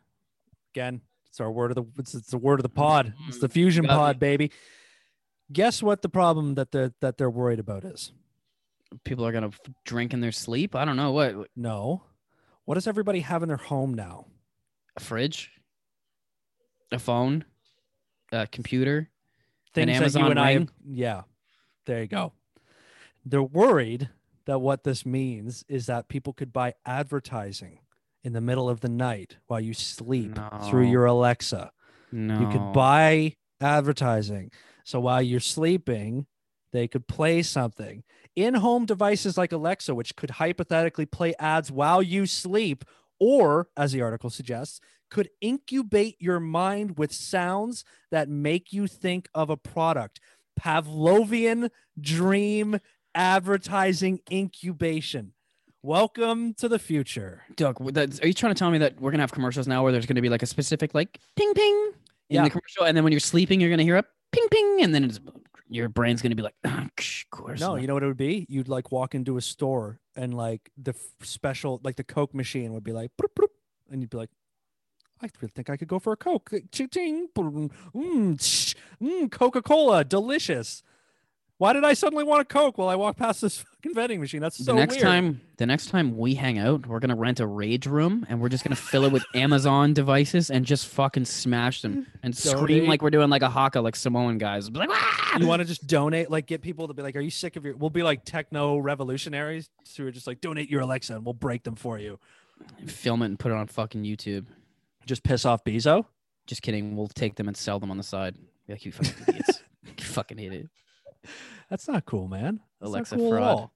Again, 0.73 1.01
It's 1.29 1.39
our 1.39 1.51
word 1.51 1.71
of 1.71 1.75
the 1.75 1.85
it's, 1.99 2.13
it's 2.15 2.31
the 2.31 2.37
word 2.37 2.59
of 2.59 2.63
the 2.63 2.69
pod. 2.69 3.13
It's 3.27 3.39
the 3.39 3.49
fusion 3.49 3.85
pod, 3.85 4.19
baby. 4.19 4.51
Guess 5.51 5.83
what 5.83 6.01
the 6.01 6.09
problem 6.09 6.55
that 6.55 6.71
they're 6.71 6.91
that 7.01 7.17
they're 7.17 7.29
worried 7.29 7.59
about 7.59 7.85
is? 7.85 8.11
People 9.03 9.25
are 9.25 9.31
gonna 9.31 9.51
drink 9.85 10.13
in 10.13 10.21
their 10.21 10.31
sleep. 10.31 10.75
I 10.75 10.85
don't 10.85 10.95
know 10.97 11.11
what. 11.11 11.49
No. 11.55 12.03
What 12.65 12.75
does 12.75 12.87
everybody 12.87 13.21
have 13.21 13.43
in 13.43 13.47
their 13.47 13.57
home 13.57 13.93
now? 13.93 14.25
A 14.97 14.99
fridge, 14.99 15.51
a 16.91 16.99
phone, 16.99 17.45
a 18.31 18.47
computer. 18.47 19.09
Things 19.73 19.87
that 19.87 19.93
you 19.93 19.97
Amazon 19.97 20.31
and 20.31 20.39
I 20.39 20.67
yeah. 20.87 21.23
There 21.85 22.01
you 22.01 22.07
go. 22.07 22.33
They're 23.25 23.43
worried 23.43 24.09
that 24.45 24.59
what 24.59 24.83
this 24.83 25.05
means 25.05 25.63
is 25.67 25.87
that 25.87 26.07
people 26.07 26.33
could 26.33 26.53
buy 26.53 26.73
advertising 26.85 27.79
in 28.23 28.33
the 28.33 28.41
middle 28.41 28.69
of 28.69 28.81
the 28.81 28.89
night 28.89 29.37
while 29.47 29.59
you 29.59 29.73
sleep 29.73 30.37
through 30.69 30.89
your 30.89 31.05
Alexa. 31.05 31.71
No. 32.11 32.39
You 32.39 32.47
could 32.49 32.73
buy 32.73 33.35
advertising. 33.59 34.51
So 34.83 34.99
while 34.99 35.21
you're 35.21 35.39
sleeping, 35.39 36.25
they 36.75 36.87
could 36.87 37.07
play 37.07 37.41
something. 37.41 38.03
In 38.35 38.55
home 38.55 38.85
devices 38.85 39.37
like 39.37 39.51
Alexa, 39.51 39.95
which 39.95 40.15
could 40.15 40.31
hypothetically 40.31 41.05
play 41.05 41.33
ads 41.39 41.71
while 41.71 42.03
you 42.03 42.25
sleep, 42.25 42.83
or, 43.19 43.69
as 43.77 43.93
the 43.93 44.01
article 44.01 44.29
suggests, 44.29 44.81
could 45.09 45.29
incubate 45.39 46.17
your 46.19 46.39
mind 46.39 46.97
with 46.97 47.13
sounds 47.13 47.85
that 48.11 48.27
make 48.27 48.73
you 48.73 48.87
think 48.87 49.29
of 49.33 49.49
a 49.49 49.55
product. 49.57 50.19
Pavlovian 50.59 51.69
dream 51.99 52.79
advertising 53.13 54.19
incubation. 54.31 55.31
Welcome 55.81 56.55
to 56.55 56.67
the 56.67 56.79
future. 56.79 57.43
Doug, 57.55 57.79
are 57.97 58.27
you 58.27 58.33
trying 58.33 58.53
to 58.53 58.59
tell 58.59 58.71
me 58.71 58.79
that 58.79 58.99
we're 58.99 59.11
gonna 59.11 59.23
have 59.23 59.31
commercials 59.31 59.67
now 59.67 59.83
where 59.83 59.91
there's 59.91 60.05
gonna 60.07 60.21
be 60.21 60.29
like 60.29 60.43
a 60.43 60.47
specific 60.47 60.93
like 60.93 61.19
ping 61.35 61.53
ping 61.53 61.91
in 62.29 62.35
Yeah. 62.37 62.43
the 62.43 62.49
commercial, 62.49 62.85
and 62.85 62.97
then 62.97 63.03
when 63.03 63.13
you're 63.13 63.19
sleeping, 63.19 63.61
you're 63.61 63.69
gonna 63.69 63.83
hear 63.83 63.97
a 63.97 64.03
ping 64.31 64.47
ping, 64.49 64.81
and 64.81 64.93
then 64.95 65.03
it's, 65.05 65.19
your 65.67 65.89
brain's 65.89 66.21
gonna 66.21 66.35
be 66.35 66.43
like, 66.43 66.55
"Ah, 66.65 66.85
of 66.85 67.29
course. 67.31 67.59
No, 67.59 67.73
not." 67.73 67.81
you 67.81 67.87
know 67.87 67.93
what 67.93 68.03
it 68.03 68.07
would 68.07 68.17
be? 68.17 68.45
You'd 68.49 68.67
like 68.67 68.91
walk 68.91 69.15
into 69.15 69.37
a 69.37 69.41
store 69.41 69.99
and 70.15 70.33
like 70.33 70.71
the 70.77 70.91
f- 70.91 71.25
special, 71.27 71.81
like 71.83 71.95
the 71.95 72.03
Coke 72.03 72.33
machine 72.33 72.73
would 72.73 72.83
be 72.83 72.91
like, 72.91 73.11
"Broop, 73.17 73.33
broop," 73.35 73.51
and 73.89 74.01
you'd 74.01 74.09
be 74.09 74.17
like, 74.17 74.29
I 75.21 75.29
really 75.41 75.51
think 75.51 75.69
I 75.69 75.77
could 75.77 75.87
go 75.87 75.99
for 75.99 76.13
a 76.13 76.17
Coke. 76.17 76.51
Ching, 76.71 77.29
boom, 77.33 77.71
mm, 77.95 78.75
mm, 79.01 79.31
Coca 79.31 79.61
Cola, 79.61 80.03
delicious. 80.03 80.83
Why 81.57 81.71
did 81.71 81.85
I 81.85 81.93
suddenly 81.93 82.25
want 82.25 82.41
a 82.41 82.45
Coke 82.45 82.77
while 82.77 82.89
I 82.89 82.95
walk 82.95 83.15
past 83.15 83.39
this 83.39 83.59
fucking 83.75 83.93
vending 83.93 84.19
machine? 84.19 84.41
That's 84.41 84.57
so 84.57 84.73
the 84.73 84.73
next 84.73 84.95
weird. 84.95 85.03
time, 85.03 85.41
the 85.55 85.65
next 85.65 85.87
time 85.87 86.17
we 86.17 86.35
hang 86.35 86.59
out, 86.59 86.85
we're 86.85 86.99
gonna 86.99 87.15
rent 87.15 87.39
a 87.39 87.47
rage 87.47 87.87
room, 87.87 88.25
and 88.27 88.41
we're 88.41 88.49
just 88.49 88.65
gonna 88.65 88.75
fill 88.75 89.05
it 89.05 89.13
with 89.13 89.23
Amazon 89.33 89.93
devices 89.93 90.51
and 90.51 90.65
just 90.65 90.85
fucking 90.87 91.23
smash 91.23 91.81
them 91.81 92.07
and 92.23 92.35
scream 92.35 92.87
like 92.87 93.01
we're 93.01 93.09
doing 93.09 93.29
like 93.29 93.41
a 93.41 93.49
haka, 93.49 93.79
like 93.79 93.95
Samoan 93.95 94.37
guys. 94.37 94.69
Be 94.69 94.79
like, 94.79 94.89
you 95.39 95.47
want 95.47 95.61
to 95.61 95.65
just 95.65 95.87
donate, 95.87 96.29
like 96.29 96.45
get 96.45 96.61
people 96.61 96.89
to 96.89 96.93
be 96.93 97.01
like, 97.01 97.15
"Are 97.15 97.21
you 97.21 97.31
sick 97.31 97.55
of 97.55 97.63
your?" 97.63 97.75
We'll 97.77 97.89
be 97.89 98.03
like 98.03 98.25
techno 98.25 98.77
revolutionaries, 98.77 99.69
so 99.85 100.03
we're 100.03 100.11
just 100.11 100.27
like, 100.27 100.41
donate 100.41 100.69
your 100.69 100.81
Alexa, 100.81 101.15
and 101.15 101.23
we'll 101.23 101.33
break 101.33 101.63
them 101.63 101.75
for 101.75 101.97
you. 101.97 102.19
film 102.85 103.21
it 103.21 103.27
and 103.27 103.39
put 103.39 103.51
it 103.53 103.57
on 103.57 103.67
fucking 103.67 104.03
YouTube. 104.03 104.47
Just 105.05 105.23
piss 105.23 105.45
off 105.45 105.63
Bezo. 105.63 106.05
Just 106.47 106.61
kidding. 106.63 106.97
We'll 106.97 107.07
take 107.07 107.35
them 107.35 107.47
and 107.47 107.55
sell 107.55 107.79
them 107.79 107.91
on 107.91 107.97
the 107.97 108.03
side. 108.03 108.35
Be 108.67 108.73
like 108.73 108.85
you 108.85 108.91
fucking 108.91 109.13
idiots. 109.27 109.63
you 109.97 110.03
fucking 110.03 110.37
idiot. 110.39 110.67
That's 111.69 111.87
not 111.87 112.05
cool, 112.05 112.27
man. 112.27 112.59
That's 112.79 112.91
not 112.91 112.97
Alexa 112.97 113.15
cool 113.15 113.31
fraud. 113.31 113.69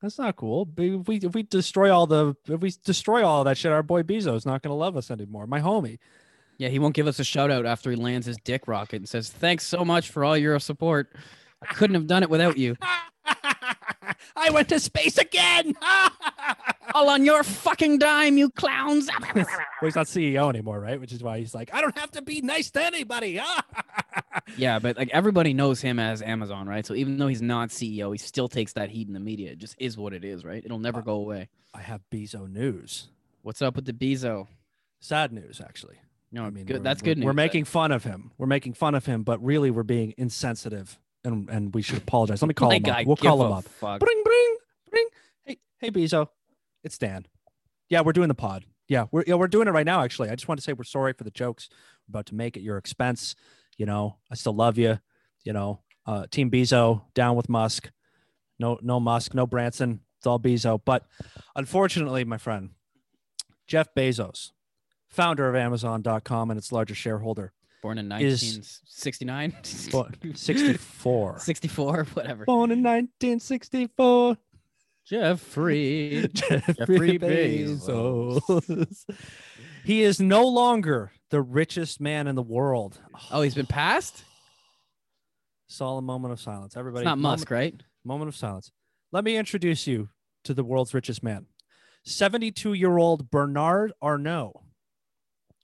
That's 0.00 0.18
not 0.18 0.36
cool. 0.36 0.68
If 0.76 1.06
we 1.06 1.16
if 1.16 1.34
we 1.34 1.44
destroy 1.44 1.94
all 1.94 2.06
the 2.06 2.34
if 2.48 2.60
we 2.60 2.72
destroy 2.84 3.24
all 3.24 3.44
that 3.44 3.56
shit, 3.56 3.70
our 3.70 3.82
boy 3.82 4.02
Bezo's 4.02 4.44
not 4.44 4.62
gonna 4.62 4.74
love 4.74 4.96
us 4.96 5.10
anymore. 5.10 5.46
My 5.46 5.60
homie. 5.60 5.98
Yeah, 6.58 6.68
he 6.68 6.78
won't 6.78 6.94
give 6.94 7.06
us 7.06 7.18
a 7.18 7.24
shout 7.24 7.50
out 7.50 7.66
after 7.66 7.90
he 7.90 7.96
lands 7.96 8.26
his 8.26 8.36
dick 8.44 8.68
rocket 8.68 8.96
and 8.96 9.08
says, 9.08 9.30
Thanks 9.30 9.66
so 9.66 9.84
much 9.84 10.10
for 10.10 10.24
all 10.24 10.36
your 10.36 10.58
support. 10.60 11.14
I 11.68 11.74
couldn't 11.74 11.94
have 11.94 12.06
done 12.06 12.22
it 12.22 12.30
without 12.30 12.56
you. 12.56 12.76
I 14.36 14.50
went 14.50 14.68
to 14.70 14.80
space 14.80 15.18
again. 15.18 15.74
All 16.94 17.08
on 17.08 17.24
your 17.24 17.42
fucking 17.42 17.98
dime, 17.98 18.36
you 18.36 18.50
clowns. 18.50 19.08
well, 19.34 19.46
he's 19.82 19.94
not 19.94 20.06
CEO 20.06 20.48
anymore, 20.48 20.80
right? 20.80 21.00
Which 21.00 21.12
is 21.12 21.22
why 21.22 21.38
he's 21.38 21.54
like, 21.54 21.72
I 21.72 21.80
don't 21.80 21.96
have 21.96 22.10
to 22.12 22.22
be 22.22 22.40
nice 22.40 22.70
to 22.72 22.82
anybody. 22.84 23.40
yeah, 24.56 24.78
but 24.78 24.96
like 24.96 25.08
everybody 25.12 25.54
knows 25.54 25.80
him 25.80 25.98
as 25.98 26.20
Amazon, 26.22 26.68
right? 26.68 26.84
So 26.84 26.94
even 26.94 27.16
though 27.18 27.28
he's 27.28 27.42
not 27.42 27.70
CEO, 27.70 28.12
he 28.12 28.18
still 28.18 28.48
takes 28.48 28.74
that 28.74 28.90
heat 28.90 29.06
in 29.08 29.14
the 29.14 29.20
media. 29.20 29.52
It 29.52 29.58
just 29.58 29.76
is 29.78 29.96
what 29.96 30.12
it 30.12 30.24
is, 30.24 30.44
right? 30.44 30.62
It'll 30.64 30.78
never 30.78 30.98
Uh, 30.98 31.02
go 31.02 31.14
away. 31.14 31.48
I 31.72 31.80
have 31.80 32.00
Bezo 32.12 32.50
news. 32.50 33.08
What's 33.42 33.62
up 33.62 33.76
with 33.76 33.86
the 33.86 33.92
Bezo? 33.92 34.48
Sad 35.00 35.32
news, 35.32 35.60
actually. 35.64 35.96
No, 36.30 36.44
I 36.44 36.50
mean, 36.50 36.64
good. 36.64 36.82
That's 36.82 37.02
good 37.02 37.18
news. 37.18 37.26
We're 37.26 37.32
making 37.32 37.64
fun 37.64 37.92
of 37.92 38.04
him. 38.04 38.32
We're 38.38 38.46
making 38.46 38.74
fun 38.74 38.94
of 38.94 39.04
him, 39.06 39.22
but 39.22 39.42
really 39.42 39.70
we're 39.70 39.82
being 39.82 40.14
insensitive, 40.16 40.98
and 41.24 41.48
and 41.48 41.74
we 41.74 41.82
should 41.82 41.98
apologize. 41.98 42.42
Let 42.42 42.48
me 42.48 42.54
call 42.54 42.68
like, 42.68 42.86
him 42.86 42.94
I 42.94 43.00
up. 43.00 43.06
We'll 43.06 43.16
call 43.16 43.46
him 43.46 43.52
up. 43.52 43.64
Fuck. 43.64 44.00
Bring, 44.00 44.22
bring, 44.24 44.56
bring. 44.90 45.08
Hey, 45.44 45.58
hey, 45.78 45.90
Bezo. 45.90 46.28
It's 46.84 46.98
Dan. 46.98 47.26
Yeah, 47.88 48.00
we're 48.00 48.12
doing 48.12 48.28
the 48.28 48.34
pod. 48.34 48.64
Yeah, 48.88 49.06
we're 49.10 49.24
yeah, 49.26 49.34
we're 49.34 49.48
doing 49.48 49.68
it 49.68 49.72
right 49.72 49.86
now. 49.86 50.02
Actually, 50.02 50.30
I 50.30 50.34
just 50.34 50.48
want 50.48 50.58
to 50.58 50.64
say 50.64 50.72
we're 50.72 50.84
sorry 50.84 51.12
for 51.12 51.24
the 51.24 51.30
jokes 51.30 51.68
we're 52.06 52.12
about 52.12 52.26
to 52.26 52.34
make 52.34 52.56
at 52.56 52.62
your 52.62 52.76
expense. 52.76 53.34
You 53.76 53.86
know, 53.86 54.16
I 54.30 54.34
still 54.34 54.54
love 54.54 54.78
you. 54.78 54.98
You 55.44 55.52
know, 55.52 55.80
uh, 56.06 56.26
Team 56.30 56.50
Bezo 56.50 57.02
down 57.14 57.36
with 57.36 57.48
Musk. 57.48 57.90
No, 58.58 58.78
no 58.82 59.00
Musk, 59.00 59.34
no 59.34 59.46
Branson. 59.46 60.00
It's 60.18 60.26
all 60.26 60.38
Bezo. 60.38 60.80
But 60.84 61.04
unfortunately, 61.56 62.24
my 62.24 62.38
friend, 62.38 62.70
Jeff 63.66 63.88
Bezos, 63.94 64.52
founder 65.08 65.48
of 65.48 65.56
Amazon.com 65.56 66.50
and 66.50 66.58
its 66.58 66.70
largest 66.70 67.00
shareholder, 67.00 67.52
Born 67.82 67.98
in 67.98 68.08
1969, 68.08 69.56
64. 70.34 71.38
64, 71.40 72.04
whatever. 72.14 72.44
Born 72.44 72.70
in 72.70 72.78
1964. 72.82 74.36
Jeffrey. 75.04 76.28
Jeffrey 76.32 76.74
Jeffrey 76.74 77.18
Bezos. 77.18 79.04
he 79.84 80.02
is 80.02 80.20
no 80.20 80.46
longer 80.46 81.10
the 81.30 81.42
richest 81.42 82.00
man 82.00 82.28
in 82.28 82.36
the 82.36 82.42
world. 82.42 83.00
Oh, 83.32 83.42
he's 83.42 83.56
been 83.56 83.66
passed. 83.66 84.22
Solemn 85.66 86.04
moment 86.04 86.32
of 86.32 86.40
silence. 86.40 86.76
Everybody, 86.76 87.02
It's 87.02 87.06
not 87.06 87.18
moment, 87.18 87.40
Musk, 87.40 87.50
right? 87.50 87.74
moment 88.04 88.28
of 88.28 88.36
silence. 88.36 88.70
Let 89.10 89.24
me 89.24 89.36
introduce 89.36 89.88
you 89.88 90.10
to 90.44 90.54
the 90.54 90.62
world's 90.62 90.94
richest 90.94 91.22
man. 91.24 91.46
72 92.04 92.74
year 92.74 92.96
old 92.96 93.30
Bernard 93.30 93.92
Arnault. 94.00 94.61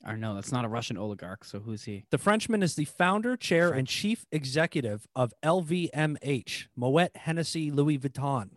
Or 0.06 0.16
no, 0.16 0.34
that's 0.34 0.52
not 0.52 0.64
a 0.64 0.68
Russian 0.68 0.96
oligarch. 0.96 1.44
So 1.44 1.58
who's 1.58 1.84
he? 1.84 2.04
The 2.10 2.18
Frenchman 2.18 2.62
is 2.62 2.76
the 2.76 2.84
founder, 2.84 3.36
chair, 3.36 3.70
and 3.72 3.86
chief 3.86 4.24
executive 4.30 5.06
of 5.16 5.34
LVMH, 5.42 6.66
Moet 6.76 7.10
Hennessy 7.16 7.70
Louis 7.70 7.98
Vuitton. 7.98 8.50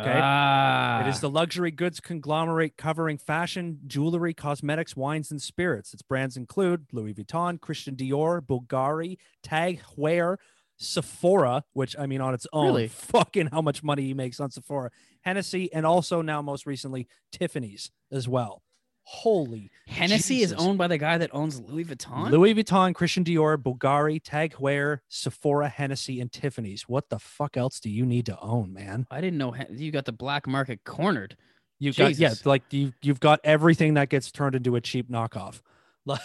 Okay. 0.00 0.18
Ah, 0.22 1.04
It 1.04 1.08
is 1.10 1.20
the 1.20 1.28
luxury 1.28 1.70
goods 1.70 2.00
conglomerate 2.00 2.76
covering 2.78 3.18
fashion, 3.18 3.80
jewelry, 3.86 4.32
cosmetics, 4.32 4.96
wines, 4.96 5.30
and 5.30 5.42
spirits. 5.42 5.92
Its 5.92 6.02
brands 6.02 6.36
include 6.36 6.86
Louis 6.92 7.12
Vuitton, 7.12 7.60
Christian 7.60 7.94
Dior, 7.94 8.40
Bulgari, 8.40 9.18
Tag 9.42 9.82
Heuer, 9.96 10.38
Sephora, 10.78 11.64
which 11.74 11.94
I 11.98 12.06
mean, 12.06 12.20
on 12.20 12.34
its 12.34 12.46
own, 12.52 12.66
Really? 12.66 12.88
fucking 12.88 13.48
how 13.52 13.60
much 13.60 13.82
money 13.82 14.02
he 14.02 14.14
makes 14.14 14.40
on 14.40 14.50
Sephora, 14.50 14.90
Hennessy, 15.22 15.72
and 15.72 15.84
also 15.84 16.22
now 16.22 16.40
most 16.40 16.66
recently 16.66 17.06
Tiffany's 17.30 17.90
as 18.10 18.26
well. 18.26 18.62
Holy 19.04 19.70
Hennessy 19.86 20.42
is 20.42 20.52
owned 20.52 20.78
by 20.78 20.86
the 20.86 20.98
guy 20.98 21.18
that 21.18 21.30
owns 21.32 21.60
Louis 21.60 21.84
Vuitton. 21.84 22.30
Louis 22.30 22.54
Vuitton, 22.54 22.94
Christian 22.94 23.24
Dior, 23.24 23.56
Bulgari, 23.56 24.20
Tag 24.22 24.54
Heuer, 24.54 25.00
Sephora, 25.08 25.68
Hennessy, 25.68 26.20
and 26.20 26.30
Tiffany's. 26.30 26.88
What 26.88 27.10
the 27.10 27.18
fuck 27.18 27.56
else 27.56 27.80
do 27.80 27.90
you 27.90 28.06
need 28.06 28.26
to 28.26 28.38
own, 28.40 28.72
man? 28.72 29.06
I 29.10 29.20
didn't 29.20 29.38
know 29.38 29.54
you 29.70 29.90
got 29.90 30.04
the 30.04 30.12
black 30.12 30.46
market 30.46 30.84
cornered. 30.84 31.36
You 31.78 31.92
got 31.92 32.16
yeah, 32.16 32.34
like 32.44 32.62
you 32.70 32.92
you've 33.02 33.20
got 33.20 33.40
everything 33.42 33.94
that 33.94 34.08
gets 34.08 34.30
turned 34.30 34.54
into 34.54 34.76
a 34.76 34.80
cheap 34.80 35.10
knockoff. 35.10 35.60
Like 36.04 36.20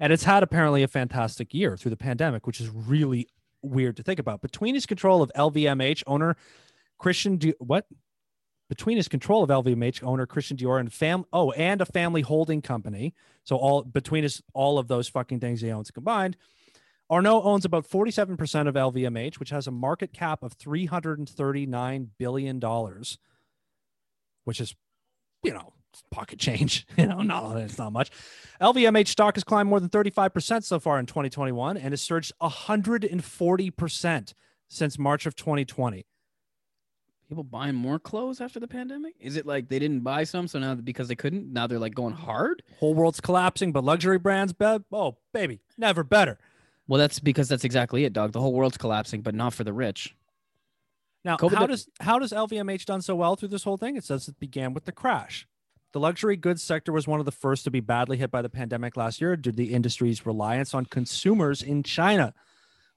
and 0.00 0.12
it's 0.12 0.24
had 0.24 0.42
apparently 0.42 0.82
a 0.82 0.88
fantastic 0.88 1.54
year 1.54 1.76
through 1.76 1.90
the 1.90 1.96
pandemic, 1.96 2.44
which 2.44 2.60
is 2.60 2.68
really 2.68 3.28
weird 3.62 3.96
to 3.98 4.02
think 4.02 4.18
about. 4.18 4.42
Between 4.42 4.74
his 4.74 4.84
control 4.84 5.22
of 5.22 5.30
LVMH 5.36 6.02
owner 6.08 6.36
Christian 6.98 7.36
Di- 7.36 7.54
what? 7.58 7.86
Between 8.72 8.96
his 8.96 9.06
control 9.06 9.42
of 9.42 9.50
LVMH 9.50 10.02
owner 10.02 10.24
Christian 10.24 10.56
Dior 10.56 10.80
and 10.80 10.90
fam 10.90 11.26
oh, 11.30 11.50
and 11.50 11.82
a 11.82 11.84
family 11.84 12.22
holding 12.22 12.62
company. 12.62 13.12
So 13.44 13.56
all 13.56 13.82
between 13.82 14.22
his 14.22 14.42
all 14.54 14.78
of 14.78 14.88
those 14.88 15.08
fucking 15.08 15.40
things 15.40 15.60
he 15.60 15.70
owns 15.70 15.90
combined, 15.90 16.38
Arnault 17.10 17.42
owns 17.42 17.66
about 17.66 17.86
47% 17.86 18.68
of 18.68 18.74
LVMH, 18.74 19.38
which 19.38 19.50
has 19.50 19.66
a 19.66 19.70
market 19.70 20.14
cap 20.14 20.42
of 20.42 20.56
$339 20.56 22.06
billion, 22.16 22.60
which 24.44 24.58
is, 24.58 24.74
you 25.44 25.52
know, 25.52 25.74
pocket 26.10 26.38
change. 26.38 26.86
You 26.96 27.08
know, 27.08 27.20
not 27.20 27.58
it's 27.58 27.76
not 27.76 27.92
much. 27.92 28.10
LVMH 28.58 29.08
stock 29.08 29.36
has 29.36 29.44
climbed 29.44 29.68
more 29.68 29.80
than 29.80 29.90
35% 29.90 30.64
so 30.64 30.80
far 30.80 30.98
in 30.98 31.04
2021 31.04 31.76
and 31.76 31.92
has 31.92 32.00
surged 32.00 32.32
140% 32.40 34.34
since 34.70 34.98
March 34.98 35.26
of 35.26 35.36
2020. 35.36 36.06
People 37.32 37.44
buying 37.44 37.74
more 37.74 37.98
clothes 37.98 38.40
after 38.40 38.60
the 38.60 38.68
pandemic? 38.68 39.14
Is 39.18 39.36
it 39.36 39.46
like 39.46 39.68
they 39.68 39.78
didn't 39.78 40.00
buy 40.00 40.24
some, 40.24 40.46
so 40.46 40.58
now 40.58 40.74
because 40.74 41.08
they 41.08 41.14
couldn't, 41.14 41.50
now 41.52 41.66
they're 41.66 41.78
like 41.78 41.94
going 41.94 42.14
hard? 42.14 42.62
Whole 42.78 42.94
world's 42.94 43.20
collapsing, 43.20 43.72
but 43.72 43.84
luxury 43.84 44.18
brands, 44.18 44.52
be- 44.52 44.78
oh 44.92 45.16
baby, 45.32 45.60
never 45.78 46.04
better. 46.04 46.38
Well, 46.86 46.98
that's 46.98 47.18
because 47.20 47.48
that's 47.48 47.64
exactly 47.64 48.04
it, 48.04 48.12
dog. 48.12 48.32
The 48.32 48.40
whole 48.40 48.52
world's 48.52 48.76
collapsing, 48.76 49.22
but 49.22 49.34
not 49.34 49.54
for 49.54 49.64
the 49.64 49.72
rich. 49.72 50.14
Now, 51.24 51.36
COVID 51.38 51.54
how 51.54 51.66
does- 51.66 51.84
does 51.86 51.94
how 52.00 52.18
does 52.18 52.32
LVMH 52.32 52.84
done 52.84 53.00
so 53.00 53.14
well 53.14 53.34
through 53.36 53.48
this 53.48 53.64
whole 53.64 53.78
thing? 53.78 53.96
It 53.96 54.04
says 54.04 54.28
it 54.28 54.38
began 54.38 54.74
with 54.74 54.84
the 54.84 54.92
crash. 54.92 55.46
The 55.92 56.00
luxury 56.00 56.36
goods 56.36 56.62
sector 56.62 56.92
was 56.92 57.06
one 57.06 57.20
of 57.20 57.26
the 57.26 57.32
first 57.32 57.64
to 57.64 57.70
be 57.70 57.80
badly 57.80 58.16
hit 58.16 58.30
by 58.30 58.42
the 58.42 58.48
pandemic 58.50 58.96
last 58.96 59.20
year 59.20 59.36
due 59.36 59.52
to 59.52 59.56
the 59.56 59.72
industry's 59.74 60.24
reliance 60.26 60.74
on 60.74 60.86
consumers 60.86 61.62
in 61.62 61.82
China, 61.82 62.34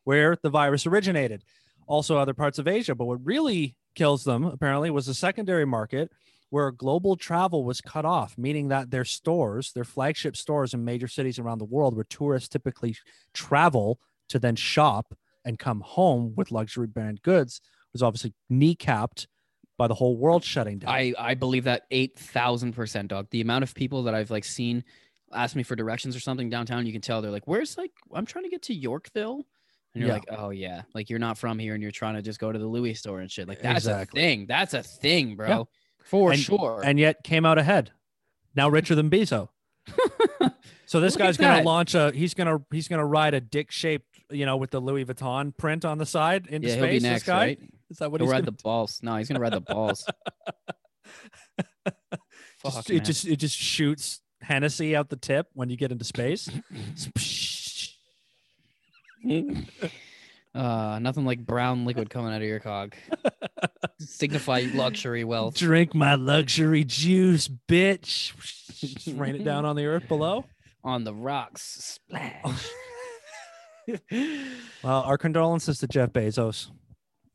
where 0.03 0.37
the 0.41 0.49
virus 0.49 0.85
originated. 0.85 1.43
Also, 1.87 2.17
other 2.17 2.33
parts 2.33 2.57
of 2.57 2.67
Asia. 2.67 2.95
But 2.95 3.05
what 3.05 3.23
really 3.25 3.75
kills 3.95 4.23
them, 4.23 4.45
apparently, 4.45 4.89
was 4.89 5.05
the 5.05 5.13
secondary 5.13 5.65
market 5.65 6.11
where 6.49 6.71
global 6.71 7.15
travel 7.15 7.63
was 7.63 7.81
cut 7.81 8.05
off, 8.05 8.37
meaning 8.37 8.67
that 8.69 8.91
their 8.91 9.05
stores, 9.05 9.71
their 9.73 9.83
flagship 9.83 10.37
stores 10.37 10.73
in 10.73 10.85
major 10.85 11.07
cities 11.07 11.39
around 11.39 11.57
the 11.57 11.65
world, 11.65 11.95
where 11.95 12.05
tourists 12.05 12.49
typically 12.49 12.95
travel 13.33 13.99
to 14.29 14.39
then 14.39 14.55
shop 14.55 15.13
and 15.43 15.59
come 15.59 15.81
home 15.81 16.33
with 16.35 16.51
luxury 16.51 16.87
brand 16.87 17.21
goods, 17.23 17.61
was 17.93 18.03
obviously 18.03 18.33
kneecapped 18.51 19.27
by 19.77 19.87
the 19.87 19.93
whole 19.93 20.17
world 20.17 20.43
shutting 20.43 20.79
down. 20.79 20.89
I 20.89 21.13
I 21.17 21.33
believe 21.33 21.65
that 21.65 21.83
eight 21.91 22.17
thousand 22.17 22.73
percent, 22.73 23.09
dog. 23.09 23.27
The 23.31 23.41
amount 23.41 23.63
of 23.63 23.73
people 23.75 24.03
that 24.03 24.15
I've 24.15 24.31
like 24.31 24.45
seen 24.45 24.83
ask 25.33 25.55
me 25.55 25.63
for 25.63 25.75
directions 25.75 26.15
or 26.15 26.19
something 26.19 26.49
downtown, 26.49 26.85
you 26.85 26.93
can 26.93 27.01
tell 27.01 27.21
they're 27.21 27.31
like, 27.31 27.47
"Where's 27.47 27.77
like 27.77 27.91
I'm 28.13 28.25
trying 28.25 28.45
to 28.45 28.49
get 28.49 28.63
to 28.63 28.73
Yorkville," 28.73 29.45
and 29.95 30.01
you're 30.01 30.09
Yeah. 30.09 30.13
like, 30.13 30.25
"Oh 30.29 30.49
yeah, 30.51 30.83
like 30.93 31.09
you're 31.09 31.17
not 31.19 31.37
from 31.39 31.57
here 31.57 31.73
and 31.73 31.81
you're 31.81 31.91
trying 31.91 32.13
to 32.15 32.21
just 32.21 32.39
go 32.39 32.51
to 32.51 32.59
the 32.59 32.67
Louis 32.67 32.93
store 32.93 33.21
and 33.21 33.31
shit." 33.31 33.47
Like 33.47 33.61
that's 33.61 33.85
Exactly. 33.85 34.21
a 34.21 34.23
thing. 34.23 34.45
That's 34.45 34.73
a 34.75 34.83
thing, 34.83 35.35
bro. 35.35 35.47
Yeah. 35.47 35.63
For 36.03 36.31
And- 36.31 36.39
sure. 36.39 36.81
and 36.85 36.99
yet 36.99 37.23
came 37.23 37.45
out 37.45 37.57
ahead. 37.57 37.91
Now 38.55 38.69
richer 38.69 38.93
than 38.93 39.09
Bezos. 39.09 39.49
So 40.87 40.99
this 40.99 41.13
Look 41.15 41.23
guy's 41.23 41.37
gonna 41.37 41.63
launch 41.63 41.95
a 41.95 42.11
he's 42.11 42.35
gonna 42.35 42.59
he's 42.71 42.87
gonna 42.87 43.05
ride 43.05 43.33
a 43.33 43.41
dick 43.41 43.71
shaped, 43.71 44.05
you 44.29 44.45
know, 44.45 44.55
with 44.55 44.69
the 44.69 44.79
Louis 44.79 45.03
Vuitton 45.03 45.55
print 45.57 45.83
on 45.83 45.97
the 45.97 46.05
side 46.05 46.45
into 46.45 46.67
yeah, 46.67 46.75
space. 46.75 47.01
be 47.01 47.09
this 47.09 47.23
guy? 47.23 47.37
right? 47.39 47.59
Is 47.89 47.97
that 47.97 48.11
what 48.11 48.21
He'll 48.21 48.27
he's 48.29 48.33
ride 48.33 48.45
the 48.45 48.51
balls. 48.51 48.99
No, 49.01 49.15
he's 49.15 49.27
gonna 49.27 49.39
ride 49.39 49.53
the 49.53 49.61
balls. 49.61 50.05
Fuck, 52.59 52.73
just, 52.73 52.89
it 52.91 53.03
just 53.03 53.25
it 53.25 53.37
just 53.37 53.55
shoots 53.57 54.21
Hennessy 54.41 54.95
out 54.95 55.09
the 55.09 55.15
tip 55.15 55.47
when 55.53 55.69
you 55.71 55.75
get 55.77 55.91
into 55.91 56.05
space. 56.05 56.49
uh, 60.55 60.99
nothing 60.99 61.25
like 61.25 61.45
brown 61.45 61.85
liquid 61.85 62.09
coming 62.09 62.33
out 62.33 62.41
of 62.41 62.47
your 62.47 62.59
cog. 62.59 62.95
Signify 63.99 64.67
luxury 64.73 65.23
wealth. 65.23 65.55
Drink 65.55 65.95
my 65.95 66.15
luxury 66.15 66.83
juice, 66.83 67.47
bitch. 67.67 68.33
Just 68.79 69.17
rain 69.17 69.35
it 69.35 69.43
down 69.43 69.65
on 69.65 69.75
the 69.75 69.85
earth 69.85 70.07
below. 70.07 70.45
on 70.83 71.03
the 71.03 71.13
rocks. 71.13 71.99
Splash. 72.07 72.69
Well, 74.83 75.03
our 75.03 75.15
condolences 75.15 75.77
to 75.77 75.87
Jeff 75.87 76.09
Bezos. 76.09 76.71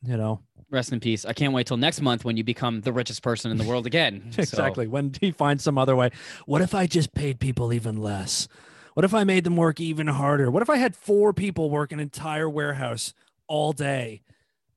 You 0.02 0.16
know, 0.16 0.40
Rest 0.70 0.92
in 0.92 1.00
peace. 1.00 1.24
I 1.24 1.32
can't 1.32 1.52
wait 1.52 1.66
till 1.66 1.76
next 1.76 2.00
month 2.00 2.24
when 2.24 2.36
you 2.36 2.44
become 2.44 2.80
the 2.82 2.92
richest 2.92 3.22
person 3.22 3.50
in 3.50 3.56
the 3.56 3.64
world 3.64 3.86
again. 3.86 4.30
So, 4.30 4.42
exactly. 4.42 4.86
When 4.86 5.12
he 5.20 5.32
finds 5.32 5.64
some 5.64 5.76
other 5.76 5.96
way. 5.96 6.10
What 6.46 6.62
if 6.62 6.76
I 6.76 6.86
just 6.86 7.12
paid 7.12 7.40
people 7.40 7.72
even 7.72 7.96
less? 7.96 8.46
What 8.94 9.04
if 9.04 9.14
I 9.14 9.24
made 9.24 9.44
them 9.44 9.56
work 9.56 9.80
even 9.80 10.06
harder? 10.06 10.50
What 10.50 10.62
if 10.62 10.70
I 10.70 10.76
had 10.76 10.96
four 10.96 11.32
people 11.32 11.70
work 11.70 11.92
an 11.92 12.00
entire 12.00 12.48
warehouse 12.48 13.14
all 13.46 13.72
day, 13.72 14.22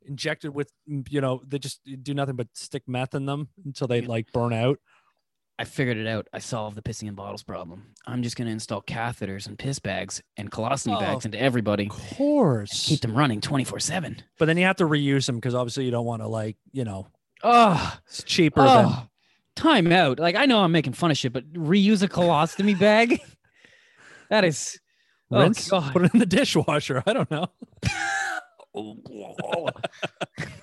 injected 0.05 0.53
with, 0.53 0.72
you 1.09 1.22
know, 1.22 1.41
they 1.47 1.59
just 1.59 1.80
do 2.03 2.14
nothing 2.14 2.36
but 2.36 2.47
stick 2.53 2.84
meth 2.88 3.16
in 3.16 3.26
them 3.26 3.49
until 3.66 3.88
they 3.88 4.01
like 4.01 4.32
burn 4.32 4.53
out? 4.53 4.80
I 5.59 5.66
figured 5.66 5.97
it 5.97 6.07
out. 6.07 6.28
I 6.34 6.39
solved 6.39 6.76
the 6.76 6.82
pissing 6.82 7.07
in 7.07 7.14
bottles 7.14 7.43
problem. 7.43 7.93
I'm 8.07 8.24
just 8.24 8.36
going 8.36 8.47
to 8.47 8.51
install 8.51 8.82
catheters 8.82 9.45
and 9.47 9.57
piss 9.57 9.78
bags 9.78 10.22
and 10.36 10.51
colostomy 10.51 10.97
Oh. 10.97 10.99
bags 10.99 11.26
into 11.26 11.39
everybody. 11.39 11.86
Of 11.86 11.91
course. 12.18 12.88
Keep 12.88 13.01
them 13.01 13.16
running 13.16 13.39
24 13.39 13.80
7. 13.80 14.18
But 14.39 14.45
then 14.45 14.57
you 14.57 14.66
have 14.66 14.78
to 14.78 14.86
reuse 14.88 15.28
them 15.28 15.36
because 15.36 15.53
obviously 15.53 15.86
you 15.86 15.91
don't 15.91 16.05
want 16.05 16.24
to 16.24 16.28
like, 16.28 16.57
you 16.72 16.84
know, 16.84 17.07
Oh, 17.43 17.97
it's 18.07 18.24
cheaper 18.24 18.64
than 18.64 18.86
oh, 18.88 19.07
time 19.55 19.91
out. 19.91 20.18
Like, 20.18 20.36
I 20.36 20.45
know 20.45 20.59
I'm 20.64 20.72
making 20.72 20.93
fun 20.93 21.11
of 21.11 21.18
shit, 21.18 21.34
but 21.34 21.51
reuse 21.53 22.01
a 22.01 22.07
colostomy 22.07 22.78
bag? 22.78 23.22
That 24.30 24.45
is. 24.45 24.80
oh, 25.32 25.39
rinse, 25.41 25.69
God. 25.69 25.93
put 25.93 26.03
it 26.05 26.13
in 26.13 26.19
the 26.19 26.26
dishwasher. 26.26 27.03
I 27.05 27.13
don't 27.13 27.30
know. 27.32 27.47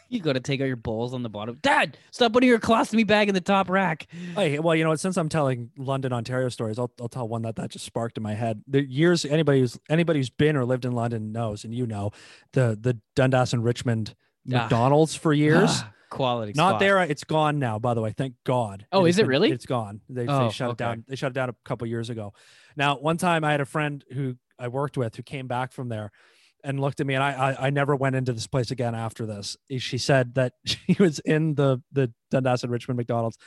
you 0.08 0.20
got 0.20 0.32
to 0.32 0.40
take 0.40 0.60
out 0.60 0.66
your 0.66 0.76
bowls 0.76 1.14
on 1.14 1.22
the 1.22 1.28
bottom. 1.28 1.58
Dad, 1.62 1.96
stop 2.10 2.32
putting 2.32 2.48
your 2.48 2.58
colostomy 2.58 3.06
bag 3.06 3.28
in 3.28 3.34
the 3.34 3.40
top 3.40 3.70
rack. 3.70 4.08
Hey, 4.34 4.58
well, 4.58 4.74
you 4.74 4.82
know 4.82 4.90
what? 4.90 4.98
Since 5.00 5.16
I'm 5.16 5.28
telling 5.28 5.70
London, 5.78 6.12
Ontario 6.12 6.48
stories, 6.48 6.78
I'll, 6.78 6.90
I'll 7.00 7.08
tell 7.08 7.28
one 7.28 7.42
that 7.42 7.56
that 7.56 7.70
just 7.70 7.84
sparked 7.84 8.16
in 8.16 8.22
my 8.24 8.34
head. 8.34 8.62
The 8.66 8.82
years 8.84 9.24
anybody 9.24 9.60
who's 9.60 9.78
anybody 9.88 10.18
who's 10.18 10.30
been 10.30 10.56
or 10.56 10.64
lived 10.64 10.84
in 10.84 10.92
London 10.92 11.30
knows, 11.32 11.62
and 11.64 11.72
you 11.74 11.86
know, 11.86 12.10
the 12.52 12.76
the 12.80 12.98
Dundas 13.14 13.52
and 13.52 13.64
Richmond 13.64 14.14
Ah. 14.50 14.62
McDonald's 14.62 15.14
for 15.14 15.32
years. 15.32 15.70
Ah, 15.70 15.92
quality. 16.10 16.52
Not 16.54 16.70
spot. 16.72 16.80
there. 16.80 17.00
It's 17.02 17.24
gone 17.24 17.58
now. 17.58 17.78
By 17.78 17.94
the 17.94 18.00
way, 18.02 18.12
thank 18.16 18.34
God. 18.44 18.86
Oh, 18.92 19.06
is 19.06 19.18
it 19.18 19.22
been- 19.22 19.28
really? 19.28 19.50
It's 19.50 19.66
gone. 19.66 20.00
They, 20.08 20.26
Oh, 20.26 20.44
they 20.46 20.50
shut 20.52 20.68
okay. 20.70 20.72
it 20.72 20.78
down. 20.78 21.04
They 21.08 21.16
shut 21.16 21.30
it 21.30 21.34
down 21.34 21.48
a 21.48 21.54
couple 21.64 21.86
years 21.86 22.10
ago. 22.10 22.32
Now, 22.76 22.98
one 22.98 23.16
time 23.16 23.44
I 23.44 23.52
had 23.52 23.60
a 23.60 23.64
friend 23.66 24.04
who 24.12 24.36
I 24.58 24.68
worked 24.68 24.96
with 24.98 25.16
who 25.16 25.22
came 25.22 25.46
back 25.46 25.72
from 25.72 25.88
there 25.88 26.10
and 26.62 26.78
looked 26.78 27.00
at 27.00 27.06
me, 27.06 27.14
and 27.14 27.22
I 27.24 27.32
I, 27.52 27.66
I 27.66 27.70
never 27.70 27.96
went 27.96 28.16
into 28.16 28.32
this 28.34 28.46
place 28.46 28.70
again 28.70 28.94
after 28.94 29.24
this. 29.24 29.56
She 29.78 29.96
said 29.98 30.34
that 30.34 30.52
she 30.66 30.96
was 30.98 31.18
in 31.20 31.54
the 31.54 31.82
the 31.92 32.12
Dundas 32.30 32.62
and 32.62 32.70
Richmond 32.72 32.98
McDonald's 32.98 33.38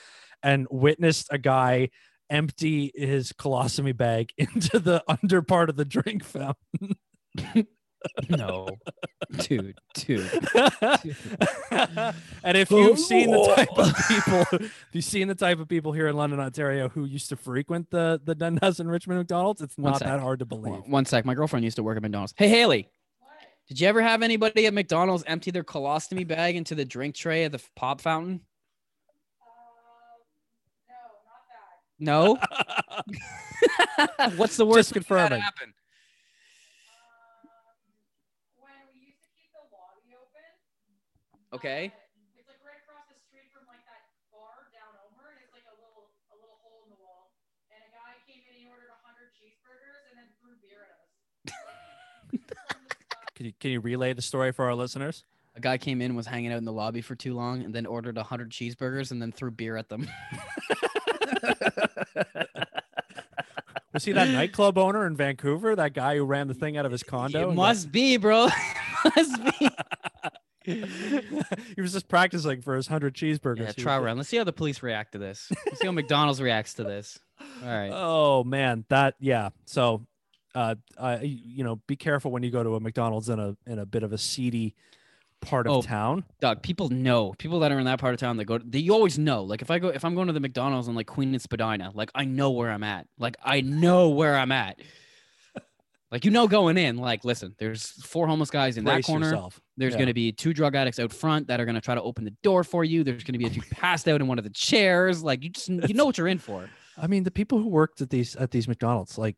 and 0.42 0.66
witnessed 0.72 1.28
a 1.32 1.38
guy 1.38 1.90
empty 2.30 2.92
his 2.96 3.32
colostomy 3.34 3.96
bag 3.96 4.32
into 4.38 4.80
the 4.80 5.04
under 5.08 5.42
part 5.42 5.70
of 5.70 5.76
the 5.76 5.86
drink 5.86 6.24
fountain. 6.24 6.96
No, 8.30 8.68
dude, 9.40 9.78
dude. 9.94 10.30
and 12.44 12.58
if 12.58 12.70
you've 12.72 13.00
seen 13.00 13.32
the 13.32 13.54
type 13.56 13.70
of 13.78 13.94
people, 14.08 14.46
if 14.66 14.90
you've 14.92 15.04
seen 15.04 15.28
the 15.28 15.36
type 15.36 15.60
of 15.60 15.68
people 15.68 15.92
here 15.94 16.08
in 16.08 16.16
London, 16.16 16.40
Ontario, 16.40 16.90
who 16.90 17.06
used 17.06 17.30
to 17.30 17.36
frequent 17.36 17.90
the 17.90 18.20
the 18.24 18.36
Dundas 18.36 18.80
and 18.80 18.90
Richmond 18.90 19.20
McDonald's, 19.20 19.62
it's 19.62 19.78
not 19.78 20.00
that 20.00 20.20
hard 20.20 20.40
to 20.40 20.46
believe. 20.46 20.74
on, 20.74 20.82
One 20.92 21.06
sec. 21.06 21.26
My 21.26 21.34
girlfriend 21.34 21.64
used 21.64 21.78
to 21.78 21.84
work 21.84 21.96
at 21.98 22.02
McDonald's. 22.04 22.34
Hey, 22.38 22.48
Haley. 22.50 22.90
Did 23.70 23.80
you 23.80 23.88
ever 23.88 24.02
have 24.02 24.22
anybody 24.22 24.66
at 24.66 24.74
McDonald's 24.74 25.24
empty 25.26 25.50
their 25.50 25.64
colostomy 25.64 26.28
bag 26.28 26.58
into 26.58 26.76
the 26.76 26.84
drink 26.84 27.16
tray 27.16 27.46
of 27.46 27.54
the 27.54 27.62
pop 27.78 28.02
fountain? 28.02 28.42
Uh, 32.00 32.00
no. 32.00 32.38
Not 32.38 32.38
that. 32.38 34.28
No. 34.28 34.36
What's 34.38 34.58
the 34.58 34.66
worst? 34.66 34.90
Just 34.94 34.94
thing 34.94 35.00
that 35.04 35.08
confirming. 35.08 35.42
happened? 35.42 35.74
when 38.60 38.74
we 38.94 39.00
used 39.08 39.22
to 39.24 39.30
keep 39.34 39.48
the 39.54 39.64
lobby 39.72 40.12
open. 40.20 40.44
Okay. 41.54 41.94
It's 42.34 42.50
like 42.50 42.58
right 42.66 42.82
across 42.82 43.06
the 43.06 43.18
street 43.30 43.54
from 43.54 43.70
like 43.70 43.86
that 43.86 44.02
bar 44.34 44.66
down 44.74 44.90
over, 45.06 45.30
and 45.30 45.38
it's 45.38 45.54
like 45.54 45.70
a 45.70 45.76
little 45.78 46.10
a 46.34 46.36
little 46.42 46.58
hole 46.66 46.82
in 46.84 46.90
the 46.90 46.98
wall. 46.98 47.30
And 47.70 47.78
a 47.86 47.92
guy 47.94 48.18
came 48.26 48.42
in, 48.50 48.58
he 48.58 48.66
ordered 48.66 48.90
hundred 49.06 49.30
cheeseburgers, 49.38 50.02
and 50.10 50.18
then 50.18 50.34
threw 50.42 50.58
beer 50.66 50.82
at 50.82 50.98
us. 50.98 51.14
Can 53.36 53.48
you, 53.48 53.54
can 53.60 53.72
you 53.72 53.80
relay 53.80 54.14
the 54.14 54.22
story 54.22 54.52
for 54.52 54.66
our 54.66 54.76
listeners? 54.76 55.24
A 55.56 55.60
guy 55.60 55.80
came 55.80 56.02
in, 56.02 56.16
was 56.16 56.28
hanging 56.28 56.52
out 56.52 56.60
in 56.60 56.66
the 56.66 56.72
lobby 56.72 57.02
for 57.02 57.16
too 57.16 57.34
long, 57.34 57.64
and 57.64 57.74
then 57.74 57.88
ordered 57.88 58.16
hundred 58.18 58.52
cheeseburgers 58.52 59.12
and 59.12 59.20
then 59.22 59.32
threw 59.32 59.50
beer 59.52 59.76
at 59.76 59.90
them. 59.90 60.08
Was 63.94 64.06
he 64.06 64.12
that 64.14 64.30
nightclub 64.30 64.78
owner 64.78 65.06
in 65.06 65.16
Vancouver? 65.16 65.76
That 65.76 65.94
guy 65.94 66.16
who 66.18 66.26
ran 66.26 66.48
the 66.48 66.56
thing 66.56 66.78
out 66.78 66.86
of 66.86 66.92
his 66.92 67.04
condo? 67.04 67.42
It 67.42 67.48
and 67.50 67.56
must 67.56 67.92
be, 67.92 68.18
bro. 68.18 68.50
must 69.16 69.44
be. 69.60 69.70
He 70.66 71.82
was 71.82 71.94
just 71.94 72.08
practicing 72.08 72.62
for 72.62 72.76
his 72.76 72.88
hundred 72.88 73.14
cheeseburgers. 73.16 73.60
Yeah, 73.60 73.72
try 73.84 73.98
around. 73.98 74.18
Let's 74.18 74.30
see 74.30 74.38
how 74.38 74.44
the 74.44 74.54
police 74.54 74.82
react 74.84 75.14
to 75.14 75.18
this. 75.18 75.52
Let's 75.66 75.80
see 75.80 75.86
how 75.88 75.92
McDonald's 75.92 76.42
reacts 76.42 76.76
to 76.76 76.84
this. 76.84 77.20
All 77.64 77.68
right. 77.70 77.92
Oh 77.94 78.44
man, 78.44 78.86
that 78.90 79.16
yeah. 79.20 79.50
So, 79.66 80.06
uh, 80.56 80.76
uh, 80.98 81.18
you 81.22 81.64
know, 81.64 81.78
be 81.88 81.96
careful 81.96 82.32
when 82.32 82.44
you 82.44 82.52
go 82.52 82.64
to 82.64 82.76
a 82.76 82.80
McDonald's 82.80 83.30
in 83.30 83.40
a 83.40 83.56
in 83.68 83.80
a 83.80 83.86
bit 83.86 84.04
of 84.04 84.14
a 84.14 84.18
seedy 84.18 84.76
part 85.42 85.68
of 85.68 85.74
Oh. 85.74 85.82
town. 85.82 86.24
Doug, 86.40 86.62
people 86.64 86.88
know. 86.88 87.34
People 87.38 87.60
that 87.60 87.72
are 87.74 87.78
in 87.80 87.86
that 87.86 88.00
part 88.00 88.14
of 88.14 88.20
town 88.20 88.38
that 88.38 88.46
go 88.46 88.60
they 88.60 88.80
you 88.80 88.94
always 88.94 89.20
know. 89.20 89.44
Like 89.44 89.62
if 89.62 89.70
I 89.70 89.80
go 89.80 89.90
if 89.90 90.06
I'm 90.06 90.16
going 90.16 90.28
to 90.28 90.34
the 90.34 90.40
McDonald's 90.40 90.88
on 90.88 90.96
like 90.96 91.08
Queen 91.08 91.34
and 91.34 91.42
Spadina, 91.42 91.92
like 91.94 92.12
I 92.16 92.24
know 92.26 92.52
where 92.52 92.72
I'm 92.72 92.84
at. 92.84 93.08
Like 93.20 93.36
I 93.44 93.62
know 93.62 94.10
where 94.10 94.38
I'm 94.38 94.52
at. 94.54 94.80
Like 96.14 96.26
you 96.26 96.30
know 96.32 96.48
going 96.48 96.78
in, 96.78 96.98
like 96.98 97.26
listen, 97.26 97.56
there's 97.58 97.88
four 98.06 98.28
homeless 98.28 98.52
guys 98.52 98.78
in 98.78 98.86
that 98.86 98.94
Brace 98.94 99.06
corner. 99.08 99.26
yourself. 99.26 99.60
There's 99.78 99.94
Yeah. 99.94 99.98
going 99.98 100.08
to 100.10 100.14
be 100.14 100.32
two 100.32 100.54
drug 100.54 100.76
addicts 100.76 101.00
out 101.00 101.12
front 101.12 101.48
that 101.48 101.60
are 101.60 101.66
going 101.66 101.74
to 101.74 101.82
try 101.82 101.96
to 101.96 102.02
open 102.04 102.24
the 102.24 102.36
door 102.44 102.64
for 102.64 102.84
you. 102.84 103.04
There's 103.04 103.24
going 103.24 103.34
to 103.34 103.40
be 103.40 103.48
a 103.48 103.50
few 103.50 103.64
passed 103.72 104.08
out 104.08 104.22
in 104.22 104.28
one 104.28 104.38
of 104.38 104.44
the 104.44 104.52
chairs. 104.52 105.24
Like 105.24 105.44
you 105.44 105.50
just 105.50 105.70
you 105.70 105.96
know 105.96 106.06
what 106.06 106.20
you're 106.20 106.28
in 106.28 106.38
for. 106.38 106.70
I 107.00 107.08
mean, 107.08 107.24
the 107.24 107.32
people 107.32 107.58
who 107.58 107.68
worked 107.68 108.00
at 108.00 108.12
these 108.12 108.36
at 108.36 108.52
these 108.52 108.68
McDonald's, 108.68 109.18
like 109.18 109.38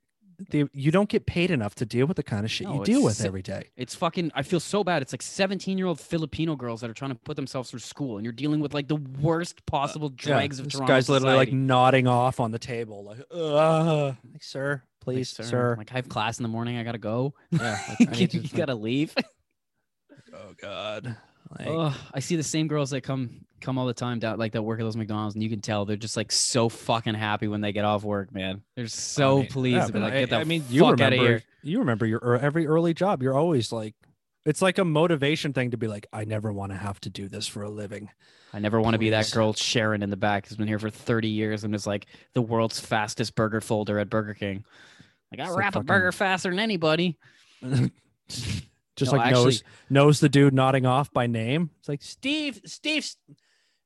the, 0.49 0.67
you 0.73 0.91
don't 0.91 1.07
get 1.07 1.25
paid 1.25 1.49
enough 1.49 1.75
to 1.75 1.85
deal 1.85 2.05
with 2.07 2.17
the 2.17 2.23
kind 2.23 2.43
of 2.43 2.51
shit 2.51 2.67
No, 2.67 2.79
you 2.79 2.83
deal 2.83 3.03
with 3.03 3.23
every 3.23 3.41
day. 3.41 3.69
It's 3.77 3.95
fucking. 3.95 4.31
I 4.35 4.41
feel 4.41 4.59
so 4.59 4.83
bad. 4.83 5.01
It's 5.01 5.13
like 5.13 5.21
17 5.21 5.77
year 5.77 5.87
old 5.87 5.99
Filipino 5.99 6.57
girls 6.57 6.81
that 6.81 6.89
are 6.89 6.93
trying 6.93 7.11
to 7.11 7.15
put 7.15 7.37
themselves 7.37 7.69
through 7.69 7.79
school, 7.79 8.17
and 8.17 8.25
you're 8.25 8.33
dealing 8.33 8.59
with 8.59 8.73
like 8.73 8.89
the 8.89 8.97
worst 8.97 9.65
possible 9.65 10.09
dregs 10.09 10.59
of 10.59 10.65
this 10.65 10.73
Toronto 10.73 10.93
guy's 10.93 11.07
literally 11.07 11.37
like 11.37 11.53
nodding 11.53 12.07
off 12.07 12.41
on 12.41 12.51
the 12.51 12.59
table, 12.59 13.05
like, 13.05 13.19
uh, 13.31 14.07
like, 14.33 14.43
sir, 14.43 14.83
Like, 15.05 15.15
please, 15.15 15.29
sir. 15.29 15.75
Like 15.77 15.91
I 15.91 15.95
have 15.95 16.09
class 16.09 16.39
in 16.39 16.43
the 16.43 16.49
morning. 16.49 16.77
I 16.77 16.83
gotta 16.83 16.97
go. 16.97 17.33
yeah, 17.51 17.79
like, 17.99 18.33
you 18.33 18.41
gotta 18.49 18.75
leave. 18.75 19.13
oh 20.33 20.53
god, 20.59 21.15
like, 21.57 21.67
Ugh, 21.67 21.93
I 22.13 22.19
see 22.19 22.35
the 22.35 22.43
same 22.43 22.67
girls 22.67 22.89
that 22.89 23.01
come 23.01 23.45
come 23.61 23.77
all 23.77 23.85
the 23.85 23.93
time 23.93 24.19
down 24.19 24.37
like 24.37 24.53
that 24.53 24.61
work 24.61 24.79
at 24.79 24.83
those 24.83 24.97
McDonald's, 24.97 25.35
and 25.35 25.43
you 25.43 25.49
can 25.49 25.61
tell 25.61 25.85
they're 25.85 25.95
just 25.95 26.17
like 26.17 26.31
so 26.31 26.69
fucking 26.69 27.15
happy 27.15 27.47
when 27.47 27.61
they 27.61 27.71
get 27.71 27.85
off 27.85 28.03
work, 28.03 28.33
man. 28.33 28.61
They're 28.75 28.87
so 28.87 29.37
I 29.37 29.39
mean, 29.41 29.49
pleased 29.49 29.75
yeah, 29.75 29.85
to 29.87 29.93
be 29.93 29.99
but 29.99 30.05
like, 30.05 30.13
I, 30.13 30.19
get 30.21 30.29
the 30.29 30.37
I 30.37 30.43
mean, 30.43 30.61
fuck 30.61 30.71
you 30.71 30.85
out 30.85 30.93
of 30.93 30.99
remember, 30.99 31.27
here. 31.27 31.43
you 31.63 31.79
remember 31.79 32.05
your 32.05 32.19
er, 32.19 32.37
every 32.37 32.67
early 32.67 32.93
job. 32.93 33.21
You're 33.21 33.37
always 33.37 33.71
like, 33.71 33.95
it's 34.45 34.61
like 34.61 34.77
a 34.77 34.85
motivation 34.85 35.53
thing 35.53 35.71
to 35.71 35.77
be 35.77 35.87
like, 35.87 36.07
I 36.11 36.25
never 36.25 36.51
want 36.51 36.71
to 36.71 36.77
have 36.77 36.99
to 37.01 37.09
do 37.09 37.27
this 37.27 37.47
for 37.47 37.63
a 37.63 37.69
living. 37.69 38.09
I 38.53 38.59
never 38.59 38.79
want 38.79 38.93
to 38.93 38.99
be 38.99 39.09
that 39.09 39.29
girl 39.31 39.53
Sharon 39.53 40.01
in 40.01 40.09
the 40.09 40.17
back 40.17 40.47
who's 40.47 40.57
been 40.57 40.67
here 40.67 40.79
for 40.79 40.89
30 40.89 41.27
years 41.27 41.63
and 41.63 41.75
is 41.75 41.85
like 41.85 42.05
the 42.33 42.41
world's 42.41 42.79
fastest 42.79 43.35
burger 43.35 43.59
folder 43.59 43.99
at 43.99 44.09
Burger 44.09 44.33
King. 44.33 44.63
Like 45.31 45.39
I 45.39 45.43
It's 45.43 45.51
like 45.51 45.59
wrap 45.59 45.69
a 45.73 45.73
fucking- 45.79 45.85
burger 45.87 46.11
faster 46.11 46.49
than 46.49 46.59
anybody. 46.59 47.17
Just 48.27 49.11
No, 49.11 49.17
like 49.17 49.27
actually- 49.27 49.43
knows 49.45 49.63
knows 49.89 50.19
the 50.19 50.29
dude 50.29 50.53
nodding 50.53 50.85
off 50.85 51.11
by 51.11 51.27
name. 51.27 51.69
It's 51.79 51.89
like 51.89 52.01
Steve, 52.01 52.61
Steve, 52.65 53.05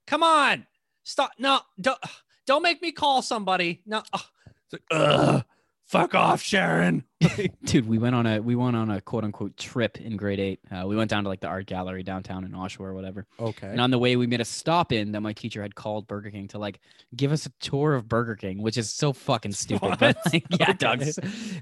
come 0.05 0.21
on, 0.23 0.67
stop! 1.03 1.31
No, 1.39 1.59
don't 1.81 1.97
don't 2.45 2.61
make 2.61 2.81
me 2.81 2.91
call 2.91 3.21
somebody. 3.21 3.81
No. 3.85 4.03
It's 4.13 4.73
like, 4.73 4.83
Ugh, 4.91 5.43
fuck 5.89 6.13
off, 6.13 6.41
Sharon. 6.41 7.03
Dude, 7.65 7.87
we 7.87 7.97
went 7.97 8.15
on 8.15 8.25
a 8.25 8.39
we 8.39 8.55
went 8.55 8.75
on 8.75 8.91
a 8.91 9.01
quote 9.01 9.23
unquote 9.23 9.57
trip 9.57 9.99
in 9.99 10.15
grade 10.15 10.39
eight. 10.39 10.59
Uh, 10.71 10.85
we 10.87 10.95
went 10.95 11.09
down 11.09 11.23
to 11.23 11.29
like 11.29 11.41
the 11.41 11.47
art 11.47 11.65
gallery 11.65 12.03
downtown 12.03 12.45
in 12.45 12.51
Oshawa 12.51 12.81
or 12.81 12.93
whatever. 12.93 13.25
Okay. 13.39 13.67
And 13.67 13.81
on 13.81 13.91
the 13.91 13.97
way, 13.97 14.15
we 14.15 14.27
made 14.27 14.39
a 14.39 14.45
stop 14.45 14.91
in 14.91 15.11
that 15.13 15.21
my 15.21 15.33
teacher 15.33 15.61
had 15.61 15.75
called 15.75 16.07
Burger 16.07 16.29
King 16.29 16.47
to 16.49 16.59
like 16.59 16.79
give 17.15 17.31
us 17.31 17.45
a 17.45 17.49
tour 17.59 17.95
of 17.95 18.07
Burger 18.07 18.35
King, 18.35 18.61
which 18.61 18.77
is 18.77 18.93
so 18.93 19.11
fucking 19.11 19.51
stupid. 19.53 19.97
But 19.99 20.17
like, 20.31 20.45
yeah, 20.59 20.73
dog. 20.73 21.01
Okay. 21.01 21.11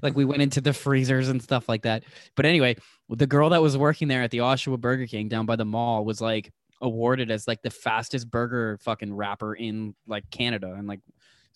Like 0.02 0.14
we 0.14 0.24
went 0.24 0.42
into 0.42 0.60
the 0.60 0.72
freezers 0.72 1.28
and 1.28 1.42
stuff 1.42 1.68
like 1.68 1.82
that. 1.82 2.04
But 2.36 2.46
anyway, 2.46 2.76
the 3.08 3.26
girl 3.26 3.50
that 3.50 3.62
was 3.62 3.76
working 3.76 4.08
there 4.08 4.22
at 4.22 4.30
the 4.30 4.38
Oshawa 4.38 4.78
Burger 4.78 5.06
King 5.06 5.28
down 5.28 5.46
by 5.46 5.56
the 5.56 5.64
mall 5.64 6.04
was 6.04 6.20
like 6.20 6.52
awarded 6.80 7.30
as 7.30 7.48
like 7.48 7.62
the 7.62 7.70
fastest 7.70 8.30
burger 8.30 8.78
fucking 8.82 9.12
wrapper 9.12 9.54
in 9.54 9.94
like 10.06 10.30
Canada. 10.30 10.74
And 10.74 10.86
like, 10.86 11.00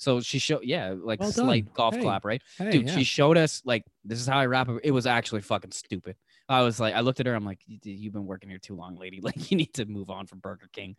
so 0.03 0.21
she 0.21 0.39
showed, 0.41 0.65
yeah, 0.65 0.95
like 0.99 1.21
Well 1.21 1.31
slight 1.31 1.73
golf 1.75 1.95
Hey, 1.95 2.03
clap, 2.03 2.25
right? 2.25 2.43
Hey, 2.59 2.71
Dude, 2.73 2.89
yeah. 2.89 2.95
she 2.97 3.05
showed 3.05 3.37
us 3.37 3.63
like 3.65 3.85
this 4.05 4.21
is 4.21 4.27
how 4.27 4.39
I 4.39 4.47
wrap 4.47 4.69
it. 4.69 4.81
It 4.83 4.91
was 4.91 5.07
actually 5.07 5.43
fucking 5.43 5.71
stupid. 5.71 6.17
I 6.49 6.63
was 6.63 6.81
like, 6.81 6.95
I 6.95 7.01
looked 7.01 7.21
at 7.21 7.27
her. 7.27 7.35
I'm 7.35 7.45
like, 7.45 7.61
"You- 7.67 7.79
you've 7.85 8.13
been 8.13 8.27
working 8.27 8.51
here 8.51 8.59
too 8.59 8.75
long, 8.75 8.97
lady. 8.97 9.21
Like, 9.23 9.51
you 9.51 9.57
need 9.57 9.73
to 9.75 9.85
move 9.87 10.11
on 10.11 10.27
from 10.27 10.41
Burger 10.41 10.69
King. 10.73 10.97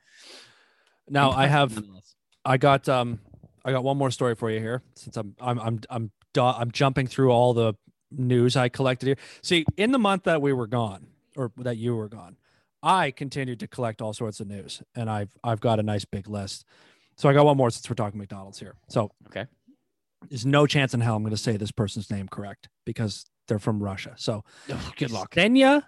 now 1.10 1.32
I 1.32 1.48
have. 1.48 1.84
I 2.46 2.58
got 2.58 2.88
um 2.90 3.20
I 3.66 3.72
got 3.72 3.84
one 3.84 3.98
more 3.98 4.10
story 4.12 4.36
for 4.36 4.50
you 4.50 4.60
here 4.60 4.82
since 4.96 5.18
I'm 5.18 5.36
I'm 5.42 5.60
I'm 5.60 5.80
I'm 5.90 6.12
I'm 6.38 6.72
jumping 6.72 7.08
through 7.08 7.32
all 7.32 7.54
the 7.54 7.74
news 8.10 8.56
I 8.56 8.70
collected 8.70 9.08
here. 9.08 9.18
See, 9.42 9.66
in 9.78 9.92
the 9.92 10.00
month 10.00 10.24
that 10.24 10.42
we 10.42 10.54
were 10.54 10.68
gone 10.68 11.08
or 11.36 11.52
that 11.58 11.78
you 11.78 11.96
were 11.96 12.08
gone, 12.10 12.38
I 12.82 13.12
continued 13.12 13.60
to 13.60 13.68
collect 13.68 14.02
all 14.02 14.14
sorts 14.14 14.40
of 14.40 14.48
news 14.48 14.82
and 14.96 15.10
I've 15.10 15.36
I've 15.44 15.60
got 15.60 15.80
a 15.80 15.84
nice 15.84 16.06
big 16.06 16.28
list. 16.30 16.66
So 17.16 17.30
I 17.30 17.34
got 17.34 17.46
one 17.46 17.58
more 17.58 17.70
since 17.70 17.88
we're 17.90 17.96
talking 17.96 18.20
McDonald's 18.20 18.60
here. 18.60 18.76
So 18.90 19.12
Okay. 19.28 19.46
There's 20.30 20.46
no 20.46 20.66
chance 20.66 20.94
in 20.94 21.02
hell 21.02 21.16
I'm 21.18 21.24
going 21.24 21.32
to 21.32 21.38
say 21.38 21.58
this 21.58 21.72
person's 21.72 22.10
name 22.10 22.28
correct 22.30 22.70
because 22.86 23.26
they're 23.48 23.60
from 23.60 23.84
Russia. 23.84 24.14
So 24.18 24.44
good 24.96 25.12
luck. 25.12 25.34
Ksenia 25.36 25.84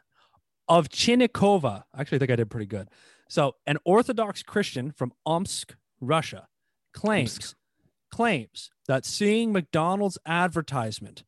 Ovchinnikova. 0.69 1.83
Actually, 1.97 2.17
I 2.17 2.19
think 2.19 2.31
I 2.31 2.35
did 2.35 2.49
pretty 2.49 2.65
good. 2.65 2.89
So, 3.29 3.55
an 3.65 3.77
Orthodox 3.85 4.43
Christian 4.43 4.91
from 4.91 5.11
Omsk, 5.25 5.75
Russia, 5.99 6.47
claims 6.93 7.55
claims 8.11 8.69
that 8.87 9.05
seeing 9.05 9.51
McDonald's 9.51 10.17
advertisement 10.25 11.23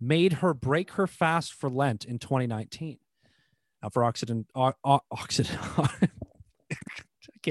made 0.00 0.34
her 0.34 0.52
break 0.54 0.92
her 0.92 1.06
fast 1.06 1.52
for 1.52 1.68
Lent 1.70 2.04
in 2.04 2.18
2019. 2.18 2.98
Now, 3.82 3.88
for 3.88 4.04
Occident, 4.04 4.46
o- 4.54 4.72
o- 4.84 5.00
Occident, 5.10 5.58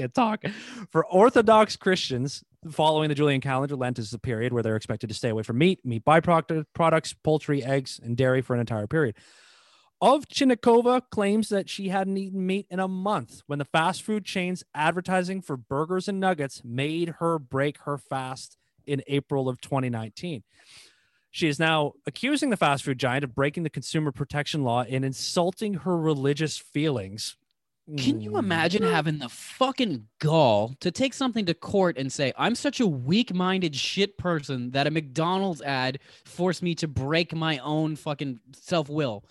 can't 0.00 0.14
talk. 0.14 0.44
For 0.90 1.06
Orthodox 1.06 1.76
Christians, 1.76 2.42
following 2.70 3.08
the 3.08 3.14
Julian 3.14 3.40
calendar, 3.40 3.76
Lent 3.76 3.98
is 3.98 4.10
the 4.10 4.18
period 4.18 4.52
where 4.52 4.62
they're 4.62 4.76
expected 4.76 5.08
to 5.08 5.14
stay 5.14 5.30
away 5.30 5.42
from 5.42 5.58
meat, 5.58 5.84
meat 5.84 6.04
byproduct 6.04 6.64
products, 6.74 7.12
poultry, 7.12 7.62
eggs, 7.62 8.00
and 8.02 8.16
dairy 8.16 8.42
for 8.42 8.54
an 8.54 8.60
entire 8.60 8.86
period. 8.86 9.14
Ovchinnikova 10.02 11.02
claims 11.10 11.48
that 11.48 11.68
she 11.68 11.88
hadn't 11.88 12.16
eaten 12.16 12.46
meat 12.46 12.66
in 12.70 12.78
a 12.78 12.86
month 12.86 13.42
when 13.46 13.58
the 13.58 13.64
fast 13.64 14.02
food 14.02 14.24
chain's 14.24 14.62
advertising 14.72 15.42
for 15.42 15.56
burgers 15.56 16.06
and 16.06 16.20
nuggets 16.20 16.62
made 16.64 17.16
her 17.18 17.38
break 17.38 17.78
her 17.78 17.98
fast 17.98 18.56
in 18.86 19.02
April 19.08 19.48
of 19.48 19.60
2019. 19.60 20.44
She 21.30 21.48
is 21.48 21.58
now 21.58 21.92
accusing 22.06 22.50
the 22.50 22.56
fast 22.56 22.84
food 22.84 22.98
giant 22.98 23.24
of 23.24 23.34
breaking 23.34 23.64
the 23.64 23.70
consumer 23.70 24.12
protection 24.12 24.62
law 24.62 24.84
and 24.88 25.04
insulting 25.04 25.74
her 25.74 25.96
religious 25.96 26.58
feelings. 26.58 27.36
Can 27.96 28.20
you 28.20 28.32
Mm. 28.32 28.38
imagine 28.40 28.82
having 28.82 29.18
the 29.18 29.30
fucking 29.30 30.08
gall 30.18 30.74
to 30.80 30.90
take 30.90 31.14
something 31.14 31.46
to 31.46 31.54
court 31.54 31.96
and 31.96 32.12
say, 32.12 32.34
I'm 32.36 32.54
such 32.54 32.80
a 32.80 32.86
weak 32.86 33.32
minded 33.32 33.74
shit 33.74 34.18
person 34.18 34.72
that 34.72 34.86
a 34.86 34.90
McDonald's 34.90 35.62
ad 35.62 35.98
forced 36.26 36.62
me 36.62 36.74
to 36.76 36.86
break 36.86 37.34
my 37.34 37.56
own 37.58 37.96
fucking 37.96 38.40
self 38.52 38.90
will? 38.90 39.24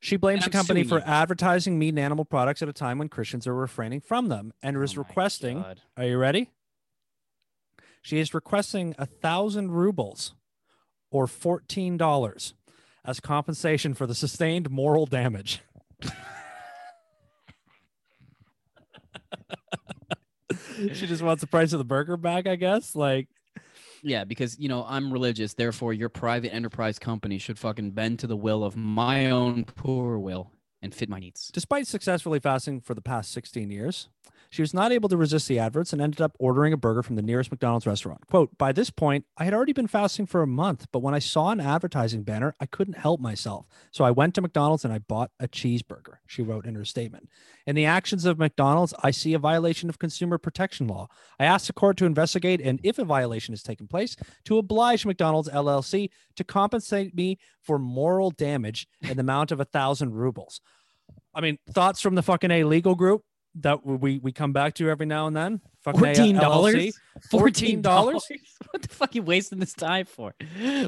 She 0.00 0.16
blames 0.16 0.44
the 0.44 0.50
company 0.50 0.82
for 0.82 0.98
you. 0.98 1.04
advertising 1.04 1.78
meat 1.78 1.90
and 1.90 1.98
animal 2.00 2.24
products 2.24 2.62
at 2.62 2.68
a 2.68 2.72
time 2.72 2.98
when 2.98 3.08
Christians 3.08 3.46
are 3.46 3.54
refraining 3.54 4.00
from 4.00 4.28
them 4.28 4.52
and 4.62 4.76
is 4.82 4.96
Oh 4.96 5.00
requesting 5.02 5.60
God. 5.62 5.80
Are 5.96 6.04
you 6.06 6.18
ready? 6.18 6.50
She 8.02 8.18
is 8.18 8.32
requesting 8.34 8.94
a 8.98 9.06
thousand 9.06 9.70
rubles 9.72 10.34
or 11.12 11.26
fourteen 11.26 11.96
dollars 11.96 12.54
as 13.04 13.20
compensation 13.20 13.94
for 13.94 14.06
the 14.06 14.14
sustained 14.14 14.68
moral 14.70 15.06
damage. 15.06 15.60
she 20.92 21.06
just 21.06 21.22
wants 21.22 21.40
the 21.40 21.46
price 21.46 21.72
of 21.72 21.78
the 21.78 21.84
burger 21.84 22.16
back, 22.16 22.46
I 22.46 22.56
guess. 22.56 22.94
Like, 22.94 23.28
Yeah, 24.02 24.24
because 24.24 24.58
you 24.58 24.68
know 24.68 24.84
I'm 24.88 25.12
religious, 25.12 25.54
therefore 25.54 25.92
your 25.92 26.08
private 26.08 26.52
enterprise 26.54 26.98
company 26.98 27.38
should 27.38 27.58
fucking 27.58 27.90
bend 27.92 28.18
to 28.20 28.26
the 28.26 28.36
will 28.36 28.64
of 28.64 28.76
my 28.76 29.30
own 29.30 29.64
poor 29.64 30.18
will 30.18 30.52
and 30.82 30.94
fit 30.94 31.08
my 31.08 31.18
needs. 31.18 31.50
despite 31.52 31.86
successfully 31.86 32.40
fasting 32.40 32.80
for 32.80 32.94
the 32.94 33.02
past 33.02 33.32
16 33.32 33.70
years, 33.70 34.08
she 34.50 34.62
was 34.62 34.74
not 34.74 34.90
able 34.90 35.08
to 35.08 35.16
resist 35.16 35.46
the 35.46 35.60
adverts 35.60 35.92
and 35.92 36.02
ended 36.02 36.20
up 36.20 36.36
ordering 36.40 36.72
a 36.72 36.76
burger 36.76 37.02
from 37.02 37.14
the 37.14 37.22
nearest 37.22 37.52
McDonald's 37.52 37.86
restaurant. 37.86 38.26
Quote, 38.26 38.58
by 38.58 38.72
this 38.72 38.90
point, 38.90 39.24
I 39.38 39.44
had 39.44 39.54
already 39.54 39.72
been 39.72 39.86
fasting 39.86 40.26
for 40.26 40.42
a 40.42 40.46
month, 40.46 40.86
but 40.92 41.00
when 41.00 41.14
I 41.14 41.20
saw 41.20 41.50
an 41.50 41.60
advertising 41.60 42.24
banner, 42.24 42.56
I 42.60 42.66
couldn't 42.66 42.98
help 42.98 43.20
myself. 43.20 43.66
So 43.92 44.04
I 44.04 44.10
went 44.10 44.34
to 44.34 44.42
McDonald's 44.42 44.84
and 44.84 44.92
I 44.92 44.98
bought 44.98 45.30
a 45.38 45.46
cheeseburger, 45.46 46.16
she 46.26 46.42
wrote 46.42 46.66
in 46.66 46.74
her 46.74 46.84
statement. 46.84 47.28
In 47.66 47.76
the 47.76 47.86
actions 47.86 48.24
of 48.24 48.38
McDonald's, 48.38 48.92
I 49.02 49.12
see 49.12 49.34
a 49.34 49.38
violation 49.38 49.88
of 49.88 50.00
consumer 50.00 50.36
protection 50.36 50.88
law. 50.88 51.08
I 51.38 51.44
asked 51.44 51.68
the 51.68 51.72
court 51.72 51.96
to 51.98 52.04
investigate 52.04 52.60
and 52.60 52.80
if 52.82 52.98
a 52.98 53.04
violation 53.04 53.52
has 53.52 53.62
taken 53.62 53.86
place, 53.86 54.16
to 54.46 54.58
oblige 54.58 55.06
McDonald's 55.06 55.48
LLC 55.48 56.10
to 56.34 56.44
compensate 56.44 57.14
me 57.14 57.38
for 57.62 57.78
moral 57.78 58.32
damage 58.32 58.88
in 59.02 59.16
the 59.16 59.20
amount 59.20 59.52
of 59.52 59.60
a 59.60 59.64
thousand 59.64 60.14
rubles. 60.14 60.60
I 61.34 61.40
mean, 61.40 61.58
thoughts 61.70 62.00
from 62.00 62.16
the 62.16 62.22
fucking 62.22 62.50
A 62.50 62.64
legal 62.64 62.96
group 62.96 63.22
that 63.56 63.84
we 63.84 64.18
we 64.18 64.32
come 64.32 64.52
back 64.52 64.74
to 64.74 64.88
every 64.88 65.06
now 65.06 65.26
and 65.26 65.36
then. 65.36 65.60
Fourteen 65.82 66.36
dollars. 66.36 66.98
Fourteen 67.30 67.82
dollars. 67.82 68.26
What 68.72 68.82
the 68.82 68.88
fuck 68.88 69.10
are 69.10 69.14
you 69.14 69.22
wasting 69.22 69.58
this 69.58 69.72
time 69.72 70.06
for? 70.06 70.32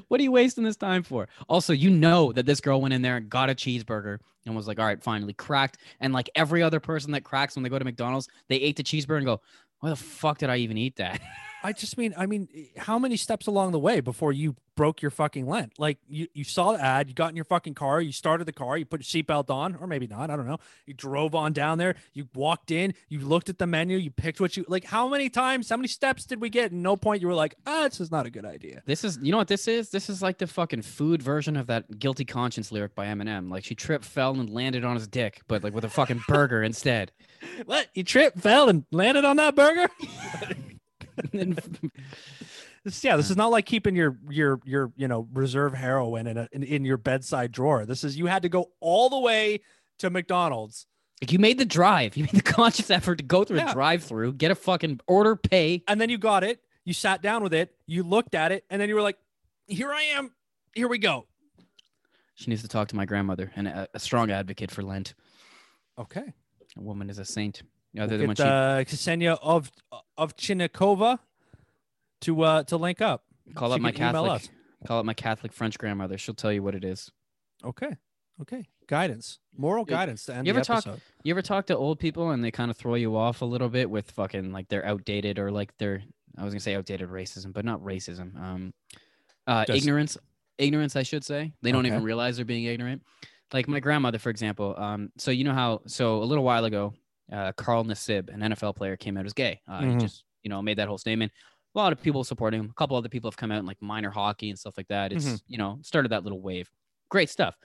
What 0.06 0.20
are 0.20 0.22
you 0.22 0.30
wasting 0.30 0.62
this 0.62 0.76
time 0.76 1.02
for? 1.02 1.26
Also, 1.48 1.72
you 1.72 1.90
know 1.90 2.32
that 2.32 2.46
this 2.46 2.60
girl 2.60 2.80
went 2.80 2.94
in 2.94 3.02
there 3.02 3.16
and 3.16 3.28
got 3.28 3.50
a 3.50 3.56
cheeseburger 3.56 4.18
and 4.46 4.54
was 4.54 4.68
like, 4.68 4.78
"All 4.78 4.86
right, 4.86 5.02
finally 5.02 5.32
cracked." 5.32 5.78
And 5.98 6.12
like 6.12 6.30
every 6.36 6.62
other 6.62 6.78
person 6.78 7.10
that 7.12 7.24
cracks 7.24 7.56
when 7.56 7.64
they 7.64 7.68
go 7.68 7.78
to 7.78 7.84
McDonald's, 7.84 8.28
they 8.48 8.56
ate 8.56 8.76
the 8.76 8.84
cheeseburger 8.84 9.16
and 9.16 9.26
go, 9.26 9.40
"Why 9.80 9.90
the 9.90 9.96
fuck 9.96 10.38
did 10.38 10.50
I 10.50 10.58
even 10.58 10.78
eat 10.78 10.96
that?" 10.96 11.20
I 11.62 11.72
just 11.72 11.96
mean, 11.96 12.14
I 12.16 12.26
mean, 12.26 12.48
how 12.76 12.98
many 12.98 13.16
steps 13.16 13.46
along 13.46 13.72
the 13.72 13.78
way 13.78 14.00
before 14.00 14.32
you 14.32 14.56
broke 14.74 15.00
your 15.00 15.10
fucking 15.10 15.46
Lent? 15.46 15.78
Like 15.78 15.98
you, 16.08 16.26
you 16.34 16.44
saw 16.44 16.72
the 16.72 16.82
ad, 16.82 17.08
you 17.08 17.14
got 17.14 17.30
in 17.30 17.36
your 17.36 17.44
fucking 17.44 17.74
car, 17.74 18.00
you 18.00 18.10
started 18.10 18.46
the 18.46 18.52
car, 18.52 18.76
you 18.76 18.84
put 18.84 19.00
your 19.00 19.22
seatbelt 19.22 19.48
on, 19.50 19.76
or 19.76 19.86
maybe 19.86 20.06
not, 20.06 20.30
I 20.30 20.36
don't 20.36 20.46
know. 20.46 20.58
You 20.86 20.94
drove 20.94 21.34
on 21.34 21.52
down 21.52 21.78
there, 21.78 21.94
you 22.14 22.28
walked 22.34 22.70
in, 22.70 22.94
you 23.08 23.20
looked 23.20 23.48
at 23.48 23.58
the 23.58 23.66
menu, 23.66 23.96
you 23.96 24.10
picked 24.10 24.40
what 24.40 24.56
you 24.56 24.64
like. 24.66 24.84
How 24.84 25.08
many 25.08 25.28
times, 25.28 25.68
how 25.68 25.76
many 25.76 25.88
steps 25.88 26.24
did 26.24 26.40
we 26.40 26.50
get? 26.50 26.72
And 26.72 26.82
no 26.82 26.96
point 26.96 27.22
you 27.22 27.28
were 27.28 27.34
like, 27.34 27.54
ah, 27.66 27.84
this 27.84 28.00
is 28.00 28.10
not 28.10 28.26
a 28.26 28.30
good 28.30 28.44
idea. 28.44 28.82
This 28.86 29.04
is, 29.04 29.18
you 29.22 29.30
know 29.30 29.38
what 29.38 29.48
this 29.48 29.68
is? 29.68 29.90
This 29.90 30.10
is 30.10 30.20
like 30.20 30.38
the 30.38 30.46
fucking 30.46 30.82
food 30.82 31.22
version 31.22 31.56
of 31.56 31.68
that 31.68 31.98
"Guilty 31.98 32.24
Conscience" 32.24 32.72
lyric 32.72 32.94
by 32.94 33.06
Eminem. 33.06 33.50
Like 33.50 33.64
she 33.64 33.74
tripped, 33.74 34.04
fell, 34.04 34.32
and 34.38 34.50
landed 34.50 34.84
on 34.84 34.96
his 34.96 35.06
dick, 35.06 35.42
but 35.46 35.62
like 35.62 35.74
with 35.74 35.84
a 35.84 35.90
fucking 35.90 36.22
burger 36.28 36.62
instead. 36.62 37.12
What? 37.66 37.88
You 37.94 38.04
tripped, 38.04 38.38
fell, 38.38 38.68
and 38.68 38.84
landed 38.92 39.24
on 39.24 39.36
that 39.36 39.56
burger? 39.56 39.88
Then 41.32 41.56
This, 42.84 43.04
yeah, 43.04 43.16
this 43.16 43.30
is 43.30 43.36
not 43.36 43.50
like 43.52 43.64
keeping 43.66 43.94
your 43.94 44.18
your 44.28 44.60
your 44.64 44.92
you 44.96 45.06
know 45.06 45.28
reserve 45.32 45.72
heroin 45.74 46.26
in, 46.26 46.36
a, 46.36 46.48
in 46.52 46.62
in 46.64 46.84
your 46.84 46.96
bedside 46.96 47.52
drawer. 47.52 47.86
This 47.86 48.02
is 48.02 48.16
you 48.18 48.26
had 48.26 48.42
to 48.42 48.48
go 48.48 48.70
all 48.80 49.08
the 49.08 49.18
way 49.20 49.60
to 50.00 50.10
McDonald's 50.10 50.86
Like 51.22 51.30
you 51.30 51.38
made 51.38 51.58
the 51.58 51.64
drive. 51.64 52.16
You 52.16 52.24
made 52.24 52.32
the 52.34 52.42
conscious 52.60 52.90
effort 52.90 53.16
to 53.18 53.24
go 53.24 53.44
through 53.44 53.58
Yeah. 53.58 53.70
a 53.70 53.72
drive-through, 53.72 54.32
get 54.34 54.50
a 54.50 54.56
fucking 54.56 54.98
order, 55.06 55.36
pay. 55.36 55.84
and 55.86 56.00
then 56.00 56.08
you 56.10 56.18
got 56.18 56.42
it. 56.42 56.60
You 56.84 56.92
sat 56.92 57.22
down 57.22 57.44
with 57.44 57.54
it. 57.54 57.72
You 57.86 58.02
looked 58.02 58.34
at 58.34 58.50
it, 58.50 58.64
and 58.68 58.82
then 58.82 58.88
you 58.88 58.96
were 58.96 59.02
like, 59.02 59.18
"Here 59.68 59.92
I 59.92 60.02
am. 60.18 60.32
Here 60.74 60.88
we 60.88 60.98
go." 60.98 61.28
She 62.34 62.50
needs 62.50 62.62
to 62.62 62.68
talk 62.68 62.88
to 62.88 62.96
my 62.96 63.04
grandmother 63.04 63.52
and 63.54 63.68
a, 63.68 63.86
a 63.94 64.00
strong 64.00 64.32
advocate 64.32 64.72
for 64.72 64.82
Lent. 64.82 65.14
Okay. 65.96 66.24
A 66.76 66.80
woman 66.80 67.08
is 67.10 67.18
a 67.20 67.24
saint. 67.24 67.62
Other 67.98 68.16
We'll 68.16 68.18
than 68.18 68.28
when 68.28 68.34
get 68.36 68.46
uh, 68.46 68.84
Ksenia 68.84 69.38
of 69.42 69.70
Ovchinnikova 70.18 71.18
to 72.22 72.42
uh 72.42 72.62
to 72.64 72.76
link 72.76 73.00
up. 73.00 73.24
call 73.54 73.70
she 73.70 73.74
up 73.76 73.80
my 73.80 73.92
Catholic, 73.92 74.48
call 74.86 74.98
up 75.00 75.04
my 75.04 75.14
Catholic 75.14 75.52
French 75.52 75.78
grandmother. 75.78 76.16
She'll 76.18 76.34
tell 76.34 76.52
you 76.52 76.62
what 76.62 76.74
it 76.74 76.84
is. 76.84 77.10
Okay. 77.64 77.96
Okay. 78.40 78.64
Guidance. 78.86 79.38
Moral 79.56 79.84
guidance 79.84 80.24
to 80.26 80.34
end 80.34 80.46
you 80.46 80.52
the 80.52 80.58
ever 80.60 80.64
talk- 80.64 80.98
You 81.22 81.32
ever 81.34 81.42
talk 81.42 81.66
to 81.66 81.76
old 81.76 81.98
people 81.98 82.30
and 82.30 82.42
they 82.42 82.50
kind 82.50 82.70
of 82.70 82.76
throw 82.76 82.94
you 82.94 83.16
off 83.16 83.42
a 83.42 83.44
little 83.44 83.68
bit 83.68 83.88
with 83.90 84.10
fucking 84.12 84.52
like 84.52 84.68
they're 84.68 84.84
outdated 84.84 85.38
or 85.38 85.50
like 85.50 85.76
they're 85.78 86.02
I 86.38 86.44
was 86.44 86.54
gonna 86.54 86.60
say 86.60 86.74
outdated 86.74 87.10
racism, 87.10 87.52
but 87.52 87.64
not 87.64 87.80
racism. 87.80 88.34
Um, 88.40 88.74
uh, 89.46 89.64
Just- 89.66 89.78
ignorance, 89.82 90.16
ignorance, 90.58 90.96
I 90.96 91.02
should 91.02 91.24
say. 91.24 91.52
They 91.62 91.72
don't 91.72 91.84
Okay. 91.84 91.94
even 91.94 92.04
realize 92.04 92.36
they're 92.36 92.44
being 92.46 92.64
ignorant. 92.64 93.02
Like 93.52 93.68
my 93.68 93.80
grandmother, 93.80 94.18
for 94.18 94.30
example. 94.30 94.74
Um, 94.78 95.12
so 95.18 95.30
you 95.30 95.44
know 95.44 95.52
how 95.52 95.82
so 95.86 96.22
a 96.22 96.24
little 96.24 96.44
while 96.44 96.64
ago, 96.64 96.94
uh, 97.32 97.52
Carl 97.52 97.84
Nassib, 97.84 98.28
an 98.32 98.40
NFL 98.52 98.76
player, 98.76 98.96
came 98.96 99.16
out 99.16 99.26
as 99.26 99.32
gay. 99.32 99.60
Uh, 99.66 99.80
Mhm. 99.80 99.92
He 99.94 99.96
just 99.98 100.24
you 100.42 100.50
know 100.50 100.60
made 100.62 100.78
that 100.78 100.88
whole 100.88 100.98
statement. 100.98 101.32
A 101.74 101.78
lot 101.78 101.92
of 101.92 102.02
people 102.02 102.22
supporting 102.24 102.60
him. 102.60 102.68
A 102.70 102.74
couple 102.74 102.96
other 102.96 103.08
people 103.08 103.30
have 103.30 103.36
come 103.36 103.50
out 103.50 103.58
in 103.60 103.66
like 103.66 103.80
minor 103.80 104.10
hockey 104.10 104.50
and 104.50 104.58
stuff 104.58 104.74
like 104.76 104.88
that. 104.88 105.12
It's 105.12 105.24
Mhm. 105.26 105.42
you 105.48 105.58
know 105.58 105.78
started 105.82 106.10
that 106.12 106.22
little 106.24 106.40
wave. 106.40 106.70
Great 107.08 107.30
stuff. 107.30 107.56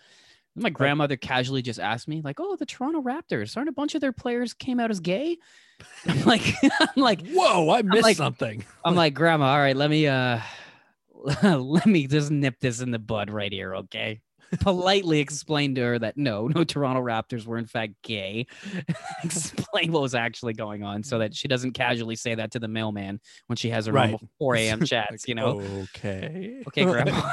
My 0.60 0.72
grandmother 0.72 1.18
casually 1.18 1.62
just 1.62 1.80
asked 1.80 2.08
me, 2.08 2.22
like, 2.22 2.40
"Oh, 2.40 2.56
the 2.56 2.66
Toronto 2.66 3.00
Raptors 3.02 3.56
aren't 3.56 3.70
a 3.70 3.74
bunch 3.74 3.94
of 3.94 4.02
their 4.02 4.12
players 4.12 4.56
came 4.56 4.80
out 4.80 4.90
as 4.90 5.00
gay?" 5.00 5.38
I'm 6.08 6.24
like, 6.24 6.42
I'm 6.80 7.02
like, 7.04 7.28
Whoa! 7.28 7.70
I 7.70 7.82
missed 7.84 8.02
like- 8.04 8.18
something. 8.18 8.66
I'm 8.84 8.96
like, 8.96 9.14
Grandma. 9.14 9.52
All 9.52 9.60
right, 9.60 9.76
let 9.78 9.90
me 9.92 10.08
uh, 10.08 10.40
let 11.44 11.86
me 11.86 12.08
just 12.08 12.32
nip 12.32 12.60
this 12.60 12.80
in 12.82 12.92
the 12.92 13.00
bud 13.00 13.30
right 13.30 13.52
here, 13.52 13.76
okay? 13.76 14.22
Politely 14.62 15.20
explain 15.20 15.76
to 15.76 15.82
her 15.82 16.00
that 16.00 16.18
no, 16.18 16.48
no 16.48 16.64
Toronto 16.64 17.02
Raptors 17.02 17.46
were 17.46 17.58
in 17.58 17.66
fact 17.66 17.94
gay. 18.02 18.48
explain 19.24 19.92
what 19.92 20.02
was 20.02 20.16
actually 20.16 20.54
going 20.54 20.84
on, 20.84 21.04
so 21.04 21.20
that 21.20 21.36
she 21.36 21.48
doesn't 21.48 21.72
casually 21.74 22.16
say 22.16 22.36
that 22.36 22.52
to 22.52 22.60
the 22.60 22.68
mailman 22.68 23.20
when 23.48 23.58
she 23.58 23.70
has 23.70 23.86
her 23.88 23.92
Right. 23.92 24.12
normal 24.12 24.30
4 24.40 24.56
a.m. 24.56 24.80
chats. 24.86 25.12
Like, 25.12 25.28
you 25.28 25.36
know. 25.36 25.60
Okay. 25.96 26.64
Okay, 26.68 26.86
Grandma. 26.86 27.32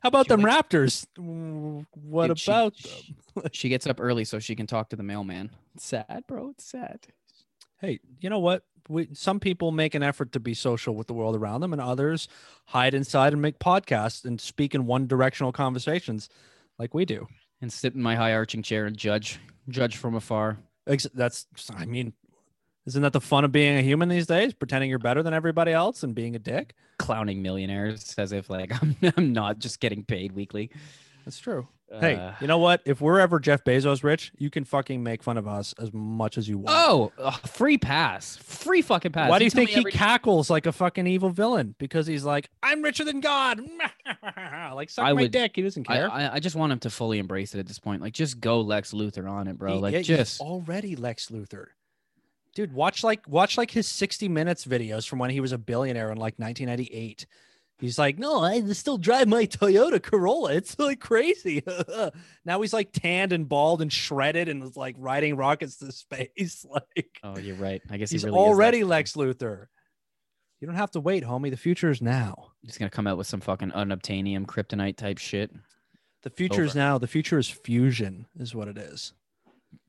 How 0.00 0.08
about 0.08 0.28
them 0.28 0.42
wakes- 0.42 0.54
Raptors? 0.56 1.06
What 1.94 2.28
Dude, 2.28 2.42
about 2.46 2.74
she- 2.76 3.14
them? 3.34 3.44
she 3.52 3.68
gets 3.68 3.86
up 3.86 4.00
early 4.00 4.24
so 4.24 4.38
she 4.38 4.54
can 4.54 4.66
talk 4.66 4.90
to 4.90 4.96
the 4.96 5.02
mailman. 5.02 5.50
It's 5.74 5.86
sad, 5.86 6.24
bro. 6.26 6.50
It's 6.50 6.64
sad. 6.64 7.06
Hey, 7.82 8.00
you 8.20 8.30
know 8.30 8.38
what? 8.38 8.62
We 8.88 9.08
some 9.12 9.38
people 9.38 9.70
make 9.72 9.94
an 9.94 10.02
effort 10.02 10.32
to 10.32 10.40
be 10.40 10.54
social 10.54 10.94
with 10.94 11.06
the 11.08 11.14
world 11.14 11.36
around 11.36 11.60
them, 11.60 11.72
and 11.72 11.82
others 11.82 12.28
hide 12.66 12.94
inside 12.94 13.32
and 13.32 13.42
make 13.42 13.58
podcasts 13.58 14.24
and 14.24 14.40
speak 14.40 14.74
in 14.74 14.86
one 14.86 15.06
directional 15.06 15.52
conversations, 15.52 16.28
like 16.78 16.94
we 16.94 17.04
do. 17.04 17.26
And 17.60 17.72
sit 17.72 17.94
in 17.94 18.02
my 18.02 18.16
high 18.16 18.32
arching 18.32 18.62
chair 18.62 18.86
and 18.86 18.96
judge, 18.96 19.38
judge 19.68 19.96
from 19.96 20.14
afar. 20.16 20.58
Ex- 20.88 21.06
That's, 21.14 21.46
I 21.76 21.84
mean, 21.84 22.12
isn't 22.86 23.02
that 23.02 23.12
the 23.12 23.20
fun 23.20 23.44
of 23.44 23.52
being 23.52 23.76
a 23.76 23.82
human 23.82 24.08
these 24.08 24.26
days? 24.26 24.52
Pretending 24.52 24.90
you're 24.90 24.98
better 24.98 25.22
than 25.22 25.32
everybody 25.34 25.70
else 25.72 26.02
and 26.02 26.12
being 26.12 26.34
a 26.34 26.40
dick. 26.40 26.74
clowning 26.98 27.40
millionaires 27.40 28.16
as 28.18 28.32
if 28.32 28.50
like 28.50 28.72
I'm, 28.82 28.96
I'm 29.16 29.32
not 29.32 29.60
just 29.60 29.78
getting 29.78 30.04
paid 30.04 30.32
weekly. 30.32 30.70
That's 31.24 31.38
true. 31.38 31.68
Hey, 32.00 32.14
Uh, 32.16 32.32
you 32.40 32.46
know 32.46 32.58
what? 32.58 32.80
If 32.84 33.00
we're 33.00 33.20
ever 33.20 33.38
Jeff 33.40 33.64
Bezos 33.64 34.02
rich, 34.02 34.32
you 34.38 34.50
can 34.50 34.64
fucking 34.64 35.02
make 35.02 35.22
fun 35.22 35.36
of 35.36 35.46
us 35.46 35.74
as 35.80 35.92
much 35.92 36.38
as 36.38 36.48
you 36.48 36.58
want. 36.58 36.76
oh, 36.76 37.12
uh, 37.18 37.30
free 37.32 37.78
pass, 37.78 38.36
free 38.38 38.82
fucking 38.82 39.12
pass. 39.12 39.28
Why 39.30 39.38
do 39.38 39.44
you 39.44 39.50
tell 39.50 39.58
think 39.60 39.70
he 39.70 39.78
every- 39.80 39.92
cackles 39.92 40.48
like 40.50 40.66
a 40.66 40.72
fucking 40.72 41.06
evil 41.06 41.30
villain? 41.30 41.74
Because 41.78 42.06
he's 42.06 42.24
like, 42.24 42.48
I'm 42.62 42.82
richer 42.82 43.04
than 43.04 43.20
God. 43.20 43.60
like, 44.74 44.90
suck 44.90 45.04
I 45.06 45.12
my 45.12 45.22
would- 45.22 45.30
dick. 45.30 45.52
He 45.56 45.62
doesn't 45.62 45.84
care. 45.84 46.10
I, 46.10 46.34
I 46.34 46.40
just 46.40 46.56
want 46.56 46.72
him 46.72 46.78
to 46.80 46.90
fully 46.90 47.18
embrace 47.18 47.54
it 47.54 47.58
at 47.58 47.66
this 47.66 47.78
point. 47.78 48.02
Like, 48.02 48.12
just 48.14 48.40
go 48.40 48.60
Lex 48.60 48.92
Luthor 48.92 49.30
on 49.30 49.46
it, 49.48 49.58
bro. 49.58 49.74
He- 49.74 49.78
Like, 49.80 49.92
yeah, 49.94 50.02
just 50.02 50.40
already 50.40 50.96
Lex 50.96 51.28
Luthor. 51.28 51.66
Dude, 52.54 52.74
watch 52.74 53.02
like 53.02 53.26
watch 53.26 53.56
like 53.56 53.70
his 53.70 53.88
60 53.88 54.28
minutes 54.28 54.66
videos 54.66 55.08
from 55.08 55.18
when 55.18 55.30
he 55.30 55.40
was 55.40 55.52
a 55.52 55.58
billionaire 55.58 56.10
in 56.12 56.18
like 56.18 56.34
1998. 56.38 57.26
He's 57.82 57.98
like, 57.98 58.16
no, 58.16 58.40
I 58.40 58.60
still 58.74 58.96
drive 58.96 59.26
my 59.26 59.44
Toyota 59.44 60.00
Corolla. 60.00 60.52
It's 60.54 60.78
like 60.78 61.00
crazy. 61.00 61.64
now 62.44 62.60
he's 62.60 62.72
like 62.72 62.92
tanned 62.92 63.32
and 63.32 63.48
bald 63.48 63.82
and 63.82 63.92
shredded 63.92 64.48
and 64.48 64.62
was 64.62 64.76
like 64.76 64.94
riding 64.98 65.34
rockets 65.34 65.78
to 65.78 65.90
space. 65.92 66.64
Like 66.70 67.18
oh, 67.24 67.38
you're 67.38 67.56
right. 67.56 67.82
I 67.90 67.96
guess 67.96 68.12
he's 68.12 68.22
he 68.22 68.26
really 68.26 68.38
already 68.38 68.84
Lex. 68.84 69.16
Lex 69.16 69.36
Luthor. 69.36 69.66
You 70.60 70.68
don't 70.68 70.76
have 70.76 70.92
to 70.92 71.00
wait, 71.00 71.24
homie. 71.24 71.50
The 71.50 71.56
future 71.56 71.90
is 71.90 72.00
now. 72.00 72.52
He's 72.62 72.78
gonna 72.78 72.88
come 72.88 73.08
out 73.08 73.18
with 73.18 73.26
some 73.26 73.40
fucking 73.40 73.72
unobtainium 73.72 74.46
kryptonite 74.46 74.96
type 74.96 75.18
shit. 75.18 75.50
The 76.22 76.30
future 76.30 76.62
is 76.62 76.76
now. 76.76 76.98
The 76.98 77.08
future 77.08 77.36
is 77.36 77.48
fusion, 77.48 78.26
is 78.38 78.54
what 78.54 78.68
it 78.68 78.78
is. 78.78 79.12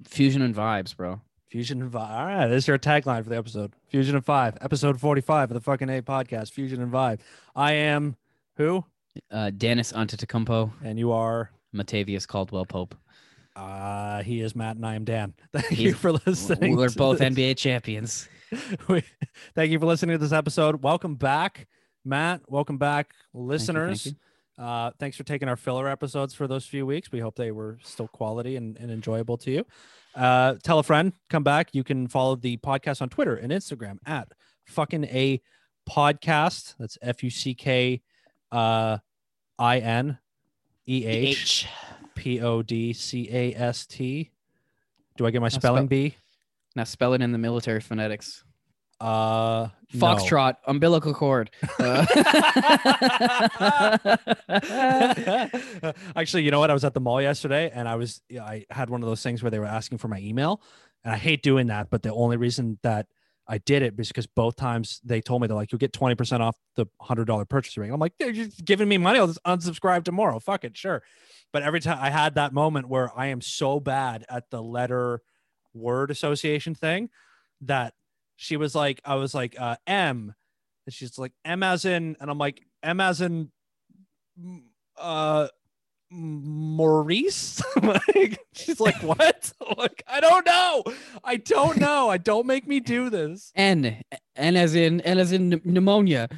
Fusion 0.07 0.41
and 0.41 0.55
vibes, 0.55 0.97
bro. 0.97 1.21
Fusion 1.53 1.83
and 1.83 1.91
Vibe. 1.91 2.09
All 2.09 2.25
right, 2.25 2.47
this 2.47 2.63
is 2.63 2.67
your 2.67 2.79
tagline 2.79 3.23
for 3.23 3.29
the 3.29 3.37
episode. 3.37 3.73
Fusion 3.87 4.15
and 4.15 4.25
Five, 4.25 4.57
episode 4.59 4.99
45 4.99 5.51
of 5.51 5.53
the 5.53 5.61
fucking 5.61 5.87
A 5.87 6.01
podcast. 6.01 6.49
Fusion 6.49 6.81
and 6.81 6.91
Vibe. 6.91 7.19
I 7.55 7.73
am 7.73 8.15
who? 8.57 8.83
Uh, 9.29 9.51
Dennis 9.55 9.91
Antetokounmpo, 9.93 10.71
And 10.83 10.97
you 10.97 11.11
are. 11.11 11.51
Matavius 11.75 12.27
Caldwell 12.27 12.65
Pope. 12.65 12.95
Uh, 13.55 14.23
he 14.23 14.41
is 14.41 14.55
Matt 14.55 14.77
and 14.77 14.83
I 14.87 14.95
am 14.95 15.03
Dan. 15.03 15.35
Thank 15.53 15.67
He's- 15.67 15.79
you 15.81 15.93
for 15.93 16.13
listening. 16.13 16.75
We're 16.75 16.89
both 16.89 17.19
this. 17.19 17.29
NBA 17.35 17.55
champions. 17.57 18.27
We- 18.87 19.03
Thank 19.53 19.71
you 19.71 19.77
for 19.79 19.85
listening 19.85 20.15
to 20.15 20.17
this 20.17 20.31
episode. 20.33 20.81
Welcome 20.81 21.13
back, 21.17 21.67
Matt. 22.03 22.41
Welcome 22.47 22.79
back, 22.79 23.09
Thank 23.09 23.17
you, 23.35 23.39
thank 23.41 23.49
listeners. 23.49 24.05
you. 24.07 24.13
Uh, 24.57 24.89
thanks 24.99 25.17
for 25.17 25.23
taking 25.23 25.47
our 25.49 25.55
filler 25.55 25.87
episodes 25.87 26.33
for 26.33 26.47
those 26.47 26.65
few 26.65 26.87
weeks. 26.87 27.11
We 27.11 27.19
hope 27.19 27.35
they 27.35 27.51
were 27.51 27.77
still 27.83 28.07
quality 28.07 28.55
and, 28.55 28.75
and 28.77 28.89
enjoyable 28.89 29.37
to 29.37 29.51
you. 29.51 29.65
Uh, 30.15 30.55
tell 30.63 30.79
a 30.79 30.83
friend, 30.83 31.13
come 31.29 31.43
back. 31.43 31.69
You 31.73 31.83
can 31.83 32.07
follow 32.07 32.35
the 32.35 32.57
podcast 32.57 33.01
on 33.01 33.09
Twitter 33.09 33.35
and 33.35 33.51
Instagram 33.51 33.97
at 34.05 34.27
fucking 34.65 35.05
a 35.05 35.41
podcast. 35.89 36.75
That's 36.77 36.97
F 37.01 37.23
U 37.23 37.29
C 37.29 37.53
K 37.55 38.01
uh, 38.51 38.99
I 39.57 39.79
N 39.79 40.19
E 40.87 41.05
H 41.05 41.67
P 42.15 42.41
O 42.41 42.61
D 42.61 42.93
C 42.93 43.27
A 43.31 43.53
S 43.55 43.85
T. 43.85 44.31
Do 45.17 45.25
I 45.25 45.31
get 45.31 45.41
my 45.41 45.49
spell- 45.49 45.61
spelling 45.61 45.87
bee? 45.87 46.15
Now 46.75 46.83
spell 46.85 47.13
it 47.13 47.21
in 47.21 47.31
the 47.31 47.37
military 47.37 47.81
phonetics. 47.81 48.43
Uh, 49.03 49.67
no. 49.93 49.99
Foxtrot, 49.99 50.55
umbilical 50.65 51.13
cord. 51.13 51.51
Uh, 51.79 52.05
Actually, 56.15 56.43
you 56.43 56.51
know 56.51 56.59
what? 56.59 56.71
I 56.71 56.73
was 56.73 56.85
at 56.85 56.93
the 56.93 57.01
mall 57.01 57.21
yesterday 57.21 57.71
and 57.73 57.87
I 57.87 57.95
was 57.95 58.21
I 58.39 58.65
had 58.69 58.89
one 58.89 59.03
of 59.03 59.09
those 59.09 59.21
things 59.21 59.43
where 59.43 59.51
they 59.51 59.59
were 59.59 59.65
asking 59.65 59.97
for 59.97 60.07
my 60.07 60.19
email. 60.19 60.61
And 61.03 61.13
I 61.13 61.17
hate 61.17 61.43
doing 61.43 61.67
that, 61.67 61.89
but 61.89 62.01
the 62.01 62.13
only 62.13 62.37
reason 62.37 62.79
that 62.83 63.07
I 63.47 63.57
did 63.57 63.81
it 63.81 63.97
was 63.97 64.07
because 64.07 64.25
both 64.27 64.55
times 64.55 65.01
they 65.03 65.19
told 65.19 65.41
me 65.41 65.47
they're 65.47 65.57
like, 65.57 65.71
you'll 65.71 65.79
get 65.79 65.91
20% 65.91 66.39
off 66.39 66.55
the 66.75 66.85
hundred 67.01 67.25
dollar 67.25 67.43
purchase 67.43 67.75
ring. 67.77 67.91
I'm 67.91 67.99
like, 67.99 68.13
they're 68.17 68.31
just 68.31 68.63
giving 68.63 68.87
me 68.87 68.97
money. 68.97 69.19
I'll 69.19 69.27
just 69.27 69.43
unsubscribe 69.43 70.05
tomorrow. 70.05 70.39
Fuck 70.39 70.63
it, 70.63 70.77
sure. 70.77 71.03
But 71.51 71.63
every 71.63 71.81
time 71.81 71.97
I 71.99 72.09
had 72.09 72.35
that 72.35 72.53
moment 72.53 72.87
where 72.87 73.11
I 73.17 73.27
am 73.27 73.41
so 73.41 73.81
bad 73.81 74.25
at 74.29 74.49
the 74.49 74.63
letter 74.63 75.21
word 75.73 76.09
association 76.09 76.73
thing 76.73 77.09
that 77.61 77.93
she 78.35 78.57
was 78.57 78.75
like, 78.75 79.01
I 79.05 79.15
was 79.15 79.33
like, 79.33 79.55
uh, 79.59 79.75
M. 79.87 80.33
And 80.85 80.93
she's 80.93 81.17
like, 81.17 81.31
M 81.45 81.63
as 81.63 81.85
in, 81.85 82.17
and 82.19 82.29
I'm 82.29 82.37
like, 82.37 82.61
M 82.81 82.99
as 82.99 83.21
in, 83.21 83.51
uh, 84.97 85.47
Maurice. 86.11 87.61
like, 87.81 88.39
she's 88.53 88.79
like, 88.79 88.95
what? 89.03 89.51
Like, 89.77 90.03
I 90.07 90.19
don't 90.19 90.45
know. 90.45 90.83
I 91.23 91.37
don't 91.37 91.77
know. 91.77 92.09
I 92.09 92.17
don't 92.17 92.45
make 92.45 92.67
me 92.67 92.79
do 92.79 93.09
this. 93.09 93.51
N, 93.55 94.03
N 94.35 94.55
as 94.55 94.75
in 94.75 95.01
N 95.01 95.17
as 95.17 95.31
in 95.31 95.49
pn- 95.49 95.65
pneumonia. 95.65 96.29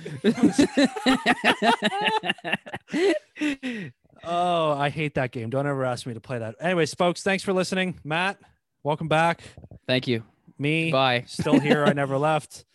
Oh, 4.24 4.72
I 4.72 4.90
hate 4.90 5.16
that 5.16 5.32
game. 5.32 5.50
Don't 5.50 5.68
ever 5.68 5.86
ask 5.86 6.06
me 6.06 6.14
to 6.14 6.22
play 6.22 6.40
that. 6.40 6.56
Anyways, 6.60 6.94
folks, 6.94 7.22
thanks 7.24 7.44
for 7.44 7.54
listening. 7.54 8.00
Matt, 8.04 8.38
welcome 8.84 9.08
back. 9.08 9.42
Thank 9.88 10.08
you. 10.08 10.24
Me, 10.58 10.92
Bye. 10.92 11.24
still 11.28 11.60
here. 11.60 11.84
I 11.86 11.94
never 11.94 12.18
left. 12.18 12.66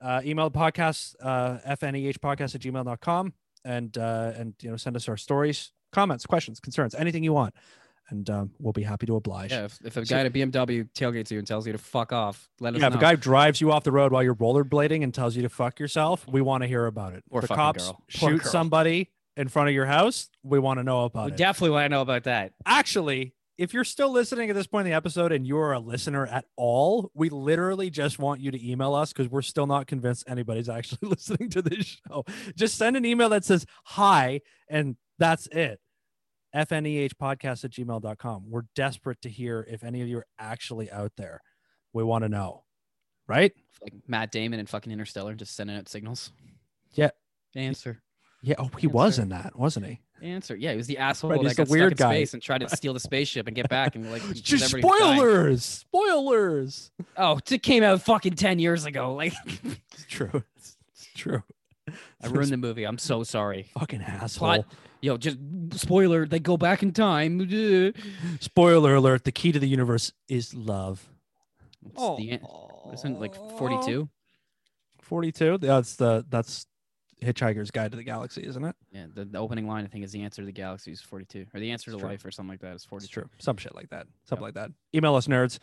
Uh, 0.00 0.20
email 0.24 0.50
the 0.50 0.58
podcast, 0.58 1.14
uh, 1.22 1.58
fneh 1.76 2.16
podcast 2.18 2.54
at 2.54 2.60
gmail.com. 2.60 3.32
And, 3.64 3.96
uh, 3.96 4.32
and, 4.36 4.54
you 4.60 4.70
know, 4.70 4.76
send 4.76 4.94
us 4.96 5.08
our 5.08 5.16
stories, 5.16 5.72
comments, 5.92 6.26
questions, 6.26 6.60
concerns, 6.60 6.94
anything 6.94 7.24
you 7.24 7.32
want 7.32 7.54
and 8.10 8.28
um, 8.28 8.50
we'll 8.58 8.74
be 8.74 8.82
happy 8.82 9.06
to 9.06 9.16
oblige. 9.16 9.50
Yeah, 9.50 9.64
if, 9.64 9.78
if 9.82 9.96
a 9.96 10.04
So- 10.04 10.14
guy 10.14 10.20
at 10.20 10.26
a 10.26 10.30
BMW 10.30 10.86
tailgates 10.92 11.30
you 11.30 11.38
and 11.38 11.46
tells 11.48 11.66
you 11.66 11.72
to 11.72 11.78
fuck 11.78 12.12
off, 12.12 12.50
let 12.60 12.74
us 12.74 12.80
Yeah, 12.82 12.88
know. 12.88 12.96
if 12.96 13.00
a 13.00 13.00
guy 13.00 13.14
drives 13.14 13.62
you 13.62 13.72
off 13.72 13.82
the 13.82 13.92
road 13.92 14.12
while 14.12 14.22
you're 14.22 14.34
rollerblading 14.34 15.02
and 15.02 15.14
tells 15.14 15.34
you 15.36 15.40
to 15.42 15.48
fuck 15.48 15.80
yourself, 15.80 16.28
we 16.28 16.42
want 16.42 16.62
to 16.62 16.66
hear 16.68 16.84
about 16.84 17.14
it. 17.14 17.24
Poor 17.30 17.40
the 17.40 17.48
cops 17.48 17.86
girl. 17.86 18.02
Shoot 18.08 18.42
girl. 18.42 18.52
somebody 18.52 19.10
in 19.38 19.48
front 19.48 19.70
of 19.70 19.74
your 19.74 19.86
house, 19.86 20.28
we 20.42 20.58
want 20.58 20.78
to 20.80 20.84
know 20.84 21.04
about 21.04 21.26
we 21.26 21.32
it. 21.32 21.38
definitely 21.38 21.70
want 21.70 21.86
to 21.86 21.88
know 21.88 22.02
about 22.02 22.24
that. 22.24 22.52
Actually, 22.66 23.32
if 23.56 23.72
you're 23.72 23.84
still 23.84 24.10
listening 24.10 24.50
at 24.50 24.56
this 24.56 24.66
point 24.66 24.86
in 24.86 24.90
the 24.90 24.96
episode 24.96 25.30
and 25.32 25.46
you're 25.46 25.72
a 25.72 25.78
listener 25.78 26.26
at 26.26 26.44
all, 26.56 27.10
we 27.14 27.28
literally 27.28 27.88
just 27.90 28.18
want 28.18 28.40
you 28.40 28.50
to 28.50 28.70
email 28.70 28.94
us 28.94 29.12
because 29.12 29.30
we're 29.30 29.42
still 29.42 29.66
not 29.66 29.86
convinced 29.86 30.24
anybody's 30.26 30.68
actually 30.68 31.08
listening 31.08 31.50
to 31.50 31.62
this 31.62 31.98
show. 32.08 32.24
Just 32.56 32.76
send 32.76 32.96
an 32.96 33.04
email 33.04 33.28
that 33.28 33.44
says 33.44 33.64
hi, 33.84 34.40
and 34.68 34.96
that's 35.18 35.46
it. 35.48 35.80
FNEH 36.54 37.14
podcast 37.14 37.64
at 37.64 37.72
gmail.com. 37.72 38.44
We're 38.48 38.62
desperate 38.76 39.20
to 39.22 39.28
hear 39.28 39.66
if 39.68 39.82
any 39.82 40.02
of 40.02 40.08
you 40.08 40.18
are 40.18 40.26
actually 40.38 40.90
out 40.90 41.12
there. 41.16 41.40
We 41.92 42.04
want 42.04 42.22
to 42.24 42.28
know, 42.28 42.64
right? 43.26 43.52
Like 43.82 43.94
Matt 44.06 44.30
Damon 44.32 44.60
and 44.60 44.68
fucking 44.68 44.92
Interstellar 44.92 45.34
just 45.34 45.56
sending 45.56 45.76
out 45.76 45.88
signals. 45.88 46.30
Yeah. 46.92 47.10
Answer. 47.56 48.02
Yeah. 48.42 48.54
Oh, 48.58 48.70
he 48.78 48.86
Yes, 48.86 48.94
was 48.94 49.18
in 49.18 49.30
that, 49.30 49.56
wasn't 49.58 49.86
he? 49.86 50.00
Answer. 50.22 50.56
Yeah, 50.56 50.70
he 50.70 50.76
was 50.76 50.86
the 50.86 50.98
asshole 50.98 51.30
Right, 51.30 51.42
that 51.42 51.56
got 51.56 51.68
weird 51.68 51.96
guy. 51.96 52.12
space 52.14 52.34
and 52.34 52.42
tried 52.42 52.58
to 52.62 52.68
steal 52.68 52.94
the 52.94 53.00
spaceship 53.00 53.46
and 53.46 53.54
get 53.54 53.68
back 53.68 53.94
and 53.96 54.10
like 54.10 54.22
Just 54.34 54.70
spoilers. 54.70 55.64
Spoilers. 55.64 56.90
Oh, 57.16 57.38
it 57.50 57.62
came 57.62 57.82
out 57.82 58.00
fucking 58.02 58.34
ten 58.34 58.58
years 58.58 58.86
ago. 58.86 59.14
Like 59.14 59.34
It's 59.92 60.06
true. 60.08 60.42
It's, 60.56 60.76
it's 60.92 61.08
true. 61.14 61.42
I 62.22 62.28
ruined 62.28 62.50
the 62.52 62.56
movie. 62.68 62.84
I'm 62.84 62.98
so 62.98 63.22
sorry. 63.22 63.68
Fucking 63.78 64.02
asshole. 64.02 64.64
Yo, 65.02 65.18
just 65.18 65.36
spoiler. 65.74 66.26
They 66.26 66.38
go 66.40 66.56
back 66.56 66.82
in 66.82 66.92
time. 66.92 67.92
Spoiler 68.40 68.94
alert: 68.94 69.24
the 69.24 69.32
key 69.32 69.52
to 69.52 69.58
the 69.58 69.68
universe 69.68 70.12
is 70.28 70.54
love. 70.54 71.06
the 71.82 72.40
isn't 72.94 73.20
like 73.20 73.34
42. 73.58 74.08
Forty-two. 75.02 75.58
That's 75.58 75.96
the 75.96 76.24
that's 76.30 76.66
Hitchhiker's 77.24 77.70
Guide 77.70 77.90
to 77.92 77.96
the 77.96 78.04
Galaxy, 78.04 78.46
isn't 78.46 78.64
it? 78.64 78.76
Yeah, 78.92 79.06
the, 79.12 79.24
the 79.24 79.38
opening 79.38 79.66
line 79.66 79.84
I 79.84 79.88
think 79.88 80.04
is 80.04 80.12
the 80.12 80.22
answer 80.22 80.42
to 80.42 80.46
the 80.46 80.52
galaxy 80.52 80.92
is 80.92 81.00
42, 81.00 81.46
or 81.54 81.60
the 81.60 81.70
answer 81.70 81.90
to 81.90 81.98
true. 81.98 82.08
life, 82.08 82.24
or 82.24 82.30
something 82.30 82.50
like 82.50 82.60
that 82.60 82.74
is 82.76 82.84
42. 82.84 83.04
It's 83.04 83.12
true. 83.12 83.28
Some 83.38 83.56
shit 83.56 83.74
like 83.74 83.90
that. 83.90 84.06
Something 84.24 84.44
like 84.44 84.54
that. 84.54 84.70
Email 84.94 85.14
us, 85.16 85.26
nerds. 85.26 85.58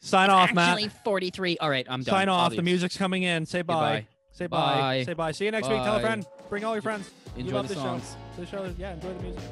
Sign 0.00 0.28
off, 0.28 0.50
Actually, 0.50 0.86
Matt. 0.86 1.04
43. 1.04 1.58
All 1.58 1.70
right, 1.70 1.86
I'm 1.88 2.02
done. 2.02 2.12
Sign 2.12 2.28
off. 2.28 2.54
The 2.54 2.62
music's 2.62 2.96
coming 2.96 3.22
in. 3.22 3.46
Say 3.46 3.62
bye. 3.62 3.74
Goodbye. 3.74 4.06
Say 4.32 4.46
bye. 4.48 4.58
Bye. 4.58 5.04
Say 5.04 5.12
bye. 5.14 5.32
See 5.32 5.44
you 5.44 5.50
next 5.50 5.68
week. 5.68 5.82
Tell 5.82 5.96
a 5.96 6.00
friend. 6.00 6.26
Bring 6.50 6.64
all 6.64 6.74
your 6.74 6.82
friends. 6.82 7.10
You 7.36 7.44
Enjoy 7.44 7.56
love 7.56 7.68
the 7.68 7.74
the 7.74 7.80
show. 7.80 7.86
songs. 7.86 8.16
The 8.36 8.46
show. 8.46 8.74
Yeah. 8.76 8.94
Enjoy 8.94 9.14
the 9.14 9.22
music. 9.22 9.42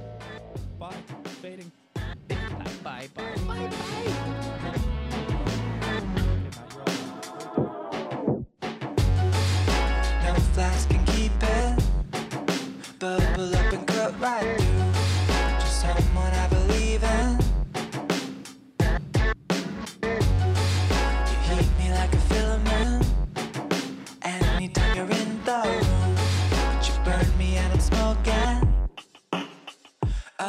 Bye. 0.79 0.93
Fading. 1.41 1.71
Bye, 1.95 2.37
bye, 2.83 3.09
bye, 3.15 3.35
bye, 3.47 3.71
bye. 3.71 4.79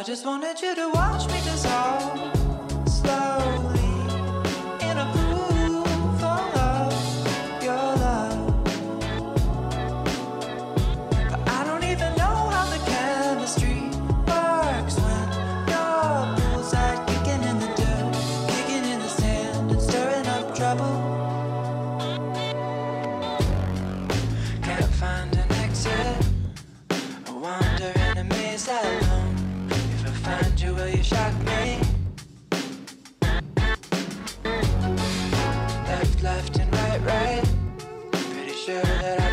I 0.03 0.05
just 0.05 0.25
wanted 0.25 0.61
you 0.61 0.75
to 0.75 0.89
watch 0.89 1.27
me 1.27 1.39
dissolve 1.45 2.42
sure 38.65 38.81
that 38.81 39.19
I've 39.19 39.32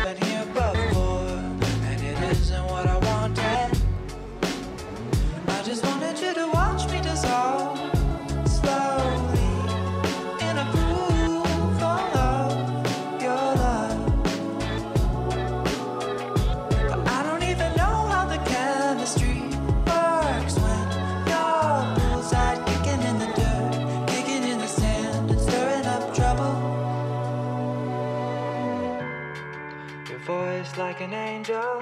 an 31.13 31.29
angel. 31.29 31.79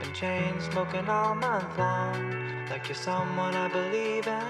Been 0.00 0.12
chain 0.12 0.60
smoking 0.60 1.08
all 1.08 1.34
month 1.34 1.78
long. 1.78 2.66
Like 2.68 2.88
you're 2.88 2.94
someone 2.94 3.54
I 3.54 3.68
believe 3.68 4.26
in. 4.26 4.42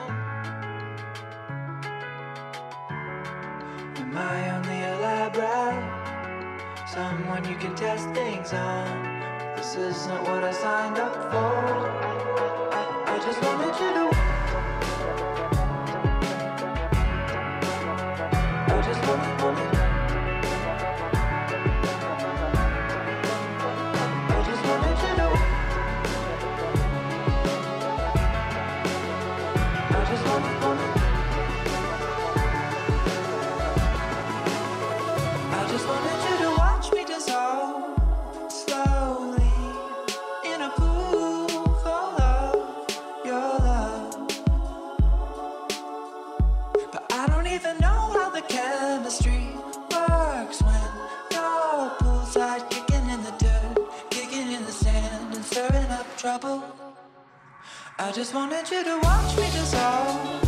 Am 4.03 4.17
I 4.17 4.51
only 4.57 4.81
elaborate? 4.95 6.89
Someone 6.89 7.49
you 7.49 7.57
can 7.57 7.75
test 7.77 8.09
things 8.11 8.53
on. 8.53 9.57
This 9.57 9.77
isn't 9.77 10.23
what 10.23 10.43
I 10.43 10.53
signed 10.53 10.99
up 10.99 11.15
for. 11.31 11.59
I 13.13 13.19
just 13.25 13.41
wanted 13.43 13.75
you 13.81 13.93
to. 13.95 14.38
I 58.09 58.10
just 58.10 58.32
wanted 58.32 58.70
you 58.70 58.82
to 58.85 58.98
watch 59.02 59.36
me 59.36 59.43
dissolve 59.52 60.48